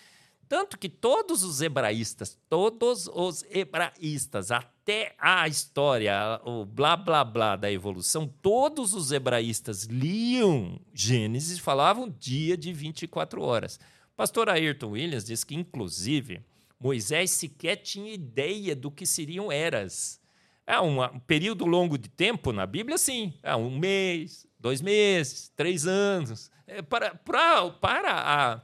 Tanto 0.48 0.78
que 0.78 0.88
todos 0.88 1.42
os 1.42 1.60
hebraístas, 1.60 2.38
todos 2.48 3.08
os 3.08 3.42
hebraístas, 3.50 4.52
até 4.52 5.16
a 5.18 5.48
história, 5.48 6.40
o 6.44 6.64
blá 6.64 6.96
blá 6.96 7.24
blá 7.24 7.56
da 7.56 7.72
evolução, 7.72 8.32
todos 8.40 8.94
os 8.94 9.10
hebraístas 9.10 9.82
liam 9.82 10.78
Gênesis 10.94 11.58
e 11.58 11.60
falavam 11.60 12.08
dia 12.08 12.56
de 12.56 12.72
24 12.72 13.42
horas. 13.42 13.80
Pastor 14.16 14.48
Ayrton 14.48 14.90
Williams 14.90 15.24
diz 15.24 15.44
que, 15.44 15.54
inclusive, 15.54 16.40
Moisés 16.80 17.30
sequer 17.30 17.76
tinha 17.76 18.12
ideia 18.12 18.74
do 18.74 18.90
que 18.90 19.06
seriam 19.06 19.52
eras. 19.52 20.20
É 20.66 20.80
um, 20.80 21.02
um 21.02 21.20
período 21.20 21.64
longo 21.64 21.96
de 21.96 22.08
tempo 22.08 22.52
na 22.52 22.66
Bíblia, 22.66 22.98
sim. 22.98 23.34
É 23.42 23.54
um 23.54 23.78
mês, 23.78 24.46
dois 24.58 24.80
meses, 24.80 25.52
três 25.54 25.86
anos. 25.86 26.50
É 26.66 26.82
para 26.82 27.14
para, 27.14 27.70
para 27.70 28.12
a, 28.12 28.62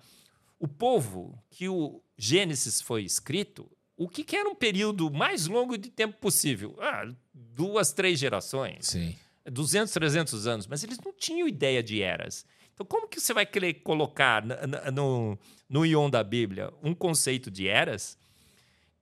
o 0.58 0.66
povo 0.66 1.38
que 1.50 1.68
o 1.68 2.02
Gênesis 2.16 2.80
foi 2.80 3.04
escrito, 3.04 3.70
o 3.96 4.08
que, 4.08 4.24
que 4.24 4.36
era 4.36 4.48
um 4.48 4.54
período 4.54 5.10
mais 5.10 5.46
longo 5.46 5.76
de 5.76 5.90
tempo 5.90 6.16
possível? 6.18 6.76
Ah, 6.80 7.04
duas, 7.32 7.92
três 7.92 8.18
gerações. 8.18 8.86
Sim. 8.86 9.14
200, 9.44 9.92
300 9.92 10.46
anos. 10.46 10.66
Mas 10.66 10.82
eles 10.82 10.98
não 11.04 11.12
tinham 11.12 11.46
ideia 11.46 11.82
de 11.82 12.02
eras. 12.02 12.44
Então, 12.74 12.86
como 12.86 13.08
que 13.08 13.20
você 13.20 13.34
vai 13.34 13.46
querer 13.46 13.74
colocar 13.74 14.44
no, 14.92 15.38
no 15.68 15.86
ion 15.86 16.08
da 16.08 16.24
Bíblia 16.24 16.72
um 16.82 16.94
conceito 16.94 17.50
de 17.50 17.68
eras 17.68 18.18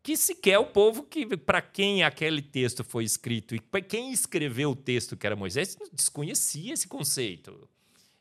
que 0.02 0.16
sequer 0.16 0.58
o 0.58 0.66
povo 0.66 1.02
que 1.02 1.36
para 1.36 1.60
quem 1.60 2.02
aquele 2.02 2.40
texto 2.40 2.82
foi 2.82 3.04
escrito 3.04 3.54
e 3.54 3.60
para 3.60 3.82
quem 3.82 4.12
escreveu 4.12 4.70
o 4.70 4.76
texto 4.76 5.16
que 5.16 5.26
era 5.26 5.36
Moisés 5.36 5.76
desconhecia 5.92 6.72
esse 6.72 6.88
conceito. 6.88 7.68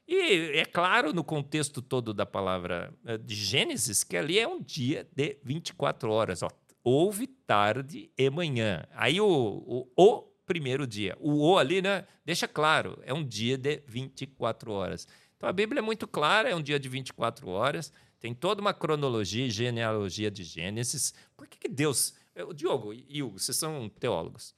E 0.08 0.58
é 0.58 0.66
claro 0.66 1.14
no 1.14 1.24
contexto 1.24 1.82
todo 1.82 2.14
da 2.14 2.26
palavra 2.26 2.92
eh, 3.06 3.18
de 3.18 3.36
Gênesis 3.36 4.04
que 4.04 4.18
ali 4.18 4.40
é 4.40 4.48
um 4.48 4.60
dia 4.60 5.08
de 5.16 5.38
24 5.44 6.12
horas. 6.12 6.42
Ó, 6.42 6.50
houve 6.84 7.28
tarde 7.28 8.12
e 8.18 8.30
manhã. 8.30 8.84
Aí 8.92 9.22
o, 9.22 9.28
o, 9.28 9.88
o 9.96 10.22
primeiro 10.48 10.88
dia. 10.88 11.16
O 11.20 11.52
o 11.52 11.58
ali, 11.60 11.80
né? 11.80 12.06
Deixa 12.26 12.48
claro, 12.48 13.00
é 13.04 13.14
um 13.14 13.24
dia 13.24 13.56
de 13.56 13.84
24 13.88 14.72
horas. 14.72 15.08
Então 15.40 15.48
a 15.48 15.54
Bíblia 15.54 15.80
é 15.80 15.82
muito 15.82 16.06
clara, 16.06 16.50
é 16.50 16.56
um 16.56 16.62
dia 16.62 16.78
de 16.78 16.90
24 16.90 17.48
horas, 17.48 17.94
tem 18.20 18.34
toda 18.34 18.60
uma 18.60 18.74
cronologia 18.74 19.46
e 19.46 19.50
genealogia 19.50 20.30
de 20.30 20.44
Gênesis. 20.44 21.14
Por 21.38 21.48
que, 21.48 21.58
que 21.58 21.70
Deus. 21.70 22.14
O 22.46 22.54
Diogo 22.54 22.94
e 22.94 23.24
Hugo, 23.24 23.40
vocês 23.40 23.58
são 23.58 23.90
teólogos. 23.90 24.54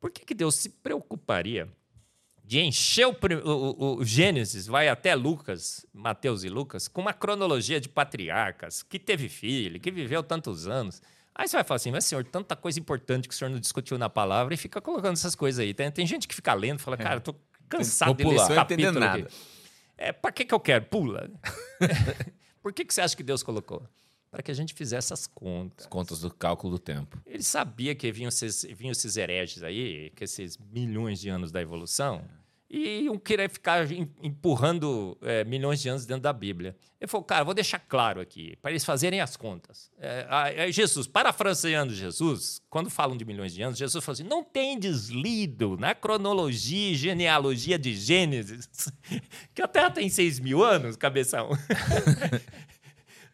Por 0.00 0.12
que, 0.12 0.24
que 0.24 0.32
Deus 0.34 0.54
se 0.54 0.68
preocuparia 0.68 1.68
de 2.44 2.60
encher 2.60 3.06
o, 3.06 3.16
o, 3.44 3.98
o, 3.98 4.04
Gênesis, 4.04 4.66
vai 4.66 4.88
até 4.88 5.14
Lucas, 5.14 5.86
Mateus 5.92 6.44
e 6.44 6.48
Lucas, 6.48 6.86
com 6.86 7.00
uma 7.00 7.12
cronologia 7.12 7.80
de 7.80 7.88
patriarcas, 7.88 8.82
que 8.82 8.98
teve 8.98 9.28
filho, 9.28 9.80
que 9.80 9.90
viveu 9.90 10.22
tantos 10.22 10.68
anos. 10.68 11.02
Aí 11.34 11.48
você 11.48 11.56
vai 11.56 11.64
falar 11.64 11.76
assim, 11.76 11.90
mas 11.90 12.04
senhor, 12.04 12.24
tanta 12.24 12.54
coisa 12.54 12.78
importante 12.78 13.28
que 13.28 13.34
o 13.34 13.36
senhor 13.36 13.50
não 13.50 13.58
discutiu 13.58 13.98
na 13.98 14.08
palavra 14.08 14.54
e 14.54 14.56
fica 14.56 14.80
colocando 14.80 15.14
essas 15.14 15.34
coisas 15.34 15.60
aí. 15.60 15.72
Tem, 15.72 15.90
tem 15.90 16.06
gente 16.06 16.28
que 16.28 16.34
fica 16.34 16.52
lendo 16.54 16.78
e 16.78 16.82
fala, 16.82 16.96
cara, 16.96 17.16
eu 17.16 17.20
tô 17.20 17.34
cansado 17.68 18.14
de 18.14 18.24
ler 18.24 18.36
esse 18.36 18.54
capítulo 18.54 19.00
nada. 19.00 19.22
Aqui. 19.22 19.34
É, 19.96 20.12
para 20.12 20.32
que, 20.32 20.44
que 20.44 20.54
eu 20.54 20.60
quero? 20.60 20.84
Pula. 20.86 21.30
Por 22.62 22.72
que, 22.72 22.84
que 22.84 22.94
você 22.94 23.00
acha 23.00 23.16
que 23.16 23.22
Deus 23.22 23.42
colocou? 23.42 23.86
Para 24.30 24.42
que 24.42 24.50
a 24.50 24.54
gente 24.54 24.72
fizesse 24.72 25.12
as 25.12 25.26
contas. 25.26 25.84
As 25.84 25.90
contas 25.90 26.20
do 26.20 26.32
cálculo 26.32 26.74
do 26.74 26.78
tempo. 26.78 27.20
Ele 27.26 27.42
sabia 27.42 27.94
que 27.94 28.10
vinham 28.10 28.28
esses, 28.28 28.62
vinham 28.62 28.92
esses 28.92 29.16
hereges 29.16 29.62
aí, 29.62 30.10
que 30.10 30.24
esses 30.24 30.56
milhões 30.56 31.20
de 31.20 31.28
anos 31.28 31.52
da 31.52 31.60
evolução, 31.60 32.24
e 32.72 33.02
iam 33.02 33.18
querer 33.18 33.50
ficar 33.50 33.86
empurrando 34.22 35.18
é, 35.20 35.44
milhões 35.44 35.82
de 35.82 35.90
anos 35.90 36.06
dentro 36.06 36.22
da 36.22 36.32
Bíblia. 36.32 36.74
Ele 36.98 37.06
falou, 37.06 37.22
cara, 37.22 37.44
vou 37.44 37.52
deixar 37.52 37.78
claro 37.78 38.18
aqui, 38.18 38.56
para 38.62 38.70
eles 38.70 38.82
fazerem 38.82 39.20
as 39.20 39.36
contas. 39.36 39.90
É, 39.98 40.72
Jesus, 40.72 41.06
parafraseando 41.06 41.92
Jesus, 41.92 42.62
quando 42.70 42.88
falam 42.88 43.14
de 43.14 43.26
milhões 43.26 43.52
de 43.52 43.60
anos, 43.60 43.76
Jesus 43.76 44.02
falou 44.02 44.14
assim: 44.14 44.24
não 44.24 44.42
tem 44.42 44.78
deslido 44.78 45.76
na 45.76 45.94
cronologia 45.94 46.92
e 46.92 46.94
genealogia 46.94 47.78
de 47.78 47.94
Gênesis, 47.94 48.88
que 49.54 49.60
a 49.60 49.68
Terra 49.68 49.90
tem 49.90 50.08
seis 50.08 50.40
mil 50.40 50.64
anos, 50.64 50.96
cabeção. 50.96 51.50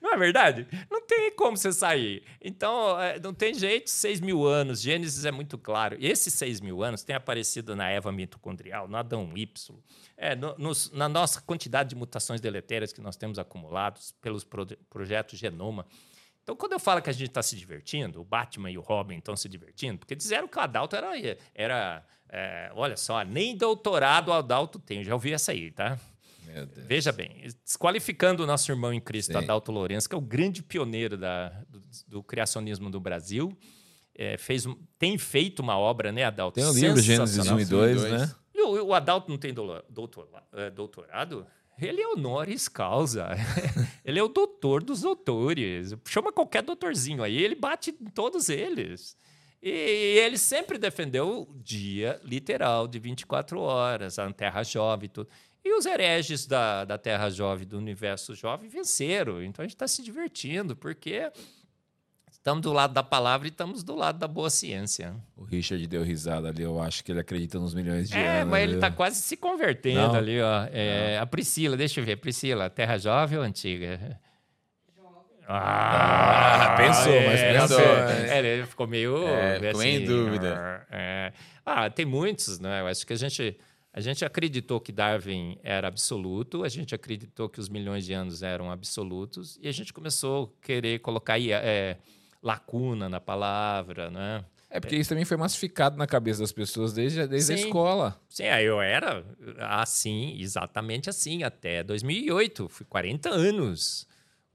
Não 0.08 0.14
é 0.14 0.16
verdade? 0.16 0.66
Não 0.90 1.02
tem 1.02 1.30
como 1.36 1.54
você 1.54 1.70
sair. 1.70 2.22
Então, 2.40 2.98
é, 2.98 3.20
não 3.20 3.34
tem 3.34 3.52
jeito, 3.52 3.90
6 3.90 4.22
mil 4.22 4.46
anos. 4.46 4.80
Gênesis 4.80 5.26
é 5.26 5.30
muito 5.30 5.58
claro. 5.58 5.98
E 6.00 6.06
esses 6.06 6.32
6 6.32 6.62
mil 6.62 6.82
anos 6.82 7.04
têm 7.04 7.14
aparecido 7.14 7.76
na 7.76 7.90
Eva 7.90 8.10
mitocondrial, 8.10 8.88
no 8.88 8.96
Adão 8.96 9.36
Y, 9.36 9.78
é, 10.16 10.34
no, 10.34 10.56
nos, 10.56 10.90
na 10.92 11.10
nossa 11.10 11.42
quantidade 11.42 11.90
de 11.90 11.94
mutações 11.94 12.40
deletérias 12.40 12.90
que 12.90 13.02
nós 13.02 13.18
temos 13.18 13.38
acumulados 13.38 14.14
pelos 14.22 14.44
pro, 14.44 14.66
projetos 14.88 15.38
Genoma. 15.38 15.84
Então, 16.42 16.56
quando 16.56 16.72
eu 16.72 16.80
falo 16.80 17.02
que 17.02 17.10
a 17.10 17.12
gente 17.12 17.28
está 17.28 17.42
se 17.42 17.54
divertindo, 17.54 18.22
o 18.22 18.24
Batman 18.24 18.70
e 18.70 18.78
o 18.78 18.80
Robin 18.80 19.18
estão 19.18 19.36
se 19.36 19.46
divertindo, 19.46 19.98
porque 19.98 20.14
disseram 20.14 20.48
que 20.48 20.56
o 20.56 20.60
Adalto 20.62 20.96
era. 20.96 21.12
era 21.54 22.02
é, 22.30 22.70
olha 22.74 22.96
só, 22.96 23.22
nem 23.22 23.54
doutorado 23.54 24.28
o 24.28 24.32
Adalto 24.32 24.78
tem. 24.78 25.04
Já 25.04 25.12
ouvi 25.12 25.34
essa 25.34 25.52
aí, 25.52 25.70
tá? 25.70 25.98
Veja 26.86 27.12
bem, 27.12 27.46
desqualificando 27.64 28.42
o 28.42 28.46
nosso 28.46 28.70
irmão 28.70 28.92
em 28.92 29.00
Cristo, 29.00 29.32
Sim. 29.32 29.38
Adalto 29.38 29.72
Lourenço, 29.72 30.08
que 30.08 30.14
é 30.14 30.18
o 30.18 30.20
grande 30.20 30.62
pioneiro 30.62 31.16
da, 31.16 31.48
do, 31.68 31.82
do 32.06 32.22
criacionismo 32.22 32.90
do 32.90 33.00
Brasil, 33.00 33.56
é, 34.14 34.36
fez, 34.36 34.64
tem 34.98 35.16
feito 35.16 35.60
uma 35.60 35.78
obra, 35.78 36.10
né, 36.10 36.24
Adalto? 36.24 36.56
Tem 36.56 36.64
o 36.64 36.72
livro 36.72 37.00
Gênesis 37.00 37.46
1 37.46 37.60
e 37.60 37.64
2, 37.64 38.02
né? 38.02 38.34
E 38.54 38.62
o, 38.62 38.86
o 38.86 38.94
Adalto 38.94 39.30
não 39.30 39.38
tem 39.38 39.54
é, 40.52 40.70
doutorado? 40.70 41.46
Ele 41.80 42.02
é 42.02 42.08
honoris 42.08 42.66
causa. 42.66 43.28
ele 44.04 44.18
é 44.18 44.22
o 44.22 44.28
doutor 44.28 44.82
dos 44.82 45.02
doutores. 45.02 45.94
Chama 46.04 46.32
qualquer 46.32 46.62
doutorzinho 46.62 47.22
aí, 47.22 47.36
ele 47.36 47.54
bate 47.54 47.96
em 48.00 48.10
todos 48.10 48.48
eles. 48.48 49.16
E 49.62 49.70
ele 49.70 50.38
sempre 50.38 50.78
defendeu 50.78 51.42
o 51.48 51.58
dia 51.60 52.20
literal 52.24 52.86
de 52.86 52.98
24 52.98 53.60
horas, 53.60 54.18
a 54.18 54.32
Terra 54.32 54.62
Jovem 54.62 55.06
e 55.06 55.08
tudo. 55.08 55.28
E 55.64 55.76
os 55.76 55.86
hereges 55.86 56.46
da, 56.46 56.84
da 56.84 56.96
Terra 56.96 57.28
Jovem, 57.30 57.66
do 57.66 57.76
universo 57.76 58.34
jovem, 58.34 58.68
venceram. 58.68 59.42
Então 59.42 59.62
a 59.62 59.66
gente 59.66 59.74
está 59.74 59.88
se 59.88 60.02
divertindo, 60.02 60.76
porque 60.76 61.30
estamos 62.30 62.62
do 62.62 62.72
lado 62.72 62.94
da 62.94 63.02
palavra 63.02 63.48
e 63.48 63.50
estamos 63.50 63.82
do 63.82 63.94
lado 63.94 64.18
da 64.18 64.28
boa 64.28 64.50
ciência. 64.50 65.14
O 65.36 65.44
Richard 65.44 65.84
deu 65.86 66.02
risada 66.02 66.48
ali, 66.48 66.62
eu 66.62 66.80
acho 66.80 67.04
que 67.04 67.12
ele 67.12 67.20
acredita 67.20 67.58
nos 67.58 67.74
milhões 67.74 68.08
de 68.08 68.16
é, 68.16 68.20
anos. 68.20 68.40
É, 68.40 68.44
mas 68.44 68.62
ele 68.62 68.74
está 68.76 68.90
quase 68.90 69.20
se 69.20 69.36
convertendo 69.36 70.00
Não. 70.00 70.14
ali, 70.14 70.40
ó. 70.40 70.68
É, 70.72 71.18
a 71.18 71.26
Priscila, 71.26 71.76
deixa 71.76 72.00
eu 72.00 72.04
ver, 72.04 72.16
Priscila, 72.16 72.70
Terra 72.70 72.96
Jovem 72.96 73.38
ou 73.38 73.44
antiga? 73.44 74.18
Ah, 75.50 76.74
ah 76.74 76.76
pensou, 76.76 77.12
é, 77.12 77.26
mas 77.26 77.40
pensou. 77.40 77.80
É, 77.80 78.38
ele 78.38 78.66
ficou 78.66 78.86
meio. 78.86 79.26
É, 79.26 79.70
assim, 79.70 79.88
em 79.88 80.04
dúvida. 80.04 80.86
É. 80.90 81.32
Ah, 81.64 81.88
tem 81.88 82.04
muitos, 82.04 82.60
né? 82.60 82.82
Eu 82.82 82.86
acho 82.86 83.06
que 83.06 83.14
a 83.14 83.16
gente 83.16 83.58
a 83.98 84.00
gente 84.00 84.24
acreditou 84.24 84.80
que 84.80 84.92
Darwin 84.92 85.58
era 85.60 85.88
absoluto, 85.88 86.62
a 86.62 86.68
gente 86.68 86.94
acreditou 86.94 87.48
que 87.48 87.58
os 87.58 87.68
milhões 87.68 88.06
de 88.06 88.12
anos 88.12 88.44
eram 88.44 88.70
absolutos, 88.70 89.58
e 89.60 89.66
a 89.66 89.72
gente 89.72 89.92
começou 89.92 90.54
a 90.62 90.64
querer 90.64 91.00
colocar 91.00 91.36
é, 91.40 91.98
lacuna 92.40 93.08
na 93.08 93.20
palavra, 93.20 94.08
né? 94.08 94.44
É 94.70 94.78
porque 94.78 94.94
isso 94.94 95.08
também 95.08 95.24
foi 95.24 95.36
massificado 95.36 95.96
na 95.96 96.06
cabeça 96.06 96.40
das 96.40 96.52
pessoas 96.52 96.92
desde, 96.92 97.26
desde 97.26 97.54
a 97.54 97.56
escola. 97.56 98.20
Sim, 98.28 98.44
eu 98.44 98.80
era 98.80 99.24
assim, 99.58 100.40
exatamente 100.40 101.10
assim, 101.10 101.42
até 101.42 101.82
2008. 101.82 102.68
Fui 102.68 102.86
40 102.86 103.30
anos 103.30 104.06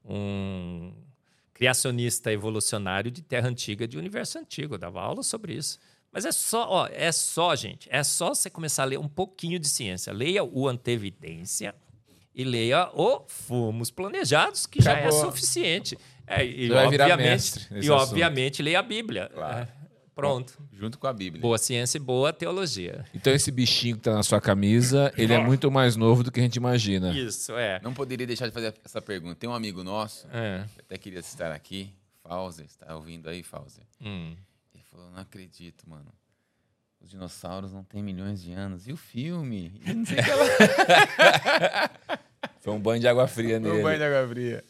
um 0.06 0.94
criacionista 1.54 2.32
evolucionário 2.32 3.12
de 3.12 3.22
Terra 3.22 3.50
Antiga, 3.50 3.86
de 3.86 3.98
Universo 3.98 4.40
Antigo. 4.40 4.76
Eu 4.76 4.78
dava 4.78 5.02
aula 5.02 5.22
sobre 5.22 5.54
isso. 5.54 5.80
Mas 6.14 6.26
é 6.26 6.32
só, 6.32 6.70
ó, 6.70 6.88
é 6.92 7.12
só, 7.12 7.56
gente, 7.56 7.90
é 7.92 8.04
só 8.04 8.36
você 8.36 8.48
começar 8.48 8.84
a 8.84 8.86
ler 8.86 9.00
um 9.00 9.08
pouquinho 9.08 9.58
de 9.58 9.68
ciência. 9.68 10.14
Leia 10.14 10.44
o 10.44 10.68
Antevidência 10.68 11.74
e 12.36 12.44
leia 12.44 12.88
o 12.94 13.26
Fomos 13.28 13.90
Planejados, 13.90 14.68
que 14.68 14.80
Acabou. 14.80 15.02
já 15.02 15.08
é 15.08 15.12
suficiente. 15.12 15.98
É, 16.28 16.46
e, 16.46 16.72
obviamente, 16.72 17.68
e 17.72 17.90
obviamente, 17.90 18.62
leia 18.62 18.80
a 18.80 18.84
Bíblia. 18.84 19.28
Claro. 19.34 19.62
É, 19.62 19.68
pronto. 20.14 20.54
Junto 20.72 21.00
com 21.00 21.08
a 21.08 21.14
Bíblia. 21.14 21.42
Boa 21.42 21.58
ciência 21.58 21.98
e 21.98 22.00
boa 22.00 22.32
teologia. 22.32 23.04
Então, 23.14 23.34
esse 23.34 23.50
bichinho 23.50 23.96
que 23.96 24.02
está 24.02 24.14
na 24.14 24.24
sua 24.24 24.40
camisa, 24.40 25.12
ele 25.18 25.34
é 25.34 25.40
muito 25.40 25.72
mais 25.72 25.96
novo 25.96 26.24
do 26.24 26.32
que 26.32 26.40
a 26.40 26.44
gente 26.44 26.58
imagina. 26.58 27.12
Isso, 27.12 27.58
é. 27.58 27.82
Não 27.82 27.92
poderia 27.92 28.28
deixar 28.28 28.46
de 28.46 28.54
fazer 28.54 28.76
essa 28.86 29.02
pergunta. 29.02 29.36
Tem 29.36 29.50
um 29.50 29.54
amigo 29.54 29.84
nosso, 29.84 30.28
é. 30.32 30.64
até 30.78 30.96
queria 30.96 31.20
estar 31.20 31.52
aqui, 31.52 31.92
Fauser, 32.22 32.66
está 32.66 32.96
ouvindo 32.96 33.28
aí, 33.28 33.42
Fauser? 33.42 33.84
Hum 34.00 34.36
falou, 34.94 35.12
não 35.12 35.20
acredito, 35.20 35.90
mano. 35.90 36.14
Os 37.02 37.10
dinossauros 37.10 37.74
não 37.74 37.84
têm 37.84 38.02
milhões 38.02 38.42
de 38.42 38.54
anos. 38.54 38.88
E 38.88 38.94
o 38.94 38.98
filme? 38.98 39.82
E 39.86 39.94
não 39.94 40.06
sei 40.06 40.18
que 40.24 40.30
ela... 40.30 40.46
Foi 42.62 42.72
um 42.74 42.80
banho 42.80 43.02
de 43.02 43.08
água 43.08 43.28
fria 43.28 43.60
nele. 43.60 43.80
Um 43.80 43.84
banho 43.84 43.98
de 43.98 44.04
água 44.06 44.28
fria. 44.30 44.64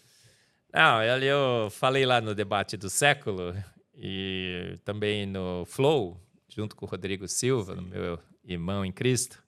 Não, 0.74 0.98
ali 0.98 1.28
eu 1.28 1.70
falei 1.70 2.06
lá 2.06 2.20
no 2.20 2.34
debate 2.34 2.76
do 2.76 2.90
século 2.90 3.54
e 3.96 4.80
também 4.84 5.28
no 5.28 5.64
Flow, 5.66 6.20
junto 6.48 6.76
com 6.76 6.86
o 6.86 6.90
Rodrigo 6.90 7.28
Silva, 7.28 7.76
meu 7.76 8.18
irmão 8.44 8.84
em 8.84 8.92
Cristo, 8.92 9.44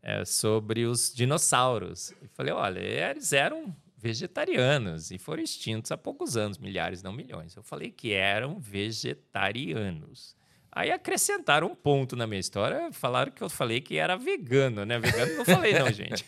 é, 0.00 0.24
sobre 0.24 0.86
os 0.86 1.12
dinossauros. 1.12 2.14
E 2.22 2.28
falei, 2.28 2.54
olha, 2.54 2.80
eles 2.80 3.34
eram 3.34 3.76
vegetarianos 3.96 5.10
e 5.10 5.18
foram 5.18 5.42
extintos 5.42 5.90
há 5.90 5.96
poucos 5.96 6.36
anos, 6.36 6.58
milhares, 6.58 7.02
não 7.02 7.12
milhões. 7.12 7.56
Eu 7.56 7.62
falei 7.62 7.90
que 7.90 8.12
eram 8.12 8.58
vegetarianos. 8.58 10.36
Aí 10.70 10.90
acrescentaram 10.90 11.68
um 11.68 11.74
ponto 11.74 12.14
na 12.14 12.26
minha 12.26 12.38
história, 12.38 12.92
falaram 12.92 13.32
que 13.32 13.42
eu 13.42 13.48
falei 13.48 13.80
que 13.80 13.96
era 13.96 14.14
vegano, 14.14 14.84
né? 14.84 14.98
Vegano 14.98 15.36
não 15.36 15.44
falei 15.44 15.72
não, 15.72 15.88
gente. 15.92 16.24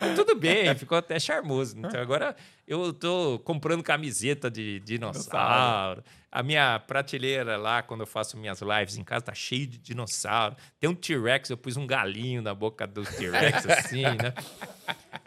Mas 0.00 0.14
tudo 0.14 0.34
bem, 0.34 0.72
ficou 0.76 0.96
até 0.96 1.18
charmoso. 1.18 1.76
Então 1.78 2.00
agora 2.00 2.34
eu 2.66 2.92
tô 2.92 3.38
comprando 3.44 3.82
camiseta 3.82 4.50
de 4.50 4.80
dinossauro. 4.80 6.02
A 6.32 6.42
minha 6.44 6.78
prateleira 6.78 7.56
lá, 7.56 7.82
quando 7.82 8.02
eu 8.02 8.06
faço 8.06 8.36
minhas 8.36 8.60
lives 8.60 8.96
em 8.96 9.02
casa, 9.02 9.24
tá 9.24 9.34
cheio 9.34 9.66
de 9.66 9.78
dinossauro. 9.78 10.54
Tem 10.78 10.88
um 10.88 10.94
T-Rex, 10.94 11.50
eu 11.50 11.56
pus 11.56 11.76
um 11.76 11.84
galinho 11.86 12.40
na 12.40 12.54
boca 12.54 12.86
do 12.86 13.02
T-Rex, 13.02 13.66
assim, 13.66 14.02
né? 14.02 14.32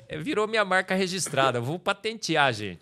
É, 0.07 0.17
virou 0.17 0.47
minha 0.47 0.63
marca 0.63 0.95
registrada. 0.95 1.57
Eu 1.57 1.63
vou 1.63 1.77
patentear, 1.77 2.53
gente. 2.53 2.79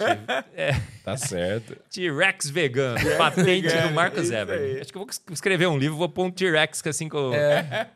É, 0.53 0.73
Tá 1.03 1.17
certo. 1.17 1.75
T-Rex 1.89 2.49
vegano. 2.51 2.99
Patente 3.17 3.75
do 3.75 3.91
Marcos 3.91 4.29
Eber. 4.29 4.81
Acho 4.81 4.91
que 4.91 4.97
eu 4.97 5.01
vou 5.01 5.09
escrever 5.31 5.67
um 5.67 5.77
livro, 5.77 5.97
vou 5.97 6.07
pôr 6.09 6.25
um 6.25 6.31
T-Rex 6.31 6.85
assim 6.85 7.09
com. 7.09 7.31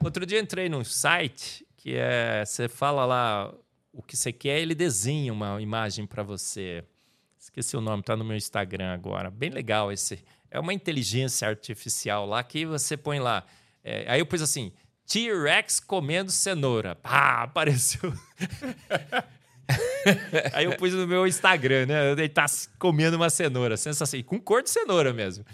Outro 0.04 0.26
dia 0.26 0.40
eu 0.40 0.44
entrei 0.44 0.68
num 0.70 0.84
site 0.84 1.66
que 1.86 1.96
é. 1.96 2.44
Você 2.44 2.68
fala 2.68 3.06
lá 3.06 3.54
o 3.94 4.02
que 4.02 4.18
você 4.18 4.34
quer, 4.34 4.60
ele 4.60 4.74
desenha 4.74 5.32
uma 5.32 5.62
imagem 5.62 6.08
para 6.08 6.24
você. 6.24 6.84
Esqueci 7.38 7.78
o 7.78 7.82
nome, 7.82 8.02
tá 8.02 8.18
no 8.18 8.26
meu 8.26 8.36
Instagram 8.36 8.92
agora. 8.92 9.30
Bem 9.30 9.52
legal 9.52 9.92
esse. 9.92 10.26
É 10.50 10.60
uma 10.60 10.74
inteligência 10.74 11.48
artificial 11.48 12.26
lá 12.26 12.44
que 12.44 12.66
você 12.66 12.98
põe 12.98 13.20
lá. 13.20 13.46
é, 13.84 14.04
aí 14.08 14.20
eu 14.20 14.26
pus 14.26 14.42
assim: 14.42 14.74
T-Rex 15.06 15.80
comendo 15.80 16.32
cenoura. 16.32 16.96
Pá, 16.96 17.44
apareceu. 17.46 18.12
Aí 20.54 20.66
eu 20.66 20.76
pus 20.78 20.92
no 20.92 21.06
meu 21.06 21.28
Instagram, 21.28 21.86
né? 21.86 22.12
Ele 22.14 22.30
tá 22.30 22.48
comendo 22.80 23.16
uma 23.16 23.30
cenoura, 23.30 23.78
sensacional, 23.78 24.26
com 24.26 24.40
cor 24.40 24.64
de 24.64 24.72
cenoura 24.72 25.14
mesmo. 25.14 25.46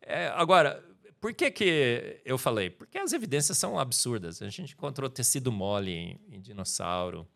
É, 0.00 0.28
agora, 0.36 0.84
por 1.24 1.32
que, 1.32 1.50
que 1.50 2.20
eu 2.22 2.36
falei? 2.36 2.68
Porque 2.68 2.98
as 2.98 3.14
evidências 3.14 3.56
são 3.56 3.78
absurdas. 3.78 4.42
A 4.42 4.50
gente 4.50 4.74
encontrou 4.74 5.08
tecido 5.08 5.50
mole 5.50 5.90
em, 5.90 6.20
em 6.30 6.38
dinossauro. 6.38 7.26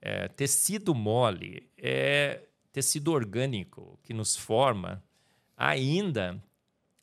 É, 0.00 0.26
tecido 0.26 0.92
mole 0.92 1.70
é 1.78 2.42
tecido 2.72 3.12
orgânico 3.12 3.96
que 4.02 4.12
nos 4.12 4.34
forma 4.34 5.00
ainda 5.56 6.42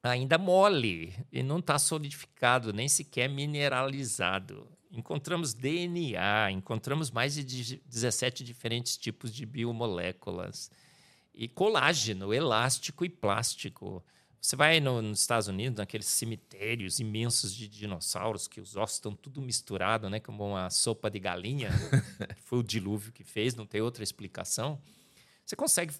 ainda 0.03 0.37
mole 0.37 1.15
e 1.31 1.41
não 1.41 1.59
está 1.59 1.79
solidificado, 1.79 2.73
nem 2.73 2.89
sequer 2.89 3.29
mineralizado. 3.29 4.67
Encontramos 4.91 5.53
DNA, 5.53 6.51
encontramos 6.51 7.09
mais 7.11 7.33
de 7.33 7.77
17 7.85 8.43
diferentes 8.43 8.97
tipos 8.97 9.33
de 9.33 9.45
biomoléculas 9.45 10.69
e 11.33 11.47
colágeno, 11.47 12.33
elástico 12.33 13.05
e 13.05 13.09
plástico. 13.09 14.03
Você 14.41 14.55
vai 14.55 14.79
no- 14.79 15.01
nos 15.01 15.19
Estados 15.21 15.47
Unidos, 15.47 15.77
naqueles 15.79 16.07
cemitérios 16.07 16.99
imensos 16.99 17.53
de 17.53 17.67
dinossauros, 17.67 18.47
que 18.47 18.61
os 18.61 18.75
ossos 18.77 18.95
estão 18.97 19.13
tudo 19.13 19.41
misturado, 19.41 20.09
né? 20.09 20.19
Como 20.19 20.45
uma 20.47 20.69
sopa 20.69 21.09
de 21.09 21.19
galinha. 21.19 21.69
foi 22.45 22.59
o 22.59 22.63
dilúvio 22.63 23.11
que 23.11 23.23
fez, 23.23 23.53
não 23.55 23.65
tem 23.65 23.81
outra 23.81 24.03
explicação. 24.03 24.81
Você 25.45 25.55
consegue 25.55 25.93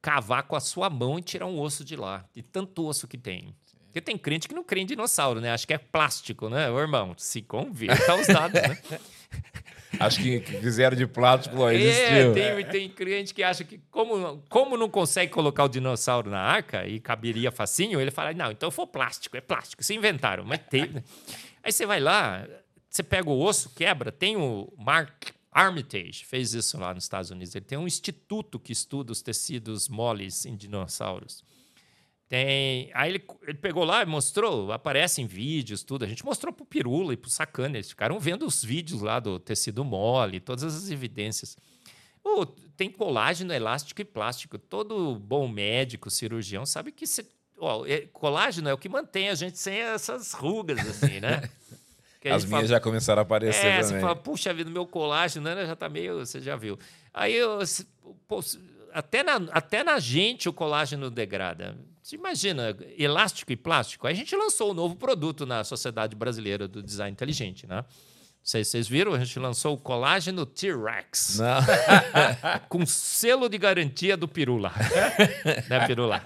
cavar 0.00 0.44
com 0.44 0.56
a 0.56 0.60
sua 0.60 0.88
mão 0.88 1.18
e 1.18 1.22
tirar 1.22 1.46
um 1.46 1.60
osso 1.60 1.84
de 1.84 1.96
lá, 1.96 2.24
de 2.32 2.42
tanto 2.42 2.86
osso 2.86 3.06
que 3.06 3.18
tem. 3.18 3.54
Porque 3.86 4.00
tem 4.00 4.18
crente 4.18 4.48
que 4.48 4.54
não 4.54 4.64
crê 4.64 4.80
em 4.80 4.86
dinossauro, 4.86 5.40
né? 5.40 5.52
Acho 5.52 5.66
que 5.66 5.72
é 5.74 5.78
plástico, 5.78 6.48
né? 6.48 6.68
Ô, 6.70 6.80
irmão, 6.80 7.14
se 7.16 7.40
converta 7.42 8.10
aos 8.12 8.26
dados, 8.26 8.60
né? 8.60 8.78
Acho 10.00 10.22
que 10.22 10.40
fizeram 10.40 10.96
de 10.96 11.06
plástico, 11.06 11.56
ó, 11.60 11.70
É, 11.70 11.74
existiu. 11.74 12.32
tem, 12.34 12.64
tem 12.66 12.88
crente 12.88 13.32
que 13.34 13.42
acha 13.42 13.64
que, 13.64 13.78
como, 13.90 14.42
como 14.48 14.76
não 14.76 14.88
consegue 14.88 15.32
colocar 15.32 15.64
o 15.64 15.68
dinossauro 15.68 16.30
na 16.30 16.40
arca 16.40 16.86
e 16.86 17.00
caberia 17.00 17.50
facinho, 17.50 18.00
ele 18.00 18.10
fala: 18.10 18.32
não, 18.32 18.50
então 18.50 18.70
foi 18.70 18.86
plástico, 18.86 19.36
é 19.36 19.40
plástico. 19.40 19.82
Se 19.82 19.94
inventaram, 19.94 20.44
mas 20.44 20.60
tem. 20.70 20.88
né? 20.88 21.02
Aí 21.62 21.72
você 21.72 21.86
vai 21.86 22.00
lá, 22.00 22.46
você 22.88 23.02
pega 23.02 23.28
o 23.28 23.40
osso, 23.42 23.70
quebra. 23.74 24.12
Tem 24.12 24.36
o 24.36 24.72
Mark 24.78 25.30
Armitage, 25.50 26.24
fez 26.24 26.52
isso 26.54 26.78
lá 26.78 26.92
nos 26.92 27.04
Estados 27.04 27.30
Unidos. 27.30 27.54
Ele 27.54 27.64
tem 27.64 27.78
um 27.78 27.86
instituto 27.86 28.58
que 28.58 28.72
estuda 28.72 29.12
os 29.12 29.22
tecidos 29.22 29.88
moles 29.88 30.44
em 30.46 30.56
dinossauros. 30.56 31.44
Tem. 32.34 32.90
Aí 32.94 33.12
ele, 33.12 33.24
ele 33.42 33.58
pegou 33.58 33.84
lá 33.84 34.02
e 34.02 34.06
mostrou, 34.06 34.72
aparece 34.72 35.22
em 35.22 35.26
vídeos, 35.26 35.84
tudo. 35.84 36.04
A 36.04 36.08
gente 36.08 36.24
mostrou 36.24 36.52
pro 36.52 36.64
Pirula 36.66 37.12
e 37.12 37.16
pro 37.16 37.30
Sacana. 37.30 37.76
Eles 37.76 37.88
ficaram 37.90 38.18
vendo 38.18 38.44
os 38.44 38.64
vídeos 38.64 39.00
lá 39.02 39.20
do 39.20 39.38
tecido 39.38 39.84
mole, 39.84 40.40
todas 40.40 40.64
as 40.64 40.90
evidências. 40.90 41.56
Ô, 42.24 42.44
tem 42.76 42.90
colágeno 42.90 43.52
elástico 43.52 44.00
e 44.00 44.04
plástico. 44.04 44.58
Todo 44.58 45.14
bom 45.14 45.46
médico, 45.46 46.10
cirurgião, 46.10 46.66
sabe 46.66 46.90
que 46.90 47.06
cê- 47.06 47.24
ó, 47.56 47.86
é- 47.86 48.08
colágeno 48.12 48.68
é 48.68 48.74
o 48.74 48.78
que 48.78 48.88
mantém 48.88 49.28
a 49.28 49.34
gente 49.36 49.56
sem 49.58 49.76
essas 49.76 50.32
rugas, 50.32 50.80
assim, 50.80 51.20
né? 51.20 51.40
As 52.24 52.42
minhas 52.46 52.50
fala- 52.62 52.66
já 52.66 52.80
começaram 52.80 53.20
a 53.20 53.22
aparecer 53.22 53.66
é, 53.66 53.76
você 53.82 53.88
também. 53.88 54.00
fala, 54.00 54.16
puxa 54.16 54.52
vida, 54.54 54.70
meu 54.70 54.86
colágeno 54.86 55.44
né, 55.54 55.66
já 55.66 55.76
tá 55.76 55.88
meio. 55.90 56.18
Você 56.18 56.40
já 56.40 56.56
viu. 56.56 56.78
Aí, 57.12 57.34
eu, 57.34 57.64
se- 57.66 57.86
pô, 58.26 58.40
se- 58.42 58.58
até, 58.92 59.22
na, 59.22 59.36
até 59.52 59.84
na 59.84 59.98
gente 60.00 60.48
o 60.48 60.52
colágeno 60.52 61.10
degrada. 61.10 61.76
Você 62.04 62.16
imagina, 62.16 62.76
elástico 62.98 63.50
e 63.50 63.56
plástico. 63.56 64.06
Aí 64.06 64.12
a 64.12 64.16
gente 64.16 64.36
lançou 64.36 64.72
um 64.72 64.74
novo 64.74 64.94
produto 64.94 65.46
na 65.46 65.64
Sociedade 65.64 66.14
Brasileira 66.14 66.68
do 66.68 66.82
Design 66.82 67.10
Inteligente, 67.12 67.66
né? 67.66 67.76
Não 67.76 67.84
sei 68.42 68.62
se 68.62 68.72
vocês 68.72 68.86
viram, 68.86 69.14
a 69.14 69.18
gente 69.24 69.38
lançou 69.38 69.72
o 69.72 69.78
colágeno 69.78 70.44
T-Rex, 70.44 71.38
com 72.68 72.84
selo 72.84 73.48
de 73.48 73.56
garantia 73.56 74.18
do 74.18 74.28
Pirula. 74.28 74.70
né, 75.66 75.86
Pirula? 75.86 76.22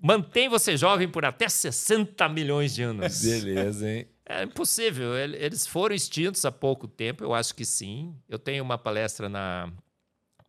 Mantém 0.00 0.48
você 0.48 0.76
jovem 0.76 1.08
por 1.08 1.24
até 1.24 1.48
60 1.48 2.28
milhões 2.28 2.72
de 2.72 2.84
anos. 2.84 3.20
Beleza, 3.20 3.90
hein? 3.90 4.06
É 4.24 4.44
impossível. 4.44 5.16
Ele- 5.18 5.38
Eles 5.38 5.66
foram 5.66 5.92
extintos 5.92 6.44
há 6.44 6.52
pouco 6.52 6.86
tempo, 6.86 7.24
eu 7.24 7.34
acho 7.34 7.52
que 7.52 7.64
sim. 7.64 8.14
Eu 8.28 8.38
tenho 8.38 8.62
uma 8.62 8.78
palestra 8.78 9.28
na. 9.28 9.72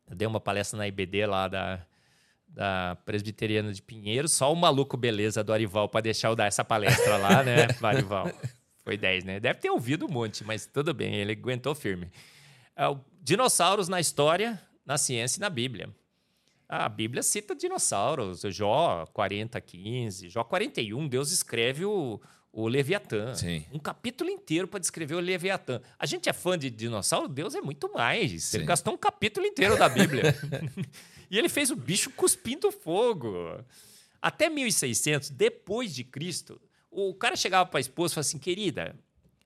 Eu 0.07 0.15
dei 0.15 0.27
uma 0.27 0.39
palestra 0.39 0.77
na 0.77 0.87
IBD 0.87 1.25
lá 1.25 1.47
da, 1.47 1.83
da 2.49 2.97
Presbiteriana 3.05 3.71
de 3.71 3.81
Pinheiro, 3.81 4.27
só 4.27 4.51
o 4.51 4.55
maluco 4.55 4.97
beleza 4.97 5.43
do 5.43 5.53
Arival 5.53 5.87
para 5.87 6.01
deixar 6.01 6.29
eu 6.29 6.35
dar 6.35 6.45
essa 6.45 6.63
palestra 6.63 7.17
lá, 7.17 7.43
né, 7.43 7.67
Arival? 7.81 8.31
Foi 8.83 8.97
10, 8.97 9.23
né? 9.23 9.39
Deve 9.39 9.59
ter 9.59 9.69
ouvido 9.69 10.05
um 10.05 10.09
monte, 10.09 10.43
mas 10.43 10.65
tudo 10.65 10.93
bem, 10.93 11.15
ele 11.15 11.33
aguentou 11.33 11.75
firme. 11.75 12.09
É, 12.75 12.83
dinossauros 13.21 13.87
na 13.87 13.99
história, 13.99 14.59
na 14.85 14.97
ciência 14.97 15.39
e 15.39 15.41
na 15.41 15.49
Bíblia. 15.49 15.89
A 16.67 16.87
Bíblia 16.87 17.23
cita 17.23 17.55
dinossauros, 17.55 18.41
Jó 18.49 19.05
40, 19.13 19.59
15, 19.59 20.29
Jó 20.29 20.43
41, 20.43 21.07
Deus 21.07 21.31
escreve 21.31 21.83
o, 21.85 22.19
o 22.51 22.67
Leviatã. 22.67 23.33
Sim. 23.35 23.65
Um 23.71 23.79
capítulo 23.79 24.29
inteiro 24.29 24.67
para 24.67 24.79
descrever 24.79 25.15
o 25.15 25.19
Leviatã. 25.19 25.81
A 25.97 26.05
gente 26.05 26.29
é 26.29 26.33
fã 26.33 26.57
de 26.57 26.69
dinossauro, 26.69 27.27
Deus 27.27 27.55
é 27.55 27.61
muito 27.61 27.91
mais. 27.91 28.53
Ele 28.53 28.65
gastou 28.65 28.93
um 28.93 28.97
capítulo 28.97 29.45
inteiro 29.45 29.77
da 29.77 29.89
Bíblia. 29.89 30.35
e 31.29 31.37
ele 31.37 31.49
fez 31.49 31.69
o 31.71 31.75
bicho 31.75 32.09
cuspindo 32.11 32.71
fogo. 32.71 33.63
Até 34.21 34.49
1600, 34.49 35.29
depois 35.29 35.93
de 35.93 36.03
Cristo, 36.03 36.59
o 36.91 37.13
cara 37.13 37.35
chegava 37.35 37.69
para 37.69 37.79
a 37.79 37.81
esposa 37.81 38.13
e 38.13 38.15
falava 38.15 38.27
assim: 38.27 38.37
querida, 38.37 38.95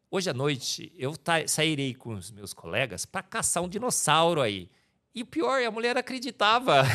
hoje 0.10 0.30
à 0.30 0.34
noite 0.34 0.92
eu 0.98 1.14
sairei 1.48 1.94
com 1.94 2.14
os 2.14 2.32
meus 2.32 2.54
colegas 2.54 3.06
para 3.06 3.22
caçar 3.22 3.62
um 3.64 3.70
dinossauro 3.70 4.42
aí. 4.42 4.70
E 5.14 5.22
o 5.22 5.26
pior, 5.28 5.62
a 5.62 5.70
mulher 5.70 5.96
acreditava. 5.96 6.84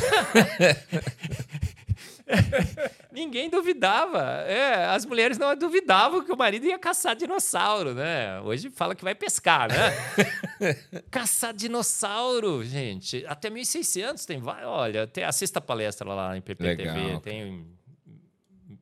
Ninguém 3.13 3.49
duvidava. 3.51 4.43
É, 4.47 4.87
as 4.87 5.05
mulheres 5.05 5.39
não 5.39 5.57
duvidavam 5.57 6.25
que 6.25 6.33
o 6.33 6.37
marido 6.37 6.67
ia 6.67 6.79
caçar 6.79 7.17
dinossauro, 7.17 7.95
né? 7.95 8.41
Hoje 8.41 8.71
fala 8.71 8.95
que 8.95 9.05
vai 9.05 9.15
pescar, 9.15 9.69
né? 9.69 11.05
caçar 11.11 11.55
dinossauro, 11.55 12.65
gente. 12.65 13.25
Até 13.27 13.51
1600 13.51 14.25
tem 14.25 14.41
vai, 14.41 14.65
olha, 14.65 15.07
tem, 15.07 15.25
assista 15.25 15.59
a 15.59 15.63
palestra 15.63 16.13
lá 16.13 16.37
em 16.37 16.41
PPTV, 16.41 17.21
tem 17.23 17.67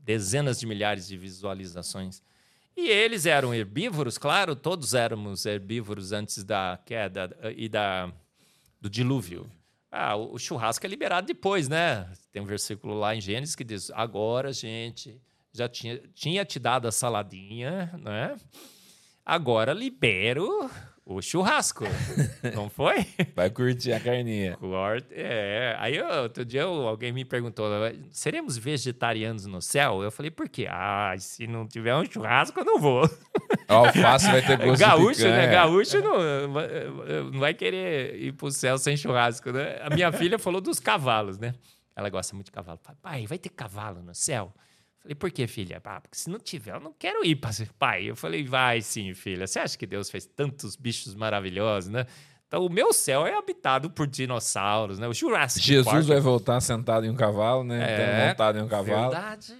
dezenas 0.02 0.58
de 0.58 0.66
milhares 0.66 1.06
de 1.06 1.16
visualizações. 1.16 2.22
E 2.76 2.88
eles 2.90 3.24
eram 3.24 3.54
herbívoros, 3.54 4.18
claro, 4.18 4.54
todos 4.54 4.92
éramos 4.92 5.46
herbívoros 5.46 6.12
antes 6.12 6.44
da 6.44 6.78
queda 6.84 7.34
e 7.56 7.68
da, 7.68 8.12
do 8.78 8.90
dilúvio. 8.90 9.50
Ah, 9.90 10.16
o 10.16 10.38
churrasco 10.38 10.84
é 10.84 10.88
liberado 10.88 11.26
depois, 11.26 11.68
né? 11.68 12.10
Tem 12.32 12.42
um 12.42 12.46
versículo 12.46 12.98
lá 12.98 13.14
em 13.14 13.20
Gênesis 13.20 13.54
que 13.54 13.64
diz: 13.64 13.90
agora, 13.92 14.52
gente, 14.52 15.20
já 15.52 15.68
tinha, 15.68 15.98
tinha 16.14 16.44
te 16.44 16.58
dado 16.58 16.86
a 16.86 16.92
saladinha, 16.92 17.92
né? 17.98 18.36
Agora 19.24 19.72
libero 19.72 20.70
o 21.08 21.22
churrasco. 21.22 21.84
Não 22.54 22.68
foi? 22.68 23.06
Vai 23.34 23.48
curtir 23.48 23.92
a 23.92 24.00
carninha. 24.00 24.56
Corta- 24.56 25.06
É. 25.14 25.76
Aí 25.78 25.96
eu- 25.96 26.06
outro 26.22 26.44
dia 26.44 26.64
alguém 26.64 27.12
me 27.12 27.24
perguntou: 27.24 27.66
seremos 28.10 28.58
vegetarianos 28.58 29.46
no 29.46 29.62
céu? 29.62 30.02
Eu 30.02 30.10
falei, 30.10 30.30
por 30.32 30.48
quê? 30.48 30.66
Ah, 30.68 31.14
se 31.18 31.46
não 31.46 31.66
tiver 31.66 31.94
um 31.94 32.04
churrasco, 32.04 32.58
eu 32.58 32.64
não 32.64 32.78
vou. 32.80 33.08
A 33.68 33.74
alface 33.74 34.26
vai 34.30 34.42
ter 34.44 34.58
gosto 34.58 34.80
Gaúcho, 34.80 35.20
de 35.20 35.28
né? 35.28 35.46
Gaúcho 35.46 36.00
não, 36.00 36.48
não 37.32 37.38
vai 37.40 37.54
querer 37.54 38.16
ir 38.20 38.32
pro 38.32 38.50
céu 38.50 38.76
sem 38.76 38.96
churrasco, 38.96 39.52
né? 39.52 39.78
A 39.82 39.94
minha 39.94 40.10
filha 40.10 40.38
falou 40.38 40.60
dos 40.60 40.80
cavalos, 40.80 41.38
né? 41.38 41.54
Ela 41.94 42.10
gosta 42.10 42.34
muito 42.34 42.46
de 42.46 42.52
cavalo. 42.52 42.78
Pai, 43.00 43.26
vai 43.26 43.38
ter 43.38 43.48
cavalo 43.48 44.02
no 44.02 44.14
céu? 44.14 44.52
Falei, 45.06 45.14
por 45.14 45.30
que, 45.30 45.46
filha? 45.46 45.80
Ah, 45.84 46.00
porque 46.00 46.18
se 46.18 46.28
não 46.28 46.40
tiver, 46.40 46.74
eu 46.74 46.80
não 46.80 46.92
quero 46.92 47.24
ir 47.24 47.36
para 47.36 47.52
pai. 47.78 48.10
Eu 48.10 48.16
falei, 48.16 48.44
vai 48.44 48.80
sim, 48.82 49.14
filha. 49.14 49.46
Você 49.46 49.60
acha 49.60 49.78
que 49.78 49.86
Deus 49.86 50.10
fez 50.10 50.26
tantos 50.26 50.74
bichos 50.74 51.14
maravilhosos, 51.14 51.88
né? 51.88 52.06
Então, 52.48 52.64
o 52.66 52.68
meu 52.68 52.92
céu 52.92 53.24
é 53.26 53.36
habitado 53.36 53.88
por 53.90 54.06
dinossauros, 54.06 54.98
né? 54.98 55.06
O 55.06 55.12
Jurassic 55.14 55.64
Jesus 55.64 55.84
Park. 55.92 56.04
vai 56.06 56.20
voltar 56.20 56.60
sentado 56.60 57.06
em 57.06 57.10
um 57.10 57.14
cavalo, 57.14 57.62
né? 57.62 57.78
É, 57.88 57.94
Então, 57.94 58.28
montado 58.28 58.58
em 58.58 58.62
um 58.62 58.68
cavalo. 58.68 59.10
Verdade. 59.12 59.54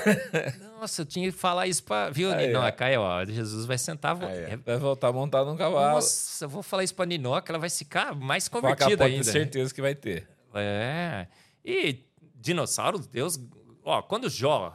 Nossa, 0.80 1.02
eu 1.02 1.06
tinha 1.06 1.30
que 1.30 1.36
falar 1.36 1.66
isso 1.66 1.82
pra. 1.84 2.08
Viu, 2.10 2.32
Aí, 2.32 2.52
Não, 2.52 2.60
ó. 2.60 2.66
é 2.66 2.72
Caio, 2.72 3.00
ó, 3.02 3.24
Jesus 3.24 3.66
vai 3.66 3.76
sentar. 3.78 4.22
Aí, 4.22 4.38
é- 4.52 4.56
Vai 4.56 4.78
voltar 4.78 5.12
montado 5.12 5.46
num 5.50 5.56
cavalo. 5.56 5.94
Nossa, 5.94 6.44
eu 6.44 6.48
vou 6.48 6.62
falar 6.62 6.84
isso 6.84 6.94
pra 6.94 7.04
Ninoca, 7.06 7.50
ela 7.52 7.58
vai 7.58 7.70
ficar 7.70 8.14
mais 8.14 8.48
convertida 8.48 9.04
ainda. 9.04 9.24
certeza 9.24 9.74
que 9.74 9.80
vai 9.82 9.94
ter. 9.94 10.26
É. 10.54 11.26
E 11.64 12.04
dinossauros, 12.34 13.06
Deus. 13.06 13.38
Ó, 13.84 14.02
quando 14.02 14.28
Jó. 14.28 14.74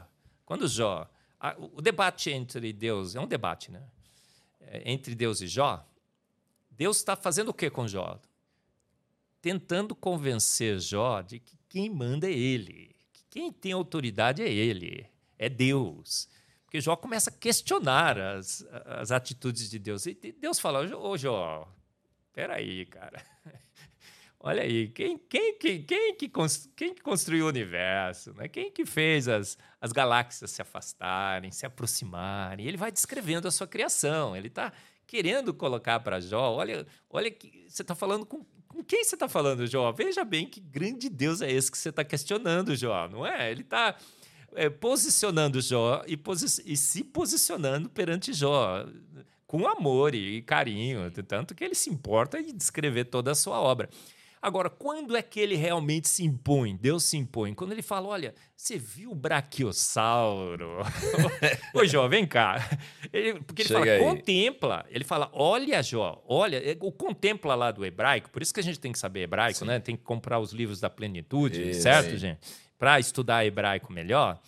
Quando 0.52 0.68
Jó. 0.68 1.10
a- 1.40 1.56
o 1.57 1.82
debate 1.82 2.30
entre 2.30 2.73
Deus. 2.73 3.15
É 3.15 3.22
um 3.22 3.26
debate, 3.26 3.72
né? 3.72 3.82
É, 4.60 4.91
entre 4.91 5.15
Deus 5.15 5.40
e 5.40 5.48
Jó. 5.48 5.82
Deus 6.69 6.98
está 6.98 7.15
fazendo 7.15 7.52
o 7.52 7.53
que 7.53 7.69
com 7.69 7.88
Jó? 7.88 8.19
Tentando 9.41 9.95
convencer 9.95 10.78
Jó 10.82 11.22
de 11.22 11.40
que 11.40 11.57
quem 11.69 11.90
manda 11.90 12.28
é 12.28 12.34
ele. 12.34 12.94
Que 13.14 13.23
quem 13.30 13.49
tem 13.49 13.72
autoridade 13.72 14.44
é 14.44 14.52
ele. 14.52 15.07
É 15.40 15.48
Deus. 15.48 16.28
Porque 16.65 16.82
Jó 16.82 16.98
começa 16.98 17.30
a 17.30 17.34
questionar 17.34 18.19
as, 18.19 18.61
as 18.86 19.10
atitudes 19.10 19.69
de 19.69 19.80
Deus. 19.80 20.06
E 20.06 20.14
Deus 20.14 20.60
fala: 20.60 20.82
Ô 20.98 21.18
Jó, 21.18 21.65
peraí, 22.34 22.86
cara. 22.88 23.26
Olha 24.43 24.63
aí, 24.63 24.88
quem, 24.88 25.19
quem, 25.30 25.53
quem, 25.59 25.84
quem, 25.84 26.15
que, 26.15 26.31
quem 26.76 26.93
que 26.95 27.01
construiu 27.03 27.45
o 27.45 27.49
universo? 27.49 28.34
Né? 28.34 28.47
Quem 28.47 28.72
que 28.72 28.88
fez 28.88 29.27
as, 29.27 29.55
as 29.80 29.91
galáxias 29.91 30.49
se 30.49 30.63
afastarem, 30.63 31.51
se 31.51 31.63
aproximarem? 31.63 32.65
Ele 32.68 32.76
vai 32.76 32.91
descrevendo 32.91 33.47
a 33.47 33.51
sua 33.51 33.68
criação. 33.68 34.35
Ele 34.35 34.47
está 34.47 34.73
querendo 35.05 35.53
colocar 35.53 35.99
para 35.99 36.19
Jó. 36.19 36.55
Olha, 36.55 36.88
olha 37.07 37.30
que 37.30 37.65
você 37.69 37.84
está 37.84 37.93
falando 37.93 38.26
com, 38.26 38.43
com 38.68 38.84
quem 38.84 39.03
você 39.03 39.15
está 39.15 39.30
falando, 39.30 39.68
Jó? 39.68 39.91
Veja 39.91 40.23
bem 40.23 40.47
que 40.47 40.59
grande 40.59 41.07
Deus 41.07 41.41
é 41.41 41.51
esse 41.51 41.69
que 41.72 41.77
você 41.77 41.89
está 41.89 42.03
questionando, 42.03 42.76
Jó, 42.76 43.07
não 43.09 43.23
é? 43.23 43.51
Ele 43.51 43.61
está 43.61 43.95
posicionando 44.80 45.61
Jó 45.61 46.03
e, 46.07 46.18
posi- 46.18 46.63
e 46.65 46.76
se 46.76 47.03
posicionando 47.03 47.89
perante 47.89 48.34
Jó 48.34 48.85
com 49.45 49.68
amor 49.68 50.15
e 50.15 50.41
carinho, 50.41 51.11
tanto 51.11 51.53
que 51.53 51.63
ele 51.63 51.76
se 51.76 51.89
importa 51.89 52.39
em 52.39 52.55
descrever 52.55 53.05
toda 53.05 53.31
a 53.31 53.35
sua 53.35 53.59
obra. 53.61 53.89
Agora, 54.41 54.72
quando 54.72 55.15
é 55.15 55.22
que 55.22 55.39
ele 55.39 55.55
realmente 55.55 56.09
se 56.09 56.23
impõe? 56.26 56.76
Deus 56.76 57.03
se 57.03 57.15
impõe. 57.15 57.53
Quando 57.53 57.73
ele 57.73 57.84
fala: 57.84 58.07
Olha, 58.07 58.34
você 58.57 58.76
viu 58.77 59.11
o 59.11 59.15
braquiossauro? 59.15 60.80
Ô, 61.76 61.85
Jó, 61.85 62.07
vem 62.07 62.26
cá. 62.26 62.57
Ele- 63.13 63.39
porque 63.41 63.61
ele 63.61 63.68
Chega 63.68 63.80
fala: 63.80 63.91
aí. 63.91 63.99
contempla. 63.99 64.85
Ele 64.89 65.03
fala: 65.03 65.30
Olha, 65.34 65.81
Jó, 65.84 66.22
olha. 66.27 66.57
é, 66.57 66.76
O 66.80 66.91
contempla 66.91 67.53
lá 67.55 67.72
do 67.72 67.85
hebraico, 67.85 68.30
por 68.31 68.41
isso 68.41 68.53
que 68.53 68.59
a 68.59 68.63
gente 68.63 68.80
tem 68.80 68.91
que 68.91 68.99
saber 68.99 69.22
hebraico, 69.22 69.63
né? 69.65 69.80
Tem 69.80 69.95
que 69.95 70.03
comprar 70.03 70.39
os 70.39 70.51
livros 70.51 70.80
da 70.80 70.89
plenitude, 70.89 71.69
Isso 71.72 71.81
certo, 71.84 72.18
gente? 72.18 72.39
Para 72.80 72.99
estudar 72.99 73.45
hebraico 73.45 73.93
melhor. 73.93 74.39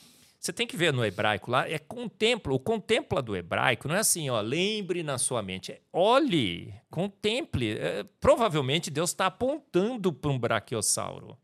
Você 0.43 0.51
tem 0.51 0.67
que 0.67 0.75
ver 0.75 0.91
no 0.91 1.05
hebraico 1.05 1.49
lá, 1.49 1.69
é 1.69 1.79
contempla. 1.79 2.51
O 2.53 2.59
contempla 2.59 3.21
do 3.21 3.33
hebraico 3.33 3.87
não 3.87 3.95
é 3.95 3.99
assim, 3.99 4.29
ó, 4.29 4.41
lembre 4.41 5.01
na 5.01 5.17
sua 5.17 5.41
mente. 5.41 5.71
É 5.71 5.79
olhe, 5.93 6.73
contemple. 6.91 7.77
É, 7.77 8.03
provavelmente 8.19 8.91
Deus 8.91 9.11
está 9.11 9.27
apontando 9.27 10.11
para 10.11 10.29
um 10.29 10.37
braquiossauro. 10.37 11.37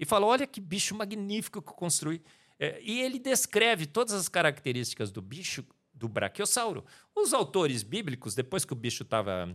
E 0.00 0.06
fala: 0.06 0.24
olha 0.24 0.46
que 0.46 0.58
bicho 0.58 0.94
magnífico 0.94 1.60
que 1.60 1.74
construí. 1.74 2.22
É, 2.58 2.80
e 2.80 3.02
ele 3.02 3.18
descreve 3.18 3.84
todas 3.84 4.14
as 4.14 4.26
características 4.26 5.10
do 5.10 5.20
bicho, 5.20 5.62
do 5.92 6.08
braquiossauro. 6.08 6.82
Os 7.14 7.34
autores 7.34 7.82
bíblicos, 7.82 8.34
depois 8.34 8.64
que 8.64 8.72
o 8.72 8.76
bicho 8.76 9.02
estava 9.02 9.54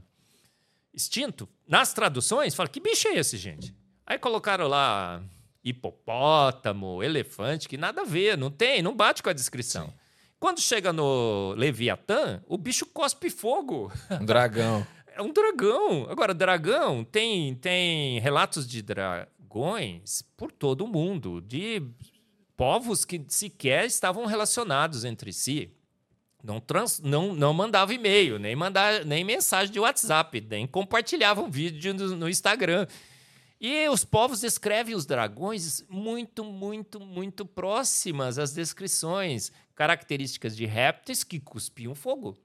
extinto, 0.94 1.50
nas 1.68 1.92
traduções, 1.92 2.54
falam: 2.54 2.72
que 2.72 2.80
bicho 2.80 3.08
é 3.08 3.18
esse, 3.18 3.36
gente? 3.36 3.76
Aí 4.06 4.20
colocaram 4.20 4.68
lá 4.68 5.24
hipopótamo, 5.64 7.04
elefante, 7.04 7.68
que 7.70 7.78
nada 7.78 8.02
a 8.02 8.06
ver, 8.06 8.38
não 8.38 8.50
tem, 8.50 8.82
não 8.82 8.96
bate 8.96 9.22
com 9.22 9.30
a 9.30 9.34
descrição. 9.34 9.94
Quando 10.40 10.60
chega 10.60 10.92
no 10.92 11.54
Leviatã, 11.56 12.42
o 12.48 12.58
bicho 12.58 12.86
cospe 12.88 13.30
fogo. 13.30 13.92
Um 14.10 14.26
dragão. 14.26 14.86
É 15.14 15.22
um 15.22 15.34
dragão. 15.34 16.08
Agora, 16.10 16.34
dragão 16.34 17.04
tem, 17.04 17.54
tem 17.56 18.18
relatos 18.20 18.66
de 18.66 18.82
dragões 18.82 20.24
por 20.38 20.54
todo 20.54 20.86
o 20.86 20.88
mundo, 20.88 21.42
de 21.42 21.84
povos 22.56 23.04
que 23.04 23.22
sequer 23.28 23.86
estavam 23.86 24.26
relacionados 24.26 25.04
entre 25.04 25.34
si. 25.34 25.70
Não, 26.44 26.60
trans, 26.60 27.00
não, 27.00 27.36
não 27.36 27.54
mandava 27.54 27.94
e-mail, 27.94 28.40
nem, 28.40 28.56
mandava, 28.56 29.04
nem 29.04 29.24
mensagem 29.24 29.72
de 29.72 29.80
WhatsApp, 29.80 30.42
nem 30.50 30.66
compartilhavam 30.66 31.52
vídeo 31.52 31.94
no, 31.94 32.16
no 32.16 32.30
Instagram. 32.30 32.88
E 33.64 33.88
os 33.90 34.04
povos 34.04 34.40
descrevem 34.40 34.96
os 34.96 35.06
dragões 35.06 35.86
muito, 35.88 36.44
muito, 36.44 37.00
muito 37.00 37.46
próximas 37.46 38.40
às 38.40 38.52
descrições, 38.52 39.52
características 39.76 40.58
de 40.58 40.66
répteis 40.66 41.24
que 41.24 41.40
cuspiam 41.40 41.94
fogo. 41.94 42.36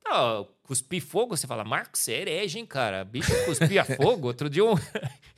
Então, 0.00 0.46
cuspir 0.62 1.02
fogo, 1.02 1.34
você 1.34 1.46
fala, 1.46 1.64
Marcos, 1.64 2.02
você 2.02 2.12
é 2.12 2.20
herege, 2.20 2.58
hein, 2.58 2.66
cara? 2.66 3.06
Bicho 3.06 3.32
cuspia 3.46 3.86
fogo. 3.96 4.26
Outro 4.26 4.50
dia 4.50 4.62
um, 4.62 4.74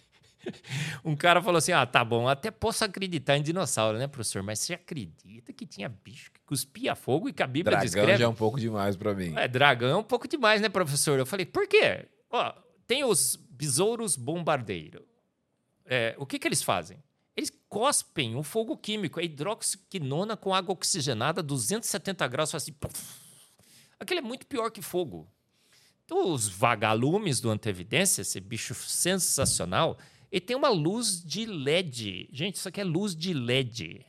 um 1.05 1.15
cara 1.15 1.41
falou 1.41 1.59
assim: 1.59 1.71
ah, 1.71 1.87
tá 1.87 2.05
bom, 2.05 2.27
até 2.27 2.51
posso 2.51 2.85
acreditar 2.85 3.37
em 3.37 3.43
dinossauro, 3.43 3.99
né, 3.99 4.09
professor? 4.09 4.43
Mas 4.43 4.59
você 4.59 4.75
acredita 4.75 5.53
que 5.53 5.65
tinha 5.65 5.89
bicho 5.89 6.33
que 6.33 6.41
cuspia 6.41 6.97
fogo 6.97 7.29
e 7.29 7.33
que 7.33 7.45
a 7.45 7.47
Bíblia 7.47 7.77
Dragão 7.77 7.85
descreve? 7.85 8.19
já 8.19 8.25
é 8.25 8.29
um 8.29 8.35
pouco 8.35 8.59
demais 8.59 8.97
pra 8.97 9.15
mim. 9.15 9.35
É, 9.37 9.47
dragão 9.47 9.89
é 9.89 9.97
um 9.97 10.03
pouco 10.03 10.27
demais, 10.27 10.61
né, 10.61 10.69
professor? 10.69 11.17
Eu 11.17 11.27
falei, 11.27 11.47
por 11.47 11.69
quê? 11.69 12.07
Ó, 12.29 12.53
tem 12.89 13.05
os 13.05 13.39
besouros 13.57 14.17
bombardeiros. 14.17 15.03
É, 15.85 16.15
o 16.19 16.27
que, 16.27 16.39
que 16.39 16.47
eles 16.47 16.63
fazem? 16.63 17.03
Eles 17.37 17.53
cospem 17.69 18.35
um 18.35 18.43
fogo 18.43 18.77
químico, 18.77 19.21
é 19.21 19.25
hidroxiquinona 19.25 20.37
com 20.37 20.55
água 20.55 20.73
oxigenada, 20.73 21.43
270 21.43 22.27
graus, 22.29 22.51
faz 22.51 22.63
assim. 22.63 22.73
puf. 22.73 22.97
Aquele 23.99 24.21
é 24.21 24.23
muito 24.23 24.47
pior 24.47 24.71
que 24.71 24.83
fogo. 24.83 25.29
Então, 26.05 26.33
os 26.33 26.49
vagalumes 26.49 27.41
do 27.41 27.51
Antevidência, 27.51 28.23
esse 28.23 28.41
bicho 28.41 28.75
sensacional, 28.75 29.99
ele 30.31 30.41
tem 30.41 30.57
uma 30.57 30.69
luz 30.69 31.23
de 31.23 31.47
LED. 31.47 32.29
Gente, 32.33 32.57
isso 32.57 32.69
aqui 32.69 32.81
é 32.81 32.85
luz 32.85 33.15
de 33.15 33.35
LED. 33.35 34.07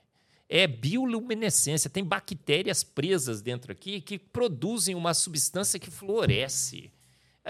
É 0.48 0.68
bioluminescência. 0.68 1.90
Tem 1.90 2.03
bactérias 2.03 2.84
presas 2.84 3.41
dentro 3.41 3.72
aqui 3.72 3.99
que 3.99 4.19
produzem 4.19 4.95
uma 4.95 5.14
substância 5.14 5.80
que 5.80 5.91
floresce. 5.91 6.91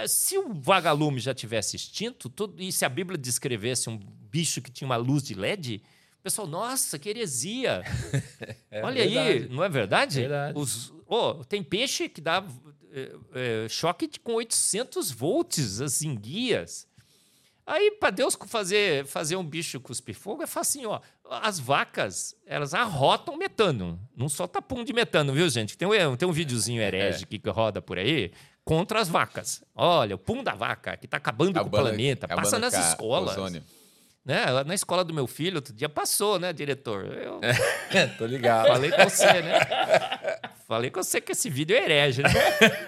É, 0.04 0.08
Se 0.08 0.38
o 0.38 0.54
vagalume 0.54 1.20
já 1.20 1.34
tivesse 1.34 1.76
extinto, 1.76 2.30
tudo- 2.30 2.62
e 2.62 2.72
se 2.72 2.86
a 2.86 2.90
Bíblia 2.90 3.18
descrevesse 3.18 3.90
um 3.90 3.98
bicho 3.98 4.62
que 4.62 4.72
tinha 4.72 4.86
uma 4.88 4.96
luz 4.98 5.24
de 5.24 5.34
LED, 5.34 5.82
o 6.20 6.24
pessoal, 6.24 6.48
nossa, 6.48 7.00
que 7.00 7.10
heresia. 7.10 7.84
Olha 8.84 9.04
aí, 9.04 9.14
verdade. 9.14 9.50
não 9.56 9.64
é 9.64 9.70
verdade? 9.70 10.20
Verdade. 10.22 10.60
Os, 10.60 10.94
oh, 11.08 11.44
tem 11.46 11.64
peixe 11.64 12.08
que 12.10 12.22
dá 12.22 12.46
é, 12.92 13.12
é, 13.66 13.70
choque 13.70 14.08
de- 14.08 14.20
com 14.20 14.34
800 14.34 15.12
volts, 15.12 15.82
as 15.82 16.02
enguias. 16.02 16.88
Aí, 17.66 17.92
para 17.92 18.12
Deus 18.12 18.38
fazer, 18.48 19.06
fazer 19.06 19.36
um 19.36 19.44
bicho 19.44 19.78
cuspir 19.82 20.16
fogo, 20.16 20.42
é 20.42 20.48
facinho, 20.48 20.90
ó. 20.92 21.02
As 21.30 21.60
vacas, 21.60 22.34
elas 22.46 22.74
arrotam 22.74 23.36
metano. 23.38 24.00
Não 24.16 24.30
solta 24.30 24.62
pum 24.62 24.86
de 24.86 24.94
metano, 24.94 25.34
viu, 25.34 25.50
gente? 25.50 25.78
Tem 25.78 25.86
um, 25.86 26.16
tem 26.16 26.26
um 26.28 26.32
videozinho 26.32 26.82
herege 26.82 27.26
que 27.26 27.42
roda 27.50 27.82
por 27.82 27.98
aí 27.98 28.32
contra 28.68 29.00
as 29.00 29.08
vacas. 29.10 29.64
Olha, 29.74 30.16
o 30.16 30.18
pum 30.20 30.44
da 30.44 30.54
vaca, 30.54 30.98
que 30.98 31.08
tá 31.08 31.18
acabando 31.18 31.54
com 31.60 31.68
o 31.68 31.70
planeta. 31.70 32.26
acabando 32.26 32.44
Passa 32.44 32.60
nas 32.60 32.74
escolas. 32.74 33.32
ozônio. 33.38 33.64
Né? 34.26 34.44
Na 34.66 34.76
escola 34.76 35.06
do 35.06 35.14
meu 35.14 35.26
filho, 35.26 35.56
outro 35.56 35.74
dia 35.74 35.88
passou, 35.88 36.38
né, 36.38 36.52
diretor? 36.52 37.06
Eu 37.06 37.40
Tô 38.18 38.26
ligado. 38.26 38.68
falei 38.68 38.92
com 38.92 39.04
você, 39.10 39.42
né? 39.42 39.60
Falei 40.68 40.92
com 40.92 41.02
você 41.02 41.22
que 41.22 41.32
esse 41.32 41.50
vídeo 41.50 41.78
é 41.78 41.84
herege, 41.86 42.22
né? 42.24 42.30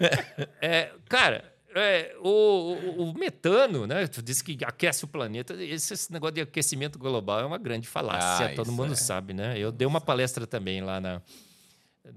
É, 0.61 0.91
cara, 1.07 1.45
é, 1.73 2.13
o, 2.19 2.27
o- 2.27 3.03
o 3.11 3.17
metano, 3.17 3.87
né? 3.87 4.05
Tu 4.07 4.21
disse 4.21 4.43
que 4.43 4.57
aquece 4.65 5.05
o 5.05 5.07
planeta. 5.07 5.53
Esse, 5.63 5.93
esse 5.93 6.11
negócio 6.11 6.35
de 6.35 6.41
aquecimento 6.41 6.99
global 6.99 7.39
é 7.39 7.45
uma 7.45 7.57
grande 7.57 7.87
falácia, 7.87 8.47
Ah, 8.47 8.53
todo 8.53 8.69
mundo 8.71 8.91
é. 8.91 8.95
sabe, 8.97 9.33
né? 9.33 9.57
Eu 9.57 9.71
dei 9.71 9.87
uma 9.87 10.01
palestra 10.01 10.45
também 10.45 10.81
lá 10.81 10.99
na, 10.99 11.21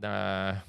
na 0.00 0.62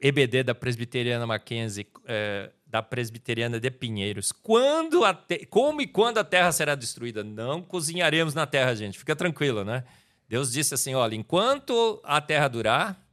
EBD 0.00 0.42
da 0.42 0.54
Presbiteriana 0.54 1.26
Mackenzie, 1.26 1.86
é, 2.06 2.50
da 2.66 2.82
Presbiteriana 2.82 3.60
de 3.60 3.70
Pinheiros. 3.70 4.32
Quando 4.32 5.04
a 5.04 5.12
te- 5.12 5.44
como 5.46 5.80
e 5.82 5.86
quando 5.86 6.18
a 6.18 6.24
terra 6.24 6.50
será 6.52 6.74
destruída? 6.74 7.22
Não 7.22 7.60
cozinharemos 7.62 8.32
na 8.34 8.46
terra, 8.46 8.74
gente. 8.74 8.98
Fica 8.98 9.14
tranquilo, 9.14 9.64
né? 9.64 9.84
Deus 10.28 10.52
disse 10.52 10.72
assim: 10.74 10.94
olha, 10.94 11.14
enquanto 11.14 12.00
a 12.04 12.20
terra 12.20 12.48
durar, 12.48 13.04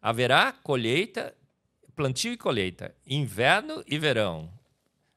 haverá 0.00 0.52
colheita, 0.52 1.34
plantio 1.96 2.32
e 2.32 2.36
colheita, 2.36 2.94
inverno 3.06 3.82
e 3.86 3.98
verão, 3.98 4.52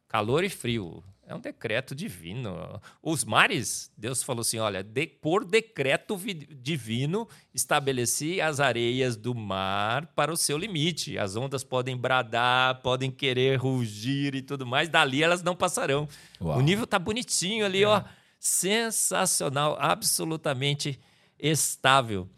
calor 0.07 0.43
e 0.43 0.49
frio. 0.49 1.03
É 1.27 1.33
um 1.33 1.39
decreto 1.39 1.95
divino. 1.95 2.79
Os 3.01 3.23
mares, 3.23 3.91
Deus 3.97 4.21
falou 4.21 4.41
assim: 4.41 4.59
olha, 4.59 4.83
de, 4.83 5.07
por 5.07 5.43
decreto 5.43 6.15
divino, 6.51 7.27
estabeleci 7.51 8.39
as 8.39 8.59
areias 8.59 9.17
do 9.17 9.33
mar 9.33 10.05
para 10.15 10.31
o 10.31 10.37
seu 10.37 10.55
limite. 10.55 11.17
As 11.17 11.35
ondas 11.35 11.63
podem 11.63 11.97
bradar, 11.97 12.79
podem 12.81 13.09
querer 13.09 13.57
rugir 13.57 14.35
e 14.35 14.41
tudo 14.43 14.67
mais, 14.67 14.87
dali 14.87 15.23
elas 15.23 15.41
não 15.41 15.55
passarão. 15.55 16.07
Uau. 16.39 16.59
O 16.59 16.61
nível 16.61 16.85
tá 16.85 16.99
bonitinho 16.99 17.65
ali, 17.65 17.81
é. 17.81 17.87
ó. 17.87 18.03
Sensacional, 18.39 19.75
absolutamente 19.79 20.99
estável. 21.39 22.29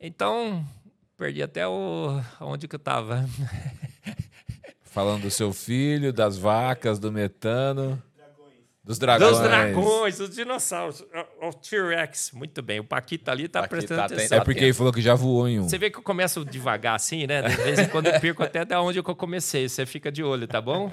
Então, 0.00 0.66
perdi 1.16 1.40
até 1.40 1.68
o 1.68 2.20
onde 2.40 2.66
que 2.66 2.74
eu 2.74 2.78
estava. 2.78 3.24
Falando 4.82 5.22
do 5.22 5.30
seu 5.30 5.52
filho, 5.52 6.12
das 6.12 6.36
vacas, 6.36 6.98
do 6.98 7.12
metano. 7.12 8.02
Dos 8.88 8.98
dragões. 8.98 9.32
Dos 9.32 9.40
dragões, 9.40 10.18
os 10.18 10.34
dinossauros. 10.34 11.04
O, 11.42 11.52
T-Rex. 11.52 12.32
Muito 12.32 12.62
bem. 12.62 12.80
O 12.80 12.84
Paquito 12.84 13.30
ali 13.30 13.46
tá 13.46 13.60
Paquito 13.60 13.76
prestando 13.76 14.00
tá 14.00 14.06
atenção. 14.06 14.38
É 14.38 14.40
porque 14.42 14.64
ele 14.64 14.72
falou 14.72 14.90
que 14.90 15.02
já 15.02 15.14
voou 15.14 15.46
em 15.46 15.60
um. 15.60 15.68
Você 15.68 15.76
vê 15.76 15.90
que 15.90 15.98
eu 15.98 16.02
começo 16.02 16.42
devagar 16.42 16.96
assim, 16.96 17.26
né? 17.26 17.42
De 17.42 17.54
vez 17.54 17.78
em 17.80 17.86
quando 17.86 18.06
eu 18.06 18.18
perco 18.18 18.42
até 18.42 18.64
da 18.64 18.80
onde 18.80 18.98
eu 18.98 19.04
comecei. 19.04 19.68
Você 19.68 19.84
fica 19.84 20.10
de 20.10 20.24
olho, 20.24 20.48
tá 20.48 20.58
bom? 20.58 20.90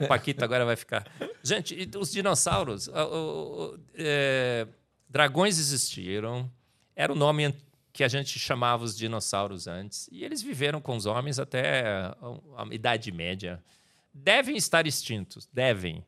o 0.00 0.06
Paquito 0.06 0.44
agora 0.44 0.64
vai 0.64 0.76
ficar. 0.76 1.04
Gente, 1.42 1.90
os 1.98 2.12
dinossauros. 2.12 2.86
O, 2.86 2.92
o, 2.92 3.78
é, 3.96 4.68
dragões 5.10 5.58
existiram. 5.58 6.48
Era 6.94 7.12
o 7.12 7.16
nome 7.16 7.52
que 7.92 8.04
a 8.04 8.08
gente 8.08 8.38
chamava 8.38 8.84
os 8.84 8.96
dinossauros 8.96 9.66
antes. 9.66 10.08
E 10.12 10.24
eles 10.24 10.42
viveram 10.42 10.80
com 10.80 10.94
os 10.94 11.06
homens 11.06 11.40
até 11.40 12.12
a 12.56 12.64
Idade 12.70 13.10
Média. 13.10 13.60
Devem 14.14 14.56
estar 14.56 14.86
extintos. 14.86 15.48
Devem 15.52 16.04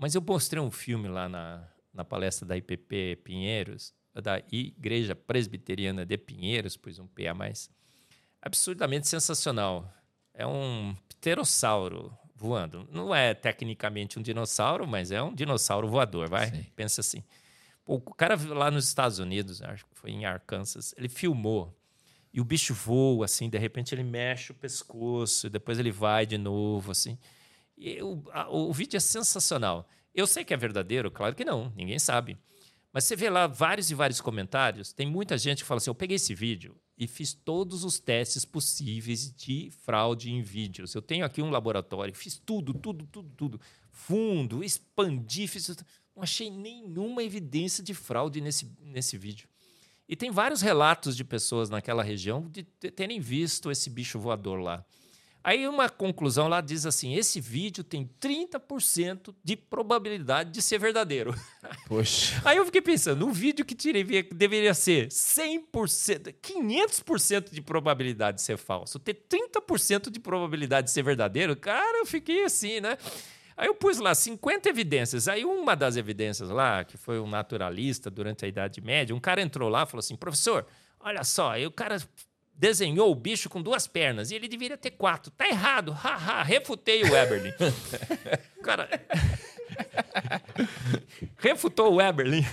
mas 0.00 0.14
eu 0.14 0.22
mostrei 0.22 0.62
um 0.62 0.70
filme 0.70 1.08
lá 1.08 1.28
na, 1.28 1.68
na 1.92 2.04
palestra 2.04 2.48
da 2.48 2.56
IPP 2.56 3.20
Pinheiros, 3.22 3.92
da 4.14 4.42
Igreja 4.50 5.14
Presbiteriana 5.14 6.06
de 6.06 6.16
Pinheiros, 6.16 6.74
pois 6.74 6.98
um 6.98 7.06
P 7.06 7.26
a 7.26 7.34
mais. 7.34 7.70
Absurdamente 8.40 9.06
sensacional. 9.06 9.92
É 10.32 10.46
um 10.46 10.96
pterossauro 11.06 12.16
voando. 12.34 12.88
Não 12.90 13.14
é 13.14 13.34
tecnicamente 13.34 14.18
um 14.18 14.22
dinossauro, 14.22 14.86
mas 14.86 15.10
é 15.10 15.22
um 15.22 15.34
dinossauro 15.34 15.86
voador, 15.86 16.30
vai? 16.30 16.50
Sim. 16.50 16.66
Pensa 16.74 17.02
assim. 17.02 17.22
o 17.84 18.00
cara 18.00 18.36
lá 18.54 18.70
nos 18.70 18.88
Estados 18.88 19.18
Unidos, 19.18 19.60
acho 19.60 19.84
que 19.84 19.94
foi 19.94 20.12
em 20.12 20.24
Arkansas, 20.24 20.94
ele 20.96 21.10
filmou 21.10 21.76
e 22.32 22.40
o 22.40 22.44
bicho 22.44 22.72
voa 22.72 23.26
assim, 23.26 23.50
de 23.50 23.58
repente 23.58 23.94
ele 23.94 24.04
mexe 24.04 24.52
o 24.52 24.54
pescoço, 24.54 25.50
depois 25.50 25.78
ele 25.78 25.90
vai 25.90 26.24
de 26.24 26.38
novo 26.38 26.90
assim. 26.90 27.18
O, 28.02 28.22
a, 28.32 28.48
o 28.50 28.72
vídeo 28.72 28.96
é 28.96 29.00
sensacional. 29.00 29.88
Eu 30.14 30.26
sei 30.26 30.44
que 30.44 30.52
é 30.52 30.56
verdadeiro, 30.56 31.10
claro 31.10 31.34
que 31.34 31.44
não, 31.44 31.72
ninguém 31.74 31.98
sabe. 31.98 32.36
Mas 32.92 33.04
você 33.04 33.14
vê 33.14 33.30
lá 33.30 33.46
vários 33.46 33.90
e 33.90 33.94
vários 33.94 34.20
comentários, 34.20 34.92
tem 34.92 35.06
muita 35.06 35.38
gente 35.38 35.62
que 35.62 35.68
fala 35.68 35.78
assim: 35.78 35.90
eu 35.90 35.94
peguei 35.94 36.16
esse 36.16 36.34
vídeo 36.34 36.76
e 36.98 37.06
fiz 37.06 37.32
todos 37.32 37.84
os 37.84 37.98
testes 37.98 38.44
possíveis 38.44 39.32
de 39.32 39.70
fraude 39.70 40.30
em 40.30 40.42
vídeos. 40.42 40.94
Eu 40.94 41.00
tenho 41.00 41.24
aqui 41.24 41.40
um 41.40 41.50
laboratório, 41.50 42.14
fiz 42.14 42.36
tudo, 42.36 42.74
tudo, 42.74 43.06
tudo, 43.06 43.30
tudo. 43.36 43.60
Fundo, 43.90 44.62
expandi, 44.64 45.46
fiz. 45.46 45.68
Não 46.14 46.22
achei 46.22 46.50
nenhuma 46.50 47.22
evidência 47.22 47.82
de 47.82 47.94
fraude 47.94 48.40
nesse, 48.40 48.70
nesse 48.82 49.16
vídeo. 49.16 49.48
E 50.08 50.16
tem 50.16 50.30
vários 50.30 50.60
relatos 50.60 51.16
de 51.16 51.22
pessoas 51.22 51.70
naquela 51.70 52.02
região 52.02 52.48
de 52.50 52.64
terem 52.64 53.20
visto 53.20 53.70
esse 53.70 53.88
bicho 53.88 54.18
voador 54.18 54.58
lá. 54.58 54.84
Aí 55.42 55.66
uma 55.66 55.88
conclusão 55.88 56.48
lá 56.48 56.60
diz 56.60 56.84
assim: 56.84 57.14
esse 57.14 57.40
vídeo 57.40 57.82
tem 57.82 58.08
30% 58.20 59.34
de 59.42 59.56
probabilidade 59.56 60.50
de 60.50 60.60
ser 60.60 60.78
verdadeiro. 60.78 61.34
Poxa. 61.88 62.40
Aí 62.44 62.58
eu 62.58 62.66
fiquei 62.66 62.82
pensando, 62.82 63.26
um 63.26 63.32
vídeo 63.32 63.64
que 63.64 63.74
tirei 63.74 64.04
deveria 64.04 64.74
ser 64.74 65.08
100%, 65.08 66.34
500% 66.42 67.50
de 67.50 67.62
probabilidade 67.62 68.36
de 68.36 68.42
ser 68.42 68.58
falso, 68.58 68.98
ter 68.98 69.14
30% 69.14 70.10
de 70.10 70.20
probabilidade 70.20 70.88
de 70.88 70.92
ser 70.92 71.02
verdadeiro, 71.02 71.56
cara, 71.56 71.98
eu 71.98 72.06
fiquei 72.06 72.44
assim, 72.44 72.80
né? 72.80 72.98
Aí 73.56 73.66
eu 73.66 73.74
pus 73.74 73.98
lá 73.98 74.14
50 74.14 74.68
evidências. 74.68 75.28
Aí 75.28 75.44
uma 75.44 75.76
das 75.76 75.96
evidências 75.96 76.48
lá, 76.48 76.82
que 76.82 76.96
foi 76.96 77.20
um 77.20 77.28
naturalista 77.28 78.10
durante 78.10 78.44
a 78.44 78.48
Idade 78.48 78.80
Média, 78.80 79.14
um 79.14 79.20
cara 79.20 79.42
entrou 79.42 79.68
lá 79.68 79.82
e 79.82 79.86
falou 79.86 80.00
assim: 80.00 80.16
professor, 80.16 80.66
olha 80.98 81.24
só, 81.24 81.52
aí 81.52 81.66
o 81.66 81.70
cara 81.70 81.98
desenhou 82.60 83.10
o 83.10 83.14
bicho 83.14 83.48
com 83.48 83.62
duas 83.62 83.86
pernas 83.86 84.30
e 84.30 84.34
ele 84.34 84.46
deveria 84.46 84.76
ter 84.76 84.90
quatro. 84.90 85.32
Tá 85.32 85.48
errado. 85.48 85.92
Haha, 85.92 86.42
refutei 86.42 87.02
o 87.02 87.16
Eberlin. 87.16 87.54
Cara. 88.62 88.88
Refutou 91.38 91.94
o 91.94 92.02
Eberlin. 92.02 92.44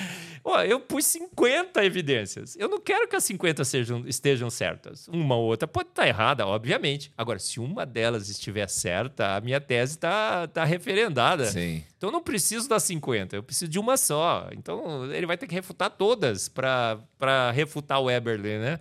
eu 0.66 0.80
pus 0.80 1.04
50 1.04 1.84
evidências. 1.84 2.56
Eu 2.56 2.70
não 2.70 2.80
quero 2.80 3.06
que 3.06 3.14
as 3.14 3.22
50 3.24 3.62
sejam, 3.66 4.02
estejam 4.06 4.48
certas. 4.48 5.06
Uma 5.08 5.36
ou 5.36 5.44
outra 5.44 5.68
pode 5.68 5.90
estar 5.90 6.08
errada, 6.08 6.46
obviamente. 6.46 7.12
Agora, 7.14 7.38
se 7.38 7.60
uma 7.60 7.84
delas 7.84 8.30
estiver 8.30 8.66
certa, 8.66 9.36
a 9.36 9.42
minha 9.42 9.60
tese 9.60 9.96
está 9.96 10.48
tá 10.48 10.64
referendada. 10.64 11.44
Sim. 11.44 11.84
Então, 11.98 12.08
eu 12.08 12.12
não 12.12 12.22
preciso 12.22 12.66
das 12.66 12.82
50, 12.84 13.36
eu 13.36 13.42
preciso 13.42 13.70
de 13.70 13.78
uma 13.78 13.98
só. 13.98 14.48
Então, 14.52 15.12
ele 15.12 15.26
vai 15.26 15.36
ter 15.36 15.46
que 15.46 15.54
refutar 15.54 15.90
todas 15.90 16.48
para 16.48 17.50
refutar 17.52 18.00
o 18.00 18.10
Eberlin, 18.10 18.58
né? 18.58 18.80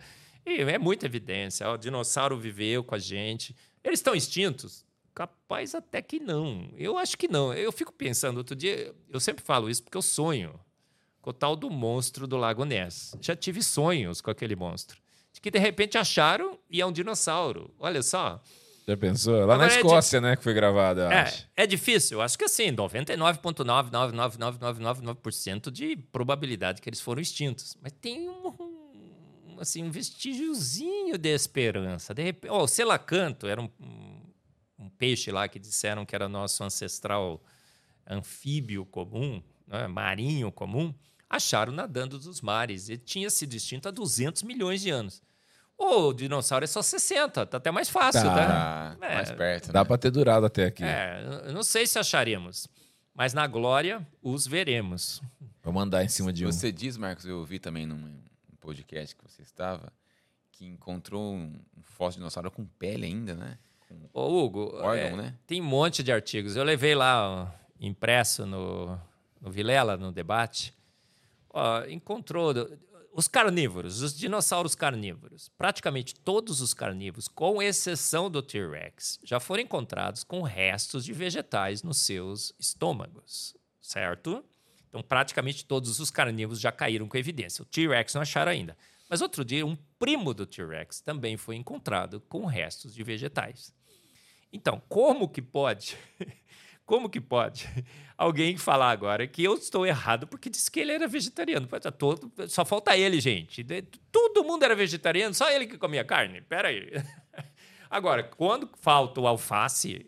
E 0.49 0.61
é 0.61 0.77
muita 0.77 1.05
evidência. 1.05 1.69
O 1.69 1.77
dinossauro 1.77 2.37
viveu 2.37 2.83
com 2.83 2.95
a 2.95 2.99
gente. 2.99 3.55
Eles 3.83 3.99
estão 3.99 4.15
extintos? 4.15 4.85
Capaz 5.13 5.75
até 5.75 6.01
que 6.01 6.19
não. 6.19 6.71
Eu 6.77 6.97
acho 6.97 7.15
que 7.17 7.27
não. 7.27 7.53
Eu 7.53 7.71
fico 7.71 7.93
pensando, 7.93 8.37
outro 8.37 8.55
dia, 8.55 8.95
eu 9.09 9.19
sempre 9.19 9.43
falo 9.43 9.69
isso 9.69 9.83
porque 9.83 9.97
eu 9.97 10.01
sonho 10.01 10.59
com 11.21 11.29
o 11.29 11.33
tal 11.33 11.55
do 11.55 11.69
monstro 11.69 12.25
do 12.25 12.37
Lago 12.37 12.65
Ness. 12.65 13.15
Já 13.21 13.35
tive 13.35 13.61
sonhos 13.61 14.21
com 14.21 14.31
aquele 14.31 14.55
monstro. 14.55 14.99
De 15.31 15.39
que 15.41 15.51
de 15.51 15.59
repente 15.59 15.95
acharam 15.97 16.57
e 16.69 16.79
é 16.81 16.85
um 16.85 16.91
dinossauro. 16.91 17.73
Olha 17.77 18.01
só. 18.01 18.41
Já 18.87 18.95
pensou? 18.97 19.35
Lá 19.35 19.53
Agora 19.53 19.57
na 19.57 19.65
é 19.65 19.77
Escócia, 19.77 20.17
é 20.17 20.21
né, 20.21 20.35
que 20.35 20.43
foi 20.43 20.53
gravada, 20.53 21.13
é, 21.13 21.31
É 21.55 21.67
difícil. 21.67 22.17
Eu 22.17 22.23
acho 22.23 22.35
que 22.35 22.45
assim, 22.45 22.71
99,99999% 22.71 25.69
de 25.69 25.95
probabilidade 25.95 26.81
que 26.81 26.89
eles 26.89 26.99
foram 26.99 27.21
extintos. 27.21 27.77
Mas 27.81 27.93
tem 28.01 28.27
um, 28.27 28.78
assim, 29.59 29.83
um 29.83 29.91
vestígiozinho 29.91 31.17
de 31.17 31.29
esperança. 31.29 32.13
De 32.13 32.23
repente, 32.23 32.51
oh, 32.51 32.63
o 32.63 32.67
selacanto 32.67 33.47
era 33.47 33.61
um, 33.61 33.69
um, 34.77 34.89
peixe 34.89 35.31
lá 35.31 35.47
que 35.47 35.59
disseram 35.59 36.05
que 36.05 36.15
era 36.15 36.27
nosso 36.27 36.63
ancestral 36.63 37.41
anfíbio 38.07 38.85
comum, 38.85 39.41
né, 39.67 39.87
marinho 39.87 40.51
comum. 40.51 40.93
Acharam 41.29 41.71
nadando 41.71 42.17
dos 42.17 42.41
mares. 42.41 42.89
Ele 42.89 42.97
tinha 42.97 43.29
sido 43.29 43.53
extinto 43.53 43.87
há 43.87 43.91
200 43.91 44.43
milhões 44.43 44.81
de 44.81 44.89
anos. 44.89 45.21
O 45.77 46.11
dinossauro 46.11 46.65
é 46.65 46.67
só 46.67 46.81
60, 46.81 47.45
tá 47.45 47.57
até 47.57 47.71
mais 47.71 47.89
fácil, 47.89 48.23
tá, 48.23 48.97
né? 48.99 49.15
Mais 49.15 49.29
é, 49.29 49.33
perto. 49.33 49.71
Dá 49.71 49.79
né? 49.79 49.85
para 49.85 49.97
ter 49.97 50.11
durado 50.11 50.45
até 50.45 50.65
aqui. 50.65 50.83
É, 50.83 51.23
eu 51.45 51.53
não 51.53 51.63
sei 51.63 51.87
se 51.87 51.97
acharemos, 51.97 52.67
mas 53.13 53.33
na 53.33 53.47
glória 53.47 54.05
os 54.21 54.45
veremos. 54.45 55.21
Vou 55.63 55.71
mandar 55.71 56.03
em 56.03 56.09
cima 56.09 56.33
de 56.33 56.45
um. 56.45 56.51
Você 56.51 56.69
diz, 56.69 56.97
Marcos, 56.97 57.25
eu 57.25 57.37
ouvi 57.37 57.59
também 57.59 57.85
num, 57.85 58.19
podcast 58.59 59.15
que 59.15 59.23
você 59.23 59.41
estava, 59.41 59.91
que 60.51 60.65
encontrou 60.65 61.33
um, 61.33 61.59
um 61.77 61.81
fóssil 61.81 62.17
de 62.17 62.17
dinossauro 62.19 62.51
com 62.51 62.65
pele 62.65 63.05
ainda, 63.05 63.33
né? 63.33 63.57
Com 63.87 64.09
Ô, 64.13 64.43
Hugo, 64.43 64.75
órgão, 64.75 64.93
é, 64.93 65.15
né? 65.15 65.39
tem 65.47 65.61
um 65.61 65.65
monte 65.65 66.03
de 66.03 66.11
artigos. 66.11 66.55
Eu 66.55 66.63
levei 66.63 66.93
lá 66.93 67.29
ó, 67.29 67.47
impresso 67.79 68.45
no, 68.45 68.99
no 69.41 69.49
Vilela, 69.49 69.97
no 69.97 70.11
debate. 70.11 70.73
Ó, 71.49 71.83
encontrou 71.85 72.53
os 73.13 73.27
carnívoros, 73.27 74.01
os 74.01 74.17
dinossauros 74.17 74.75
carnívoros, 74.75 75.49
praticamente 75.57 76.15
todos 76.15 76.61
os 76.61 76.73
carnívoros, 76.73 77.27
com 77.27 77.61
exceção 77.61 78.29
do 78.29 78.41
T-Rex, 78.41 79.19
já 79.23 79.39
foram 79.39 79.63
encontrados 79.63 80.23
com 80.23 80.41
restos 80.41 81.03
de 81.03 81.11
vegetais 81.13 81.83
nos 81.83 81.97
seus 81.97 82.53
estômagos, 82.59 83.55
certo? 83.81 84.43
Então, 84.89 85.01
praticamente 85.01 85.65
todos 85.65 85.99
os 85.99 86.11
carnívoros 86.11 86.59
já 86.59 86.71
caíram 86.71 87.07
com 87.07 87.15
evidência. 87.15 87.61
O 87.61 87.65
T-Rex 87.65 88.15
não 88.15 88.21
acharam 88.21 88.51
ainda. 88.51 88.75
Mas 89.07 89.21
outro 89.21 89.45
dia, 89.45 89.65
um 89.65 89.77
primo 89.97 90.33
do 90.33 90.45
T-Rex 90.45 90.99
também 91.01 91.37
foi 91.37 91.55
encontrado 91.55 92.19
com 92.21 92.45
restos 92.45 92.93
de 92.93 93.03
vegetais. 93.03 93.73
Então, 94.51 94.81
como 94.89 95.29
que 95.29 95.41
pode? 95.41 95.97
Como 96.85 97.07
que 97.07 97.21
pode 97.21 97.69
alguém 98.17 98.57
falar 98.57 98.89
agora 98.89 99.27
que 99.27 99.43
eu 99.43 99.53
estou 99.53 99.85
errado 99.85 100.25
porque 100.25 100.49
disse 100.49 100.71
que 100.71 100.79
ele 100.79 100.91
era 100.91 101.07
vegetariano? 101.07 101.67
Todo, 101.95 102.31
só 102.47 102.65
falta 102.65 102.97
ele, 102.97 103.21
gente. 103.21 103.63
Todo 104.11 104.43
mundo 104.43 104.63
era 104.63 104.75
vegetariano, 104.75 105.31
só 105.35 105.51
ele 105.51 105.67
que 105.67 105.77
comia 105.77 106.03
carne. 106.03 106.41
Pera 106.41 106.69
aí. 106.69 106.91
Agora, 107.91 108.23
quando 108.23 108.67
falta 108.81 109.21
o 109.21 109.27
alface, 109.27 110.03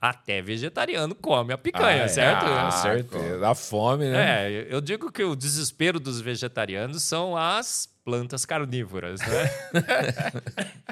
até 0.00 0.40
vegetariano 0.40 1.14
come 1.14 1.52
a 1.52 1.58
picanha, 1.58 2.02
ah, 2.02 2.04
é. 2.04 2.08
certo? 2.08 2.46
Ah, 2.46 2.70
certeza. 2.70 3.48
A 3.48 3.54
fome, 3.54 4.08
né? 4.08 4.50
É, 4.50 4.66
eu 4.72 4.80
digo 4.80 5.10
que 5.10 5.24
o 5.24 5.34
desespero 5.34 5.98
dos 5.98 6.20
vegetarianos 6.20 7.02
são 7.02 7.36
as 7.36 7.88
plantas 8.04 8.46
carnívoras, 8.46 9.20
né? 9.20 9.50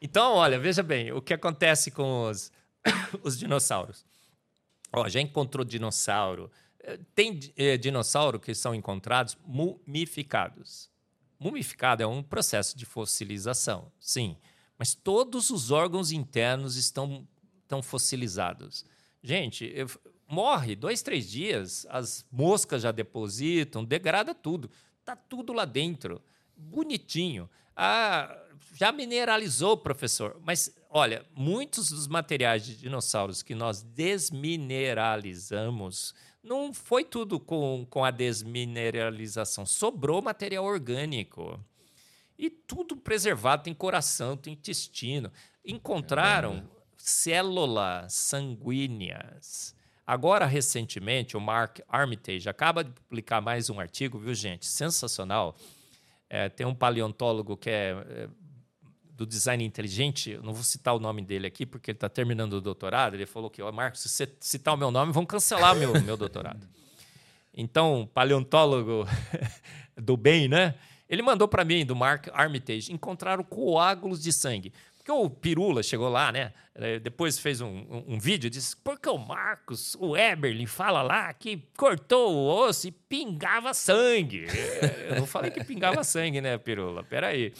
então, 0.00 0.34
olha, 0.34 0.58
veja 0.58 0.82
bem, 0.82 1.12
o 1.12 1.22
que 1.22 1.32
acontece 1.32 1.90
com 1.90 2.28
os, 2.28 2.52
os 3.22 3.38
dinossauros. 3.38 4.04
Ó, 4.92 5.08
já 5.08 5.20
encontrou 5.20 5.64
dinossauro. 5.64 6.50
Eh, 6.80 6.98
Tem 7.14 7.40
eh, 7.56 7.76
dinossauro 7.78 8.38
que 8.38 8.54
são 8.54 8.74
encontrados 8.74 9.36
mumificados. 9.44 10.90
Mumificado 11.40 12.02
é 12.02 12.06
um 12.06 12.22
processo 12.22 12.76
de 12.78 12.84
fossilização, 12.86 13.90
sim. 13.98 14.36
Mas 14.78 14.94
todos 14.94 15.50
os 15.50 15.70
órgãos 15.70 16.10
internos 16.12 16.76
estão, 16.76 17.26
estão 17.62 17.82
fossilizados. 17.82 18.84
Gente, 19.22 19.70
eu- 19.74 19.88
morre 20.26 20.74
dois, 20.74 21.02
três 21.02 21.28
dias, 21.30 21.86
as 21.90 22.24
moscas 22.30 22.82
já 22.82 22.90
depositam, 22.92 23.84
degrada 23.84 24.34
tudo. 24.34 24.70
Tá 25.04 25.14
tudo 25.14 25.52
lá 25.52 25.64
dentro, 25.64 26.20
bonitinho. 26.56 27.48
Ah, 27.76 28.36
já 28.74 28.90
mineralizou, 28.90 29.76
professor. 29.76 30.40
Mas, 30.44 30.74
olha, 30.88 31.24
muitos 31.34 31.90
dos 31.90 32.06
materiais 32.08 32.64
de 32.64 32.76
dinossauros 32.76 33.42
que 33.42 33.54
nós 33.54 33.82
desmineralizamos 33.82 36.14
não 36.42 36.72
foi 36.74 37.04
tudo 37.04 37.38
com, 37.40 37.86
com 37.88 38.04
a 38.04 38.10
desmineralização. 38.10 39.64
Sobrou 39.64 40.20
material 40.20 40.64
orgânico. 40.64 41.58
E 42.38 42.50
tudo 42.50 42.96
preservado, 42.96 43.62
tem 43.62 43.74
coração, 43.74 44.36
tem 44.36 44.54
intestino. 44.54 45.30
Encontraram 45.64 46.68
células 46.96 48.12
sanguíneas. 48.14 49.74
Agora, 50.06 50.44
recentemente, 50.44 51.36
o 51.36 51.40
Mark 51.40 51.80
Armitage 51.88 52.48
acaba 52.48 52.84
de 52.84 52.90
publicar 52.90 53.40
mais 53.40 53.70
um 53.70 53.80
artigo, 53.80 54.18
viu, 54.18 54.34
gente? 54.34 54.66
Sensacional. 54.66 55.56
É, 56.28 56.48
tem 56.48 56.66
um 56.66 56.74
paleontólogo 56.74 57.56
que 57.56 57.70
é, 57.70 57.90
é, 58.08 58.28
do 59.12 59.24
design 59.24 59.64
inteligente, 59.64 60.38
não 60.42 60.52
vou 60.52 60.64
citar 60.64 60.94
o 60.94 60.98
nome 60.98 61.22
dele 61.22 61.46
aqui, 61.46 61.64
porque 61.64 61.90
ele 61.90 61.96
está 61.96 62.08
terminando 62.08 62.54
o 62.54 62.60
doutorado. 62.60 63.14
Ele 63.14 63.24
falou 63.24 63.48
que, 63.48 63.62
ó, 63.62 63.70
Marcos, 63.70 64.00
se 64.00 64.08
você 64.08 64.28
citar 64.40 64.74
o 64.74 64.76
meu 64.76 64.90
nome, 64.90 65.12
vão 65.12 65.24
cancelar 65.24 65.74
meu, 65.76 65.92
meu 66.02 66.16
doutorado. 66.16 66.66
Então, 67.56 68.10
paleontólogo 68.12 69.06
do 69.96 70.16
bem, 70.16 70.48
né? 70.48 70.74
Ele 71.14 71.22
mandou 71.22 71.48
para 71.48 71.64
mim, 71.64 71.86
do 71.86 71.96
Mark 71.96 72.28
Armitage, 72.32 72.92
encontraram 72.92 73.42
coágulos 73.42 74.22
de 74.22 74.32
sangue. 74.32 74.72
Porque 74.96 75.12
o 75.12 75.28
Pirula 75.28 75.82
chegou 75.82 76.08
lá, 76.08 76.32
né? 76.32 76.52
Eh, 76.74 76.98
Depois 76.98 77.38
fez 77.38 77.60
um, 77.60 77.68
um, 77.68 78.14
um 78.14 78.18
vídeo 78.18 78.46
e 78.46 78.50
disse: 78.50 78.74
porque 78.76 79.08
o 79.08 79.18
Marcos, 79.18 79.94
o 80.00 80.16
Eberlin, 80.16 80.66
fala 80.66 81.02
lá 81.02 81.32
que 81.34 81.62
cortou 81.76 82.34
o 82.34 82.66
osso 82.66 82.88
e 82.88 82.90
pingava 82.90 83.74
sangue. 83.74 84.46
Eu 85.08 85.16
não 85.16 85.26
falei 85.26 85.50
que 85.50 85.62
pingava 85.62 86.02
sangue, 86.02 86.40
né, 86.40 86.56
Pirula? 86.56 87.04
Peraí. 87.04 87.52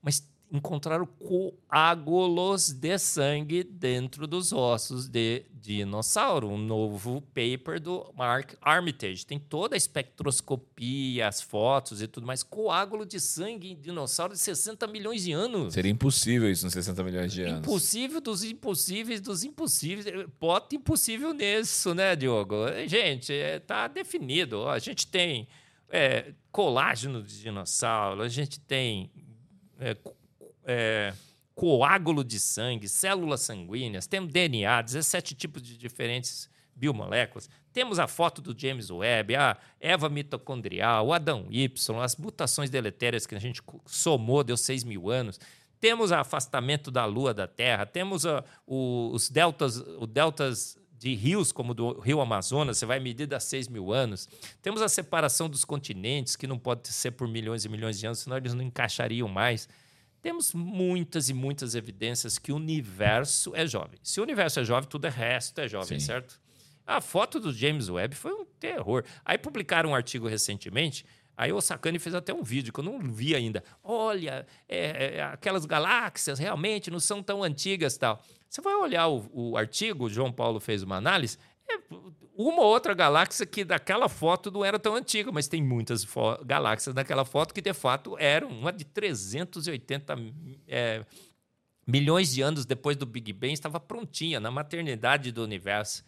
Mas 0.00 0.20
encontraram 0.56 1.04
coágulos 1.06 2.72
de 2.72 2.96
sangue 2.96 3.64
dentro 3.64 4.26
dos 4.26 4.52
ossos 4.52 5.08
de 5.08 5.44
dinossauro. 5.52 6.48
Um 6.48 6.58
novo 6.58 7.20
paper 7.34 7.80
do 7.80 8.12
Mark 8.16 8.54
Armitage. 8.62 9.26
Tem 9.26 9.38
toda 9.38 9.74
a 9.74 9.76
espectroscopia, 9.76 11.26
as 11.26 11.40
fotos 11.40 12.00
e 12.00 12.06
tudo 12.06 12.26
mais. 12.26 12.44
Coágulo 12.44 13.04
de 13.04 13.18
sangue 13.18 13.72
em 13.72 13.76
dinossauro 13.76 14.34
de 14.34 14.38
60 14.38 14.86
milhões 14.86 15.24
de 15.24 15.32
anos. 15.32 15.74
Seria 15.74 15.90
impossível 15.90 16.48
isso 16.48 16.64
nos 16.64 16.72
60 16.72 17.02
milhões 17.02 17.32
de 17.32 17.42
anos. 17.42 17.66
Impossível 17.66 18.20
dos 18.20 18.44
impossíveis 18.44 19.20
dos 19.20 19.42
impossíveis. 19.42 20.06
Bota 20.40 20.76
impossível 20.76 21.34
nisso, 21.34 21.94
né, 21.94 22.14
Diogo? 22.14 22.54
Gente, 22.86 23.32
é, 23.32 23.58
tá 23.58 23.88
definido. 23.88 24.60
Ó, 24.60 24.70
a 24.70 24.78
gente 24.78 25.06
tem 25.06 25.48
é, 25.88 26.32
colágeno 26.52 27.22
de 27.22 27.40
dinossauro, 27.40 28.22
a 28.22 28.28
gente 28.28 28.60
tem 28.60 29.10
é, 29.78 29.96
é, 30.64 31.12
coágulo 31.54 32.24
de 32.24 32.38
sangue, 32.40 32.88
células 32.88 33.40
sanguíneas, 33.42 34.06
temos 34.06 34.32
DNA, 34.32 34.82
17 34.82 35.34
tipos 35.34 35.62
de 35.62 35.76
diferentes 35.76 36.48
biomoléculas. 36.74 37.48
Temos 37.72 37.98
a 38.00 38.08
foto 38.08 38.42
do 38.42 38.58
James 38.58 38.90
Webb, 38.90 39.36
a 39.36 39.56
Eva 39.80 40.08
mitocondrial, 40.08 41.06
o 41.06 41.12
Adão 41.12 41.46
Y, 41.50 42.00
as 42.02 42.16
mutações 42.16 42.70
deletérias 42.70 43.26
que 43.26 43.34
a 43.34 43.38
gente 43.38 43.62
somou, 43.86 44.42
deu 44.42 44.56
6 44.56 44.82
mil 44.84 45.08
anos. 45.10 45.38
Temos 45.80 46.10
o 46.10 46.14
afastamento 46.14 46.90
da 46.90 47.04
Lua 47.04 47.32
da 47.34 47.46
Terra, 47.46 47.84
temos 47.86 48.24
a- 48.26 48.42
o- 48.66 49.10
os 49.12 49.28
deltas, 49.30 49.76
o 49.98 50.06
deltas 50.06 50.76
de 50.98 51.14
rios, 51.14 51.52
como 51.52 51.74
do 51.74 52.00
Rio 52.00 52.20
Amazonas, 52.20 52.78
você 52.78 52.86
vai 52.86 52.98
medir 52.98 53.26
dá 53.26 53.38
6 53.38 53.68
mil 53.68 53.92
anos. 53.92 54.28
Temos 54.62 54.80
a 54.80 54.88
separação 54.88 55.48
dos 55.48 55.64
continentes, 55.64 56.34
que 56.34 56.46
não 56.46 56.58
pode 56.58 56.88
ser 56.88 57.10
por 57.12 57.28
milhões 57.28 57.64
e 57.64 57.68
milhões 57.68 57.98
de 58.00 58.06
anos, 58.06 58.20
senão 58.20 58.36
eles 58.36 58.54
não 58.54 58.62
encaixariam 58.62 59.28
mais. 59.28 59.68
Temos 60.24 60.54
muitas 60.54 61.28
e 61.28 61.34
muitas 61.34 61.74
evidências 61.74 62.38
que 62.38 62.50
o 62.50 62.56
universo 62.56 63.54
é 63.54 63.66
jovem. 63.66 63.98
Se 64.02 64.20
o 64.20 64.22
universo 64.22 64.58
é 64.58 64.64
jovem, 64.64 64.88
tudo 64.88 65.06
é 65.06 65.10
resto 65.10 65.60
é 65.60 65.68
jovem, 65.68 66.00
Sim. 66.00 66.06
certo? 66.06 66.40
A 66.86 66.98
foto 67.02 67.38
do 67.38 67.52
James 67.52 67.90
Webb 67.90 68.14
foi 68.14 68.32
um 68.32 68.46
terror. 68.58 69.04
Aí 69.22 69.36
publicaram 69.36 69.90
um 69.90 69.94
artigo 69.94 70.26
recentemente. 70.26 71.04
Aí 71.36 71.52
o 71.52 71.60
Sakane 71.60 71.98
fez 71.98 72.14
até 72.14 72.32
um 72.32 72.42
vídeo 72.42 72.72
que 72.72 72.80
eu 72.80 72.84
não 72.84 73.00
vi 73.00 73.34
ainda. 73.34 73.62
Olha, 73.82 74.46
é, 74.66 75.16
é, 75.16 75.22
aquelas 75.24 75.66
galáxias 75.66 76.38
realmente 76.38 76.90
não 76.90 77.00
são 77.00 77.22
tão 77.22 77.42
antigas 77.42 77.98
tal. 77.98 78.22
Você 78.48 78.62
vai 78.62 78.74
olhar 78.76 79.08
o, 79.08 79.28
o 79.30 79.56
artigo, 79.58 80.06
o 80.06 80.08
João 80.08 80.32
Paulo 80.32 80.58
fez 80.58 80.82
uma 80.82 80.96
análise, 80.96 81.36
uma 82.36 82.62
ou 82.62 82.68
outra 82.68 82.94
galáxia 82.94 83.46
que 83.46 83.64
daquela 83.64 84.08
foto 84.08 84.50
não 84.50 84.64
era 84.64 84.78
tão 84.78 84.94
antiga, 84.94 85.30
mas 85.30 85.46
tem 85.46 85.62
muitas 85.62 86.06
galáxias 86.44 86.94
naquela 86.94 87.24
foto 87.24 87.54
que 87.54 87.60
de 87.60 87.72
fato 87.72 88.16
eram. 88.18 88.48
Uma 88.48 88.72
de 88.72 88.84
380 88.84 90.16
é, 90.66 91.04
milhões 91.86 92.32
de 92.32 92.42
anos 92.42 92.66
depois 92.66 92.96
do 92.96 93.06
Big 93.06 93.32
Bang 93.32 93.52
estava 93.52 93.78
prontinha 93.78 94.40
na 94.40 94.50
maternidade 94.50 95.30
do 95.30 95.42
universo. 95.42 96.04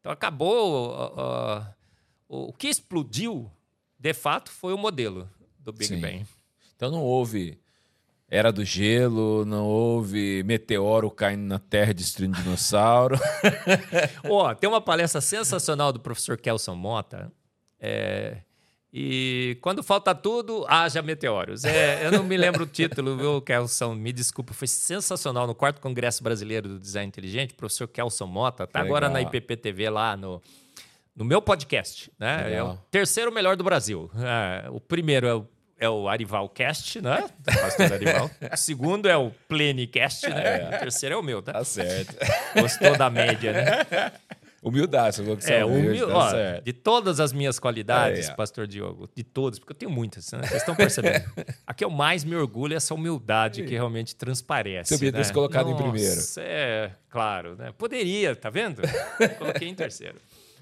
Então 0.00 0.12
acabou. 0.12 0.90
ó, 0.90 1.12
ó, 1.16 1.64
o 2.28 2.52
que 2.52 2.68
explodiu, 2.68 3.50
de 3.98 4.14
fato, 4.14 4.50
foi 4.50 4.72
o 4.72 4.78
modelo 4.78 5.28
do 5.58 5.72
Big 5.72 5.86
Sim. 5.86 6.00
Bang. 6.00 6.26
Então 6.76 6.90
não 6.90 7.02
houve 7.02 7.58
era 8.28 8.50
do 8.50 8.64
gelo, 8.64 9.44
não 9.44 9.64
houve 9.66 10.42
meteoro 10.44 11.10
caindo 11.10 11.42
na 11.42 11.58
Terra 11.58 11.92
destruindo 11.92 12.36
dinossauro. 12.42 13.18
Ó, 14.28 14.54
tem 14.54 14.68
uma 14.68 14.80
palestra 14.80 15.20
sensacional 15.20 15.92
do 15.92 16.00
professor 16.00 16.36
Kelson 16.38 16.74
Mota. 16.74 17.30
é, 17.80 18.38
e 18.96 19.58
quando 19.60 19.82
falta 19.82 20.14
tudo, 20.14 20.64
haja 20.68 21.02
meteoros. 21.02 21.64
É, 21.64 22.06
eu 22.06 22.12
não 22.12 22.22
me 22.22 22.36
lembro 22.36 22.62
o 22.62 22.66
título, 22.66 23.16
viu, 23.16 23.42
Kelson? 23.42 23.92
Me 23.94 24.12
desculpa, 24.12 24.54
foi 24.54 24.68
sensacional 24.68 25.48
no 25.48 25.54
quarto 25.54 25.80
Congresso 25.80 26.22
Brasileiro 26.22 26.68
do 26.68 26.78
Design 26.78 27.08
Inteligente. 27.08 27.54
O 27.54 27.56
professor 27.56 27.88
Kelson 27.88 28.26
Mota 28.28 28.68
Que 28.68 28.78
agora 28.78 29.08
na 29.08 29.16
legal. 29.16 29.34
IPP-TV 29.34 29.90
lá 29.90 30.16
no, 30.16 30.40
no 31.14 31.24
meu 31.24 31.42
podcast. 31.42 32.08
Né? 32.16 32.42
É 32.42 32.62
o 32.62 32.66
Legal. 32.68 32.86
terceiro 32.88 33.32
melhor 33.32 33.56
do 33.56 33.64
Brasil. 33.64 34.08
É, 34.16 34.70
o 34.70 34.78
primeiro 34.80 35.26
é 35.26 35.34
o, 35.34 35.44
é 35.84 35.88
o 35.88 36.08
Arival 36.08 36.48
Cast, 36.48 37.00
né? 37.00 37.24
Arival. 37.92 38.30
O 38.52 38.56
segundo 38.56 39.08
é 39.08 39.16
o 39.16 39.30
Plenicast, 39.48 40.28
né? 40.28 40.68
O 40.68 40.78
terceiro 40.78 41.14
é 41.14 41.18
o 41.18 41.22
meu, 41.22 41.42
tá? 41.42 41.52
tá 41.52 41.64
certo. 41.64 42.16
Gostou 42.54 42.96
da 42.96 43.10
média, 43.10 43.52
né? 43.52 44.12
Humildade, 44.64 45.16
você 45.16 45.22
falou 45.22 45.36
que 45.36 45.44
você 45.44 45.52
É, 45.52 45.58
é 45.58 45.64
humilde, 45.64 46.02
humil... 46.02 46.08
tá 46.08 46.14
ó, 46.14 46.60
de 46.60 46.72
todas 46.72 47.20
as 47.20 47.34
minhas 47.34 47.58
qualidades, 47.58 48.28
Aí, 48.28 48.32
ó. 48.32 48.34
pastor 48.36 48.66
Diogo, 48.66 49.10
de 49.14 49.22
todas, 49.22 49.58
porque 49.58 49.72
eu 49.72 49.76
tenho 49.76 49.90
muitas, 49.90 50.32
né? 50.32 50.38
Vocês 50.38 50.62
estão 50.62 50.74
percebendo. 50.74 51.22
A 51.66 51.74
que 51.74 51.84
eu 51.84 51.90
mais 51.90 52.24
me 52.24 52.34
orgulho 52.34 52.72
é 52.72 52.76
essa 52.78 52.94
humildade 52.94 53.62
que 53.64 53.74
realmente 53.74 54.16
transparece. 54.16 54.88
Você 54.88 54.94
podia 54.96 55.12
ter 55.12 55.18
né? 55.18 55.24
se 55.24 55.32
colocado 55.34 55.68
em 55.68 55.72
Nossa, 55.72 55.82
primeiro. 55.82 56.20
É, 56.38 56.90
claro, 57.10 57.56
né? 57.56 57.72
Poderia, 57.76 58.34
tá 58.34 58.48
vendo? 58.48 58.80
Coloquei 59.36 59.68
em 59.68 59.74
terceiro. 59.74 60.16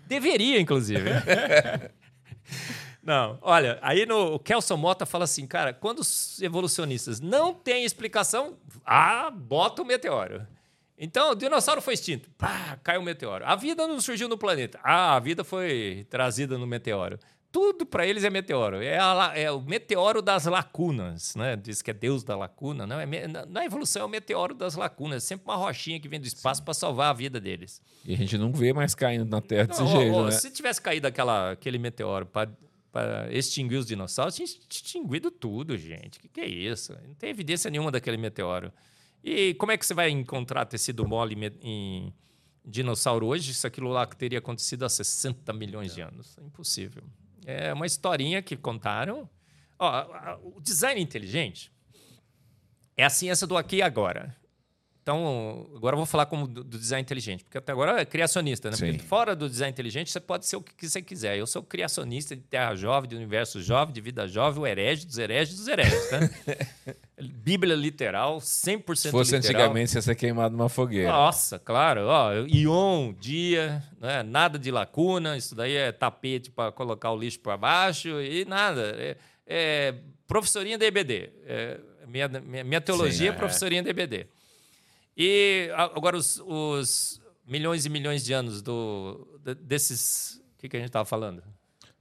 Deveria, 0.05 0.61
inclusive. 0.61 1.09
Não, 3.03 3.37
olha, 3.43 3.79
aí 3.83 4.07
no, 4.07 4.35
o 4.35 4.39
Kelson 4.39 4.77
Mota 4.77 5.05
fala 5.05 5.25
assim, 5.25 5.47
cara, 5.47 5.73
quando 5.73 5.99
os 5.99 6.41
evolucionistas 6.41 7.21
não 7.21 7.53
têm 7.53 7.85
explicação, 7.85 8.57
ah, 8.87 9.29
bota 9.31 9.83
o 9.83 9.85
meteoro. 9.85 10.47
Então, 10.97 11.33
o 11.33 11.35
dinossauro 11.35 11.83
foi 11.83 11.95
extinto, 11.95 12.31
pá, 12.39 12.79
caiu 12.83 13.01
o 13.01 13.05
meteoro. 13.05 13.45
A 13.45 13.57
vida 13.57 13.89
não 13.89 14.01
surgiu 14.01 14.29
no 14.29 14.39
planeta, 14.39 14.79
ah, 14.85 15.17
a 15.17 15.21
vida 15.21 15.43
foi 15.43 16.07
trazida 16.09 16.57
no 16.57 16.67
meteoro. 16.67 17.19
Tudo 17.51 17.85
para 17.85 18.07
eles 18.07 18.25
é 18.25 18.31
meteoro. 18.31 18.83
É, 18.83 18.99
a 18.99 19.33
é 19.35 19.51
o 19.51 19.61
meteoro 19.61 20.23
das 20.23 20.47
lacunas, 20.47 21.35
né? 21.37 21.55
Diz 21.55 21.83
que 21.83 21.91
é 21.91 21.95
Deus 21.95 22.25
da 22.25 22.35
lacuna. 22.35 22.87
Não, 22.87 22.99
é 22.99 23.29
na- 23.29 23.45
na 23.45 23.63
evolução 23.67 24.01
é 24.01 24.05
o 24.07 24.09
meteoro 24.09 24.55
das 24.55 24.75
lacunas. 24.75 25.23
É 25.23 25.27
sempre 25.27 25.45
uma 25.45 25.57
rochinha 25.57 26.01
que 26.01 26.09
vem 26.09 26.19
do 26.19 26.27
espaço 26.27 26.63
para 26.63 26.73
salvar 26.73 27.11
a 27.11 27.13
vida 27.13 27.39
deles. 27.39 27.83
E 28.07 28.15
a 28.15 28.17
gente 28.17 28.39
não 28.39 28.53
vê 28.53 28.73
mais 28.73 28.95
caindo 28.95 29.27
na 29.27 29.43
Terra 29.43 29.67
desse 29.67 29.83
Não, 29.83 29.89
jeito, 29.89 30.15
ó, 30.15 30.21
ó, 30.23 30.25
né? 30.25 30.31
Se 30.31 30.51
tivesse 30.51 30.81
caído 30.81 31.07
aquela, 31.07 31.51
aquele 31.51 31.77
meteoro 31.79 32.25
para 32.25 32.49
extinguir 33.31 33.77
os 33.77 33.87
dinossauros, 33.87 34.35
tinha 34.35 34.47
extinguido 34.47 35.31
tudo, 35.31 35.77
gente. 35.77 36.19
O 36.19 36.23
que, 36.23 36.29
que 36.29 36.41
é 36.41 36.47
isso? 36.47 36.93
Não 37.07 37.15
tem 37.15 37.31
evidência 37.31 37.71
nenhuma 37.71 37.91
daquele 37.91 38.17
meteoro. 38.17 38.73
E 39.25 39.55
como 39.55 39.73
é 39.73 39.79
que 39.79 39.87
você 39.87 39.95
vai 39.95 40.11
encontrar 40.11 40.67
tecido 40.67 41.07
mole 41.07 41.37
em 41.63 42.13
dinossauro 42.65 43.27
hoje 43.27 43.55
se 43.55 43.67
aquilo 43.67 43.89
lá 43.89 44.07
teria 44.07 44.39
acontecido 44.39 44.85
há 44.85 44.89
60 44.89 45.53
milhões 45.53 45.95
de 45.95 46.01
anos? 46.01 46.37
É 46.39 46.43
impossível. 46.43 47.03
É 47.47 47.73
uma 47.73 47.87
historinha 47.87 48.43
que 48.43 48.57
contaram. 48.57 49.29
Ó, 49.79 50.39
o 50.57 50.61
design 50.61 51.01
inteligente 51.01 51.73
é 52.97 53.05
a 53.05 53.11
ciência 53.11 53.47
do 53.47 53.57
aqui 53.57 53.77
e 53.77 53.83
agora. 53.83 54.37
Então, 55.03 55.67
agora 55.75 55.95
eu 55.95 55.99
vou 55.99 56.07
falar 56.07 56.27
como 56.27 56.47
do, 56.47 56.63
do 56.63 56.79
design 56.79 57.03
inteligente, 57.03 57.43
porque 57.43 57.59
até 57.59 57.73
agora 57.73 58.01
é 58.01 58.05
criacionista, 58.05 58.71
né? 58.71 58.77
Porque 58.79 58.99
fora 59.01 59.35
do 59.35 59.51
design 59.51 59.73
inteligente, 59.73 60.13
você 60.13 60.21
pode 60.21 60.47
ser 60.47 60.55
o 60.55 60.61
que 60.63 60.89
você 60.89 61.03
quiser. 61.03 61.37
Eu 61.37 61.47
sou 61.47 61.61
criacionista 61.61 62.37
de 62.37 62.43
terra 62.43 62.77
jovem, 62.77 63.11
de 63.11 63.17
universo 63.17 63.61
jovem, 63.61 63.93
de 63.93 64.01
vida 64.01 64.29
jovem, 64.29 64.63
o 64.63 64.67
herege 64.67 65.05
dos 65.05 65.19
hereges 65.19 65.57
dos 65.57 65.67
hereges, 65.67 66.09
né? 66.13 66.31
Bíblia 67.21 67.75
literal, 67.75 68.39
100% 68.39 68.95
Se 68.95 69.11
fosse 69.11 69.35
literal. 69.35 69.63
antigamente, 69.63 69.91
você 69.91 69.99
ia 69.99 70.03
ser 70.03 70.15
queimado 70.15 70.57
numa 70.57 70.69
fogueira. 70.69 71.11
Nossa, 71.11 71.59
claro. 71.59 72.03
Ó, 72.07 72.33
ion, 72.47 73.13
dia, 73.19 73.83
né? 74.01 74.23
nada 74.23 74.57
de 74.57 74.71
lacuna. 74.71 75.37
Isso 75.37 75.57
daí 75.57 75.75
é 75.75 75.91
tapete 75.91 76.49
para 76.49 76.71
colocar 76.71 77.11
o 77.11 77.17
lixo 77.17 77.41
para 77.41 77.57
baixo 77.57 78.09
e 78.21 78.45
nada. 78.45 78.95
É, 78.97 79.17
é 79.47 79.95
professorinha 80.29 80.79
da 80.79 80.87
EBD. 80.87 81.31
É, 81.45 81.81
minha, 82.07 82.29
minha, 82.29 82.65
minha 82.65 82.81
teologia 82.81 83.33
Sim, 83.33 83.37
é 83.37 83.39
professorinha 83.39 83.83
da 83.83 83.91
EBD. 83.91 84.29
E 85.17 85.71
agora 85.77 86.17
os, 86.17 86.41
os 86.45 87.21
milhões 87.47 87.85
e 87.85 87.91
milhões 87.91 88.25
de 88.25 88.33
anos 88.33 88.63
do, 88.63 89.39
de- 89.43 89.55
desses... 89.55 90.41
O 90.55 90.59
que, 90.63 90.69
que 90.69 90.77
a 90.77 90.81
gente 90.81 90.89
estava 90.89 91.05
falando? 91.05 91.43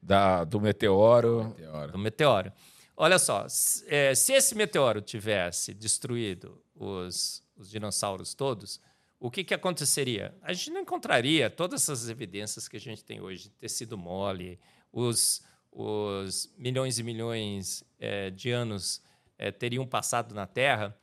Da, 0.02 0.44
do 0.44 0.62
meteoro. 0.62 1.54
Teora. 1.58 1.92
do 1.92 1.98
meteoro. 1.98 2.52
Olha 2.96 3.18
só, 3.18 3.48
se, 3.48 3.84
é, 3.88 4.14
se 4.14 4.34
esse 4.34 4.54
meteoro 4.54 5.02
tivesse 5.02 5.74
destruído 5.74 6.62
os, 6.76 7.44
os 7.58 7.70
dinossauros 7.70 8.36
todos, 8.36 8.80
o 9.20 9.32
que, 9.32 9.44
que 9.44 9.54
aconteceria? 9.54 10.36
A 10.42 10.54
gente 10.54 10.72
não 10.72 10.82
encontraria 10.82 11.50
todas 11.50 11.82
essas 11.84 12.10
evidências 12.10 12.68
que 12.68 12.78
a 12.78 12.80
gente 12.80 13.04
tem 13.04 13.20
hoje, 13.20 13.44
de 13.44 13.50
tecido 13.52 13.98
mole, 13.98 14.60
os, 14.92 15.42
os 15.72 16.54
milhões 16.58 17.00
e 17.00 17.04
milhões 17.04 17.84
é, 18.00 18.30
de 18.30 18.52
anos 18.52 19.02
é, 19.38 19.52
teriam 19.52 19.86
passado 19.88 20.36
na 20.36 20.46
Terra. 20.46 20.96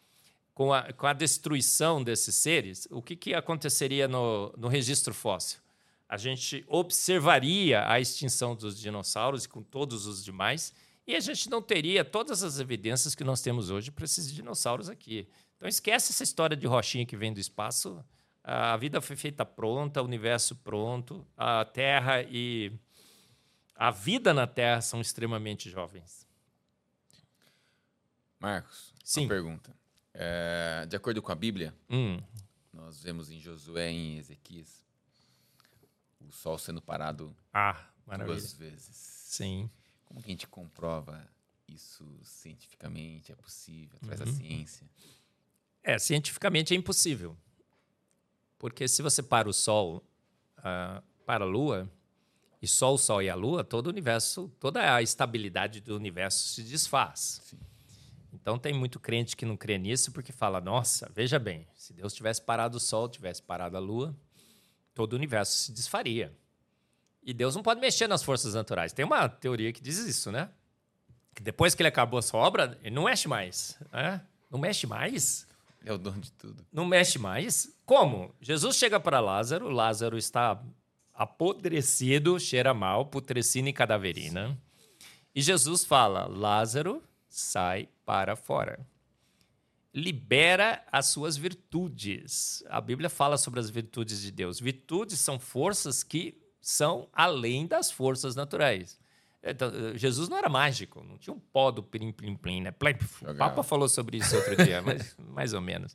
Com 0.59 0.72
a, 0.72 0.93
com 0.93 1.06
a 1.06 1.12
destruição 1.12 2.02
desses 2.02 2.35
seres, 2.35 2.89
o 2.90 3.01
que, 3.01 3.14
que 3.14 3.32
aconteceria 3.32 4.09
no, 4.09 4.52
no 4.56 4.66
registro 4.66 5.14
fóssil? 5.14 5.60
a 6.09 6.16
gente 6.16 6.64
observaria 6.68 7.86
a 7.86 8.01
extinção 8.01 8.56
dos 8.56 8.80
dinossauros 8.80 9.44
e 9.44 9.48
com 9.48 9.62
todos 9.62 10.06
os 10.06 10.24
demais, 10.24 10.72
e 11.06 11.14
a 11.14 11.20
gente 11.20 11.51
não 11.51 11.60
teria 11.60 12.05
todas 12.05 12.43
as 12.43 12.59
evidências 12.59 13.14
que 13.14 13.22
nós 13.22 13.43
temos 13.43 13.68
hoje 13.68 13.90
para 13.90 14.05
esses 14.05 14.32
dinossauros 14.32 14.89
aqui. 14.89 15.28
Então 15.56 15.68
esquece 15.68 16.12
essa 16.12 16.22
história 16.22 16.56
de 16.56 16.66
rochinha 16.66 17.05
que 17.05 17.16
vem 17.16 17.32
do 17.32 17.40
espaço. 17.40 18.02
A 18.43 18.76
vida 18.76 19.01
foi 19.01 19.16
feita 19.16 19.44
pronta, 19.44 20.01
o 20.01 20.05
universo 20.05 20.56
pronto, 20.56 21.26
a 21.36 21.64
Terra 21.64 22.22
e 22.22 22.72
a 23.74 23.90
vida 23.90 24.32
na 24.32 24.47
Terra 24.47 24.80
são 24.80 25.01
extremamente 25.01 25.68
jovens. 25.68 26.26
Marcos, 28.40 28.94
Sim. 29.05 29.22
uma 29.22 29.28
pergunta. 29.28 29.77
É, 30.20 30.85
de 30.86 30.97
acordo 30.97 31.23
com 31.23 31.31
a 31.31 31.35
Bíblia, 31.36 31.73
Hum, 31.89 32.20
nós 32.73 33.01
vemos 33.03 33.31
em 33.31 33.39
Josué 33.39 33.93
e 33.93 33.95
em 33.97 34.19
Ezequias 34.19 34.85
o 36.20 36.32
sol 36.32 36.59
sendo 36.59 36.82
parado 36.82 37.35
ah, 37.55 37.86
duas 38.27 38.53
vezes. 38.53 38.97
Sim. 38.97 39.70
Como 40.05 40.20
que 40.20 40.27
a 40.28 40.32
gente 40.32 40.49
comprova 40.49 41.24
isso 41.69 42.05
cientificamente? 42.24 43.31
É 43.31 43.36
possível, 43.36 43.97
através 44.03 44.20
Uhum. 44.20 44.27
da 44.27 44.32
ciência? 44.32 44.90
É, 45.85 45.99
cientificamente 46.01 46.74
é 46.74 46.77
impossível. 46.77 47.36
Porque 48.59 48.89
se 48.89 49.03
você 49.03 49.23
para 49.23 49.49
o 49.49 49.53
Sol 49.53 50.03
ah, 50.57 51.01
para 51.24 51.45
a 51.45 51.47
Lua, 51.49 51.89
e 52.61 52.66
só 52.66 52.93
o 52.93 52.99
Sol 52.99 53.23
e 53.23 53.31
a 53.31 53.36
Lua, 53.36 53.62
todo 53.62 53.86
o 53.86 53.90
universo, 53.90 54.51
toda 54.59 54.97
a 54.97 55.01
estabilidade 55.01 55.81
do 55.81 55.95
universo 55.95 56.49
se 56.49 56.62
desfaz. 56.65 57.40
Sim. 57.45 57.59
Então 58.32 58.59
tem 58.59 58.72
muito 58.72 59.00
crente 59.00 59.36
que 59.36 59.46
não 59.46 59.56
crê 59.56 59.78
nisso 59.78 60.12
porque 60.12 60.32
fala: 60.32 60.60
nossa, 60.60 61.10
veja 61.14 61.38
bem, 61.38 61.66
se 61.74 61.92
Deus 61.92 62.12
tivesse 62.12 62.42
parado 62.42 62.76
o 62.76 62.80
Sol, 62.80 63.09
tivesse 63.09 63.42
parado 63.42 63.76
a 63.76 63.80
Lua, 63.80 64.14
todo 64.94 65.12
o 65.12 65.16
universo 65.16 65.56
se 65.56 65.72
desfaria. 65.72 66.32
E 67.22 67.32
Deus 67.32 67.55
não 67.55 67.62
pode 67.62 67.80
mexer 67.80 68.06
nas 68.06 68.22
forças 68.22 68.55
naturais. 68.55 68.92
Tem 68.92 69.05
uma 69.05 69.28
teoria 69.28 69.72
que 69.72 69.80
diz 69.80 69.98
isso, 69.98 70.32
né? 70.32 70.48
Que 71.34 71.42
depois 71.42 71.74
que 71.74 71.82
ele 71.82 71.88
acabou 71.88 72.18
a 72.18 72.22
sua 72.22 72.40
obra, 72.40 72.78
ele 72.82 72.94
não 72.94 73.05
mexe 73.05 73.28
mais. 73.28 73.78
Né? 73.92 74.20
Não 74.50 74.59
mexe 74.59 74.86
mais? 74.86 75.46
Ele 75.80 75.90
é 75.90 75.92
o 75.92 75.98
dono 75.98 76.20
de 76.20 76.32
tudo. 76.32 76.66
não 76.72 76.86
mexe 76.86 77.18
mais. 77.18 77.72
Como? 77.84 78.34
Jesus 78.40 78.76
chega 78.76 78.98
para 78.98 79.20
Lázaro, 79.20 79.68
Lázaro 79.68 80.16
está 80.16 80.60
apodrecido, 81.14 82.38
cheira 82.38 82.72
mal, 82.72 83.06
putrescina 83.06 83.68
e 83.68 83.72
cadaverina. 83.72 84.59
E 85.34 85.42
Jesus 85.42 85.84
fala: 85.84 86.26
Lázaro, 86.26 87.02
sai 87.28 87.88
para 88.05 88.34
fora. 88.36 88.78
Libera 89.94 90.84
as 90.92 91.06
suas 91.06 91.36
virtudes. 91.36 92.62
A 92.68 92.80
Bíblia 92.80 93.09
fala 93.09 93.36
sobre 93.38 93.59
as 93.59 93.70
virtudes 93.70 94.20
de 94.20 94.30
Deus. 94.30 94.60
Virtudes 94.60 95.18
são 95.18 95.38
forças 95.38 96.02
que 96.02 96.36
são 96.60 97.09
além 97.12 97.66
das 97.66 97.90
forças 97.90 98.36
naturais. 98.36 98.98
Então, 99.42 99.70
Jesus 99.96 100.28
não 100.28 100.36
era 100.36 100.48
mágico, 100.48 101.02
não 101.02 101.16
tinha 101.16 101.32
um 101.34 101.38
pó 101.38 101.70
do 101.70 101.82
plim 101.82 102.12
plim 102.12 102.36
plim, 102.36 102.60
né? 102.60 102.70
O. 102.72 103.34
Papa 103.38 103.62
falou 103.62 103.88
sobre 103.88 104.18
isso 104.18 104.36
outro 104.36 104.56
dia, 104.64 104.82
mas 104.82 105.16
mais 105.18 105.52
ou 105.55 105.60
menos. 105.60 105.94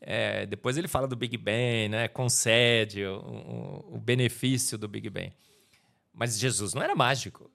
É, 0.00 0.44
depois 0.46 0.76
ele 0.76 0.88
fala 0.88 1.06
do 1.06 1.14
Big 1.16 1.36
Bang, 1.38 1.88
né? 1.90 2.08
concede 2.08 3.04
o, 3.04 3.18
o- 3.20 3.94
o 3.96 4.00
benefício 4.00 4.76
do 4.76 4.88
Big 4.88 5.08
Bang. 5.08 5.32
Mas 6.12 6.38
Jesus 6.38 6.74
não 6.74 6.82
era 6.82 6.94
mágico. 6.96 7.50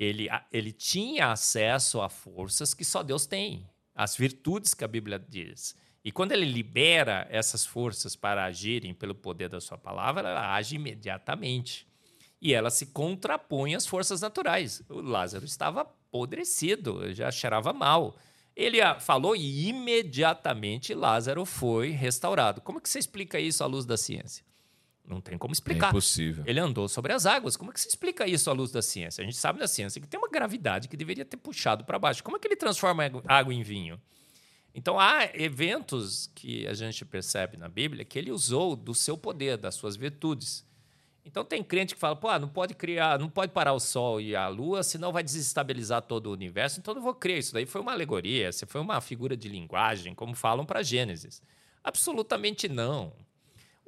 Ele, 0.00 0.30
ele 0.50 0.72
tinha 0.72 1.30
acesso 1.30 2.00
a 2.00 2.08
forças 2.08 2.72
que 2.72 2.86
só 2.86 3.02
Deus 3.02 3.26
tem, 3.26 3.68
as 3.94 4.16
virtudes 4.16 4.72
que 4.72 4.82
a 4.82 4.88
Bíblia 4.88 5.18
diz. 5.18 5.76
E 6.02 6.10
quando 6.10 6.32
ele 6.32 6.46
libera 6.46 7.28
essas 7.30 7.66
forças 7.66 8.16
para 8.16 8.44
agirem 8.44 8.94
pelo 8.94 9.14
poder 9.14 9.50
da 9.50 9.60
sua 9.60 9.76
palavra, 9.76 10.26
ela 10.26 10.54
age 10.54 10.76
imediatamente. 10.76 11.86
E 12.40 12.54
ela 12.54 12.70
se 12.70 12.86
contrapõe 12.86 13.74
às 13.74 13.86
forças 13.86 14.22
naturais. 14.22 14.82
O 14.88 15.02
Lázaro 15.02 15.44
estava 15.44 15.82
apodrecido, 15.82 17.12
já 17.12 17.30
cheirava 17.30 17.70
mal. 17.74 18.16
Ele 18.56 18.78
falou 19.00 19.36
e 19.36 19.68
imediatamente 19.68 20.94
Lázaro 20.94 21.44
foi 21.44 21.90
restaurado. 21.90 22.62
Como 22.62 22.78
é 22.78 22.80
que 22.80 22.88
você 22.88 22.98
explica 22.98 23.38
isso 23.38 23.62
à 23.62 23.66
luz 23.66 23.84
da 23.84 23.98
ciência? 23.98 24.42
Não 25.10 25.20
tem 25.20 25.36
como 25.36 25.50
É 25.50 25.54
explicar. 25.54 25.88
impossível. 25.88 26.44
Ele 26.46 26.60
andou 26.60 26.88
sobre 26.88 27.12
as 27.12 27.26
águas. 27.26 27.56
Como 27.56 27.70
é 27.70 27.74
que 27.74 27.80
você 27.80 27.88
explica 27.88 28.26
isso 28.28 28.48
à 28.48 28.52
luz 28.52 28.70
da 28.70 28.80
ciência? 28.80 29.20
A 29.20 29.24
gente 29.24 29.36
sabe 29.36 29.58
da 29.58 29.66
ciência 29.66 30.00
que 30.00 30.06
tem 30.06 30.18
uma 30.20 30.28
gravidade 30.28 30.86
que 30.86 30.96
deveria 30.96 31.24
ter 31.24 31.36
puxado 31.36 31.84
para 31.84 31.98
baixo. 31.98 32.22
Como 32.22 32.36
é 32.36 32.40
que 32.40 32.46
ele 32.46 32.54
transforma 32.56 33.02
água- 33.26 33.52
em 33.52 33.62
vinho? 33.62 34.00
Então 34.72 35.00
há 35.00 35.24
eventos 35.34 36.30
que 36.32 36.64
a 36.68 36.74
gente 36.74 37.04
percebe 37.04 37.56
na 37.56 37.68
Bíblia 37.68 38.04
que 38.04 38.16
ele 38.16 38.30
usou 38.30 38.76
do 38.76 38.94
seu 38.94 39.18
poder, 39.18 39.56
das 39.56 39.74
suas 39.74 39.96
virtudes. 39.96 40.64
Então 41.24 41.44
tem 41.44 41.62
crente 41.62 41.94
que 41.94 42.00
fala, 42.00 42.14
pô, 42.14 42.28
ah, 42.28 42.38
não 42.38 42.48
pode 42.48 42.74
criar, 42.74 43.18
não 43.18 43.28
pode 43.28 43.52
parar 43.52 43.72
o 43.72 43.80
sol 43.80 44.20
e 44.20 44.36
a 44.36 44.46
lua, 44.46 44.82
senão 44.84 45.12
vai 45.12 45.22
desestabilizar 45.24 46.02
todo 46.02 46.26
o 46.28 46.32
universo. 46.32 46.78
Então 46.78 46.92
eu 46.92 46.96
não 46.96 47.02
vou 47.02 47.14
crer. 47.14 47.38
Isso 47.38 47.52
daí 47.52 47.66
foi 47.66 47.80
uma 47.80 47.92
alegoria, 47.92 48.48
isso 48.48 48.64
foi 48.66 48.80
uma 48.80 49.00
figura 49.00 49.36
de 49.36 49.48
linguagem, 49.48 50.14
como 50.14 50.34
falam 50.36 50.64
para 50.64 50.82
Gênesis. 50.84 51.42
Absolutamente 51.82 52.68
não. 52.68 53.12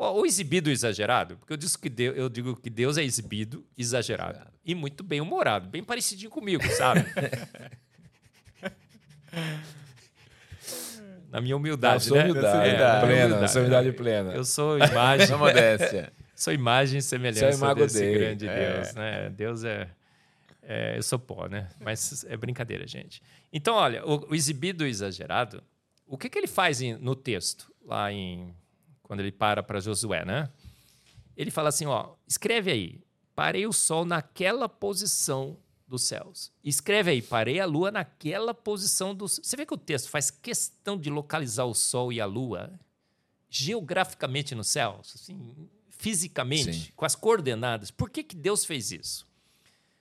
O, 0.02 0.22
o 0.22 0.26
exibido 0.26 0.68
exagerado, 0.70 1.36
porque 1.36 1.52
eu, 1.52 1.56
disse 1.56 1.78
que 1.78 1.88
Deus, 1.88 2.16
eu 2.16 2.28
digo 2.28 2.56
que 2.56 2.68
Deus 2.68 2.98
é 2.98 3.04
exibido 3.04 3.64
exagerado 3.78 4.40
e 4.64 4.74
muito 4.74 5.04
bem 5.04 5.20
humorado, 5.20 5.68
bem 5.68 5.84
parecidinho 5.84 6.30
comigo, 6.30 6.64
sabe? 6.72 7.04
Na 11.30 11.40
minha 11.40 11.56
humildade, 11.56 12.04
sua 12.04 12.18
né? 12.18 12.24
humildade, 12.24 12.56
É, 12.56 12.60
humildade. 12.72 13.06
plena, 13.06 13.48
sua 13.48 13.60
humildade 13.62 13.92
plena. 13.92 14.32
Eu 14.34 14.44
sou 14.44 14.76
imagem, 14.76 15.28
Na 15.28 15.38
modéstia. 15.38 16.12
sou 16.36 16.52
imagem 16.52 16.98
e 16.98 17.02
Você 17.02 17.14
é 17.14 17.18
semelhança 17.18 17.56
imago 17.58 17.80
desse 17.80 18.00
dele. 18.00 18.18
grande 18.18 18.48
É. 18.48 18.74
Deus, 18.74 18.94
né? 18.94 19.30
Deus 19.30 19.64
é, 19.64 19.88
é- 20.62 20.98
eu 20.98 21.02
sou 21.02 21.18
pó, 21.18 21.46
né? 21.46 21.68
Mas 21.80 22.24
é 22.28 22.36
brincadeira, 22.36 22.86
gente. 22.86 23.22
Então, 23.52 23.74
olha, 23.76 24.04
o, 24.04 24.30
o 24.30 24.34
exibido 24.34 24.84
exagerado, 24.84 25.62
o 26.06 26.18
que, 26.18 26.28
que 26.28 26.38
ele 26.38 26.46
faz 26.46 26.82
em- 26.82 26.96
no 26.98 27.16
texto 27.16 27.72
lá 27.86 28.12
em 28.12 28.54
quando 29.12 29.20
ele 29.20 29.30
para 29.30 29.62
para 29.62 29.78
Josué, 29.78 30.24
né? 30.24 30.48
Ele 31.36 31.50
fala 31.50 31.68
assim, 31.68 31.84
ó, 31.84 32.14
escreve 32.26 32.70
aí, 32.72 32.98
parei 33.34 33.66
o 33.66 33.72
sol 33.72 34.06
naquela 34.06 34.70
posição 34.70 35.58
dos 35.86 36.04
céus. 36.04 36.50
Escreve 36.64 37.10
aí, 37.10 37.20
parei 37.20 37.60
a 37.60 37.66
lua 37.66 37.90
naquela 37.90 38.54
posição 38.54 39.14
dos. 39.14 39.38
Você 39.42 39.54
vê 39.54 39.66
que 39.66 39.74
o 39.74 39.76
texto 39.76 40.08
faz 40.08 40.30
questão 40.30 40.96
de 40.96 41.10
localizar 41.10 41.66
o 41.66 41.74
sol 41.74 42.10
e 42.10 42.22
a 42.22 42.24
lua 42.24 42.72
geograficamente 43.50 44.54
no 44.54 44.64
céu, 44.64 45.00
assim, 45.02 45.68
fisicamente, 45.90 46.72
Sim. 46.72 46.92
com 46.96 47.04
as 47.04 47.14
coordenadas. 47.14 47.90
Por 47.90 48.08
que, 48.08 48.24
que 48.24 48.34
Deus 48.34 48.64
fez 48.64 48.92
isso? 48.92 49.26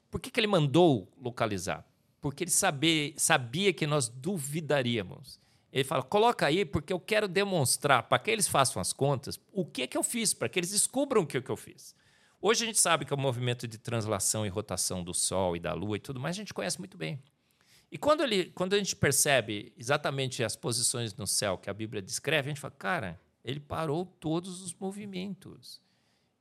Por 0.10 0.22
que, 0.22 0.32
que 0.32 0.40
ele 0.40 0.48
mandou 0.48 1.12
localizar? 1.22 1.86
Porque 2.22 2.46
ele 2.46 2.52
saber, 2.52 3.14
sabia 3.18 3.74
que 3.74 3.86
nós 3.86 4.08
duvidaríamos. 4.08 5.41
Ele 5.72 5.84
fala: 5.84 6.04
coloca 6.04 6.46
aí, 6.46 6.66
porque 6.66 6.92
eu 6.92 7.00
quero 7.00 7.28
demonstrar 7.28 8.04
para 8.04 8.20
que 8.20 8.30
eles 8.30 8.48
façam 8.48 8.82
as 8.82 8.92
contas 8.92 9.40
o 9.52 9.66
que, 9.66 9.88
que 9.88 9.98
eu 9.98 10.04
fiz, 10.04 10.34
para 10.34 10.50
que 10.50 10.60
eles 10.60 10.72
descubram 10.72 11.22
o 11.22 11.28
que, 11.28 11.42
que 11.42 11.50
eu 11.50 11.58
fiz. 11.58 11.96
Hoje 12.42 12.64
a 12.64 12.68
gente 12.68 12.80
sabe 12.80 13.06
que 13.06 13.14
é 13.14 13.16
o 13.16 13.20
movimento 13.20 13.68
de 13.68 13.78
translação 13.78 14.46
e 14.46 14.50
rotação 14.50 15.04
do 15.04 15.14
Sol 15.14 15.56
e 15.56 15.60
da 15.60 15.74
Lua 15.74 15.98
e 15.98 16.00
tudo 16.00 16.20
mais, 16.20 16.36
a 16.36 16.40
gente 16.40 16.54
conhece 16.54 16.80
muito 16.80 16.98
bem. 16.98 17.22
E 17.92 17.98
quando, 17.98 18.24
ele, 18.24 18.46
quando 18.46 18.74
a 18.74 18.78
gente 18.78 18.96
percebe 18.96 19.74
exatamente 19.78 20.44
as 20.44 20.56
posições 20.56 21.14
no 21.14 21.28
céu 21.28 21.58
que 21.58 21.70
a 21.70 21.74
Bíblia 21.74 22.02
descreve, 22.02 22.50
a 22.50 22.52
gente 22.52 22.62
fala, 22.62 22.74
cara, 22.78 23.22
ele 23.44 23.60
parou 23.60 24.06
todos 24.06 24.62
os 24.62 24.74
movimentos. 24.74 25.82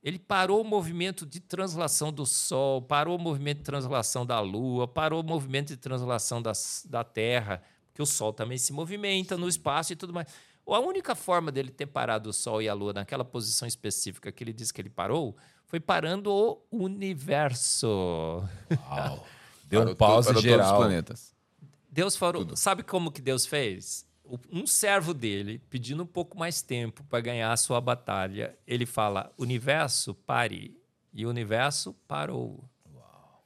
Ele 0.01 0.17
parou 0.17 0.61
o 0.61 0.63
movimento 0.63 1.25
de 1.25 1.39
translação 1.39 2.11
do 2.11 2.25
Sol, 2.25 2.81
parou 2.81 3.17
o 3.17 3.21
movimento 3.21 3.59
de 3.59 3.65
translação 3.65 4.25
da 4.25 4.39
Lua, 4.39 4.87
parou 4.87 5.21
o 5.21 5.23
movimento 5.23 5.67
de 5.67 5.77
translação 5.77 6.41
da, 6.41 6.53
da 6.85 7.03
Terra, 7.03 7.61
porque 7.91 8.01
o 8.01 8.05
Sol 8.05 8.31
também 8.31 8.57
se 8.57 8.71
movimenta 8.71 9.37
no 9.37 9.47
espaço 9.47 9.93
e 9.93 9.95
tudo 9.95 10.13
mais. 10.13 10.27
A 10.65 10.79
única 10.79 11.13
forma 11.15 11.51
dele 11.51 11.69
ter 11.69 11.85
parado 11.85 12.29
o 12.29 12.33
Sol 12.33 12.61
e 12.61 12.69
a 12.69 12.73
Lua 12.73 12.93
naquela 12.93 13.25
posição 13.25 13.67
específica 13.67 14.31
que 14.31 14.43
ele 14.43 14.53
disse 14.53 14.73
que 14.73 14.81
ele 14.81 14.89
parou 14.89 15.35
foi 15.65 15.79
parando 15.79 16.31
o 16.31 16.61
universo. 16.71 18.43
Uau. 18.89 19.27
Deu 19.65 19.87
um 19.87 19.95
pause 19.95 20.33
geral. 20.41 20.57
Todos 20.59 20.71
os 20.71 20.77
planetas. 20.77 21.35
Deus 21.89 22.15
falou, 22.15 22.45
Tudo. 22.45 22.57
sabe 22.57 22.83
como 22.83 23.11
que 23.11 23.21
Deus 23.21 23.45
fez? 23.45 24.05
Um 24.49 24.65
servo 24.65 25.13
dele, 25.13 25.59
pedindo 25.69 26.03
um 26.03 26.05
pouco 26.05 26.37
mais 26.37 26.61
tempo 26.61 27.03
para 27.05 27.19
ganhar 27.19 27.51
a 27.51 27.57
sua 27.57 27.81
batalha, 27.81 28.57
ele 28.65 28.85
fala: 28.85 29.31
universo, 29.37 30.13
pare. 30.13 30.77
E 31.13 31.25
o 31.25 31.29
universo 31.29 31.93
parou. 32.07 32.63
Uau. 32.93 33.45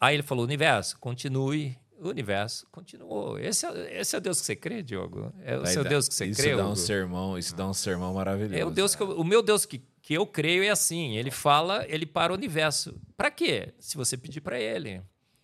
Aí 0.00 0.16
ele 0.16 0.22
falou: 0.22 0.44
universo, 0.44 0.98
continue. 0.98 1.76
O 1.98 2.08
universo 2.08 2.66
continuou. 2.70 3.38
Esse 3.38 3.66
é, 3.66 4.00
esse 4.00 4.14
é 4.14 4.18
o 4.18 4.20
Deus 4.20 4.40
que 4.40 4.46
você 4.46 4.56
crê, 4.56 4.82
Diogo? 4.82 5.32
É 5.42 5.56
o 5.56 5.66
seu 5.66 5.84
Deus 5.84 6.08
que 6.08 6.14
você 6.14 6.26
isso 6.26 6.40
crê? 6.40 6.50
Isso 6.50 6.58
dá 6.58 6.68
um 6.68 6.76
sermão, 6.76 7.38
isso 7.38 7.56
dá 7.56 7.66
um 7.68 7.74
sermão 7.74 8.14
maravilhoso. 8.14 8.54
É 8.54 8.64
o 8.64 8.70
Deus 8.70 8.94
que 8.94 9.02
eu, 9.02 9.10
o 9.18 9.24
meu 9.24 9.42
Deus 9.42 9.64
que, 9.64 9.82
que 10.02 10.14
eu 10.14 10.26
creio 10.26 10.64
é 10.64 10.70
assim. 10.70 11.16
Ele 11.16 11.30
fala, 11.30 11.84
ele 11.88 12.04
para 12.04 12.32
o 12.32 12.36
universo. 12.36 13.00
Para 13.16 13.30
quê? 13.30 13.72
Se 13.78 13.96
você 13.96 14.16
pedir 14.16 14.40
para 14.40 14.58
ele. 14.58 15.02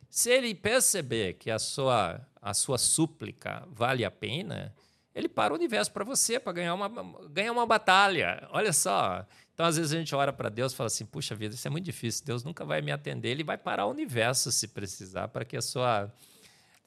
Se 0.09 0.31
ele 0.31 0.55
perceber 0.55 1.35
que 1.35 1.51
a 1.51 1.59
sua, 1.59 2.21
a 2.43 2.53
sua 2.53 2.79
súplica 2.79 3.65
vale 3.71 4.05
a 4.05 4.11
pena, 4.11 4.75
ele 5.15 5.29
para 5.29 5.53
o 5.53 5.57
universo 5.57 5.93
para 5.93 6.05
você, 6.05 6.39
para 6.41 6.53
ganhar 6.53 6.75
uma, 6.75 6.89
ganhar 7.29 7.53
uma 7.53 7.67
batalha. 7.67 8.49
Olha 8.51 8.73
só. 8.73 9.25
Então, 9.53 9.67
às 9.67 9.77
vezes, 9.77 9.93
a 9.93 9.99
gente 9.99 10.15
ora 10.15 10.33
para 10.33 10.49
Deus 10.49 10.73
e 10.73 10.77
fala 10.77 10.87
assim: 10.87 11.05
puxa 11.05 11.35
vida, 11.35 11.55
isso 11.55 11.67
é 11.67 11.71
muito 11.71 11.85
difícil, 11.85 12.25
Deus 12.25 12.43
nunca 12.43 12.65
vai 12.65 12.81
me 12.81 12.91
atender. 12.91 13.29
Ele 13.29 13.45
vai 13.45 13.59
parar 13.59 13.87
o 13.87 13.91
universo 13.91 14.51
se 14.51 14.69
precisar, 14.69 15.29
para 15.29 15.45
que 15.45 15.57
a 15.57 15.61
sua, 15.61 16.11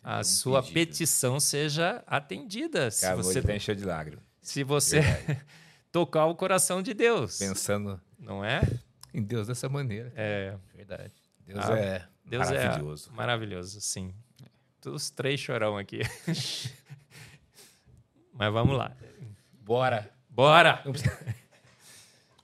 a 0.04 0.20
um 0.20 0.24
sua 0.24 0.62
petição 0.62 1.40
seja 1.40 2.04
atendida. 2.06 2.92
Se 2.92 3.14
você 3.16 3.42
de 3.42 3.56
encher 3.56 3.76
de 3.76 3.86
lágrimas. 3.86 4.24
Se 4.42 4.64
você 4.64 5.02
tocar 5.92 6.26
o 6.26 6.36
coração 6.36 6.82
de 6.82 6.94
Deus. 6.94 7.38
Pensando. 7.38 8.00
Não 8.20 8.44
é? 8.44 8.62
Em 9.14 9.22
Deus 9.22 9.48
dessa 9.48 9.70
maneira. 9.70 10.12
É. 10.16 10.56
Verdade. 10.76 11.14
Deus 11.46 11.66
ah, 11.66 11.78
é 11.78 12.08
Deus 12.26 12.50
é 12.50 12.56
maravilhoso. 12.56 13.10
É 13.12 13.16
maravilhoso, 13.16 13.82
sim. 13.82 14.14
Os 14.86 15.10
três 15.10 15.40
chorão 15.40 15.78
aqui. 15.78 16.02
Mas 18.34 18.52
vamos 18.52 18.78
lá. 18.78 18.96
Bora. 19.54 20.10
Bora! 20.30 20.84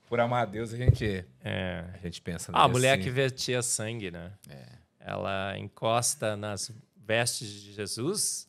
Por 0.08 0.20
amar 0.20 0.42
a 0.42 0.46
Deus, 0.46 0.72
a 0.72 0.76
gente, 0.76 1.24
é. 1.42 1.84
a 1.94 1.98
gente 1.98 2.20
pensa 2.20 2.50
ah, 2.54 2.64
A 2.64 2.68
mulher 2.68 2.94
assim. 2.94 3.02
que 3.02 3.10
vertia 3.10 3.62
sangue, 3.62 4.10
né? 4.10 4.32
É. 4.48 4.66
Ela 5.00 5.58
encosta 5.58 6.36
nas 6.36 6.72
vestes 7.10 7.50
de 7.50 7.72
Jesus. 7.72 8.48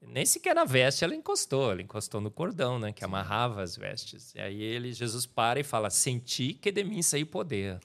Nem 0.00 0.24
sequer 0.24 0.54
na 0.54 0.64
veste 0.64 1.02
ela 1.02 1.14
encostou, 1.14 1.72
ela 1.72 1.82
encostou 1.82 2.20
no 2.20 2.30
cordão, 2.30 2.78
né? 2.78 2.92
Que 2.92 3.04
amarrava 3.04 3.62
as 3.62 3.76
vestes. 3.76 4.32
E 4.36 4.40
aí 4.40 4.62
ele, 4.62 4.92
Jesus 4.92 5.26
para 5.26 5.58
e 5.58 5.64
fala: 5.64 5.90
Senti 5.90 6.54
que 6.54 6.70
de 6.70 6.84
mim 6.84 7.02
saiu 7.02 7.26
poder. 7.26 7.80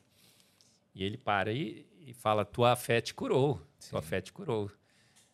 E 0.93 1.03
ele 1.03 1.17
para 1.17 1.51
e, 1.51 1.87
e 2.05 2.13
fala: 2.13 2.45
Tua 2.45 2.75
fé 2.75 3.01
te 3.01 3.15
curou. 3.15 3.59
Sim. 3.79 3.89
Tua 3.89 4.01
fé 4.03 4.21
te 4.21 4.31
curou. 4.31 4.69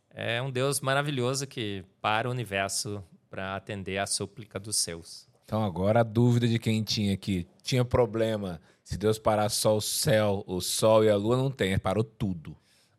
É 0.10 0.42
um 0.42 0.50
Deus 0.50 0.80
maravilhoso 0.80 1.46
que 1.46 1.84
para 2.02 2.30
o 2.30 2.32
universo 2.32 3.04
para 3.30 3.58
atender 3.58 3.98
a 3.98 4.08
súplica 4.08 4.58
dos 4.58 4.78
seus. 4.78 5.28
Então, 5.44 5.66
agora 5.66 6.00
a 6.00 6.04
dúvida 6.04 6.48
de 6.48 6.58
quem 6.58 6.82
tinha 6.82 7.14
aqui: 7.14 7.46
tinha 7.62 7.84
problema 7.84 8.62
se 8.86 8.98
Deus 8.98 9.20
parar 9.20 9.50
só 9.50 9.76
o 9.76 9.82
céu, 9.82 10.46
o 10.48 10.62
sol 10.62 11.04
e 11.04 11.10
a 11.10 11.18
lua? 11.18 11.36
Não 11.36 11.52
tem, 11.52 11.78
parou 11.78 12.06
tudo. 12.06 12.56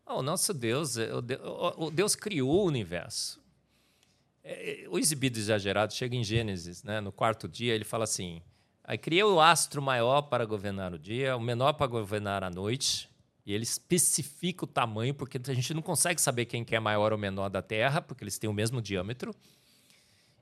Oh, 0.08 0.20
o 0.20 0.22
nosso 0.22 0.54
Deus, 0.54 0.96
é, 0.96 1.10
o 1.12 1.90
Deus 1.90 2.16
criou 2.16 2.62
o 2.62 2.64
universo. 2.64 3.38
É, 4.42 4.84
é, 4.84 4.88
o 4.88 4.98
exibido 4.98 5.38
exagerado 5.38 5.92
chega 5.92 6.16
em 6.16 6.24
Gênesis, 6.24 6.82
né? 6.82 6.98
no 6.98 7.12
quarto 7.12 7.46
dia, 7.46 7.74
ele 7.74 7.84
fala 7.84 8.04
assim: 8.04 8.40
Aí 8.82 8.96
criei 8.96 9.22
o 9.22 9.38
astro 9.38 9.82
maior 9.82 10.22
para 10.22 10.46
governar 10.46 10.94
o 10.94 10.98
dia, 10.98 11.36
o 11.36 11.40
menor 11.40 11.74
para 11.74 11.86
governar 11.86 12.42
a 12.42 12.48
noite, 12.48 13.10
e 13.44 13.52
ele 13.52 13.64
especifica 13.64 14.64
o 14.64 14.66
tamanho, 14.66 15.12
porque 15.12 15.38
a 15.46 15.52
gente 15.52 15.74
não 15.74 15.82
consegue 15.82 16.18
saber 16.22 16.46
quem 16.46 16.64
que 16.64 16.74
é 16.74 16.80
maior 16.80 17.12
ou 17.12 17.18
menor 17.18 17.50
da 17.50 17.60
Terra, 17.60 18.00
porque 18.00 18.24
eles 18.24 18.38
têm 18.38 18.48
o 18.48 18.52
mesmo 18.54 18.80
diâmetro. 18.80 19.34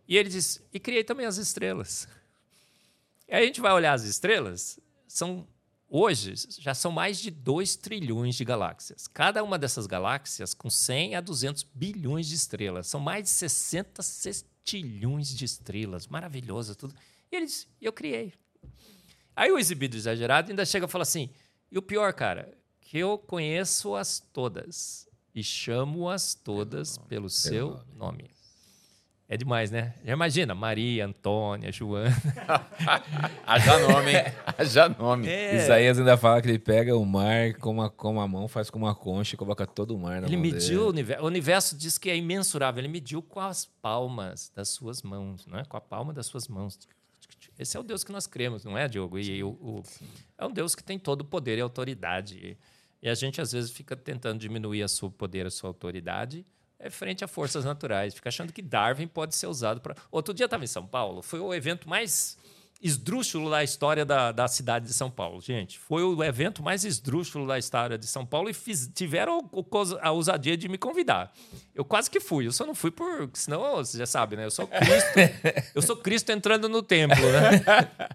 E 0.06 0.16
ele 0.16 0.28
diz: 0.28 0.64
e 0.72 0.78
criei 0.78 1.02
também 1.02 1.26
as 1.26 1.38
estrelas. 1.38 2.06
E 3.28 3.34
aí 3.34 3.42
a 3.42 3.46
gente 3.46 3.60
vai 3.60 3.72
olhar 3.72 3.94
as 3.94 4.04
estrelas, 4.04 4.78
são 5.08 5.44
hoje 5.88 6.34
já 6.58 6.74
são 6.74 6.90
mais 6.90 7.18
de 7.18 7.30
2 7.30 7.76
trilhões 7.76 8.34
de 8.34 8.44
galáxias. 8.44 9.06
Cada 9.06 9.42
uma 9.42 9.58
dessas 9.58 9.86
galáxias 9.86 10.54
com 10.54 10.70
100 10.70 11.16
a 11.16 11.20
200 11.20 11.62
bilhões 11.74 12.26
de 12.26 12.34
estrelas. 12.34 12.86
São 12.86 13.00
mais 13.00 13.24
de 13.24 13.30
60 13.30 14.02
sextilhões 14.02 15.34
de 15.34 15.44
estrelas. 15.44 16.06
Maravilhoso 16.06 16.74
tudo. 16.74 16.94
E 17.30 17.36
ele 17.36 17.46
diz: 17.46 17.68
eu 17.80 17.92
criei. 17.92 18.32
Aí 19.34 19.50
o 19.52 19.58
exibido 19.58 19.96
exagerado 19.96 20.50
ainda 20.50 20.64
chega 20.64 20.86
e 20.86 20.88
fala 20.88 21.02
assim: 21.02 21.30
e 21.70 21.78
o 21.78 21.82
pior, 21.82 22.12
cara, 22.12 22.56
que 22.80 22.98
eu 22.98 23.18
conheço-as 23.18 24.20
todas 24.32 25.08
e 25.34 25.42
chamo-as 25.42 26.34
todas 26.34 26.96
pelo, 26.96 27.08
pelo 27.08 27.30
seu 27.30 27.70
nome. 27.70 27.94
nome. 27.96 28.35
É 29.28 29.36
demais, 29.36 29.72
né? 29.72 29.92
Já 30.04 30.12
imagina, 30.12 30.54
Maria, 30.54 31.04
Antônia, 31.04 31.72
Joana. 31.72 32.14
Haja 33.44 33.78
nome, 33.80 34.12
hein? 34.14 34.24
Haja 34.56 34.88
nome. 34.88 35.28
É. 35.28 35.56
Isaías 35.56 35.98
ainda 35.98 36.16
fala 36.16 36.40
que 36.40 36.48
ele 36.48 36.60
pega 36.60 36.96
o 36.96 37.04
mar 37.04 37.54
com 37.54 37.82
a, 37.82 37.90
com 37.90 38.20
a 38.20 38.28
mão, 38.28 38.46
faz 38.46 38.70
com 38.70 38.78
uma 38.78 38.94
concha 38.94 39.34
e 39.34 39.38
coloca 39.38 39.66
todo 39.66 39.96
o 39.96 39.98
mar 39.98 40.20
na 40.20 40.28
Ele 40.28 40.36
mão 40.36 40.44
mediu 40.44 40.60
dele. 40.60 40.78
o 40.78 40.88
universo. 40.88 41.24
O 41.24 41.26
universo 41.26 41.76
diz 41.76 41.98
que 41.98 42.08
é 42.08 42.16
imensurável. 42.16 42.80
Ele 42.80 42.88
mediu 42.88 43.20
com 43.20 43.40
as 43.40 43.66
palmas 43.82 44.52
das 44.54 44.68
suas 44.68 45.02
mãos, 45.02 45.44
não 45.44 45.58
é? 45.58 45.64
Com 45.64 45.76
a 45.76 45.80
palma 45.80 46.12
das 46.12 46.26
suas 46.26 46.46
mãos. 46.46 46.78
Esse 47.58 47.76
é 47.76 47.80
o 47.80 47.82
Deus 47.82 48.04
que 48.04 48.12
nós 48.12 48.28
cremos, 48.28 48.64
não 48.64 48.78
é, 48.78 48.86
Diogo? 48.86 49.18
E 49.18 49.42
o, 49.42 49.48
o, 49.48 49.82
é 50.38 50.46
um 50.46 50.52
Deus 50.52 50.76
que 50.76 50.84
tem 50.84 51.00
todo 51.00 51.22
o 51.22 51.24
poder 51.24 51.58
e 51.58 51.60
autoridade. 51.60 52.56
E 53.02 53.08
a 53.08 53.14
gente, 53.14 53.40
às 53.40 53.50
vezes, 53.50 53.72
fica 53.72 53.96
tentando 53.96 54.38
diminuir 54.38 54.84
a 54.84 54.88
seu 54.88 55.10
poder, 55.10 55.46
a 55.46 55.50
sua 55.50 55.70
autoridade, 55.70 56.46
é 56.78 56.90
frente 56.90 57.24
a 57.24 57.28
forças 57.28 57.64
naturais. 57.64 58.14
Fica 58.14 58.28
achando 58.28 58.52
que 58.52 58.62
Darwin 58.62 59.06
pode 59.06 59.34
ser 59.34 59.46
usado 59.46 59.80
para. 59.80 59.94
Outro 60.10 60.34
dia 60.34 60.46
estava 60.46 60.64
em 60.64 60.68
São 60.68 60.86
Paulo, 60.86 61.22
foi 61.22 61.40
o 61.40 61.52
evento 61.52 61.88
mais 61.88 62.36
esdrúxulo 62.82 63.50
da 63.50 63.64
história 63.64 64.04
da, 64.04 64.32
da 64.32 64.46
cidade 64.46 64.86
de 64.86 64.92
São 64.92 65.10
Paulo. 65.10 65.40
Gente, 65.40 65.78
foi 65.78 66.02
o 66.02 66.22
evento 66.22 66.62
mais 66.62 66.84
esdrúxulo 66.84 67.46
da 67.46 67.58
história 67.58 67.96
de 67.96 68.06
São 68.06 68.26
Paulo 68.26 68.50
e 68.50 68.54
fiz, 68.54 68.90
tiveram 68.94 69.50
a 70.00 70.10
ousadia 70.10 70.56
de 70.56 70.68
me 70.68 70.76
convidar. 70.76 71.32
Eu 71.74 71.84
quase 71.84 72.10
que 72.10 72.20
fui, 72.20 72.46
eu 72.46 72.52
só 72.52 72.66
não 72.66 72.74
fui 72.74 72.90
por. 72.90 73.30
Senão, 73.32 73.76
você 73.76 73.98
já 73.98 74.06
sabe, 74.06 74.36
né? 74.36 74.44
Eu 74.44 74.50
sou 74.50 74.66
Cristo, 74.66 75.10
eu 75.74 75.82
sou 75.82 75.96
Cristo 75.96 76.30
entrando 76.30 76.68
no 76.68 76.82
templo, 76.82 77.16
né? 77.16 77.64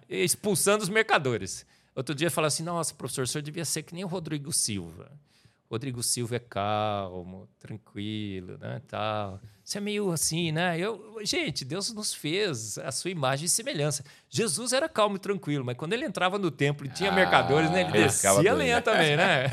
expulsando 0.07 0.83
os 0.83 0.89
mercadores. 0.89 1.65
Outro 1.95 2.13
dia 2.13 2.29
falou 2.29 2.47
assim: 2.47 2.63
nossa, 2.63 2.93
professor, 2.93 3.23
o 3.23 3.27
senhor 3.27 3.41
devia 3.41 3.65
ser 3.65 3.83
que 3.83 3.93
nem 3.93 4.03
o 4.03 4.07
Rodrigo 4.07 4.53
Silva. 4.53 5.11
Rodrigo 5.71 6.03
Silva 6.03 6.35
é 6.35 6.39
calmo, 6.39 7.47
tranquilo, 7.57 8.57
né, 8.57 8.81
tal. 8.89 9.39
Você 9.63 9.77
é 9.77 9.81
meio 9.81 10.11
assim, 10.11 10.51
né? 10.51 10.77
Eu, 10.77 11.17
gente, 11.23 11.63
Deus 11.63 11.93
nos 11.93 12.13
fez 12.13 12.77
a 12.77 12.91
sua 12.91 13.09
imagem 13.09 13.45
e 13.45 13.49
semelhança. 13.49 14.03
Jesus 14.29 14.73
era 14.73 14.89
calmo 14.89 15.15
e 15.15 15.19
tranquilo, 15.19 15.63
mas 15.63 15.77
quando 15.77 15.93
ele 15.93 16.03
entrava 16.03 16.37
no 16.37 16.51
templo 16.51 16.85
e 16.85 16.89
tinha 16.89 17.09
ah, 17.09 17.15
mercadores, 17.15 17.71
né, 17.71 17.83
ele 17.83 17.91
descia 17.93 18.53
lenha 18.53 18.81
também, 18.81 19.15
né? 19.15 19.49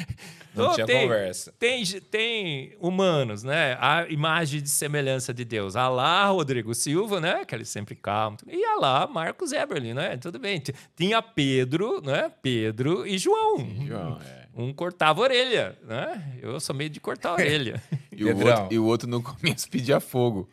Não 0.54 0.64
então, 0.64 0.74
tinha 0.74 0.86
tem, 0.86 1.02
conversa. 1.02 1.54
Tem, 1.58 1.84
tem 1.84 2.76
humanos, 2.80 3.42
né? 3.42 3.76
A 3.78 4.06
imagem 4.08 4.62
de 4.62 4.70
semelhança 4.70 5.34
de 5.34 5.44
Deus. 5.44 5.76
Alá, 5.76 6.26
Rodrigo 6.28 6.74
Silva, 6.74 7.20
né? 7.20 7.44
Que 7.44 7.54
ele 7.54 7.66
sempre 7.66 7.94
calmo. 7.94 8.38
E 8.46 8.64
Alá, 8.64 9.06
Marcos 9.06 9.52
Eberlin, 9.52 9.92
né? 9.92 10.16
Tudo 10.16 10.38
bem. 10.38 10.60
Tinha 10.96 11.20
Pedro, 11.20 12.00
né? 12.00 12.32
Pedro 12.42 13.06
e 13.06 13.18
João. 13.18 13.58
João, 13.86 14.18
é. 14.20 14.37
Um 14.58 14.74
cortava 14.74 15.20
a 15.20 15.22
orelha, 15.22 15.78
né? 15.84 16.36
Eu 16.42 16.58
sou 16.58 16.74
meio 16.74 16.90
de 16.90 16.98
cortar 16.98 17.30
a 17.30 17.32
orelha. 17.34 17.80
e, 18.10 18.24
o 18.24 18.36
outro, 18.36 18.68
e 18.72 18.78
o 18.80 18.84
outro 18.84 19.08
no 19.08 19.22
começo 19.22 19.70
pedia 19.70 20.00
fogo. 20.00 20.48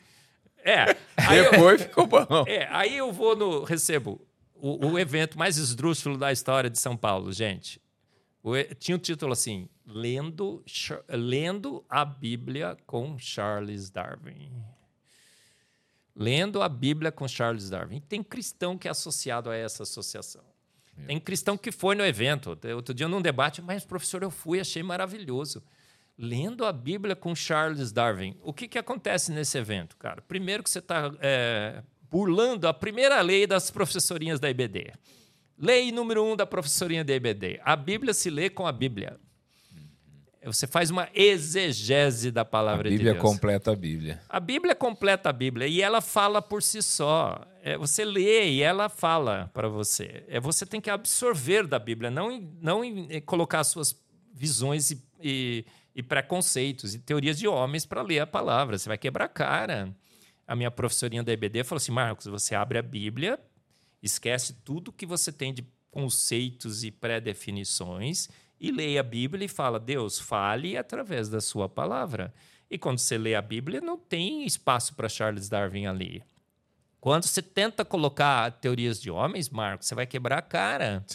É. 0.64 0.94
Depois 1.52 1.82
eu, 1.82 1.88
ficou 1.88 2.06
bom. 2.06 2.46
É, 2.48 2.68
aí 2.70 2.96
eu 2.96 3.12
vou 3.12 3.36
no. 3.36 3.64
Recebo 3.64 4.22
o, 4.54 4.90
o 4.90 5.00
evento 5.00 5.40
mais 5.40 5.58
esdrúxulo 5.58 6.20
da 6.20 6.32
história 6.32 6.70
de 6.70 6.78
São 6.78 6.96
Paulo, 6.96 7.34
gente. 7.34 7.82
O, 8.44 8.52
tinha 8.78 8.96
um 8.96 9.00
título 9.00 9.34
assim: 9.34 9.68
Lendo, 9.84 10.64
Lendo 11.10 11.84
a 11.90 12.06
Bíblia 12.06 12.78
com 12.86 13.18
Charles 13.18 13.90
Darwin. 13.90 14.52
Lendo 16.16 16.62
a 16.62 16.70
Bíblia 16.70 17.12
com 17.12 17.28
Charles 17.28 17.72
Darwin. 17.72 18.02
Tem 18.02 18.22
cristão 18.22 18.78
que 18.78 18.88
é 18.88 18.92
associado 18.92 19.50
a 19.50 19.56
essa 19.56 19.82
associação. 19.82 20.55
Tem 21.06 21.20
cristão 21.20 21.58
que 21.58 21.72
foi 21.72 21.96
no 21.96 22.06
evento. 22.06 22.58
Outro 22.76 22.94
dia, 22.94 23.08
num 23.08 23.22
debate, 23.22 23.62
mas, 23.62 23.86
professor, 23.86 24.24
eu 24.24 24.32
fui, 24.32 24.60
achei 24.60 24.82
maravilhoso. 24.82 25.64
lendo 26.18 26.66
a 26.66 26.72
Bíblia 26.72 27.16
com 27.16 27.36
Charles 27.36 27.92
Darwin. 27.92 28.38
O 28.42 28.54
que, 28.54 28.68
que 28.68 28.78
acontece 28.78 29.32
nesse 29.32 29.58
evento, 29.58 29.98
cara? 29.98 30.22
Primeiro 30.22 30.64
que 30.64 30.70
você 30.70 30.80
está 30.80 31.12
é, 31.20 31.84
burlando 32.10 32.68
a 32.68 32.74
primeira 32.74 33.20
lei 33.22 33.46
das 33.46 33.70
professorinhas 33.70 34.40
da 34.40 34.50
IBD. 34.50 34.94
Lei 35.58 35.92
número 35.92 36.24
um 36.24 36.36
da 36.36 36.46
professorinha 36.46 37.04
da 37.04 37.14
IBD. 37.14 37.60
A 37.64 37.76
Bíblia 37.76 38.14
se 38.14 38.30
lê 38.30 38.50
com 38.50 38.66
a 38.66 38.72
Bíblia. 38.72 39.20
Você 40.46 40.68
faz 40.68 40.92
uma 40.92 41.10
exegese 41.14 42.30
da 42.30 42.46
palavra 42.46 42.90
de 42.90 42.98
Deus. 42.98 43.10
A 43.10 43.14
Bíblia 43.14 43.22
completa 43.22 43.72
a 43.72 43.76
Bíblia. 43.76 44.22
A 44.30 44.40
Bíblia 44.40 44.76
completa 44.76 45.30
a 45.30 45.34
Bíblia 45.34 45.68
e 45.68 45.82
ela 45.82 46.02
fala 46.02 46.42
por 46.42 46.62
si 46.62 46.82
só. 46.82 47.42
É, 47.64 47.78
você 47.78 48.06
lê 48.06 48.52
e 48.52 48.62
ela 48.62 48.88
fala 48.88 49.50
para 49.54 49.68
você. 49.68 50.24
É, 50.28 50.40
você 50.40 50.66
tem 50.66 50.80
que 50.80 50.90
absorver 50.90 51.66
da 51.66 51.80
Bíblia, 51.80 52.12
não, 52.12 52.40
não 52.62 52.82
colocar 53.26 53.64
suas 53.64 54.00
visões 54.32 54.92
e, 54.92 55.04
e, 55.20 55.66
e 55.96 56.04
preconceitos 56.04 56.94
e 56.94 57.00
teorias 57.00 57.40
de 57.40 57.48
homens 57.48 57.86
para 57.86 58.04
ler 58.04 58.20
a 58.20 58.28
palavra. 58.28 58.78
Você 58.78 58.88
vai 58.88 58.98
quebrar 58.98 59.26
a 59.26 59.30
cara. 59.30 59.96
A 60.48 60.56
minha 60.56 60.70
professorinha 60.70 61.24
da 61.24 61.34
EBD 61.34 61.64
falou 61.64 61.78
assim: 61.78 61.92
Marcos, 61.92 62.28
você 62.28 62.54
abre 62.54 62.78
a 62.78 62.84
Bíblia, 62.84 63.40
esquece 64.02 64.54
tudo 64.64 64.92
que 64.92 65.08
você 65.08 65.32
tem 65.32 65.52
de 65.52 65.66
conceitos 65.90 66.84
e 66.84 66.92
pré-definições 66.92 68.30
e 68.60 68.72
lê 68.72 68.98
a 68.98 69.04
Bíblia 69.04 69.46
e 69.46 69.50
fala: 69.50 69.80
Deus, 69.80 70.20
fale 70.20 70.78
através 70.78 71.30
da 71.30 71.42
sua 71.42 71.68
palavra. 71.68 72.34
E 72.70 72.78
quando 72.78 73.00
você 73.00 73.18
lê 73.18 73.36
a 73.36 73.42
Bíblia, 73.42 73.80
não 73.82 73.98
tem 73.98 74.46
espaço 74.46 74.96
para 74.96 75.10
Charles 75.10 75.50
Darwin 75.50 75.86
ali. 75.86 76.24
Quando 77.00 77.26
você 77.26 77.42
tenta 77.42 77.86
colocar 77.86 78.52
teorias 78.54 79.00
de 79.00 79.12
homens, 79.12 79.50
Marcos, 79.50 79.88
você 79.88 79.94
vai 79.94 80.08
quebrar 80.08 80.40
a 80.40 80.42
cara. 80.42 81.06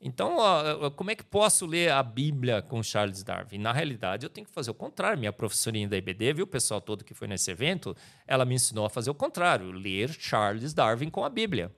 Então, 0.00 0.36
ó, 0.38 0.90
como 0.90 1.10
é 1.10 1.14
que 1.14 1.24
posso 1.24 1.66
ler 1.66 1.90
a 1.90 2.02
Bíblia 2.02 2.62
com 2.62 2.82
Charles 2.82 3.22
Darwin? 3.22 3.58
Na 3.58 3.72
realidade, 3.72 4.24
eu 4.24 4.30
tenho 4.30 4.46
que 4.46 4.52
fazer 4.52 4.70
o 4.70 4.74
contrário. 4.74 5.18
Minha 5.18 5.32
professorinha 5.32 5.86
da 5.86 5.96
IBD, 5.96 6.32
viu, 6.32 6.44
o 6.44 6.48
pessoal 6.48 6.80
todo 6.80 7.04
que 7.04 7.12
foi 7.12 7.28
nesse 7.28 7.50
evento, 7.50 7.94
ela 8.26 8.46
me 8.46 8.54
ensinou 8.54 8.86
a 8.86 8.90
fazer 8.90 9.10
o 9.10 9.14
contrário, 9.14 9.70
ler 9.72 10.10
Charles 10.10 10.72
Darwin 10.72 11.10
com 11.10 11.22
a 11.22 11.28
Bíblia. 11.28 11.70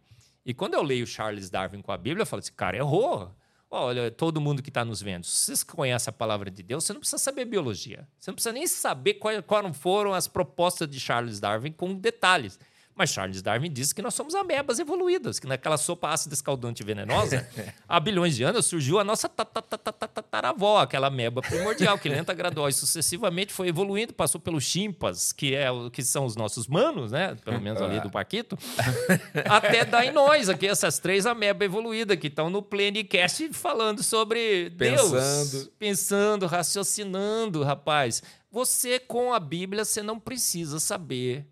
E 0.47 0.55
quando 0.55 0.75
eu 0.75 0.83
leio 0.83 1.07
Charles 1.07 1.51
Darwin 1.51 1.83
com 1.83 1.91
a 1.91 1.97
Bíblia, 1.97 2.23
eu 2.23 2.27
falo 2.27 2.41
assim, 2.41 2.53
cara, 2.53 2.77
errou. 2.77 3.35
Olha, 3.75 4.11
todo 4.11 4.39
mundo 4.39 4.63
que 4.63 4.69
está 4.69 4.85
nos 4.85 5.01
vendo, 5.01 5.25
se 5.25 5.47
vocês 5.47 5.65
conhecem 5.65 6.11
a 6.11 6.13
palavra 6.13 6.51
de 6.51 6.63
Deus, 6.63 6.85
você 6.85 6.93
não 6.93 7.01
precisa 7.01 7.17
saber 7.17 7.47
biologia. 7.47 8.07
Você 8.21 8.31
não 8.31 8.35
precisa 8.35 8.53
nem 8.53 8.67
saber 8.67 9.15
quais 9.15 9.43
foram 9.73 10.13
as 10.13 10.29
propostas 10.29 10.87
de 10.87 11.01
Charles 11.01 11.41
Darwin 11.41 11.73
com 11.73 11.95
detalhes. 11.95 12.61
Mas 12.95 13.11
Charles 13.11 13.41
Darwin 13.41 13.73
disse 13.73 13.95
que 13.95 14.03
nós 14.03 14.15
somos 14.15 14.35
amebas 14.35 14.79
evoluídas, 14.79 15.39
que 15.39 15.47
naquela 15.47 15.79
sopa 15.79 16.11
ácida 16.11 16.35
escaldante 16.35 16.85
venenosa, 16.85 17.49
há 17.89 17.99
bilhões 17.99 18.37
de 18.37 18.45
anos 18.45 18.67
surgiu 18.67 18.99
a 18.99 19.05
nossa 19.05 19.29
tataravó, 19.29 20.81
aquela 20.81 21.07
ameba 21.07 21.41
primordial, 21.41 21.99
que 21.99 22.09
lenta, 22.09 22.35
gradual 22.35 22.69
e 22.69 22.73
sucessivamente 22.73 23.53
foi 23.53 23.69
evoluindo, 23.69 24.13
passou 24.13 24.41
pelos 24.41 24.65
chimpas, 24.65 25.33
que, 25.33 25.55
é, 25.55 25.69
que 25.91 26.03
são 26.03 26.27
os 26.27 26.37
nossos 26.37 26.67
manos, 26.67 27.13
né? 27.13 27.35
pelo 27.43 27.61
menos 27.61 27.81
ali 27.81 27.99
do 28.01 28.11
Paquito, 28.11 28.59
até 29.49 29.85
dar 29.85 30.05
em 30.05 30.11
nós, 30.11 30.51
aqui, 30.51 30.67
essas 30.67 30.99
três 30.99 31.25
amebas 31.25 31.65
evoluídas 31.65 32.19
que 32.19 32.27
estão 32.27 32.51
no 32.51 32.63
Plenicast 32.63 33.53
falando 33.53 34.03
sobre 34.03 34.71
pensando. 34.77 35.51
Deus. 35.51 35.71
Pensando, 35.79 36.47
raciocinando, 36.47 37.63
rapaz. 37.63 38.23
Você, 38.51 38.99
com 38.99 39.33
a 39.33 39.41
Bíblia, 39.41 39.85
você 39.85 40.03
não 40.03 40.21
precisa 40.21 40.79
saber 40.79 41.47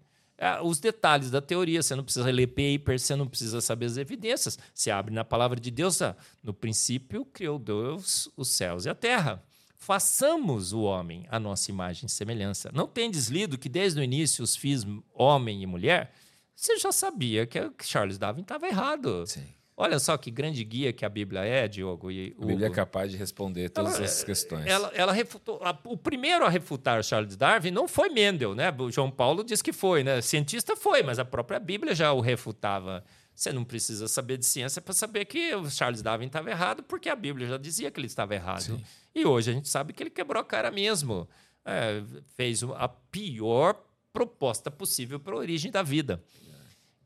os 0.62 0.78
detalhes 0.78 1.30
da 1.30 1.40
teoria. 1.40 1.82
Você 1.82 1.94
não 1.94 2.04
precisa 2.04 2.30
ler 2.30 2.48
papers, 2.48 3.02
você 3.02 3.16
não 3.16 3.26
precisa 3.26 3.60
saber 3.60 3.86
as 3.86 3.96
evidências. 3.96 4.58
Você 4.74 4.90
abre 4.90 5.14
na 5.14 5.24
palavra 5.24 5.58
de 5.60 5.70
Deus, 5.70 6.00
ah, 6.02 6.16
no 6.42 6.54
princípio 6.54 7.24
criou 7.24 7.58
Deus 7.58 8.30
os 8.36 8.48
céus 8.48 8.84
e 8.84 8.88
a 8.88 8.94
terra. 8.94 9.42
Façamos 9.76 10.72
o 10.72 10.82
homem 10.82 11.26
a 11.30 11.40
nossa 11.40 11.70
imagem 11.70 12.06
e 12.06 12.10
semelhança. 12.10 12.70
Não 12.72 12.86
tendes 12.86 13.28
lido 13.28 13.56
que 13.56 13.68
desde 13.68 13.98
o 13.98 14.02
início 14.02 14.44
os 14.44 14.54
fiz 14.54 14.86
homem 15.14 15.62
e 15.62 15.66
mulher? 15.66 16.14
Você 16.54 16.78
já 16.78 16.92
sabia 16.92 17.46
que 17.46 17.58
Charles 17.82 18.18
Darwin 18.18 18.42
estava 18.42 18.66
errado. 18.66 19.26
Sim. 19.26 19.59
Olha 19.80 19.98
só 19.98 20.14
que 20.18 20.30
grande 20.30 20.62
guia 20.62 20.92
que 20.92 21.06
a 21.06 21.08
Bíblia 21.08 21.40
é, 21.40 21.66
Diogo. 21.66 22.10
E 22.10 22.36
a 22.38 22.44
Bíblia 22.44 22.66
é 22.66 22.70
capaz 22.70 23.10
de 23.10 23.16
responder 23.16 23.70
todas 23.70 23.94
ela, 23.94 24.04
essas 24.04 24.22
questões. 24.22 24.66
Ela, 24.66 24.92
ela 24.94 25.10
refutou, 25.10 25.58
a, 25.64 25.70
o 25.84 25.96
primeiro 25.96 26.44
a 26.44 26.50
refutar 26.50 27.02
Charles 27.02 27.34
Darwin 27.34 27.70
não 27.70 27.88
foi 27.88 28.10
Mendel, 28.10 28.54
né? 28.54 28.70
O 28.78 28.90
João 28.90 29.10
Paulo 29.10 29.42
diz 29.42 29.62
que 29.62 29.72
foi, 29.72 30.04
né? 30.04 30.20
Cientista 30.20 30.76
foi, 30.76 31.02
mas 31.02 31.18
a 31.18 31.24
própria 31.24 31.58
Bíblia 31.58 31.94
já 31.94 32.12
o 32.12 32.20
refutava. 32.20 33.02
Você 33.34 33.54
não 33.54 33.64
precisa 33.64 34.06
saber 34.06 34.36
de 34.36 34.44
ciência 34.44 34.82
para 34.82 34.92
saber 34.92 35.24
que 35.24 35.54
o 35.54 35.70
Charles 35.70 36.02
Darwin 36.02 36.26
estava 36.26 36.50
errado, 36.50 36.82
porque 36.82 37.08
a 37.08 37.16
Bíblia 37.16 37.48
já 37.48 37.56
dizia 37.56 37.90
que 37.90 37.98
ele 37.98 38.06
estava 38.06 38.34
errado. 38.34 38.60
Sim. 38.60 38.84
E 39.14 39.24
hoje 39.24 39.50
a 39.50 39.54
gente 39.54 39.70
sabe 39.70 39.94
que 39.94 40.02
ele 40.02 40.10
quebrou 40.10 40.42
a 40.42 40.44
cara 40.44 40.70
mesmo. 40.70 41.26
É, 41.64 42.02
fez 42.36 42.62
a 42.62 42.86
pior 42.86 43.82
proposta 44.12 44.70
possível 44.70 45.18
para 45.18 45.32
a 45.32 45.38
origem 45.38 45.70
da 45.70 45.82
vida 45.82 46.22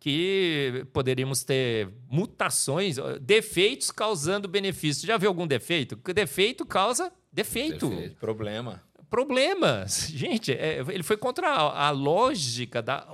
que 0.05 0.87
poderíamos 0.93 1.45
ter 1.45 1.89
mutações, 2.11 2.97
defeitos 3.23 3.91
causando 3.91 4.47
benefício. 4.47 5.07
Já 5.07 5.17
viu 5.17 5.31
algum 5.31 5.47
defeito? 5.47 5.97
Defeito 5.97 6.67
causa 6.67 7.11
defeito. 7.33 7.89
defeito 7.89 8.17
problema. 8.17 8.83
Problemas. 9.09 10.09
Gente, 10.13 10.53
é, 10.53 10.81
ele 10.89 11.03
foi 11.03 11.17
contra 11.17 11.49
a, 11.49 11.87
a 11.87 11.91
lógica 11.91 12.83
da, 12.83 13.09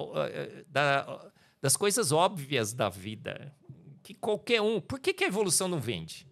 da, 0.66 1.30
das 1.62 1.76
coisas 1.76 2.10
óbvias 2.10 2.72
da 2.72 2.88
vida. 2.88 3.54
Que 4.02 4.12
qualquer 4.12 4.60
um. 4.60 4.80
Por 4.80 4.98
que, 4.98 5.14
que 5.14 5.22
a 5.22 5.28
evolução 5.28 5.68
não 5.68 5.78
vende? 5.78 6.26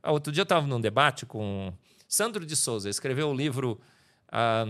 Ah, 0.00 0.12
outro 0.12 0.32
dia 0.32 0.42
eu 0.42 0.44
estava 0.44 0.68
num 0.68 0.80
debate 0.80 1.26
com 1.26 1.74
Sandro 2.06 2.46
de 2.46 2.54
Souza, 2.54 2.88
escreveu 2.88 3.26
o 3.26 3.32
um 3.32 3.34
livro. 3.34 3.80
Ah, 4.30 4.66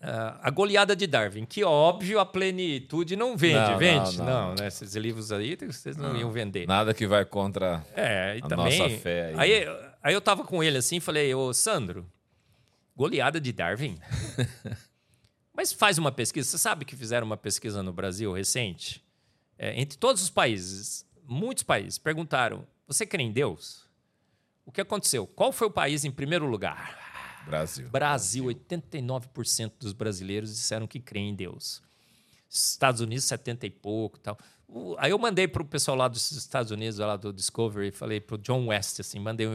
Uh, 0.00 0.38
a 0.40 0.50
goleada 0.50 0.94
de 0.94 1.08
Darwin, 1.08 1.44
que 1.44 1.64
óbvio 1.64 2.20
a 2.20 2.26
plenitude 2.26 3.16
não 3.16 3.36
vende, 3.36 3.70
não, 3.70 3.78
vende? 3.78 4.18
Não, 4.18 4.24
não. 4.24 4.48
não, 4.48 4.54
né? 4.54 4.68
Esses 4.68 4.94
livros 4.94 5.32
aí 5.32 5.56
vocês 5.56 5.96
não, 5.96 6.16
iam 6.16 6.30
vender. 6.30 6.68
Nada 6.68 6.94
que 6.94 7.04
vai 7.04 7.24
contra 7.24 7.84
é, 7.96 8.38
a 8.40 8.46
também, 8.46 8.78
nossa 8.78 8.96
fé. 8.98 9.34
Aí. 9.36 9.64
aí, 9.64 9.90
aí 10.00 10.14
eu 10.14 10.20
tava 10.20 10.44
com 10.44 10.62
ele 10.62 10.78
assim 10.78 11.00
falei, 11.00 11.34
ô 11.34 11.52
Sandro, 11.52 12.06
goleada 12.94 13.40
de 13.40 13.52
Darwin? 13.52 13.98
Mas 15.52 15.72
faz 15.72 15.98
uma 15.98 16.12
pesquisa. 16.12 16.48
Você 16.48 16.58
sabe 16.58 16.84
que 16.84 16.94
fizeram 16.94 17.26
uma 17.26 17.36
pesquisa 17.36 17.82
no 17.82 17.92
Brasil 17.92 18.32
recente? 18.32 19.04
É, 19.58 19.80
entre 19.80 19.98
todos 19.98 20.22
os 20.22 20.30
países, 20.30 21.04
muitos 21.24 21.64
países, 21.64 21.98
perguntaram: 21.98 22.64
você 22.86 23.04
crê 23.04 23.24
em 23.24 23.32
Deus? 23.32 23.84
O 24.64 24.70
que 24.70 24.80
aconteceu? 24.80 25.26
Qual 25.26 25.50
foi 25.50 25.66
o 25.66 25.70
país 25.72 26.04
em 26.04 26.10
primeiro 26.12 26.46
lugar? 26.46 27.07
Brasil. 27.48 27.88
Brasil, 27.88 28.44
89% 28.44 29.72
dos 29.80 29.92
brasileiros 29.92 30.54
disseram 30.54 30.86
que 30.86 31.00
creem 31.00 31.30
em 31.30 31.34
Deus. 31.34 31.82
Estados 32.48 33.00
Unidos, 33.00 33.24
70 33.24 33.66
e 33.66 33.70
pouco 33.70 34.18
tal. 34.18 34.38
Aí 34.98 35.10
eu 35.10 35.18
mandei 35.18 35.48
para 35.48 35.62
o 35.62 35.64
pessoal 35.64 35.96
lá 35.96 36.08
dos 36.08 36.30
Estados 36.30 36.70
Unidos, 36.70 36.98
lá 36.98 37.16
do 37.16 37.32
Discovery, 37.32 37.90
falei 37.90 38.20
para 38.20 38.34
o 38.34 38.38
John 38.38 38.66
West, 38.66 39.00
assim, 39.00 39.18
mandei 39.18 39.46
um 39.46 39.54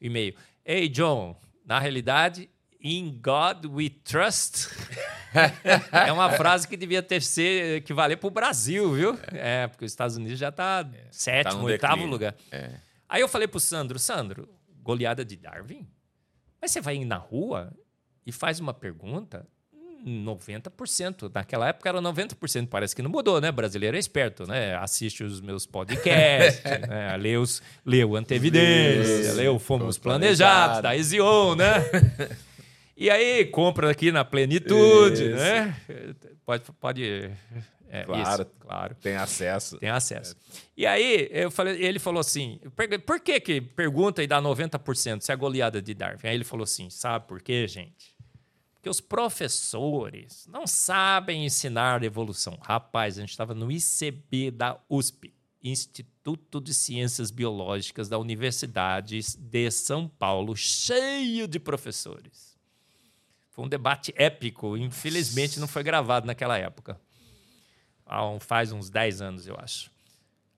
e-mail. 0.00 0.34
Ei, 0.64 0.88
John, 0.88 1.38
na 1.66 1.78
realidade, 1.78 2.48
in 2.80 3.20
God 3.22 3.66
we 3.66 3.90
trust. 3.90 4.68
é 5.92 6.12
uma 6.12 6.30
frase 6.30 6.66
que 6.66 6.76
devia 6.76 7.02
ter 7.02 7.22
ser 7.22 7.82
que 7.82 7.92
valer 7.92 8.16
para 8.16 8.26
o 8.26 8.30
Brasil, 8.30 8.92
viu? 8.92 9.18
É, 9.32 9.66
porque 9.66 9.84
os 9.84 9.92
Estados 9.92 10.16
Unidos 10.16 10.38
já 10.38 10.48
está 10.48 10.88
é, 10.94 11.06
sétimo, 11.10 11.60
tá 11.60 11.64
oitavo 11.64 12.06
lugar. 12.06 12.34
É. 12.50 12.70
Aí 13.08 13.20
eu 13.20 13.28
falei 13.28 13.46
para 13.46 13.58
o 13.58 13.60
Sandro, 13.60 13.98
Sandro, 13.98 14.48
goleada 14.82 15.24
de 15.24 15.36
Darwin? 15.36 15.86
Mas 16.64 16.70
você 16.70 16.80
vai 16.80 17.04
na 17.04 17.18
rua 17.18 17.70
e 18.26 18.32
faz 18.32 18.58
uma 18.58 18.72
pergunta, 18.72 19.46
90%. 20.02 21.30
Naquela 21.34 21.68
época 21.68 21.90
era 21.90 22.00
90%. 22.00 22.68
Parece 22.68 22.96
que 22.96 23.02
não 23.02 23.10
mudou, 23.10 23.38
né? 23.38 23.52
brasileiro 23.52 23.98
é 23.98 24.00
esperto, 24.00 24.46
né? 24.46 24.74
Assiste 24.76 25.22
os 25.22 25.42
meus 25.42 25.66
podcasts, 25.66 26.64
né? 26.88 27.18
lê, 27.18 27.36
os, 27.36 27.62
lê 27.84 28.02
o 28.02 28.16
Antevidência, 28.16 29.34
lê 29.34 29.46
o 29.46 29.58
Fomos 29.58 29.98
Planejados, 29.98 30.80
da 30.80 30.96
Ezion, 30.96 31.54
né? 31.54 31.74
E 32.96 33.10
aí, 33.10 33.44
compra 33.46 33.90
aqui 33.90 34.12
na 34.12 34.24
plenitude, 34.24 35.24
Isso. 35.24 35.34
né? 35.34 35.74
Pode, 36.46 36.62
pode 36.80 37.28
é, 37.88 38.04
claro, 38.04 38.42
isso, 38.42 38.50
claro. 38.58 38.96
Tem 38.96 39.16
acesso. 39.16 39.78
Tem 39.78 39.88
acesso. 39.88 40.34
É. 40.34 40.58
E 40.76 40.86
aí, 40.86 41.28
eu 41.30 41.50
falei, 41.50 41.80
ele 41.82 41.98
falou 41.98 42.20
assim: 42.20 42.60
por 43.06 43.20
que, 43.20 43.40
que 43.40 43.60
pergunta 43.60 44.22
e 44.22 44.26
dá 44.26 44.40
90% 44.42 45.20
se 45.20 45.30
é 45.30 45.34
a 45.34 45.36
goleada 45.36 45.80
de 45.80 45.94
Darwin? 45.94 46.26
Aí 46.26 46.34
ele 46.34 46.44
falou 46.44 46.64
assim: 46.64 46.90
sabe 46.90 47.26
por 47.26 47.40
quê, 47.40 47.68
gente? 47.68 48.14
Porque 48.74 48.88
os 48.90 49.00
professores 49.00 50.46
não 50.50 50.66
sabem 50.66 51.46
ensinar 51.46 52.02
evolução. 52.02 52.58
Rapaz, 52.60 53.16
a 53.16 53.20
gente 53.20 53.30
estava 53.30 53.54
no 53.54 53.70
ICB 53.70 54.50
da 54.50 54.78
USP, 54.90 55.32
Instituto 55.62 56.60
de 56.60 56.74
Ciências 56.74 57.30
Biológicas 57.30 58.08
da 58.08 58.18
Universidade 58.18 59.20
de 59.38 59.70
São 59.70 60.08
Paulo, 60.08 60.54
cheio 60.56 61.48
de 61.48 61.58
professores. 61.58 62.58
Foi 63.52 63.64
um 63.64 63.68
debate 63.68 64.12
épico, 64.16 64.76
infelizmente 64.76 65.60
não 65.60 65.68
foi 65.68 65.84
gravado 65.84 66.26
naquela 66.26 66.58
época 66.58 67.00
faz 68.40 68.72
uns 68.72 68.90
10 68.90 69.20
anos, 69.20 69.46
eu 69.46 69.56
acho. 69.58 69.90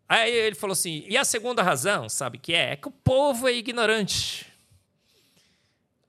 Aí 0.09 0.33
ele 0.33 0.55
falou 0.55 0.73
assim: 0.73 1.05
e 1.09 1.17
a 1.17 1.25
segunda 1.25 1.63
razão, 1.63 2.09
sabe 2.09 2.39
que 2.39 2.55
é? 2.55 2.73
É 2.73 2.77
que 2.77 2.89
o 2.89 2.93
povo 2.93 3.49
é 3.49 3.53
ignorante. 3.53 4.47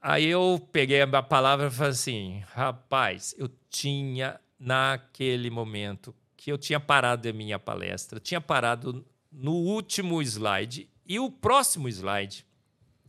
Aí 0.02 0.26
eu 0.26 0.66
peguei 0.72 1.02
a 1.02 1.24
palavra 1.24 1.68
e 1.68 1.72
falei 1.72 1.92
assim: 1.92 2.44
rapaz, 2.54 3.36
eu 3.38 3.50
tinha 3.70 4.40
naquele 4.60 5.50
momento 5.50 6.16
que 6.36 6.52
eu 6.52 6.58
tinha 6.58 6.80
parado 6.80 7.28
a 7.28 7.34
minha 7.34 7.60
palestra, 7.60 8.20
tinha 8.20 8.40
parado 8.40 9.06
no 9.32 9.54
último 9.54 10.22
slide 10.22 10.90
e 11.06 11.20
o 11.20 11.30
próximo 11.30 11.90
slide 11.90 12.46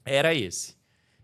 era 0.05 0.35
esse. 0.35 0.77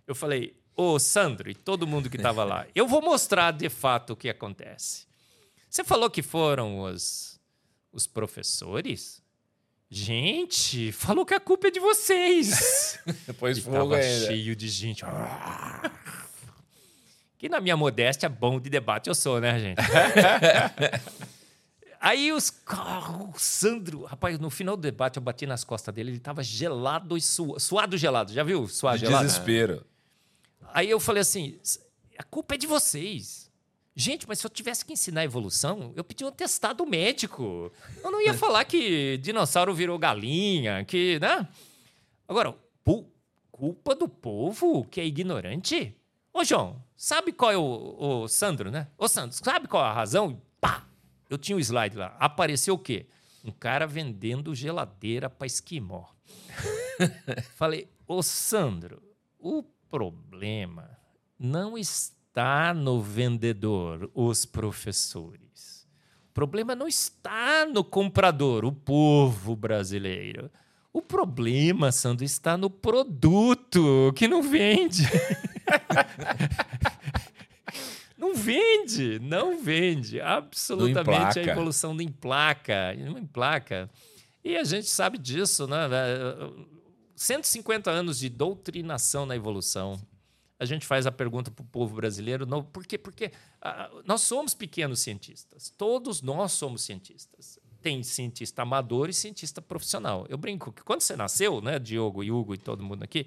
Eu 0.06 0.14
falei, 0.14 0.56
ô 0.76 0.98
Sandro 0.98 1.50
e 1.50 1.54
todo 1.54 1.86
mundo 1.86 2.10
que 2.10 2.16
estava 2.16 2.44
lá, 2.44 2.66
eu 2.74 2.86
vou 2.86 3.00
mostrar 3.00 3.52
de 3.52 3.68
fato 3.68 4.12
o 4.12 4.16
que 4.16 4.28
acontece. 4.28 5.06
Você 5.74 5.82
falou 5.82 6.08
que 6.08 6.22
foram 6.22 6.82
os, 6.82 7.40
os 7.92 8.06
professores? 8.06 9.20
Gente, 9.90 10.92
falou 10.92 11.26
que 11.26 11.34
a 11.34 11.40
culpa 11.40 11.66
é 11.66 11.70
de 11.72 11.80
vocês. 11.80 12.96
Depois 13.26 13.58
E 13.58 13.60
fogo 13.60 13.92
ainda. 13.92 14.26
cheio 14.26 14.54
de 14.54 14.68
gente. 14.68 15.04
Que 17.36 17.48
na 17.48 17.60
minha 17.60 17.76
modéstia, 17.76 18.28
bom 18.28 18.60
de 18.60 18.70
debate 18.70 19.08
eu 19.08 19.16
sou, 19.16 19.40
né, 19.40 19.58
gente? 19.58 19.80
Aí 22.00 22.32
os 22.32 22.50
carros, 22.50 23.34
o 23.34 23.38
Sandro, 23.40 24.04
rapaz, 24.04 24.38
no 24.38 24.50
final 24.50 24.76
do 24.76 24.82
debate 24.82 25.16
eu 25.16 25.22
bati 25.24 25.44
nas 25.44 25.64
costas 25.64 25.92
dele, 25.92 26.12
ele 26.12 26.20
tava 26.20 26.44
gelado 26.44 27.16
e 27.16 27.20
suado, 27.20 27.58
suado 27.58 27.98
gelado. 27.98 28.32
Já 28.32 28.44
viu? 28.44 28.68
Suado 28.68 28.98
De 29.00 29.06
gelado? 29.06 29.26
desespero. 29.26 29.84
Aí 30.72 30.88
eu 30.88 31.00
falei 31.00 31.22
assim: 31.22 31.58
a 32.16 32.22
culpa 32.22 32.54
é 32.54 32.58
de 32.58 32.68
vocês. 32.68 33.50
Gente, 33.96 34.26
mas 34.26 34.40
se 34.40 34.46
eu 34.46 34.50
tivesse 34.50 34.84
que 34.84 34.92
ensinar 34.92 35.24
evolução, 35.24 35.92
eu 35.94 36.02
pedi 36.02 36.24
um 36.24 36.28
atestado 36.28 36.84
médico. 36.84 37.72
Eu 38.02 38.10
não 38.10 38.20
ia 38.20 38.34
falar 38.34 38.64
que 38.64 39.18
dinossauro 39.18 39.74
virou 39.74 39.98
galinha, 39.98 40.84
que. 40.84 41.18
né? 41.20 41.48
Agora, 42.26 42.56
culpa 43.54 43.94
do 43.94 44.08
povo 44.08 44.84
que 44.84 45.00
é 45.00 45.06
ignorante? 45.06 45.96
Ô, 46.32 46.42
João, 46.42 46.82
sabe 46.96 47.32
qual 47.32 47.52
é 47.52 47.56
o, 47.56 48.22
o 48.24 48.28
Sandro, 48.28 48.68
né? 48.68 48.88
Ô, 48.98 49.06
Sandro, 49.06 49.36
sabe 49.36 49.68
qual 49.68 49.84
é 49.84 49.88
a 49.88 49.92
razão? 49.92 50.42
Pá! 50.60 50.84
Eu 51.30 51.38
tinha 51.38 51.56
o 51.56 51.60
slide 51.60 51.96
lá. 51.96 52.16
Apareceu 52.18 52.74
o 52.74 52.78
quê? 52.78 53.06
Um 53.44 53.52
cara 53.52 53.86
vendendo 53.86 54.54
geladeira 54.56 55.30
para 55.30 55.46
esquimó. 55.46 56.06
Falei, 57.54 57.88
ô 58.08 58.22
Sandro, 58.24 59.00
o 59.38 59.62
problema 59.88 60.98
não 61.38 61.78
está 61.78 62.13
no 62.74 63.00
vendedor, 63.00 64.10
os 64.14 64.44
professores. 64.44 65.86
O 66.30 66.34
problema 66.34 66.74
não 66.74 66.88
está 66.88 67.64
no 67.64 67.84
comprador, 67.84 68.64
o 68.64 68.72
povo 68.72 69.54
brasileiro. 69.54 70.50
O 70.92 71.00
problema, 71.00 71.92
Sandro, 71.92 72.24
está 72.24 72.56
no 72.56 72.68
produto 72.68 74.12
que 74.16 74.26
não 74.26 74.42
vende. 74.42 75.04
Não 78.16 78.34
vende, 78.34 79.18
não 79.18 79.62
vende. 79.62 80.18
Absolutamente 80.18 81.38
a 81.38 81.42
evolução 81.42 81.92
não 81.92 82.00
emplaca, 82.00 82.94
emplaca. 82.94 83.90
E 84.42 84.56
a 84.56 84.64
gente 84.64 84.88
sabe 84.88 85.18
disso, 85.18 85.66
né? 85.66 85.76
150 87.14 87.90
anos 87.90 88.18
de 88.18 88.30
doutrinação 88.30 89.26
na 89.26 89.36
evolução. 89.36 90.00
A 90.64 90.66
gente 90.66 90.86
faz 90.86 91.06
a 91.06 91.12
pergunta 91.12 91.50
para 91.50 91.62
o 91.62 91.66
povo 91.66 91.94
brasileiro, 91.96 92.46
não, 92.46 92.62
por 92.62 92.86
quê? 92.86 92.96
Porque 92.96 93.30
ah, 93.60 93.90
nós 94.04 94.22
somos 94.22 94.54
pequenos 94.54 95.00
cientistas. 95.00 95.68
Todos 95.76 96.22
nós 96.22 96.52
somos 96.52 96.82
cientistas. 96.82 97.58
Tem 97.82 98.02
cientista 98.02 98.62
amador 98.62 99.10
e 99.10 99.12
cientista 99.12 99.60
profissional. 99.60 100.26
Eu 100.28 100.38
brinco 100.38 100.72
que 100.72 100.82
quando 100.82 101.02
você 101.02 101.14
nasceu, 101.14 101.60
né, 101.60 101.78
Diogo 101.78 102.24
e 102.24 102.32
Hugo 102.32 102.54
e 102.54 102.58
todo 102.58 102.82
mundo 102.82 103.02
aqui, 103.02 103.26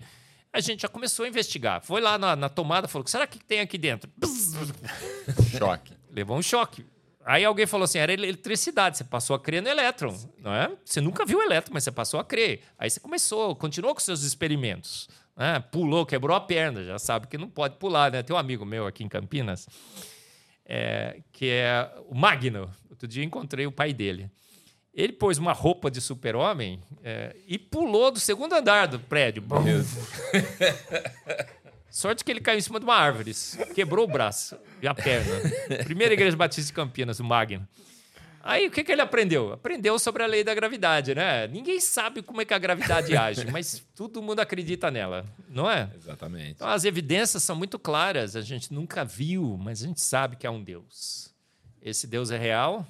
a 0.51 0.59
gente 0.59 0.81
já 0.81 0.87
começou 0.87 1.25
a 1.25 1.27
investigar. 1.27 1.81
Foi 1.83 2.01
lá 2.01 2.17
na, 2.17 2.35
na 2.35 2.49
tomada, 2.49 2.87
falou: 2.87 3.07
será 3.07 3.27
que 3.27 3.37
tem 3.37 3.59
aqui 3.59 3.77
dentro? 3.77 4.09
Choque. 5.57 5.93
Levou 6.09 6.35
um 6.35 6.41
choque. 6.41 6.83
Aí 7.23 7.43
alguém 7.43 7.67
falou 7.67 7.83
assim: 7.83 7.99
era 7.99 8.13
eletricidade, 8.13 8.97
você 8.97 9.03
passou 9.03 9.35
a 9.35 9.39
crer 9.39 9.61
no 9.61 9.67
elétron, 9.67 10.17
não 10.39 10.53
é? 10.53 10.71
Você 10.83 11.01
nunca 11.01 11.25
viu 11.25 11.39
o 11.39 11.41
elétron, 11.41 11.73
mas 11.73 11.83
você 11.83 11.91
passou 11.91 12.19
a 12.19 12.23
crer. 12.23 12.61
Aí 12.79 12.89
você 12.89 12.99
começou, 12.99 13.55
continuou 13.55 13.93
com 13.93 13.99
seus 13.99 14.23
experimentos. 14.23 15.09
Né? 15.37 15.63
Pulou, 15.71 16.05
quebrou 16.05 16.35
a 16.35 16.41
perna, 16.41 16.83
já 16.83 16.97
sabe 16.97 17.27
que 17.27 17.37
não 17.37 17.47
pode 17.47 17.75
pular, 17.75 18.11
né? 18.11 18.23
Tem 18.23 18.35
um 18.35 18.39
amigo 18.39 18.65
meu 18.65 18.87
aqui 18.87 19.03
em 19.03 19.07
Campinas, 19.07 19.67
é, 20.65 21.21
que 21.31 21.49
é 21.49 21.89
o 22.09 22.15
Magno. 22.15 22.69
Outro 22.89 23.07
dia 23.07 23.23
encontrei 23.23 23.67
o 23.67 23.71
pai 23.71 23.93
dele. 23.93 24.31
Ele 24.93 25.13
pôs 25.13 25.37
uma 25.37 25.53
roupa 25.53 25.91
de 25.91 26.01
super-homem 26.01 26.81
é, 27.03 27.35
e 27.47 27.59
pulou 27.59 28.09
do 28.09 28.19
segundo 28.19 28.53
andar 28.53 28.87
do 28.87 28.99
prédio. 28.99 29.43
Sorte 31.87 32.23
que 32.23 32.31
ele 32.31 32.41
caiu 32.41 32.57
em 32.57 32.61
cima 32.61 32.79
de 32.79 32.85
uma 32.85 32.95
árvore, 32.95 33.31
quebrou 33.75 34.05
o 34.05 34.11
braço 34.11 34.57
e 34.81 34.87
a 34.87 34.93
perna. 34.93 35.33
Primeira 35.83 36.13
igreja 36.13 36.35
batista 36.35 36.67
de 36.67 36.73
Campinas, 36.73 37.19
o 37.19 37.23
Magno. 37.23 37.67
Aí 38.47 38.65
o 38.65 38.71
que, 38.71 38.81
que 38.81 38.91
ele 38.93 39.01
aprendeu? 39.01 39.51
Aprendeu 39.51 39.99
sobre 39.99 40.23
a 40.23 40.25
lei 40.25 40.41
da 40.41 40.55
gravidade, 40.55 41.13
né? 41.13 41.47
Ninguém 41.47 41.81
sabe 41.81 42.21
como 42.21 42.41
é 42.41 42.45
que 42.45 42.53
a 42.53 42.57
gravidade 42.57 43.15
age, 43.17 43.45
mas 43.51 43.83
todo 43.93 44.21
mundo 44.21 44.39
acredita 44.39 44.89
nela, 44.89 45.25
não 45.49 45.69
é? 45.69 45.91
Exatamente. 45.93 46.51
Então 46.51 46.67
as 46.69 46.85
evidências 46.85 47.43
são 47.43 47.57
muito 47.57 47.77
claras, 47.77 48.37
a 48.37 48.41
gente 48.41 48.73
nunca 48.73 49.03
viu, 49.03 49.57
mas 49.57 49.83
a 49.83 49.87
gente 49.87 49.99
sabe 49.99 50.37
que 50.37 50.47
há 50.47 50.51
um 50.51 50.63
Deus. 50.63 51.35
Esse 51.81 52.07
Deus 52.07 52.31
é 52.31 52.37
real, 52.37 52.87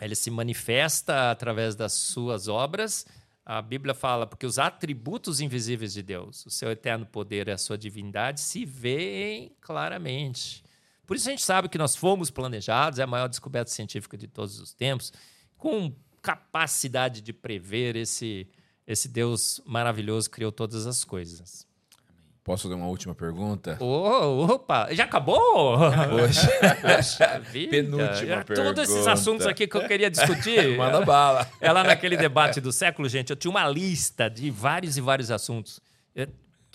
ele 0.00 0.14
se 0.14 0.30
manifesta 0.30 1.30
através 1.30 1.74
das 1.74 1.92
suas 1.92 2.48
obras. 2.48 3.04
A 3.44 3.60
Bíblia 3.60 3.94
fala 3.94 4.26
porque 4.26 4.46
os 4.46 4.58
atributos 4.58 5.40
invisíveis 5.40 5.92
de 5.92 6.02
Deus, 6.02 6.46
o 6.46 6.50
seu 6.50 6.70
eterno 6.70 7.04
poder 7.04 7.48
e 7.48 7.50
a 7.50 7.58
sua 7.58 7.76
divindade, 7.76 8.40
se 8.40 8.64
veem 8.64 9.52
claramente. 9.60 10.62
Por 11.08 11.16
isso 11.16 11.26
a 11.26 11.30
gente 11.30 11.42
sabe 11.42 11.70
que 11.70 11.78
nós 11.78 11.96
fomos 11.96 12.30
planejados, 12.30 12.98
é 12.98 13.02
a 13.02 13.06
maior 13.06 13.28
descoberta 13.28 13.70
científica 13.70 14.14
de 14.14 14.28
todos 14.28 14.60
os 14.60 14.74
tempos, 14.74 15.10
com 15.56 15.90
capacidade 16.20 17.22
de 17.22 17.32
prever 17.32 17.96
esse, 17.96 18.46
esse 18.86 19.08
Deus 19.08 19.58
maravilhoso 19.64 20.28
que 20.28 20.34
criou 20.34 20.52
todas 20.52 20.86
as 20.86 21.04
coisas. 21.04 21.66
Posso 22.44 22.64
fazer 22.64 22.74
uma 22.74 22.88
última 22.88 23.14
pergunta? 23.14 23.78
Oh, 23.80 24.44
opa, 24.52 24.92
já 24.92 25.04
acabou? 25.04 25.78
Poxa, 26.10 26.76
Poxa 26.82 27.40
vida. 27.40 27.70
Penúltima 27.70 28.44
Todos 28.44 28.82
esses 28.82 28.94
pergunta. 28.94 29.12
assuntos 29.12 29.46
aqui 29.46 29.66
que 29.66 29.76
eu 29.78 29.88
queria 29.88 30.10
discutir. 30.10 30.76
manda 30.76 31.02
bala. 31.06 31.50
É 31.58 31.72
lá 31.72 31.82
naquele 31.82 32.18
debate 32.18 32.60
do 32.60 32.70
século, 32.70 33.08
gente, 33.08 33.30
eu 33.30 33.36
tinha 33.36 33.50
uma 33.50 33.66
lista 33.66 34.28
de 34.28 34.50
vários 34.50 34.98
e 34.98 35.00
vários 35.00 35.30
assuntos. 35.30 35.80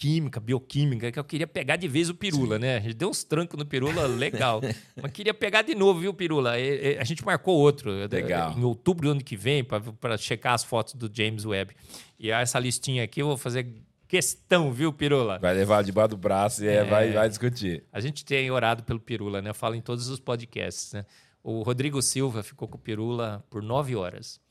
Química, 0.03 0.37
bioquímica, 0.41 1.11
que 1.13 1.17
eu 1.17 1.23
queria 1.23 1.47
pegar 1.47 1.77
de 1.77 1.87
vez 1.87 2.09
o 2.09 2.13
Pirula, 2.13 2.59
né? 2.59 2.75
A 2.75 2.79
gente 2.81 2.93
deu 2.95 3.09
uns 3.09 3.23
trancos 3.23 3.57
no 3.57 3.65
Pirula, 3.65 4.05
legal. 4.05 4.59
Mas 5.01 5.11
queria 5.13 5.33
pegar 5.33 5.61
de 5.61 5.73
novo, 5.73 6.01
viu, 6.01 6.13
Pirula? 6.13 6.59
E- 6.59 6.95
e 6.95 6.97
A 6.97 7.05
gente 7.05 7.23
marcou 7.23 7.57
outro. 7.57 7.89
é, 7.89 8.07
Legal. 8.07 8.53
Em 8.57 8.63
outubro 8.65 9.07
do 9.07 9.11
ano 9.11 9.23
que 9.23 9.37
vem, 9.37 9.63
para 9.63 10.17
checar 10.17 10.53
as 10.55 10.63
fotos 10.63 10.93
do 10.95 11.09
James 11.13 11.45
Webb. 11.45 11.73
E 12.19 12.29
essa 12.31 12.59
listinha 12.59 13.01
aqui 13.05 13.21
eu 13.21 13.27
vou 13.27 13.37
fazer 13.37 13.73
questão, 14.05 14.73
viu, 14.73 14.91
Pirula? 14.91 15.39
Vai 15.39 15.53
levar 15.55 15.81
debaixo 15.85 16.09
do 16.09 16.17
braço 16.17 16.65
e 16.65 16.67
é, 16.67 16.83
vai, 16.83 17.11
vai 17.13 17.29
discutir. 17.29 17.85
A 17.89 18.01
gente 18.01 18.25
tem 18.25 18.51
orado 18.51 18.83
pelo 18.83 18.99
Pirula, 18.99 19.41
né? 19.41 19.51
Eu 19.51 19.55
falo 19.55 19.73
em 19.73 19.81
todos 19.81 20.09
os 20.09 20.19
podcasts, 20.19 20.91
né? 20.91 21.05
O 21.41 21.61
Rodrigo 21.63 22.01
Silva 22.01 22.43
ficou 22.43 22.67
com 22.67 22.75
o 22.75 22.79
Pirula 22.79 23.41
por 23.49 23.63
nove 23.63 23.95
horas. 23.95 24.42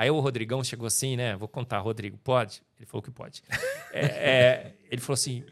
Aí 0.00 0.10
o 0.10 0.18
Rodrigão 0.18 0.64
chegou 0.64 0.86
assim, 0.86 1.14
né? 1.14 1.36
Vou 1.36 1.46
contar, 1.46 1.78
Rodrigo, 1.80 2.16
pode? 2.16 2.62
Ele 2.78 2.86
falou 2.86 3.02
que 3.02 3.10
pode. 3.10 3.42
É, 3.92 4.04
é, 4.04 4.74
ele 4.88 5.00
falou 5.00 5.14
assim, 5.14 5.42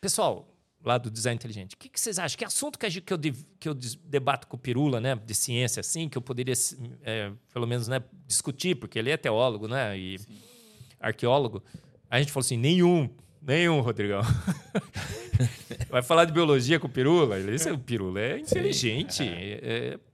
pessoal, 0.00 0.48
lá 0.82 0.96
do 0.96 1.10
Design 1.10 1.36
Inteligente, 1.36 1.74
o 1.74 1.78
que, 1.78 1.90
que 1.90 2.00
vocês 2.00 2.18
acham? 2.18 2.38
Que 2.38 2.42
assunto 2.42 2.78
que, 2.78 2.86
eu, 2.86 3.18
que 3.60 3.68
eu 3.68 3.74
debato 3.74 4.48
com 4.48 4.56
o 4.56 4.58
Pirula, 4.58 5.02
né? 5.02 5.14
De 5.14 5.34
ciência, 5.34 5.80
assim, 5.80 6.08
que 6.08 6.16
eu 6.16 6.22
poderia, 6.22 6.54
é, 7.02 7.30
pelo 7.52 7.66
menos, 7.66 7.86
né, 7.86 8.02
discutir, 8.26 8.74
porque 8.74 8.98
ele 8.98 9.10
é 9.10 9.18
teólogo, 9.18 9.68
né? 9.68 9.98
E 9.98 10.18
arqueólogo. 10.98 11.62
Aí 12.10 12.20
a 12.20 12.22
gente 12.22 12.32
falou 12.32 12.44
assim, 12.46 12.56
nenhum, 12.56 13.10
nenhum, 13.42 13.82
Rodrigão. 13.82 14.22
Vai 15.90 16.02
falar 16.02 16.24
de 16.24 16.32
biologia 16.32 16.80
com 16.80 16.86
o 16.86 16.90
Pirula? 16.90 17.38
Ele 17.38 17.52
disse, 17.52 17.70
o 17.70 17.78
Pirula 17.78 18.18
é 18.18 18.38
inteligente. 18.38 19.22
é- 19.28 19.98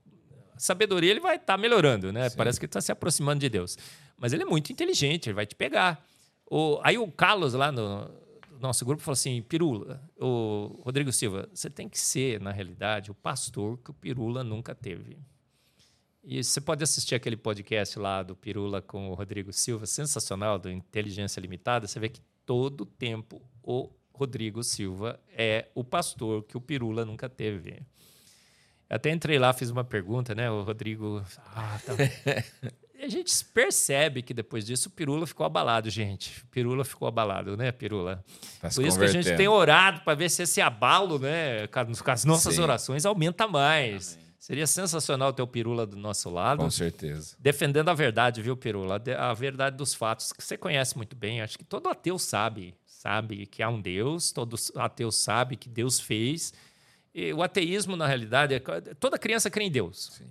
sabedoria 0.63 1.11
ele 1.11 1.19
vai 1.19 1.35
estar 1.35 1.57
melhorando, 1.57 2.11
né? 2.11 2.29
Parece 2.29 2.59
que 2.59 2.65
ele 2.65 2.69
está 2.69 2.81
se 2.81 2.91
aproximando 2.91 3.39
de 3.39 3.49
Deus. 3.49 3.77
Mas 4.17 4.33
ele 4.33 4.43
é 4.43 4.45
muito 4.45 4.71
inteligente, 4.71 5.27
ele 5.27 5.35
vai 5.35 5.45
te 5.45 5.55
pegar. 5.55 6.05
O, 6.45 6.79
aí 6.83 6.97
o 6.97 7.11
Carlos, 7.11 7.53
lá 7.53 7.71
no 7.71 8.09
no 8.61 8.67
nosso 8.67 8.85
grupo, 8.85 9.01
falou 9.01 9.13
assim: 9.13 9.41
Pirula, 9.41 10.01
o 10.19 10.79
Rodrigo 10.83 11.11
Silva, 11.11 11.49
você 11.51 11.69
tem 11.69 11.89
que 11.89 11.99
ser, 11.99 12.39
na 12.39 12.51
realidade, 12.51 13.09
o 13.09 13.15
pastor 13.15 13.77
que 13.79 13.89
o 13.89 13.93
Pirula 13.93 14.43
nunca 14.43 14.75
teve. 14.75 15.17
E 16.23 16.43
você 16.43 16.61
pode 16.61 16.83
assistir 16.83 17.15
aquele 17.15 17.35
podcast 17.35 17.97
lá 17.97 18.21
do 18.21 18.35
Pirula 18.35 18.79
com 18.79 19.09
o 19.09 19.15
Rodrigo 19.15 19.51
Silva, 19.51 19.87
sensacional, 19.87 20.59
do 20.59 20.69
Inteligência 20.69 21.41
Limitada. 21.41 21.87
Você 21.87 21.99
vê 21.99 22.09
que 22.09 22.21
todo 22.45 22.85
tempo 22.85 23.41
o 23.63 23.89
Rodrigo 24.13 24.63
Silva 24.63 25.19
é 25.35 25.69
o 25.73 25.83
pastor 25.83 26.43
que 26.43 26.55
o 26.55 26.61
Pirula 26.61 27.03
nunca 27.03 27.27
teve. 27.27 27.81
Até 28.91 29.09
entrei 29.09 29.39
lá, 29.39 29.53
fiz 29.53 29.69
uma 29.69 29.85
pergunta, 29.85 30.35
né? 30.35 30.51
O 30.51 30.63
Rodrigo. 30.63 31.23
Ah, 31.55 31.79
tá. 31.85 31.93
a 33.01 33.07
gente 33.07 33.33
percebe 33.45 34.21
que 34.21 34.33
depois 34.33 34.65
disso 34.65 34.89
o 34.89 34.91
Pirula 34.91 35.25
ficou 35.25 35.45
abalado, 35.45 35.89
gente. 35.89 36.43
Pirula 36.51 36.83
ficou 36.83 37.07
abalado, 37.07 37.55
né, 37.55 37.71
Pirula? 37.71 38.21
Tá 38.59 38.67
Por 38.69 38.85
isso 38.85 38.99
que 38.99 39.05
a 39.05 39.07
gente 39.07 39.33
tem 39.37 39.47
orado 39.47 40.01
para 40.01 40.13
ver 40.13 40.29
se 40.29 40.43
esse 40.43 40.59
abalo, 40.59 41.17
né, 41.17 41.67
com 41.67 42.11
as- 42.11 42.25
nossas 42.25 42.55
Sim. 42.55 42.61
orações 42.61 43.05
aumenta 43.05 43.47
mais. 43.47 44.19
Seria 44.37 44.67
sensacional 44.67 45.31
ter 45.31 45.41
o 45.41 45.47
Pirula 45.47 45.85
do 45.85 45.95
nosso 45.95 46.29
lado. 46.29 46.57
Com 46.59 46.69
certeza. 46.69 47.35
Defendendo 47.39 47.89
a 47.89 47.93
verdade, 47.93 48.41
viu, 48.41 48.57
Pirula? 48.57 49.01
A 49.17 49.33
verdade 49.33 49.77
dos 49.77 49.93
fatos, 49.93 50.33
que 50.33 50.43
você 50.43 50.57
conhece 50.57 50.97
muito 50.97 51.15
bem. 51.15 51.41
Acho 51.41 51.57
que 51.57 51.63
todo 51.63 51.87
ateu 51.87 52.19
sabe. 52.19 52.73
Sabe 52.85 53.45
que 53.45 53.63
há 53.63 53.69
um 53.69 53.79
Deus, 53.79 54.31
todo 54.31 54.55
ateu 54.75 55.11
sabe 55.11 55.55
que 55.55 55.69
Deus 55.69 55.99
fez. 55.99 56.53
E 57.13 57.33
o 57.33 57.43
ateísmo, 57.43 57.95
na 57.95 58.07
realidade, 58.07 58.53
é... 58.53 58.59
toda 58.99 59.17
criança 59.17 59.49
crê 59.49 59.65
em 59.65 59.71
Deus. 59.71 60.11
Sim. 60.17 60.27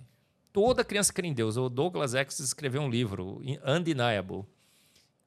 Toda 0.51 0.83
criança 0.83 1.13
crê 1.13 1.27
em 1.27 1.33
Deus. 1.33 1.57
O 1.57 1.69
Douglas 1.69 2.13
X 2.13 2.39
escreveu 2.39 2.81
um 2.81 2.89
livro, 2.89 3.41
Undeniable, 3.65 4.45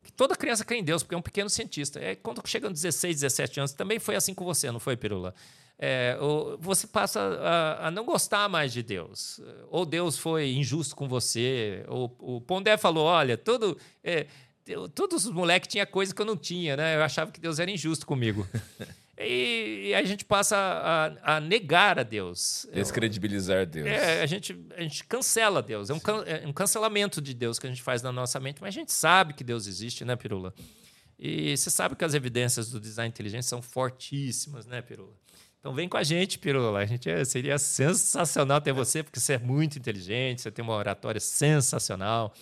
que 0.02 0.12
toda 0.12 0.36
criança 0.36 0.64
crê 0.64 0.78
em 0.78 0.84
Deus, 0.84 1.02
porque 1.02 1.14
é 1.14 1.18
um 1.18 1.22
pequeno 1.22 1.48
cientista. 1.48 1.98
É, 1.98 2.14
quando 2.14 2.46
chegam 2.46 2.70
16, 2.70 3.20
17 3.20 3.60
anos, 3.60 3.72
também 3.72 3.98
foi 3.98 4.16
assim 4.16 4.34
com 4.34 4.44
você, 4.44 4.70
não 4.70 4.78
foi, 4.78 4.96
Pirula? 4.96 5.34
É, 5.78 6.16
você 6.60 6.86
passa 6.86 7.20
a, 7.20 7.88
a 7.88 7.90
não 7.90 8.04
gostar 8.04 8.48
mais 8.48 8.72
de 8.72 8.82
Deus. 8.82 9.40
Ou 9.70 9.84
Deus 9.84 10.18
foi 10.18 10.52
injusto 10.52 10.94
com 10.94 11.08
você. 11.08 11.84
Ou, 11.88 12.14
o 12.20 12.40
Pondé 12.40 12.76
falou: 12.76 13.04
olha, 13.04 13.36
tudo. 13.36 13.76
é, 14.02 14.26
todos 14.94 15.24
os 15.26 15.32
moleques 15.32 15.68
tinham 15.68 15.86
coisa 15.86 16.14
que 16.14 16.20
eu 16.20 16.26
não 16.26 16.36
tinha, 16.36 16.76
né? 16.76 16.96
Eu 16.96 17.02
achava 17.02 17.32
que 17.32 17.40
Deus 17.40 17.58
era 17.58 17.70
injusto 17.70 18.06
comigo. 18.06 18.46
e, 19.18 19.88
e 19.88 19.94
a 19.94 20.02
gente 20.04 20.24
passa 20.24 20.56
a, 20.56 21.36
a 21.36 21.40
negar 21.40 21.98
a 21.98 22.02
Deus. 22.02 22.66
Descredibilizar 22.72 23.64
Deus. 23.66 23.86
É, 23.86 24.22
a 24.22 24.26
gente, 24.26 24.58
a 24.76 24.82
gente 24.82 25.04
cancela 25.04 25.62
Deus. 25.62 25.90
É 25.90 25.94
um, 25.94 26.00
can- 26.00 26.24
é 26.26 26.46
um 26.46 26.52
cancelamento 26.52 27.20
de 27.22 27.32
Deus 27.34 27.58
que 27.58 27.66
a 27.66 27.70
gente 27.70 27.82
faz 27.82 28.02
na 28.02 28.10
nossa 28.12 28.40
mente, 28.40 28.60
mas 28.60 28.68
a 28.74 28.78
gente 28.78 28.92
sabe 28.92 29.32
que 29.34 29.44
Deus 29.44 29.66
existe, 29.66 30.04
né, 30.04 30.16
Pirula? 30.16 30.52
E 31.18 31.56
você 31.56 31.70
sabe 31.70 31.94
que 31.94 32.04
as 32.04 32.12
evidências 32.14 32.70
do 32.70 32.80
design 32.80 33.08
inteligente 33.08 33.46
são 33.46 33.62
fortíssimas, 33.62 34.66
né, 34.66 34.82
Pirula? 34.82 35.14
Então 35.60 35.72
vem 35.72 35.88
com 35.88 35.96
a 35.96 36.02
gente, 36.02 36.38
Pirula. 36.38 36.80
A 36.80 36.84
gente 36.84 37.08
é- 37.08 37.24
seria 37.24 37.56
sensacional 37.56 38.60
ter 38.60 38.72
você, 38.72 39.02
porque 39.02 39.20
você 39.20 39.34
é 39.34 39.38
muito 39.38 39.78
inteligente, 39.78 40.42
você 40.42 40.50
tem 40.50 40.62
uma 40.62 40.74
oratória 40.74 41.20
sensacional. 41.20 42.34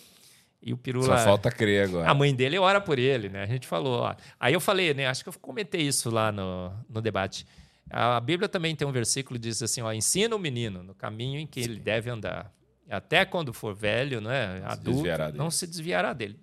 E 0.63 0.73
o 0.73 0.77
Pirula. 0.77 1.19
Só 1.19 1.25
falta 1.25 1.51
crer 1.51 1.89
agora. 1.89 2.09
A 2.09 2.15
mãe 2.15 2.33
dele 2.35 2.57
ora 2.57 2.81
por 2.81 2.99
ele, 2.99 3.29
né? 3.29 3.43
A 3.43 3.47
gente 3.47 3.67
falou. 3.67 4.03
Ó. 4.03 4.15
Aí 4.39 4.55
eu 4.55 4.61
falei, 4.61 4.95
né? 4.95 5.09
Acho 5.09 5.25
que 5.25 5.29
eu 5.29 5.35
comentei 5.41 5.83
isso 5.83 6.09
lá 6.09 6.31
no, 6.31 6.73
no 6.89 7.01
debate. 7.01 7.45
A 7.91 8.21
Bíblia 8.21 8.49
também 8.49 8.77
tem 8.77 8.87
um 8.87 8.93
versículo 8.93 9.39
que 9.39 9.49
diz 9.49 9.61
assim: 9.61 9.83
ó, 9.83 9.93
ensina 9.93 10.37
o 10.37 10.39
menino 10.39 10.83
no 10.83 10.95
caminho 10.95 11.41
em 11.41 11.47
que 11.47 11.59
ele 11.59 11.81
deve 11.81 12.09
andar. 12.09 12.53
Até 12.89 13.25
quando 13.25 13.53
for 13.53 13.75
velho, 13.75 14.21
né? 14.21 14.63
Adulto, 14.65 15.03
dele. 15.03 15.33
não 15.35 15.51
se 15.51 15.67
desviará 15.67 16.13
dele. 16.13 16.39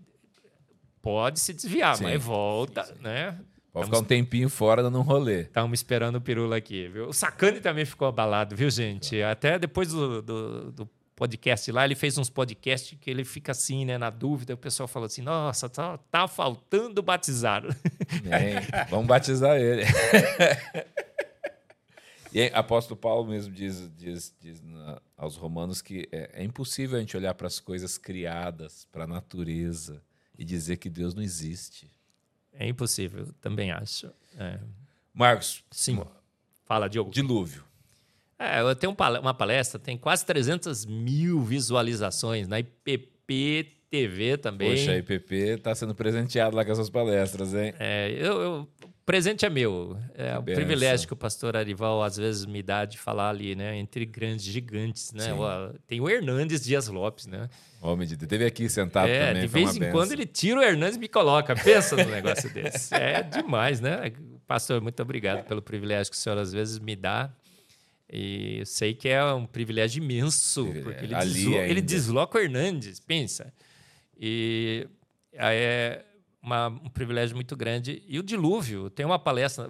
Pode 1.01 1.39
se 1.39 1.53
desviar, 1.53 1.95
Sim, 1.95 2.03
mas 2.03 2.21
volta, 2.21 2.93
né? 2.99 3.39
Pode 3.71 3.85
ficar 3.85 3.99
um 3.99 4.03
tempinho 4.03 4.49
fora 4.49 4.81
dando 4.81 4.99
um 4.99 5.03
rolê. 5.03 5.41
Estamos 5.41 5.79
esperando 5.79 6.15
o 6.15 6.21
Pirula 6.21 6.57
aqui, 6.57 6.87
viu? 6.87 7.07
O 7.07 7.13
Sacani 7.13 7.61
também 7.61 7.85
ficou 7.85 8.07
abalado, 8.07 8.55
viu, 8.55 8.69
gente? 8.69 9.21
Até 9.21 9.57
depois 9.57 9.89
do, 9.89 10.21
do, 10.21 10.71
do 10.71 10.89
podcast 11.19 11.71
lá, 11.71 11.83
ele 11.83 11.95
fez 11.95 12.17
uns 12.17 12.29
podcasts 12.29 12.97
que 12.99 13.09
ele 13.09 13.25
fica 13.25 13.51
assim, 13.51 13.83
né, 13.83 13.97
na 13.97 14.09
dúvida. 14.09 14.53
O 14.53 14.57
pessoal 14.57 14.87
falou 14.87 15.07
assim: 15.07 15.21
nossa, 15.21 15.67
tá, 15.69 15.97
tá 15.97 16.27
faltando 16.27 17.01
batizar. 17.03 17.63
Bem, 18.23 18.55
vamos 18.89 19.07
batizar 19.07 19.57
ele. 19.57 19.83
e 22.31 22.41
aí, 22.41 22.51
apóstolo 22.53 22.95
Paulo 22.99 23.29
mesmo 23.29 23.53
diz, 23.53 23.89
diz, 23.97 24.33
diz 24.39 24.61
na- 24.61 25.01
aos 25.17 25.35
romanos 25.35 25.81
que 25.81 26.07
é, 26.11 26.41
é 26.41 26.43
impossível 26.43 26.97
a 26.97 27.01
gente 27.01 27.15
olhar 27.17 27.33
para 27.33 27.47
as 27.47 27.59
coisas 27.59 27.97
criadas, 27.97 28.87
para 28.91 29.03
a 29.03 29.07
natureza, 29.07 30.01
e 30.37 30.45
dizer 30.45 30.77
que 30.77 30.89
Deus 30.89 31.13
não 31.13 31.21
existe. 31.21 31.91
É 32.53 32.67
impossível, 32.67 33.27
também 33.41 33.71
acho. 33.71 34.09
É. 34.37 34.59
Marcos, 35.13 35.63
Sim. 35.69 36.01
Fala, 36.65 36.87
Diogo. 36.87 37.11
dilúvio. 37.11 37.63
É, 38.39 38.61
eu 38.61 38.73
tenho 38.73 38.93
um 38.97 39.19
uma 39.19 39.33
palestra, 39.33 39.77
tem 39.77 39.97
quase 39.97 40.25
300 40.25 40.85
mil 40.85 41.41
visualizações 41.41 42.47
na 42.47 42.59
IPP 42.59 43.67
TV 43.89 44.37
também. 44.37 44.69
Poxa, 44.69 44.91
a 44.91 44.97
IPP 44.97 45.35
está 45.57 45.75
sendo 45.75 45.93
presenteado 45.93 46.55
lá 46.55 46.63
com 46.63 46.71
essas 46.71 46.89
palestras, 46.89 47.53
hein? 47.53 47.73
É, 47.79 48.09
eu, 48.11 48.41
eu- 48.41 48.67
o 48.83 48.89
presente 49.11 49.43
é 49.43 49.49
meu. 49.49 49.97
É 50.13 50.37
o 50.37 50.41
benção. 50.43 50.63
privilégio 50.63 51.07
que 51.07 51.13
o 51.13 51.17
pastor 51.17 51.57
Arival 51.57 52.03
às 52.03 52.15
vezes 52.15 52.45
me 52.45 52.61
dá 52.61 52.85
de 52.85 52.97
falar 52.99 53.29
ali, 53.29 53.55
né? 53.55 53.75
Entre 53.77 54.05
grandes 54.05 54.45
gigantes, 54.45 55.11
né? 55.13 55.33
Ó, 55.33 55.71
Tem 55.87 55.99
o 55.99 56.07
Hernandes 56.07 56.63
Dias 56.63 56.87
Lopes, 56.87 57.25
né? 57.25 57.49
Homem 57.81 58.07
de 58.07 58.15
Deus. 58.15 58.29
Teve 58.29 58.45
aqui 58.45 58.69
sentado 58.69 59.09
é, 59.09 59.29
também. 59.29 59.41
de 59.41 59.47
vez 59.47 59.75
em 59.75 59.79
benção. 59.79 59.91
quando 59.93 60.11
ele 60.11 60.27
tira 60.27 60.59
o 60.59 60.63
Hernandes 60.63 60.97
e 60.97 60.99
me 60.99 61.07
coloca. 61.07 61.55
Pensa 61.55 61.95
num 61.97 62.09
negócio 62.11 62.47
desse. 62.53 62.93
É 62.93 63.23
demais, 63.23 63.81
né? 63.81 64.11
Pastor, 64.45 64.79
muito 64.81 65.01
obrigado 65.01 65.43
pelo 65.45 65.61
privilégio 65.61 66.11
que 66.11 66.17
o 66.17 66.19
senhor 66.19 66.37
às 66.37 66.53
vezes 66.53 66.77
me 66.77 66.95
dá. 66.95 67.31
E 68.11 68.59
eu 68.59 68.65
sei 68.65 68.93
que 68.93 69.07
é 69.07 69.23
um 69.33 69.45
privilégio 69.45 70.03
imenso, 70.03 70.65
porque 70.83 71.05
ele, 71.05 71.15
deslo- 71.15 71.53
ele 71.55 71.81
desloca 71.81 72.37
o 72.37 72.41
Hernandes, 72.41 72.99
pensa. 72.99 73.53
E 74.19 74.87
aí 75.37 75.57
é 75.57 76.05
uma- 76.41 76.67
um 76.67 76.89
privilégio 76.89 77.35
muito 77.35 77.55
grande. 77.55 78.03
E 78.07 78.17
o 78.19 78.23
dilúvio, 78.23 78.89
tem 78.89 79.05
uma 79.05 79.19
palestra. 79.19 79.69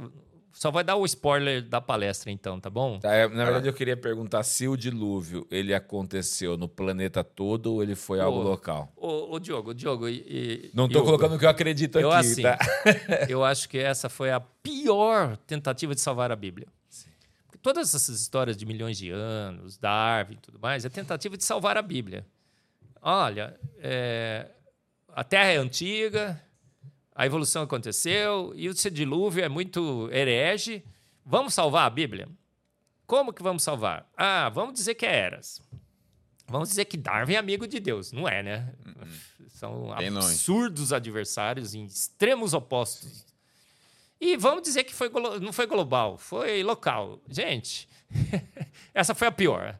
Só 0.51 0.71
vai 0.71 0.83
dar 0.83 0.95
o 0.95 1.05
spoiler 1.05 1.61
da 1.61 1.79
palestra, 1.79 2.31
então, 2.31 2.59
tá 2.59 2.69
bom? 2.69 2.99
Tá, 2.99 3.13
é, 3.13 3.27
na 3.27 3.45
verdade, 3.45 3.67
eu 3.67 3.73
queria 3.73 3.95
perguntar 3.95 4.43
se 4.43 4.67
o 4.67 4.75
dilúvio 4.75 5.47
ele 5.51 5.73
aconteceu 5.73 6.57
no 6.57 6.67
planeta 6.67 7.23
todo 7.23 7.73
ou 7.73 7.83
ele 7.83 7.95
foi 7.95 8.19
algo 8.19 8.39
Ô, 8.39 8.43
local. 8.43 8.91
Ô, 8.97 9.35
ô, 9.35 9.39
Diogo, 9.39 9.73
Diogo. 9.73 10.09
E, 10.09 10.71
Não 10.73 10.87
estou 10.87 11.03
colocando 11.03 11.35
o 11.35 11.39
que 11.39 11.45
eu 11.45 11.49
acredito 11.49 11.99
Eu 11.99 12.11
aqui, 12.11 12.27
assim, 12.27 12.41
tá? 12.41 12.57
eu 13.29 13.43
acho 13.43 13.69
que 13.69 13.77
essa 13.77 14.09
foi 14.09 14.31
a 14.31 14.39
pior 14.39 15.37
tentativa 15.37 15.93
de 15.93 16.01
salvar 16.01 16.31
a 16.31 16.35
Bíblia. 16.35 16.67
Todas 17.61 17.93
essas 17.93 18.21
histórias 18.21 18.55
de 18.55 18.65
milhões 18.65 18.97
de 18.97 19.09
anos, 19.09 19.77
Darwin 19.77 20.35
e 20.35 20.37
tudo 20.37 20.59
mais, 20.59 20.85
é 20.85 20.89
tentativa 20.89 21.35
de 21.35 21.43
salvar 21.43 21.77
a 21.77 21.81
Bíblia. 21.81 22.25
Olha, 23.01 23.59
é, 23.77 24.49
a 25.09 25.23
Terra 25.23 25.49
é 25.49 25.57
antiga, 25.57 26.41
a 27.13 27.25
evolução 27.25 27.63
aconteceu 27.63 28.53
e 28.55 28.69
o 28.69 28.73
dilúvio 28.73 29.43
é 29.43 29.49
muito 29.49 30.09
herege. 30.11 30.83
Vamos 31.25 31.53
salvar 31.53 31.85
a 31.85 31.89
Bíblia? 31.89 32.29
Como 33.05 33.33
que 33.33 33.43
vamos 33.43 33.63
salvar? 33.63 34.09
Ah, 34.15 34.49
vamos 34.49 34.75
dizer 34.75 34.95
que 34.95 35.05
é 35.05 35.13
Eras. 35.13 35.61
Vamos 36.47 36.69
dizer 36.69 36.85
que 36.85 36.97
Darwin 36.97 37.33
é 37.33 37.37
amigo 37.37 37.67
de 37.67 37.79
Deus. 37.79 38.11
Não 38.11 38.27
é, 38.27 38.41
né? 38.41 38.73
São 39.49 39.93
Bem 39.97 40.09
longe. 40.09 40.27
absurdos 40.27 40.93
adversários 40.93 41.73
em 41.75 41.85
extremos 41.85 42.53
opostos. 42.53 43.25
E 44.21 44.35
vamos 44.37 44.63
dizer 44.63 44.83
que 44.83 44.93
foi 44.93 45.09
não 45.41 45.53
foi 45.53 45.65
global, 45.65 46.17
foi 46.17 46.61
local. 46.63 47.19
Gente, 47.29 47.87
essa 48.93 49.15
foi 49.15 49.27
a 49.27 49.31
pior. 49.31 49.77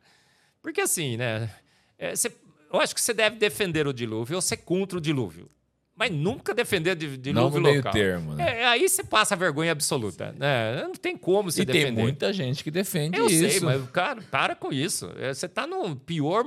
Porque 0.62 0.82
assim, 0.82 1.18
né? 1.18 1.50
é, 1.98 2.16
cê- 2.16 2.32
eu 2.72 2.80
acho 2.80 2.94
que 2.94 3.02
você 3.02 3.14
deve 3.14 3.38
defender 3.38 3.88
o 3.88 3.94
dilúvio 3.94 4.36
ou 4.36 4.42
ser 4.42 4.58
contra 4.58 4.98
o 4.98 5.02
dilúvio. 5.02 5.50
Mas 5.96 6.12
nunca 6.12 6.54
defender 6.54 6.96
de 6.96 7.18
dilúvio 7.18 7.60
Não 7.60 7.74
local. 7.76 7.92
termo, 7.92 8.34
né? 8.34 8.62
É, 8.62 8.66
aí 8.68 8.88
você 8.88 9.04
passa 9.04 9.36
vergonha 9.36 9.74
absoluta. 9.74 10.32
Né? 10.32 10.82
Não 10.84 10.94
tem 10.94 11.18
como 11.18 11.52
você 11.52 11.64
E 11.64 11.66
defender. 11.66 11.86
tem 11.88 12.04
muita 12.04 12.32
gente 12.32 12.64
que 12.64 12.72
defende 12.72 13.18
Eu 13.18 13.26
isso. 13.26 13.50
sei, 13.50 13.60
mas, 13.60 13.90
cara, 13.90 14.22
para 14.32 14.56
com 14.56 14.72
isso. 14.72 15.12
É, 15.18 15.34
Você 15.34 15.46
está 15.48 15.68
na 15.68 15.76
pior 16.06 16.46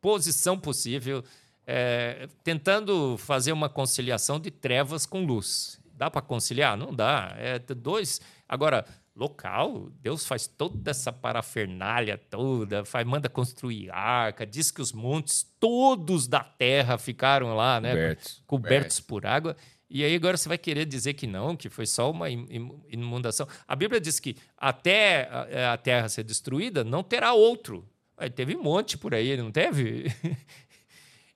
posição 0.00 0.56
possível, 0.56 1.24
é, 1.66 2.28
tentando 2.44 3.16
fazer 3.18 3.50
uma 3.50 3.68
conciliação 3.68 4.38
de 4.38 4.52
trevas 4.52 5.06
com 5.06 5.24
luz. 5.24 5.80
Dá 5.96 6.10
para 6.10 6.22
conciliar? 6.22 6.76
Não 6.76 6.94
dá. 6.94 7.34
É 7.38 7.58
dois. 7.58 8.20
Agora, 8.48 8.84
local, 9.14 9.90
Deus 10.00 10.26
faz 10.26 10.46
toda 10.46 10.90
essa 10.90 11.12
parafernália 11.12 12.18
toda, 12.18 12.84
faz, 12.84 13.06
manda 13.06 13.28
construir 13.28 13.90
arca, 13.90 14.44
diz 14.44 14.70
que 14.70 14.82
os 14.82 14.92
montes 14.92 15.48
todos 15.60 16.26
da 16.26 16.40
terra 16.40 16.98
ficaram 16.98 17.54
lá, 17.54 17.80
né? 17.80 17.90
Cobertos. 17.90 18.42
cobertos 18.46 19.00
por 19.00 19.24
água. 19.24 19.56
E 19.88 20.02
aí 20.02 20.14
agora 20.16 20.36
você 20.36 20.48
vai 20.48 20.58
querer 20.58 20.86
dizer 20.86 21.14
que 21.14 21.26
não, 21.26 21.56
que 21.56 21.68
foi 21.68 21.86
só 21.86 22.10
uma 22.10 22.28
inundação. 22.28 23.46
A 23.68 23.76
Bíblia 23.76 24.00
diz 24.00 24.18
que 24.18 24.36
até 24.56 25.28
a, 25.30 25.74
a 25.74 25.76
terra 25.76 26.08
ser 26.08 26.24
destruída, 26.24 26.82
não 26.82 27.02
terá 27.02 27.32
outro. 27.32 27.88
Aí 28.16 28.30
teve 28.30 28.56
um 28.56 28.62
monte 28.62 28.96
por 28.96 29.14
aí, 29.14 29.36
não 29.36 29.50
teve? 29.52 30.06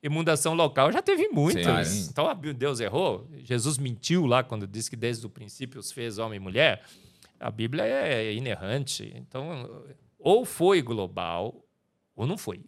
Inundação 0.03 0.55
local 0.55 0.93
já 0.93 1.03
teve 1.03 1.29
muitas. 1.29 1.89
Sim. 1.89 2.09
Então 2.11 2.27
Deus 2.55 2.79
errou. 2.81 3.29
Jesus 3.39 3.79
mentiu 3.79 4.27
lá 4.27 4.45
quando 4.45 4.67
disse 4.67 4.89
que 4.89 4.97
desde 4.97 5.27
o 5.27 5.31
princípio 5.31 5.81
os 5.81 5.91
fez 5.91 6.19
homem 6.19 6.37
e 6.37 6.41
mulher. 6.41 6.85
A 7.41 7.51
Bíblia 7.51 7.85
é 7.85 8.33
inerrante. 8.33 9.13
Então, 9.17 9.85
ou 10.19 10.45
foi 10.45 10.83
global 10.83 11.65
ou 12.15 12.27
não 12.27 12.39
foi. 12.39 12.61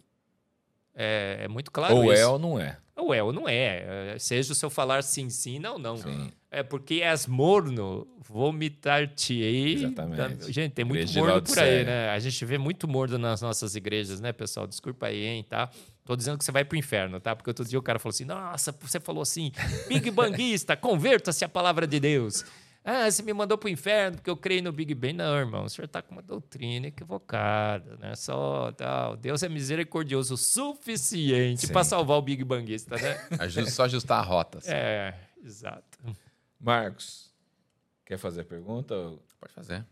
É, 0.93 1.41
é 1.43 1.47
muito 1.47 1.71
claro 1.71 1.95
ou 1.95 2.11
isso. 2.11 2.21
é 2.21 2.27
ou 2.27 2.37
não 2.39 2.59
é. 2.59 2.77
Ou 2.95 3.13
é 3.13 3.23
ou 3.23 3.31
não 3.33 3.47
é. 3.47 4.13
É, 4.13 4.19
Seja 4.19 4.51
o 4.51 4.55
seu 4.55 4.69
falar 4.69 5.01
sim, 5.03 5.29
sim, 5.29 5.57
não, 5.59 5.77
não. 5.77 5.97
Sim. 5.97 6.31
É 6.53 6.61
porque 6.61 6.95
és 6.95 7.27
morno, 7.27 8.05
vomitar-te-ei. 8.19 9.75
Exatamente. 9.75 10.51
Gente, 10.51 10.73
tem 10.73 10.83
muito 10.83 10.99
Igreja 10.99 11.19
morno 11.21 11.41
por 11.41 11.59
aí, 11.59 11.85
né? 11.85 12.09
A 12.09 12.19
gente 12.19 12.43
vê 12.43 12.57
muito 12.57 12.89
morno 12.89 13.17
nas 13.17 13.41
nossas 13.41 13.73
igrejas, 13.73 14.19
né, 14.19 14.33
pessoal? 14.33 14.67
Desculpa 14.67 15.07
aí, 15.07 15.23
hein, 15.25 15.45
tá? 15.47 15.69
Tô 16.03 16.13
dizendo 16.13 16.37
que 16.37 16.43
você 16.43 16.51
vai 16.51 16.65
pro 16.65 16.77
inferno, 16.77 17.21
tá? 17.21 17.33
Porque 17.33 17.49
outro 17.49 17.63
dia 17.63 17.79
o 17.79 17.81
cara 17.81 17.99
falou 17.99 18.11
assim: 18.11 18.25
nossa, 18.25 18.75
você 18.81 18.99
falou 18.99 19.21
assim, 19.21 19.53
Big 19.87 20.11
Banguista, 20.11 20.75
converta-se 20.75 21.45
à 21.45 21.49
palavra 21.49 21.87
de 21.87 22.01
Deus. 22.01 22.43
Ah, 22.83 23.09
você 23.09 23.21
me 23.21 23.31
mandou 23.31 23.57
pro 23.59 23.69
inferno 23.69 24.17
porque 24.17 24.29
eu 24.29 24.35
creio 24.35 24.63
no 24.63 24.71
Big 24.71 24.95
Bang. 24.95 25.13
Não, 25.13 25.37
irmão, 25.37 25.65
o 25.65 25.69
senhor 25.69 25.87
tá 25.87 26.01
com 26.01 26.13
uma 26.13 26.21
doutrina 26.21 26.87
equivocada, 26.87 27.95
né? 27.97 28.15
Só 28.15 28.71
tal. 28.71 29.15
Deus 29.15 29.43
é 29.43 29.49
misericordioso 29.49 30.33
o 30.33 30.37
suficiente 30.37 31.67
para 31.67 31.83
salvar 31.83 32.17
o 32.17 32.21
Big 32.21 32.43
Banguista, 32.43 32.95
né? 32.97 33.17
Só 33.69 33.83
ajustar 33.83 34.19
a 34.19 34.23
rota. 34.23 34.57
assim. 34.57 34.71
é, 34.71 35.13
exato. 35.45 35.90
Marcos, 36.61 37.33
quer 38.05 38.19
fazer 38.19 38.41
a 38.41 38.45
pergunta? 38.45 38.93
Pode 39.39 39.51
fazer. 39.51 39.83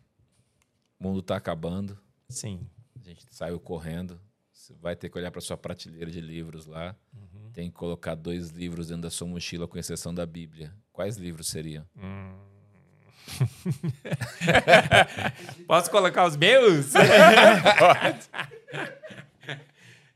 O 1.00 1.04
mundo 1.04 1.24
tá 1.24 1.36
acabando. 1.36 1.98
Sim. 2.30 2.70
A 2.96 3.00
gente 3.10 3.26
saiu 3.32 3.60
correndo. 3.60 4.22
Você 4.54 4.76
vai 4.76 4.96
ter 4.96 5.10
que 5.10 5.18
olhar 5.18 5.32
para 5.32 5.42
sua 5.42 5.58
prateleira 5.58 6.12
de 6.12 6.22
livros 6.22 6.68
lá. 6.68 6.96
Uhum. 7.12 7.52
Tem 7.52 7.72
que 7.72 7.76
colocar 7.76 8.14
dois 8.14 8.50
livros 8.50 8.90
dentro 8.90 9.02
da 9.04 9.10
sua 9.10 9.28
mochila, 9.28 9.68
com 9.68 9.80
exceção 9.80 10.14
da 10.14 10.28
Bíblia. 10.28 10.72
Quais 10.94 11.18
livros 11.18 11.48
seriam? 11.48 11.88
Posso 15.66 15.90
colocar 15.90 16.28
os 16.28 16.38
meus? 16.38 16.94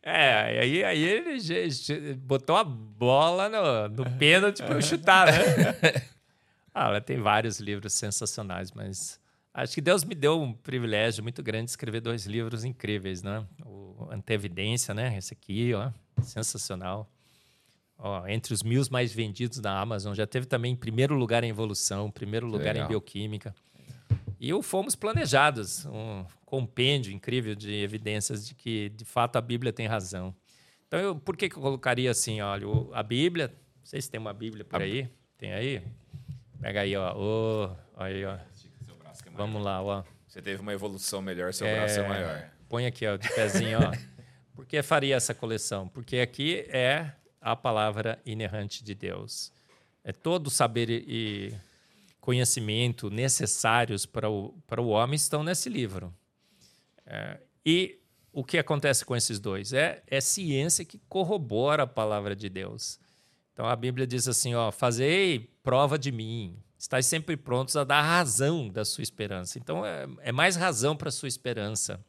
É, 0.06 0.60
aí, 0.60 0.84
aí 0.84 1.02
ele 1.02 2.14
botou 2.16 2.58
a 2.58 2.64
bola 2.66 3.48
no, 3.48 4.04
no 4.04 4.12
pênalti 4.18 4.62
para 4.62 4.76
eu 4.76 4.82
chutar, 4.82 5.28
né? 5.28 5.34
Ah, 6.74 6.88
ela 6.88 7.02
tem 7.02 7.20
vários 7.20 7.60
livros 7.60 7.94
sensacionais, 7.94 8.72
mas 8.72 9.20
acho 9.54 9.76
que 9.76 9.82
Deus 9.82 10.04
me 10.04 10.16
deu 10.16 10.42
um 10.42 10.54
privilégio 10.54 11.22
muito 11.22 11.44
grande 11.44 11.66
de 11.66 11.72
escrever 11.72 12.02
dois 12.02 12.26
livros 12.26 12.64
incríveis, 12.64 13.22
né? 13.22 13.46
O 13.66 14.08
Antevidência, 14.10 14.94
né? 14.94 15.16
Esse 15.18 15.34
aqui, 15.34 15.74
ó, 15.74 15.92
sensacional. 16.22 17.10
Ó, 17.98 18.28
entre 18.28 18.54
os 18.54 18.64
mil 18.64 18.82
mais 18.90 19.14
vendidos 19.14 19.60
da 19.60 19.80
Amazon, 19.80 20.14
já 20.14 20.26
teve 20.26 20.48
também 20.48 20.74
em 20.74 20.76
primeiro 20.76 21.16
lugar 21.16 21.44
em 21.44 21.50
evolução, 21.50 22.10
primeiro 22.10 22.48
lugar 22.48 22.72
em 22.72 22.80
legal. 22.80 22.90
bioquímica. 22.90 23.56
E 24.40 24.54
o 24.54 24.62
Fomos 24.62 24.96
Planejados, 24.96 25.86
um 25.86 26.26
compêndio 26.46 27.14
incrível 27.14 27.56
de 27.56 27.72
evidências 27.74 28.46
de 28.46 28.54
que, 28.54 28.90
de 28.90 29.06
fato, 29.06 29.38
a 29.38 29.42
Bíblia 29.42 29.72
tem 29.72 29.88
razão. 29.88 30.36
Então, 30.88 31.00
eu, 31.00 31.16
por 31.16 31.38
que, 31.38 31.48
que 31.48 31.56
eu 31.56 31.62
colocaria 31.62 32.12
assim? 32.12 32.42
Olha, 32.42 32.66
a 32.92 33.02
Bíblia, 33.02 33.48
não 33.48 33.86
sei 33.86 34.02
se 34.02 34.12
tem 34.12 34.20
uma 34.20 34.34
Bíblia 34.34 34.66
por 34.66 34.82
aí. 34.82 35.10
Tem 35.38 35.54
aí? 35.54 35.82
Pega 36.64 36.82
aí, 36.82 36.96
ó. 36.96 37.14
Ô, 37.16 37.76
aí, 37.98 38.24
ó. 38.24 38.38
Vamos 39.34 39.62
lá, 39.62 39.82
ó. 39.82 40.04
Você 40.26 40.42
teve 40.42 40.62
uma 40.62 40.72
evolução 40.72 41.22
melhor, 41.22 41.54
seu 41.54 41.68
É, 41.68 41.76
braço 41.76 42.00
é 42.00 42.08
maior. 42.08 42.50
Põe 42.70 42.86
aqui, 42.86 43.06
ó, 43.06 43.18
de 43.18 43.28
pezinho, 43.36 43.80
ó. 43.80 43.92
Por 44.56 44.66
que 44.66 44.82
faria 44.82 45.16
essa 45.16 45.34
coleção? 45.34 45.90
Porque 45.90 46.20
aqui 46.20 46.66
é 46.70 47.12
a 47.42 47.54
palavra 47.54 48.18
inerrante 48.26 48.82
de 48.82 48.96
Deus. 48.96 49.52
É 50.06 50.14
todo 50.14 50.48
o 50.48 50.50
saber 50.50 50.90
e 50.90 51.04
e 51.06 51.54
conhecimento 52.22 53.10
necessários 53.10 54.06
para 54.06 54.30
o, 54.30 54.54
para 54.66 54.82
o 54.82 54.88
homem 54.88 55.16
estão 55.16 55.44
nesse 55.44 55.68
livro. 55.68 56.14
É, 57.06 57.38
e 57.66 58.00
o 58.32 58.46
que 58.46 58.58
acontece 58.58 59.04
com 59.04 59.14
esses 59.14 59.38
dois? 59.42 59.74
É, 59.74 60.02
é 60.08 60.22
ciência 60.22 60.86
que 60.86 60.98
corrobora 61.10 61.84
a 61.84 61.88
palavra 61.88 62.34
de 62.34 62.48
Deus. 62.48 62.98
Então 63.54 63.66
a 63.68 63.76
Bíblia 63.76 64.06
diz 64.06 64.28
assim: 64.28 64.56
ó, 64.56 64.72
fazei 64.72 65.52
prova 65.62 65.98
de 65.98 66.12
mim, 66.12 66.58
estáis 66.78 67.06
sempre 67.06 67.38
prontos 67.38 67.78
a 67.78 67.84
dar 67.84 68.02
razão 68.02 68.68
da 68.68 68.84
sua 68.84 69.04
esperança. 69.04 69.58
Então 69.58 69.86
é, 69.86 70.08
é 70.22 70.32
mais 70.32 70.56
razão 70.56 70.96
para 70.96 71.10
a 71.10 71.12
sua 71.12 71.28
esperança. 71.28 72.04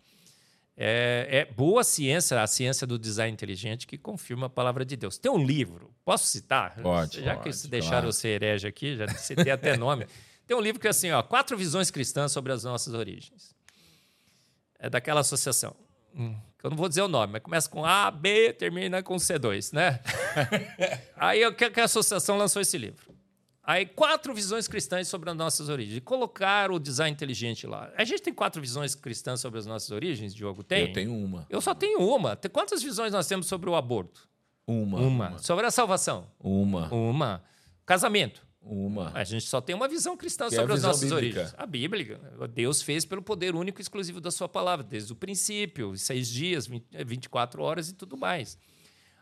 É, 0.77 1.29
é 1.31 1.45
boa 1.45 1.85
ciência, 1.85 2.43
a 2.43 2.47
ciência 2.49 2.85
do 2.85 2.99
design 2.99 3.33
inteligente, 3.33 3.87
que 3.87 3.97
confirma 3.97 4.47
a 4.47 4.51
palavra 4.51 4.85
de 4.85 4.97
Deus. 4.97 5.17
Tem 5.17 5.31
um 5.31 5.45
livro, 5.45 5.95
posso 6.05 6.27
citar? 6.27 6.75
Pode, 6.83 7.23
Já 7.23 7.37
pode, 7.37 7.49
que 7.49 7.57
se 7.57 7.69
deixaram 7.69 8.01
claro. 8.01 8.13
ser 8.13 8.43
herege 8.43 8.67
aqui, 8.67 8.97
já 8.97 9.07
citei 9.09 9.53
até 9.53 9.77
nome. 9.77 10.07
Tem 10.47 10.57
um 10.57 10.61
livro 10.61 10.81
que 10.81 10.87
é 10.87 10.91
assim, 10.91 11.11
ó, 11.11 11.23
Quatro 11.23 11.57
Visões 11.57 11.91
Cristãs 11.91 12.33
sobre 12.33 12.53
as 12.53 12.65
Nossas 12.65 12.93
Origens. 12.93 13.55
É 14.79 14.91
daquela 14.91 15.21
associação. 15.21 15.75
Eu 16.65 16.71
não 16.71 16.79
vou 16.79 16.89
dizer 16.89 17.03
o 17.03 17.09
nome, 17.09 17.35
mas 17.35 17.43
começa 17.43 17.69
com 17.69 17.85
A, 17.85 18.11
B, 18.11 18.55
termina 18.55 19.03
com 19.03 19.17
C2, 19.17 19.75
né? 19.75 20.01
Aí 21.15 21.45
o 21.45 21.55
que 21.55 21.69
que 21.69 21.79
a 21.79 21.85
associação 21.85 22.39
lançou 22.39 22.63
esse 22.63 22.79
livro? 22.79 23.15
Aí, 23.63 23.85
quatro 23.85 24.33
visões 24.35 24.67
cristãs 24.67 25.07
sobre 25.07 25.29
as 25.29 25.37
nossas 25.37 25.69
origens. 25.69 25.99
E 25.99 26.01
colocaram 26.01 26.75
o 26.75 26.81
design 26.81 27.13
inteligente 27.13 27.67
lá. 27.67 27.93
A 27.99 28.05
gente 28.05 28.23
tem 28.23 28.33
quatro 28.33 28.63
visões 28.63 28.95
cristãs 28.95 29.41
sobre 29.41 29.59
as 29.59 29.67
nossas 29.67 29.91
origens, 29.91 30.35
Diogo? 30.35 30.63
Tem? 30.63 30.87
Eu 30.87 30.93
tenho 30.95 31.15
uma. 31.15 31.47
Eu 31.51 31.61
só 31.61 31.75
tenho 31.75 31.99
uma. 32.01 32.35
Quantas 32.51 32.83
visões 32.83 33.13
nós 33.13 33.27
temos 33.27 33.47
sobre 33.47 33.69
o 33.69 33.75
aborto? 33.75 34.27
Uma. 34.67 35.39
Sobre 35.39 35.67
a 35.67 35.71
salvação? 35.71 36.27
Uma. 36.41 36.89
Uma. 36.93 37.45
Casamento? 37.85 38.41
Uma. 38.67 39.11
A 39.15 39.25
gente 39.25 39.45
só 39.47 39.61
tem 39.61 39.77
uma 39.77 39.87
visão 39.87 40.17
cristã 40.17 40.49
Que 40.49 40.55
é 40.55 40.59
sobre 40.59 40.73
as 40.73 40.79
visão 40.79 40.91
nossas 40.91 41.11
bíblica. 41.11 41.41
origens. 41.41 41.55
A 41.59 41.67
Bíblia. 41.67 42.19
Deus 42.51 42.81
fez 42.81 43.05
pelo 43.05 43.21
poder 43.21 43.55
único 43.55 43.79
e 43.81 43.83
exclusivo 43.83 44.23
da 44.23 44.31
sua 44.31 44.49
palavra, 44.49 44.83
desde 44.83 45.13
o 45.13 45.17
princípio, 45.17 45.95
seis 45.99 46.29
dias, 46.29 46.67
20, 46.67 46.87
eh, 46.95 47.05
24 47.05 47.63
horas 47.63 47.91
e 47.91 47.95
tudo 47.95 48.17
mais. 48.17 48.57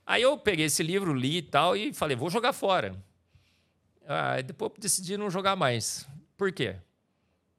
Aí 0.07 0.23
eu 0.23 0.39
peguei 0.39 0.67
esse 0.67 0.81
livro, 0.83 1.13
li 1.13 1.39
e 1.39 1.43
tal, 1.43 1.77
e 1.77 1.93
falei, 1.93 2.17
vou 2.17 2.31
jogar 2.31 2.53
fora. 2.53 2.95
Aí 4.07 4.43
depois 4.45 4.71
eu 4.75 4.81
decidi 4.81 5.17
não 5.17 5.29
jogar 5.31 5.57
mais. 5.57 6.07
Por 6.37 6.53
quê? 6.53 6.77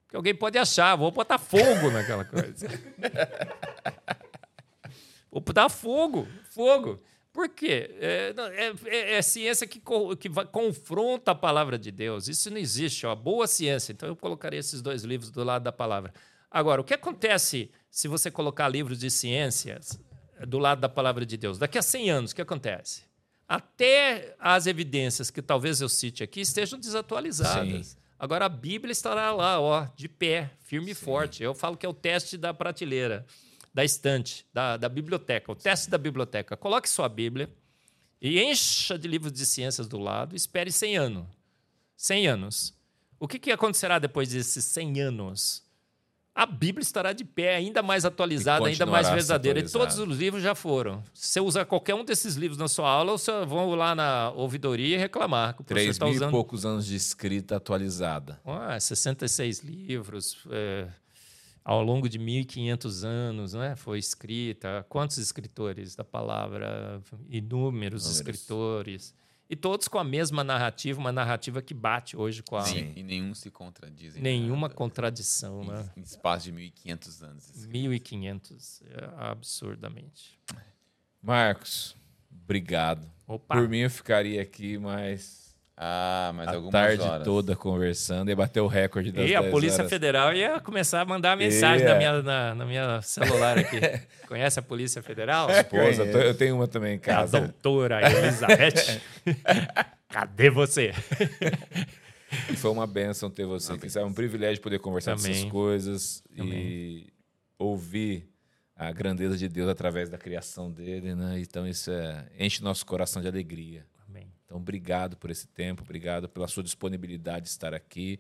Porque 0.06 0.16
alguém 0.16 0.34
pode 0.36 0.58
achar, 0.58 0.96
vou 0.96 1.12
botar 1.12 1.38
fogo 1.38 1.92
naquela 1.92 2.24
coisa. 2.24 2.68
vou 5.32 5.42
botar 5.42 5.70
fogo, 5.70 6.28
fogo. 6.52 7.02
Por 7.34 7.50
quê? 7.50 7.90
É, 8.00 8.34
é- 8.38 8.74
é- 8.96 9.14
é 9.16 9.22
ciência 9.24 9.66
que, 9.66 9.80
co- 9.80 10.16
que 10.16 10.30
vai- 10.30 10.46
confronta 10.46 11.32
a 11.32 11.36
palavra 11.36 11.78
de 11.80 11.92
Deus. 11.92 12.28
Isso 12.28 12.50
não 12.52 12.58
existe, 12.58 13.06
ó. 13.08 13.16
Boa 13.16 13.48
ciência. 13.48 13.92
Então 13.92 14.08
eu 14.08 14.16
colocaria 14.16 14.60
esses 14.60 14.82
dois 14.84 15.04
livros 15.04 15.32
do 15.32 15.44
lado 15.44 15.64
da 15.64 15.72
palavra. 15.72 16.14
Agora, 16.52 16.80
o 16.80 16.84
que 16.84 16.94
acontece 16.94 17.72
se 17.90 18.08
você 18.08 18.30
colocar 18.30 18.68
livros 18.70 19.00
de 19.00 19.10
ciências 19.10 20.00
do 20.48 20.60
lado 20.60 20.80
da 20.82 20.88
palavra 20.88 21.26
de 21.26 21.36
Deus? 21.36 21.58
Daqui 21.58 21.78
a 21.80 21.82
100 21.82 22.12
anos, 22.12 22.32
o 22.32 22.36
que 22.36 22.42
acontece? 22.44 23.02
Até 23.48 24.36
as 24.40 24.68
evidências 24.68 25.30
que 25.30 25.42
talvez 25.42 25.82
eu 25.82 25.90
cite 25.90 26.24
aqui 26.24 26.42
estejam 26.42 26.80
desatualizadas. 26.80 27.88
Sim. 27.88 27.98
Agora 28.18 28.46
a 28.46 28.50
Bíblia 28.50 28.92
estará 28.92 29.32
lá, 29.34 29.60
ó, 29.60 29.86
de 29.96 30.08
pé, 30.08 30.52
firme 30.62 30.92
e 30.92 30.96
forte. 30.96 31.44
Eu 31.44 31.54
falo 31.54 31.76
que 31.76 31.86
é 31.86 31.90
o 31.90 31.94
teste 31.94 32.38
da 32.38 32.54
prateleira, 32.54 33.26
da 33.74 33.84
estante, 33.84 34.46
da, 34.54 34.78
da 34.78 34.88
biblioteca, 34.88 35.52
o 35.52 35.56
teste 35.56 35.90
da 35.90 35.98
biblioteca. 35.98 36.56
Coloque 36.56 36.90
sua 36.90 37.10
Bíblia 37.10 37.50
e 38.22 38.42
encha 38.42 38.98
de 38.98 39.08
livros 39.08 39.34
de 39.34 39.46
ciências 39.46 39.88
do 39.88 39.98
lado, 39.98 40.34
e 40.34 40.38
espere 40.38 40.72
100 40.72 40.98
anos. 40.98 41.26
100 41.98 42.28
anos. 42.28 42.74
O 43.20 43.28
que, 43.28 43.40
que 43.40 43.52
acontecerá 43.52 44.00
depois 44.00 44.30
desses 44.30 44.64
100 44.66 45.02
anos? 45.02 45.64
A 46.36 46.48
Bíblia 46.48 46.82
estará 46.82 47.14
de 47.14 47.24
pé, 47.24 47.56
ainda 47.56 47.84
mais 47.84 48.06
atualizada, 48.06 48.66
ainda 48.68 48.86
mais 48.88 49.08
verdadeira. 49.08 49.60
E 49.60 49.70
todos 49.70 50.00
os 50.00 50.18
livros 50.18 50.42
já 50.42 50.56
foram. 50.56 51.04
Se 51.14 51.34
você 51.34 51.40
usar 51.40 51.66
qualquer 51.66 51.94
um 51.94 52.04
desses 52.04 52.36
livros 52.36 52.58
na 52.58 52.68
sua 52.68 52.90
aula, 52.90 53.12
você 53.12 53.32
vão 53.46 53.76
lá 53.76 53.94
na 53.94 54.32
ouvidoria 54.32 54.96
e 54.96 55.00
reclamar 55.00 55.56
que 55.56 55.64
Três 55.64 55.90
está 55.90 56.06
mil 56.06 56.16
usando 56.16 56.30
e 56.30 56.32
poucos 56.32 56.66
anos 56.66 56.88
de 56.88 56.96
escrita 56.96 57.58
atualizada. 57.58 58.42
ah, 58.46 58.80
66 58.80 59.60
livros, 59.60 60.38
é, 60.50 60.88
ao 61.64 61.82
longo 61.84 62.10
de 62.10 62.20
1.500 62.20 63.04
anos, 63.06 63.54
né? 63.54 63.76
Foi 63.76 63.98
escrita. 64.00 64.86
Quantos 64.90 65.18
escritores 65.18 65.96
da 65.96 66.04
palavra? 66.04 67.02
Inúmeros 67.30 68.04
Inúmeros. 68.04 68.06
escritores. 68.16 69.16
E 69.50 69.56
todos 69.56 69.88
com 69.88 70.00
a 70.00 70.04
mesma 70.04 70.44
narrativa, 70.44 71.00
uma 71.00 71.12
narrativa 71.12 71.62
que 71.62 71.74
bate 71.74 72.18
hoje 72.18 72.42
com 72.42 72.56
a 72.56 72.64
Sim, 72.64 72.92
e 72.96 73.04
nenhum 73.04 73.36
se 73.36 73.52
contradiz. 73.52 74.16
em 74.16 74.22
nenhuma 74.22 74.62
nada. 74.68 74.74
contradição, 74.74 75.64
né? 75.64 75.90
Em, 75.96 76.00
em 76.00 76.04
espaço 76.04 76.46
de 76.46 76.54
1.500 76.54 77.22
anos. 77.24 77.52
1.500, 77.68 78.82
é, 78.90 79.10
absurdamente. 79.30 80.40
Marcos, 81.22 81.96
obrigado. 82.44 83.08
Opa! 83.28 83.56
Por 83.56 83.68
mim, 83.70 83.80
eu 83.80 83.90
ficaria 83.90 84.42
aqui 84.42 84.78
mais 84.78 85.43
Ah, 85.86 86.32
mas 86.34 86.48
a 86.48 86.52
algumas 86.52 86.72
tarde 86.72 87.04
horas. 87.04 87.24
toda 87.26 87.58
conversando 87.58 88.32
e 88.32 88.36
bater 88.36 88.62
o 88.62 88.68
recorde 88.68 89.12
das 89.12 89.30
E 89.30 89.36
a 89.36 89.42
10 89.42 89.52
Polícia 89.52 89.80
horas. 89.80 89.90
Federal 89.90 90.34
ia 90.34 90.62
começar 90.62 91.02
a 91.02 91.06
mandar 91.06 91.36
mensagem 91.36 91.86
na, 91.86 91.96
minha, 91.96 92.22
na, 92.22 92.56
na 92.56 92.66
minha 92.66 93.02
celular 93.02 93.58
aqui. 93.58 93.82
Conhece 94.26 94.60
a 94.60 94.62
Polícia 94.62 95.04
Federal? 95.04 95.50
Esposa, 95.50 96.06
eu 96.06 96.22
eu 96.22 96.34
tenho 96.34 96.56
uma 96.56 96.70
também 96.70 96.94
em 96.94 96.98
A 96.98 97.00
casa. 97.00 97.38
doutora 97.42 98.00
Elizabeth. 98.02 99.02
Cadê 100.08 100.50
você? 100.50 100.94
E 102.50 102.56
foi 102.56 102.72
uma 102.72 102.88
benção 102.88 103.30
ter 103.30 103.46
você 103.46 103.74
aqui. 103.74 103.88
É 103.98 104.06
um 104.06 104.14
privilégio 104.14 104.62
poder 104.64 104.80
conversar 104.80 105.18
Também. 105.18 105.34
dessas 105.34 105.52
coisas 105.52 106.24
Também. 106.34 106.54
e 106.60 107.14
ouvir 107.60 108.30
a 108.74 108.90
grandeza 108.94 109.38
de 109.38 109.50
Deus 109.50 109.70
através 109.70 110.10
da 110.10 110.18
criação 110.18 110.72
dele, 110.72 111.14
né? 111.14 111.40
Então 111.40 111.68
isso 111.68 111.92
é, 111.92 112.26
enche 112.40 112.64
nosso 112.64 112.86
coração 112.86 113.22
de 113.22 113.28
alegria. 113.28 113.86
Então 114.54 114.62
obrigado 114.62 115.18
por 115.18 115.32
esse 115.32 115.48
tempo, 115.48 115.82
obrigado 115.82 116.30
pela 116.30 116.48
sua 116.48 116.62
disponibilidade 116.62 117.46
de 117.46 117.50
estar 117.50 117.74
aqui. 117.74 118.20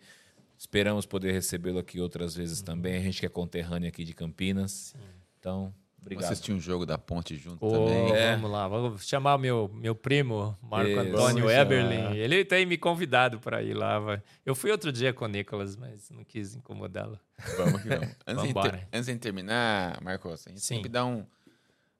Esperamos 0.57 1.05
poder 1.05 1.31
recebê-lo 1.31 1.77
aqui 1.77 1.99
outras 1.99 2.35
vezes 2.35 2.59
também. 2.61 2.95
A 2.95 2.99
gente 3.01 3.19
que 3.19 3.25
é 3.25 3.29
conterrâneo 3.29 3.87
aqui 3.87 4.03
de 4.03 4.13
Campinas. 4.13 4.95
Então, 5.39 5.71
obrigado. 6.01 6.23
Vamos 6.23 6.31
assistir 6.31 6.51
um 6.53 6.59
jogo 6.59 6.85
da 6.87 6.97
Ponte 6.97 7.35
junto 7.35 7.63
Ô, 7.63 7.71
também. 7.85 8.11
É. 8.15 8.31
Vamos 8.35 8.49
lá, 8.49 8.67
vamos 8.67 9.07
chamar 9.07 9.35
o 9.35 9.37
meu, 9.37 9.69
meu 9.75 9.93
primo, 9.93 10.57
Marco 10.61 10.89
Isso. 10.89 10.99
Antônio 11.01 11.51
Eberlin. 11.51 12.15
Ele 12.15 12.43
tem 12.43 12.65
me 12.65 12.77
convidado 12.79 13.39
para 13.39 13.61
ir 13.61 13.75
lá. 13.75 13.99
vai. 13.99 14.23
Eu 14.43 14.55
fui 14.55 14.71
outro 14.71 14.91
dia 14.91 15.13
com 15.13 15.25
o 15.25 15.27
Nicolas, 15.27 15.75
mas 15.75 16.09
não 16.09 16.23
quis 16.23 16.55
incomodá-lo. 16.55 17.19
Vamos 17.57 17.81
que 17.81 17.89
vamos. 17.89 18.09
Antes, 18.25 18.47
de, 18.47 18.53
ter- 18.53 18.87
antes 18.91 19.05
de 19.05 19.17
terminar, 19.17 20.01
Marcos, 20.01 20.47
a 20.47 20.49
gente 20.49 20.61
Sim. 20.61 20.75
sempre 20.75 20.89
dá 20.89 21.05
um, 21.05 21.25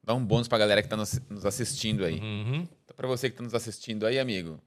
dá 0.04 0.14
um 0.16 0.26
bônus 0.26 0.48
pra 0.48 0.58
galera 0.58 0.82
que 0.82 0.88
tá 0.88 0.96
nos, 0.98 1.20
nos 1.30 1.46
assistindo 1.46 2.04
aí. 2.06 2.20
Uhum. 2.20 2.68
Pra 2.95 3.07
você 3.07 3.30
que 3.30 3.38
tá 3.38 3.44
nos 3.44 3.53
assistindo 3.53 4.06
aí, 4.06 4.20
amigo, 4.20 4.61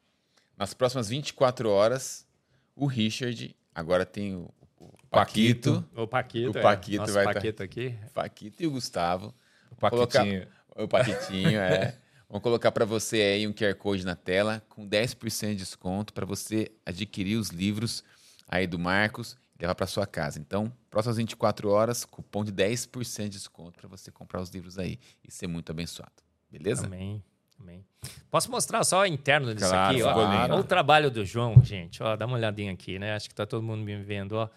nas 0.56 0.74
próximas 0.74 1.08
24 1.08 1.70
horas, 1.70 2.26
o 2.74 2.86
Richard, 2.86 3.54
agora 3.74 4.04
tem 4.04 4.34
o, 4.34 4.50
o 4.78 4.92
Paquito, 5.08 5.84
O 5.94 6.06
Paquito. 6.06 6.50
O 6.50 6.58
é, 6.58 6.62
Paquito 6.62 6.98
nosso 6.98 7.12
vai 7.12 7.24
tá- 7.24 7.34
Paquito 7.34 7.62
aqui. 7.62 7.94
o 8.06 8.10
Paquito 8.12 8.62
e 8.62 8.66
o 8.66 8.70
Gustavo. 8.70 9.34
O 9.70 9.76
Paquitinho. 9.76 10.48
O 10.74 10.88
Paquitinho, 10.88 11.58
é. 11.60 11.96
Vamos 12.28 12.42
colocar 12.42 12.72
para 12.72 12.84
você 12.84 13.20
aí 13.20 13.46
um 13.46 13.52
QR 13.52 13.74
Code 13.76 14.04
na 14.04 14.16
tela 14.16 14.60
com 14.68 14.86
10% 14.86 15.50
de 15.50 15.56
desconto 15.56 16.12
para 16.12 16.26
você 16.26 16.72
adquirir 16.84 17.36
os 17.36 17.50
livros 17.50 18.02
aí 18.48 18.66
do 18.66 18.78
Marcos 18.78 19.36
e 19.56 19.62
levar 19.62 19.76
para 19.76 19.86
sua 19.86 20.06
casa. 20.06 20.40
Então, 20.40 20.72
próximas 20.90 21.18
24 21.18 21.70
horas, 21.70 22.04
cupom 22.04 22.44
de 22.44 22.52
10% 22.52 23.24
de 23.24 23.28
desconto 23.30 23.78
para 23.78 23.88
você 23.88 24.10
comprar 24.10 24.40
os 24.40 24.50
livros 24.50 24.76
aí 24.76 24.98
e 25.22 25.30
ser 25.30 25.46
muito 25.46 25.70
abençoado. 25.70 26.12
Beleza? 26.50 26.86
Amém. 26.86 27.22
Amém. 27.60 27.84
Posso 28.30 28.50
mostrar 28.50 28.84
só 28.84 29.00
o 29.02 29.06
interno 29.06 29.54
disso 29.54 29.68
Claro, 29.70 29.94
aqui? 29.94 30.02
Ó. 30.02 30.14
Olha 30.14 30.54
o 30.56 30.64
trabalho 30.64 31.10
do 31.10 31.24
João, 31.24 31.62
gente. 31.64 32.02
Ó, 32.02 32.14
dá 32.16 32.26
uma 32.26 32.36
olhadinha 32.36 32.72
aqui, 32.72 32.98
né? 32.98 33.14
Acho 33.14 33.28
que 33.28 33.34
tá 33.34 33.46
todo 33.46 33.62
mundo 33.62 33.82
me 33.82 33.96
vendo. 33.96 34.32
Ó. 34.32 34.48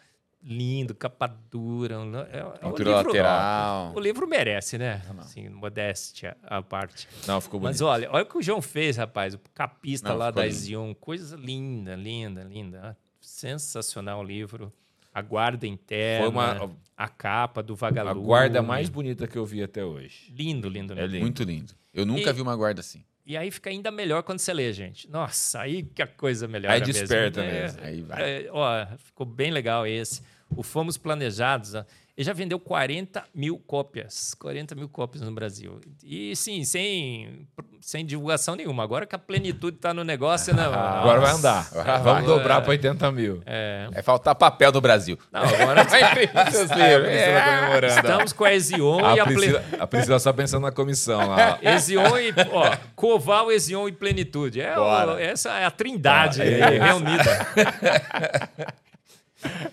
Lindo, 0.41 0.95
capa 0.95 1.27
dura. 1.27 1.95
É, 2.31 2.39
é 2.39 2.43
o 2.45 2.51
Pintura 2.71 2.89
livro- 2.91 3.07
lateral. 3.07 3.93
O 3.93 3.99
livro 3.99 4.25
merece, 4.27 4.77
né? 4.77 5.01
Assim, 5.17 5.49
modéstia 5.49 6.37
à 6.43 6.61
parte. 6.61 7.07
Não, 7.27 7.41
ficou 7.41 7.59
bonito. 7.59 7.73
Mas 7.73 7.81
olha, 7.81 8.09
olha 8.11 8.23
o 8.23 8.25
que 8.25 8.37
o 8.37 8.41
João 8.41 8.61
fez, 8.61 8.95
rapaz. 8.95 9.33
O 9.33 9.39
capista 9.53 10.09
Não, 10.09 10.17
lá 10.17 10.31
da. 10.31 10.47
Zion. 10.49 10.93
Coisa 10.93 11.35
linda, 11.35 11.93
linda, 11.95 12.43
linda. 12.43 12.97
Sensacional 13.19 14.21
o 14.21 14.23
livro. 14.23 14.71
A 15.19 15.21
guarda 15.21 15.67
interna, 15.67 16.19
Foi 16.25 16.29
uma- 16.29 16.75
a 16.95 17.07
capa 17.07 17.61
do 17.61 17.73
a 17.73 17.75
vagalume. 17.75 18.25
guarda 18.25 18.61
mais 18.61 18.89
bonita 18.89 19.27
que 19.27 19.37
eu 19.37 19.45
vi 19.45 19.61
até 19.61 19.83
hoje. 19.83 20.33
Lindo, 20.35 20.67
lindo, 20.69 20.93
lindo. 20.93 21.03
É 21.03 21.07
lindo. 21.07 21.21
Muito 21.21 21.43
lindo. 21.43 21.73
Eu 21.93 22.05
nunca 22.05 22.29
E- 22.29 22.33
vi 22.33 22.41
uma 22.41 22.55
guarda 22.55 22.79
assim. 22.81 23.03
E 23.25 23.37
aí 23.37 23.51
fica 23.51 23.69
ainda 23.69 23.91
melhor 23.91 24.23
quando 24.23 24.39
você 24.39 24.51
lê, 24.53 24.71
gente. 24.73 25.07
Nossa, 25.09 25.61
aí 25.61 25.83
que 25.83 26.01
a 26.01 26.07
coisa 26.07 26.47
melhora 26.47 26.73
Aí 26.73 26.79
mesmo. 26.79 26.93
desperta 26.93 27.41
É, 27.43 27.61
mesmo. 27.61 27.79
Aí 27.83 28.01
vai. 28.01 28.21
é, 28.45 28.49
ó, 28.51 28.85
ficou 28.97 29.25
bem 29.25 29.51
legal 29.51 29.85
esse. 29.85 30.21
O 30.49 30.63
Fomos 30.63 30.97
Planejados, 30.97 31.75
ó, 31.75 31.85
ele 32.19 32.25
já 32.25 32.33
vendeu 32.33 32.59
40 32.59 33.23
mil 33.33 33.57
cópias. 33.65 34.33
40 34.33 34.75
mil 34.75 34.89
cópias 34.89 35.23
no 35.23 35.31
Brasil. 35.31 35.79
E 36.03 36.35
sim, 36.35 36.65
sem, 36.65 37.47
sem 37.79 38.05
divulgação 38.05 38.57
nenhuma. 38.57 38.83
Agora 38.83 39.05
que 39.05 39.15
a 39.15 39.17
plenitude 39.17 39.77
está 39.77 39.93
no 39.93 40.03
negócio, 40.03 40.51
não. 40.53 40.73
Agora 40.73 41.21
vai 41.21 41.31
andar. 41.31 41.69
Agora 41.71 41.97
Vamos 41.99 42.25
vai. 42.25 42.37
dobrar 42.37 42.59
para 42.59 42.71
80 42.71 43.11
mil. 43.13 43.41
É, 43.45 43.87
Vai 43.93 44.03
faltar 44.03 44.35
papel 44.35 44.69
do 44.69 44.81
Brasil. 44.81 45.17
não, 45.31 45.43
agora 45.43 45.85
Vai. 45.87 46.27
Priscila 46.27 46.67
comemorando. 46.67 47.85
estamos 47.95 48.33
com 48.33 48.43
a 48.43 48.53
Ezion 48.53 49.05
A 49.05 49.15
e 49.15 49.19
a 49.21 49.23
Ple... 49.23 49.35
Priscila, 49.35 49.63
a 49.79 49.87
Priscila 49.87 50.19
só 50.19 50.33
pensando 50.33 50.63
na 50.63 50.73
comissão 50.73 51.25
lá. 51.25 51.57
Ezion 51.61 52.17
e, 52.17 52.33
ó, 52.51 52.75
Coval, 52.97 53.49
Ezion 53.49 53.87
e 53.87 53.93
Plenitude. 53.93 54.59
É 54.59 54.73
essa 55.21 55.51
é 55.57 55.63
a 55.63 55.71
trindade 55.71 56.41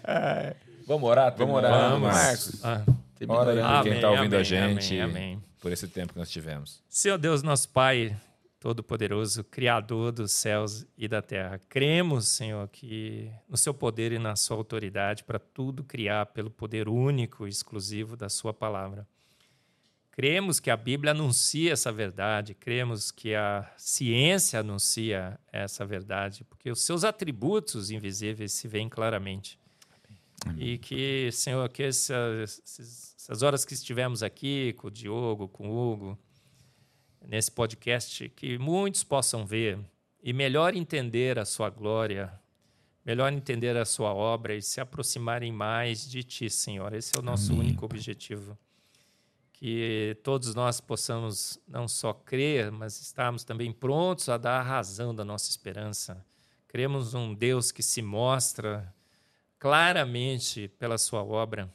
Ah, 0.05 0.43
é. 0.63 0.66
Vamos 0.87 1.11
orar? 1.11 1.35
Vamos 1.37 1.57
orar, 1.57 1.91
Vamos. 1.91 2.09
Marcos. 2.09 2.65
Ah. 2.65 2.85
Ora 3.29 3.53
aí 3.53 3.77
por 3.77 3.83
quem 3.83 3.95
está 3.95 4.11
ouvindo 4.11 4.35
a 4.35 4.37
amém, 4.37 4.45
gente. 4.45 5.01
amém, 5.01 5.03
amém. 5.03 5.45
Por 5.61 5.73
esse 5.73 5.89
tempo 5.89 6.13
que 6.13 6.19
nós 6.19 6.31
tivemos. 6.31 6.81
Senhor 6.89 7.19
Deus, 7.19 7.43
nosso 7.43 7.69
Pai 7.71 8.17
Todo-Poderoso, 8.61 9.43
Criador 9.43 10.13
dos 10.13 10.33
céus 10.33 10.87
e 10.97 11.09
da 11.09 11.21
terra, 11.21 11.61
cremos, 11.69 12.29
Senhor, 12.29 12.69
que 12.69 13.31
no 13.49 13.57
seu 13.57 13.75
poder 13.75 14.13
e 14.13 14.19
na 14.19 14.37
sua 14.37 14.57
autoridade 14.57 15.25
para 15.25 15.39
tudo 15.39 15.83
criar 15.83 16.27
pelo 16.27 16.51
poder 16.51 16.89
único 16.89 17.47
e 17.47 17.51
exclusivo 17.51 18.17
da 18.17 18.29
sua 18.29 18.55
palavra. 18.55 19.09
Cremos 20.13 20.61
que 20.61 20.71
a 20.71 20.77
Bíblia 20.77 21.11
anuncia 21.11 21.73
essa 21.73 21.91
verdade, 21.93 22.55
cremos 22.55 23.11
que 23.11 23.35
a 23.35 23.71
ciência 23.77 24.61
anuncia 24.61 25.39
essa 25.53 25.85
verdade, 25.85 26.45
porque 26.45 26.71
os 26.71 26.83
seus 26.83 27.03
atributos 27.03 27.91
invisíveis 27.91 28.53
se 28.53 28.67
veem 28.69 28.89
claramente. 28.89 29.59
E 30.57 30.79
que, 30.79 31.31
Senhor, 31.33 31.69
que 31.69 31.83
essas, 31.83 32.63
essas 33.17 33.43
horas 33.43 33.65
que 33.65 33.75
estivemos 33.75 34.23
aqui 34.23 34.73
com 34.75 34.89
o 34.89 34.91
Diogo, 34.91 35.49
com 35.49 35.69
o 35.69 35.93
Hugo, 35.93 36.19
nesse 37.27 37.51
podcast, 37.51 38.29
que 38.31 38.59
muitos 38.59 39.03
possam 39.03 39.45
ver 39.45 39.79
e 40.23 40.33
melhor 40.33 40.75
entender 40.75 41.39
a 41.39 41.45
sua 41.45 41.71
glória, 41.71 42.33
melhor 43.05 43.33
entender 43.33 43.77
a 43.77 43.85
sua 43.85 44.13
obra 44.13 44.55
e 44.55 44.63
se 44.63 44.81
aproximarem 44.81 45.53
mais 45.53 46.09
de 46.09 46.23
ti, 46.23 46.49
Senhor. 46.49 46.93
Esse 46.93 47.17
é 47.17 47.21
o 47.21 47.23
nosso 47.23 47.55
único 47.55 47.85
objetivo. 47.85 48.57
Que 49.53 50.19
todos 50.23 50.55
nós 50.55 50.81
possamos 50.81 51.59
não 51.67 51.89
só 51.89 52.13
crer, 52.13 52.71
mas 52.71 53.01
estarmos 53.01 53.43
também 53.43 53.73
prontos 53.73 54.29
a 54.29 54.37
dar 54.37 54.61
a 54.61 54.63
razão 54.63 55.15
da 55.15 55.25
nossa 55.25 55.49
esperança. 55.49 56.25
Cremos 56.69 57.15
um 57.15 57.33
Deus 57.33 57.73
que 57.73 57.83
se 57.83 58.03
mostra 58.03 58.95
claramente 59.59 60.69
pela 60.79 60.99
sua 60.99 61.23
obra. 61.25 61.73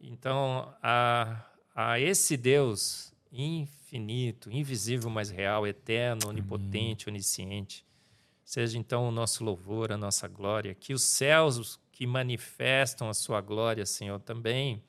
Então, 0.00 0.74
a, 0.82 1.44
a 1.74 2.00
esse 2.00 2.36
Deus 2.36 3.12
infinito, 3.32 4.50
invisível, 4.50 5.10
mas 5.10 5.30
real, 5.30 5.66
eterno, 5.66 6.28
onipotente, 6.28 7.08
onisciente, 7.08 7.84
seja 8.44 8.78
então 8.78 9.08
o 9.08 9.12
nosso 9.12 9.44
louvor, 9.44 9.92
a 9.92 9.96
nossa 9.96 10.26
glória, 10.26 10.74
que 10.74 10.92
os 10.92 11.02
céus 11.02 11.78
que 11.92 12.06
manifestam 12.06 13.08
a 13.08 13.14
sua 13.14 13.40
glória, 13.40 13.84
Senhor, 13.86 14.18
também 14.20 14.82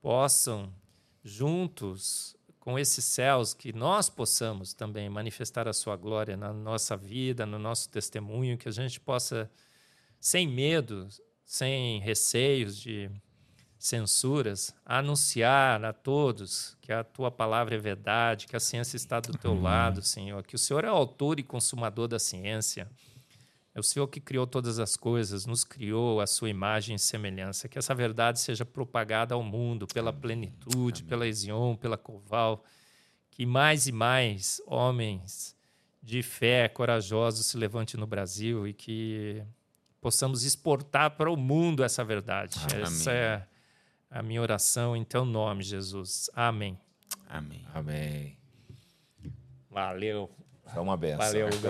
possam, 0.00 0.72
juntos 1.22 2.36
com 2.58 2.78
esses 2.78 3.04
céus, 3.04 3.54
que 3.54 3.72
nós 3.72 4.08
possamos 4.08 4.74
também 4.74 5.08
manifestar 5.08 5.66
a 5.66 5.72
sua 5.72 5.96
glória 5.96 6.36
na 6.36 6.52
nossa 6.52 6.96
vida, 6.96 7.46
no 7.46 7.58
nosso 7.58 7.88
testemunho, 7.88 8.58
que 8.58 8.68
a 8.68 8.72
gente 8.72 9.00
possa, 9.00 9.50
sem 10.20 10.46
medo, 10.46 11.08
sem 11.52 12.00
receios 12.00 12.80
de 12.80 13.10
censuras, 13.78 14.74
anunciar 14.86 15.84
a 15.84 15.92
todos 15.92 16.78
que 16.80 16.90
a 16.90 17.04
tua 17.04 17.30
palavra 17.30 17.74
é 17.74 17.78
verdade, 17.78 18.46
que 18.46 18.56
a 18.56 18.60
ciência 18.60 18.96
está 18.96 19.20
do 19.20 19.36
teu 19.36 19.60
lado, 19.60 20.00
Senhor, 20.00 20.42
que 20.44 20.54
o 20.54 20.58
Senhor 20.58 20.82
é 20.82 20.88
autor 20.88 21.38
e 21.38 21.42
consumador 21.42 22.08
da 22.08 22.18
ciência. 22.18 22.90
É 23.74 23.78
o 23.78 23.82
Senhor 23.82 24.08
que 24.08 24.18
criou 24.18 24.46
todas 24.46 24.78
as 24.78 24.96
coisas, 24.96 25.44
nos 25.44 25.62
criou 25.62 26.22
a 26.22 26.26
sua 26.26 26.48
imagem 26.48 26.96
e 26.96 26.98
semelhança. 26.98 27.68
Que 27.68 27.78
essa 27.78 27.94
verdade 27.94 28.40
seja 28.40 28.64
propagada 28.64 29.34
ao 29.34 29.42
mundo 29.42 29.86
pela 29.86 30.10
plenitude, 30.10 31.04
pela 31.04 31.28
Ezion, 31.28 31.76
pela 31.76 31.98
Coval. 31.98 32.64
Que 33.30 33.44
mais 33.44 33.86
e 33.86 33.92
mais 33.92 34.58
homens 34.66 35.54
de 36.02 36.22
fé 36.22 36.66
corajosos 36.66 37.44
se 37.44 37.58
levantem 37.58 38.00
no 38.00 38.06
Brasil 38.06 38.66
e 38.66 38.72
que 38.72 39.44
possamos 40.02 40.42
exportar 40.42 41.12
para 41.12 41.30
o 41.30 41.36
mundo 41.36 41.82
essa 41.82 42.04
verdade. 42.04 42.58
Amém. 42.70 42.82
Essa 42.82 43.12
é 43.12 43.46
a 44.10 44.22
minha 44.22 44.42
oração 44.42 44.94
em 44.96 45.04
teu 45.04 45.24
nome, 45.24 45.62
Jesus. 45.62 46.28
Amém. 46.34 46.76
Amém. 47.30 47.64
Amém. 47.72 48.36
Valeu. 49.70 50.28
É 50.74 50.80
uma 50.80 50.96
benção. 50.96 51.18
Valeu, 51.18 51.46
Hugo. 51.54 51.68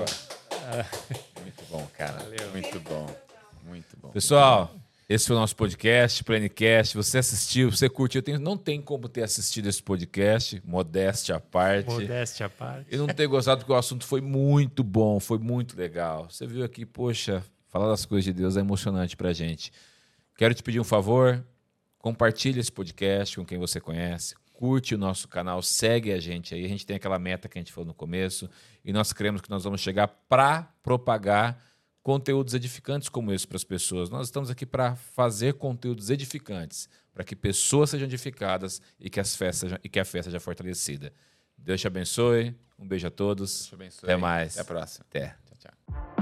Muito 1.42 1.64
bom, 1.70 1.86
cara. 1.96 2.18
Valeu. 2.24 2.50
Muito 2.50 2.80
bom. 2.80 3.16
Muito 3.64 3.96
bom. 3.96 4.08
Pessoal, 4.10 4.74
esse 5.08 5.26
foi 5.26 5.36
o 5.36 5.38
nosso 5.38 5.54
podcast, 5.54 6.24
Plenicast. 6.24 6.96
Você 6.96 7.18
assistiu, 7.18 7.70
você 7.70 7.88
curtiu. 7.88 8.22
Tem- 8.22 8.38
não 8.38 8.56
tem 8.56 8.80
como 8.80 9.08
ter 9.08 9.22
assistido 9.22 9.68
esse 9.68 9.82
podcast, 9.82 10.60
modéstia 10.64 11.36
à 11.36 11.40
parte. 11.40 11.90
Modéstia 11.90 12.46
à 12.46 12.48
parte. 12.48 12.86
E 12.90 12.96
não 12.96 13.06
ter 13.06 13.26
gostado 13.26 13.60
porque 13.60 13.72
o 13.72 13.76
assunto 13.76 14.04
foi 14.06 14.20
muito 14.20 14.82
bom, 14.82 15.20
foi 15.20 15.38
muito 15.38 15.76
legal. 15.76 16.28
Você 16.30 16.46
viu 16.46 16.64
aqui, 16.64 16.84
poxa, 16.86 17.44
falar 17.72 17.88
das 17.88 18.04
coisas 18.04 18.24
de 18.24 18.34
Deus 18.34 18.58
é 18.58 18.60
emocionante 18.60 19.16
pra 19.16 19.32
gente. 19.32 19.72
Quero 20.36 20.54
te 20.54 20.62
pedir 20.62 20.78
um 20.78 20.84
favor, 20.84 21.42
compartilhe 21.98 22.60
esse 22.60 22.70
podcast 22.70 23.36
com 23.36 23.46
quem 23.46 23.58
você 23.58 23.80
conhece, 23.80 24.34
curte 24.52 24.94
o 24.94 24.98
nosso 24.98 25.26
canal, 25.26 25.62
segue 25.62 26.12
a 26.12 26.20
gente 26.20 26.54
aí. 26.54 26.66
A 26.66 26.68
gente 26.68 26.84
tem 26.84 26.96
aquela 26.96 27.18
meta 27.18 27.48
que 27.48 27.58
a 27.58 27.60
gente 27.60 27.72
falou 27.72 27.86
no 27.88 27.94
começo 27.94 28.48
e 28.84 28.92
nós 28.92 29.12
cremos 29.14 29.40
que 29.40 29.48
nós 29.48 29.64
vamos 29.64 29.80
chegar 29.80 30.06
para 30.06 30.64
propagar 30.82 31.58
conteúdos 32.02 32.52
edificantes 32.52 33.08
como 33.08 33.32
esse 33.32 33.46
para 33.46 33.56
as 33.56 33.64
pessoas. 33.64 34.10
Nós 34.10 34.26
estamos 34.26 34.50
aqui 34.50 34.66
para 34.66 34.94
fazer 34.94 35.54
conteúdos 35.54 36.10
edificantes, 36.10 36.90
para 37.14 37.24
que 37.24 37.34
pessoas 37.34 37.88
sejam 37.88 38.06
edificadas 38.06 38.82
e 39.00 39.08
que, 39.08 39.18
as 39.18 39.34
festas, 39.34 39.72
e 39.82 39.88
que 39.88 39.98
a 39.98 40.04
festa 40.04 40.30
seja 40.30 40.40
fortalecida. 40.40 41.10
Deus 41.56 41.80
te 41.80 41.86
abençoe. 41.86 42.54
Um 42.78 42.86
beijo 42.86 43.06
a 43.06 43.10
todos. 43.10 43.50
Deus 43.50 43.68
te 43.68 43.74
abençoe. 43.74 44.10
Até 44.10 44.16
mais. 44.16 44.58
Até 44.58 44.60
a 44.60 44.64
próxima. 44.64 45.06
Até. 45.08 46.21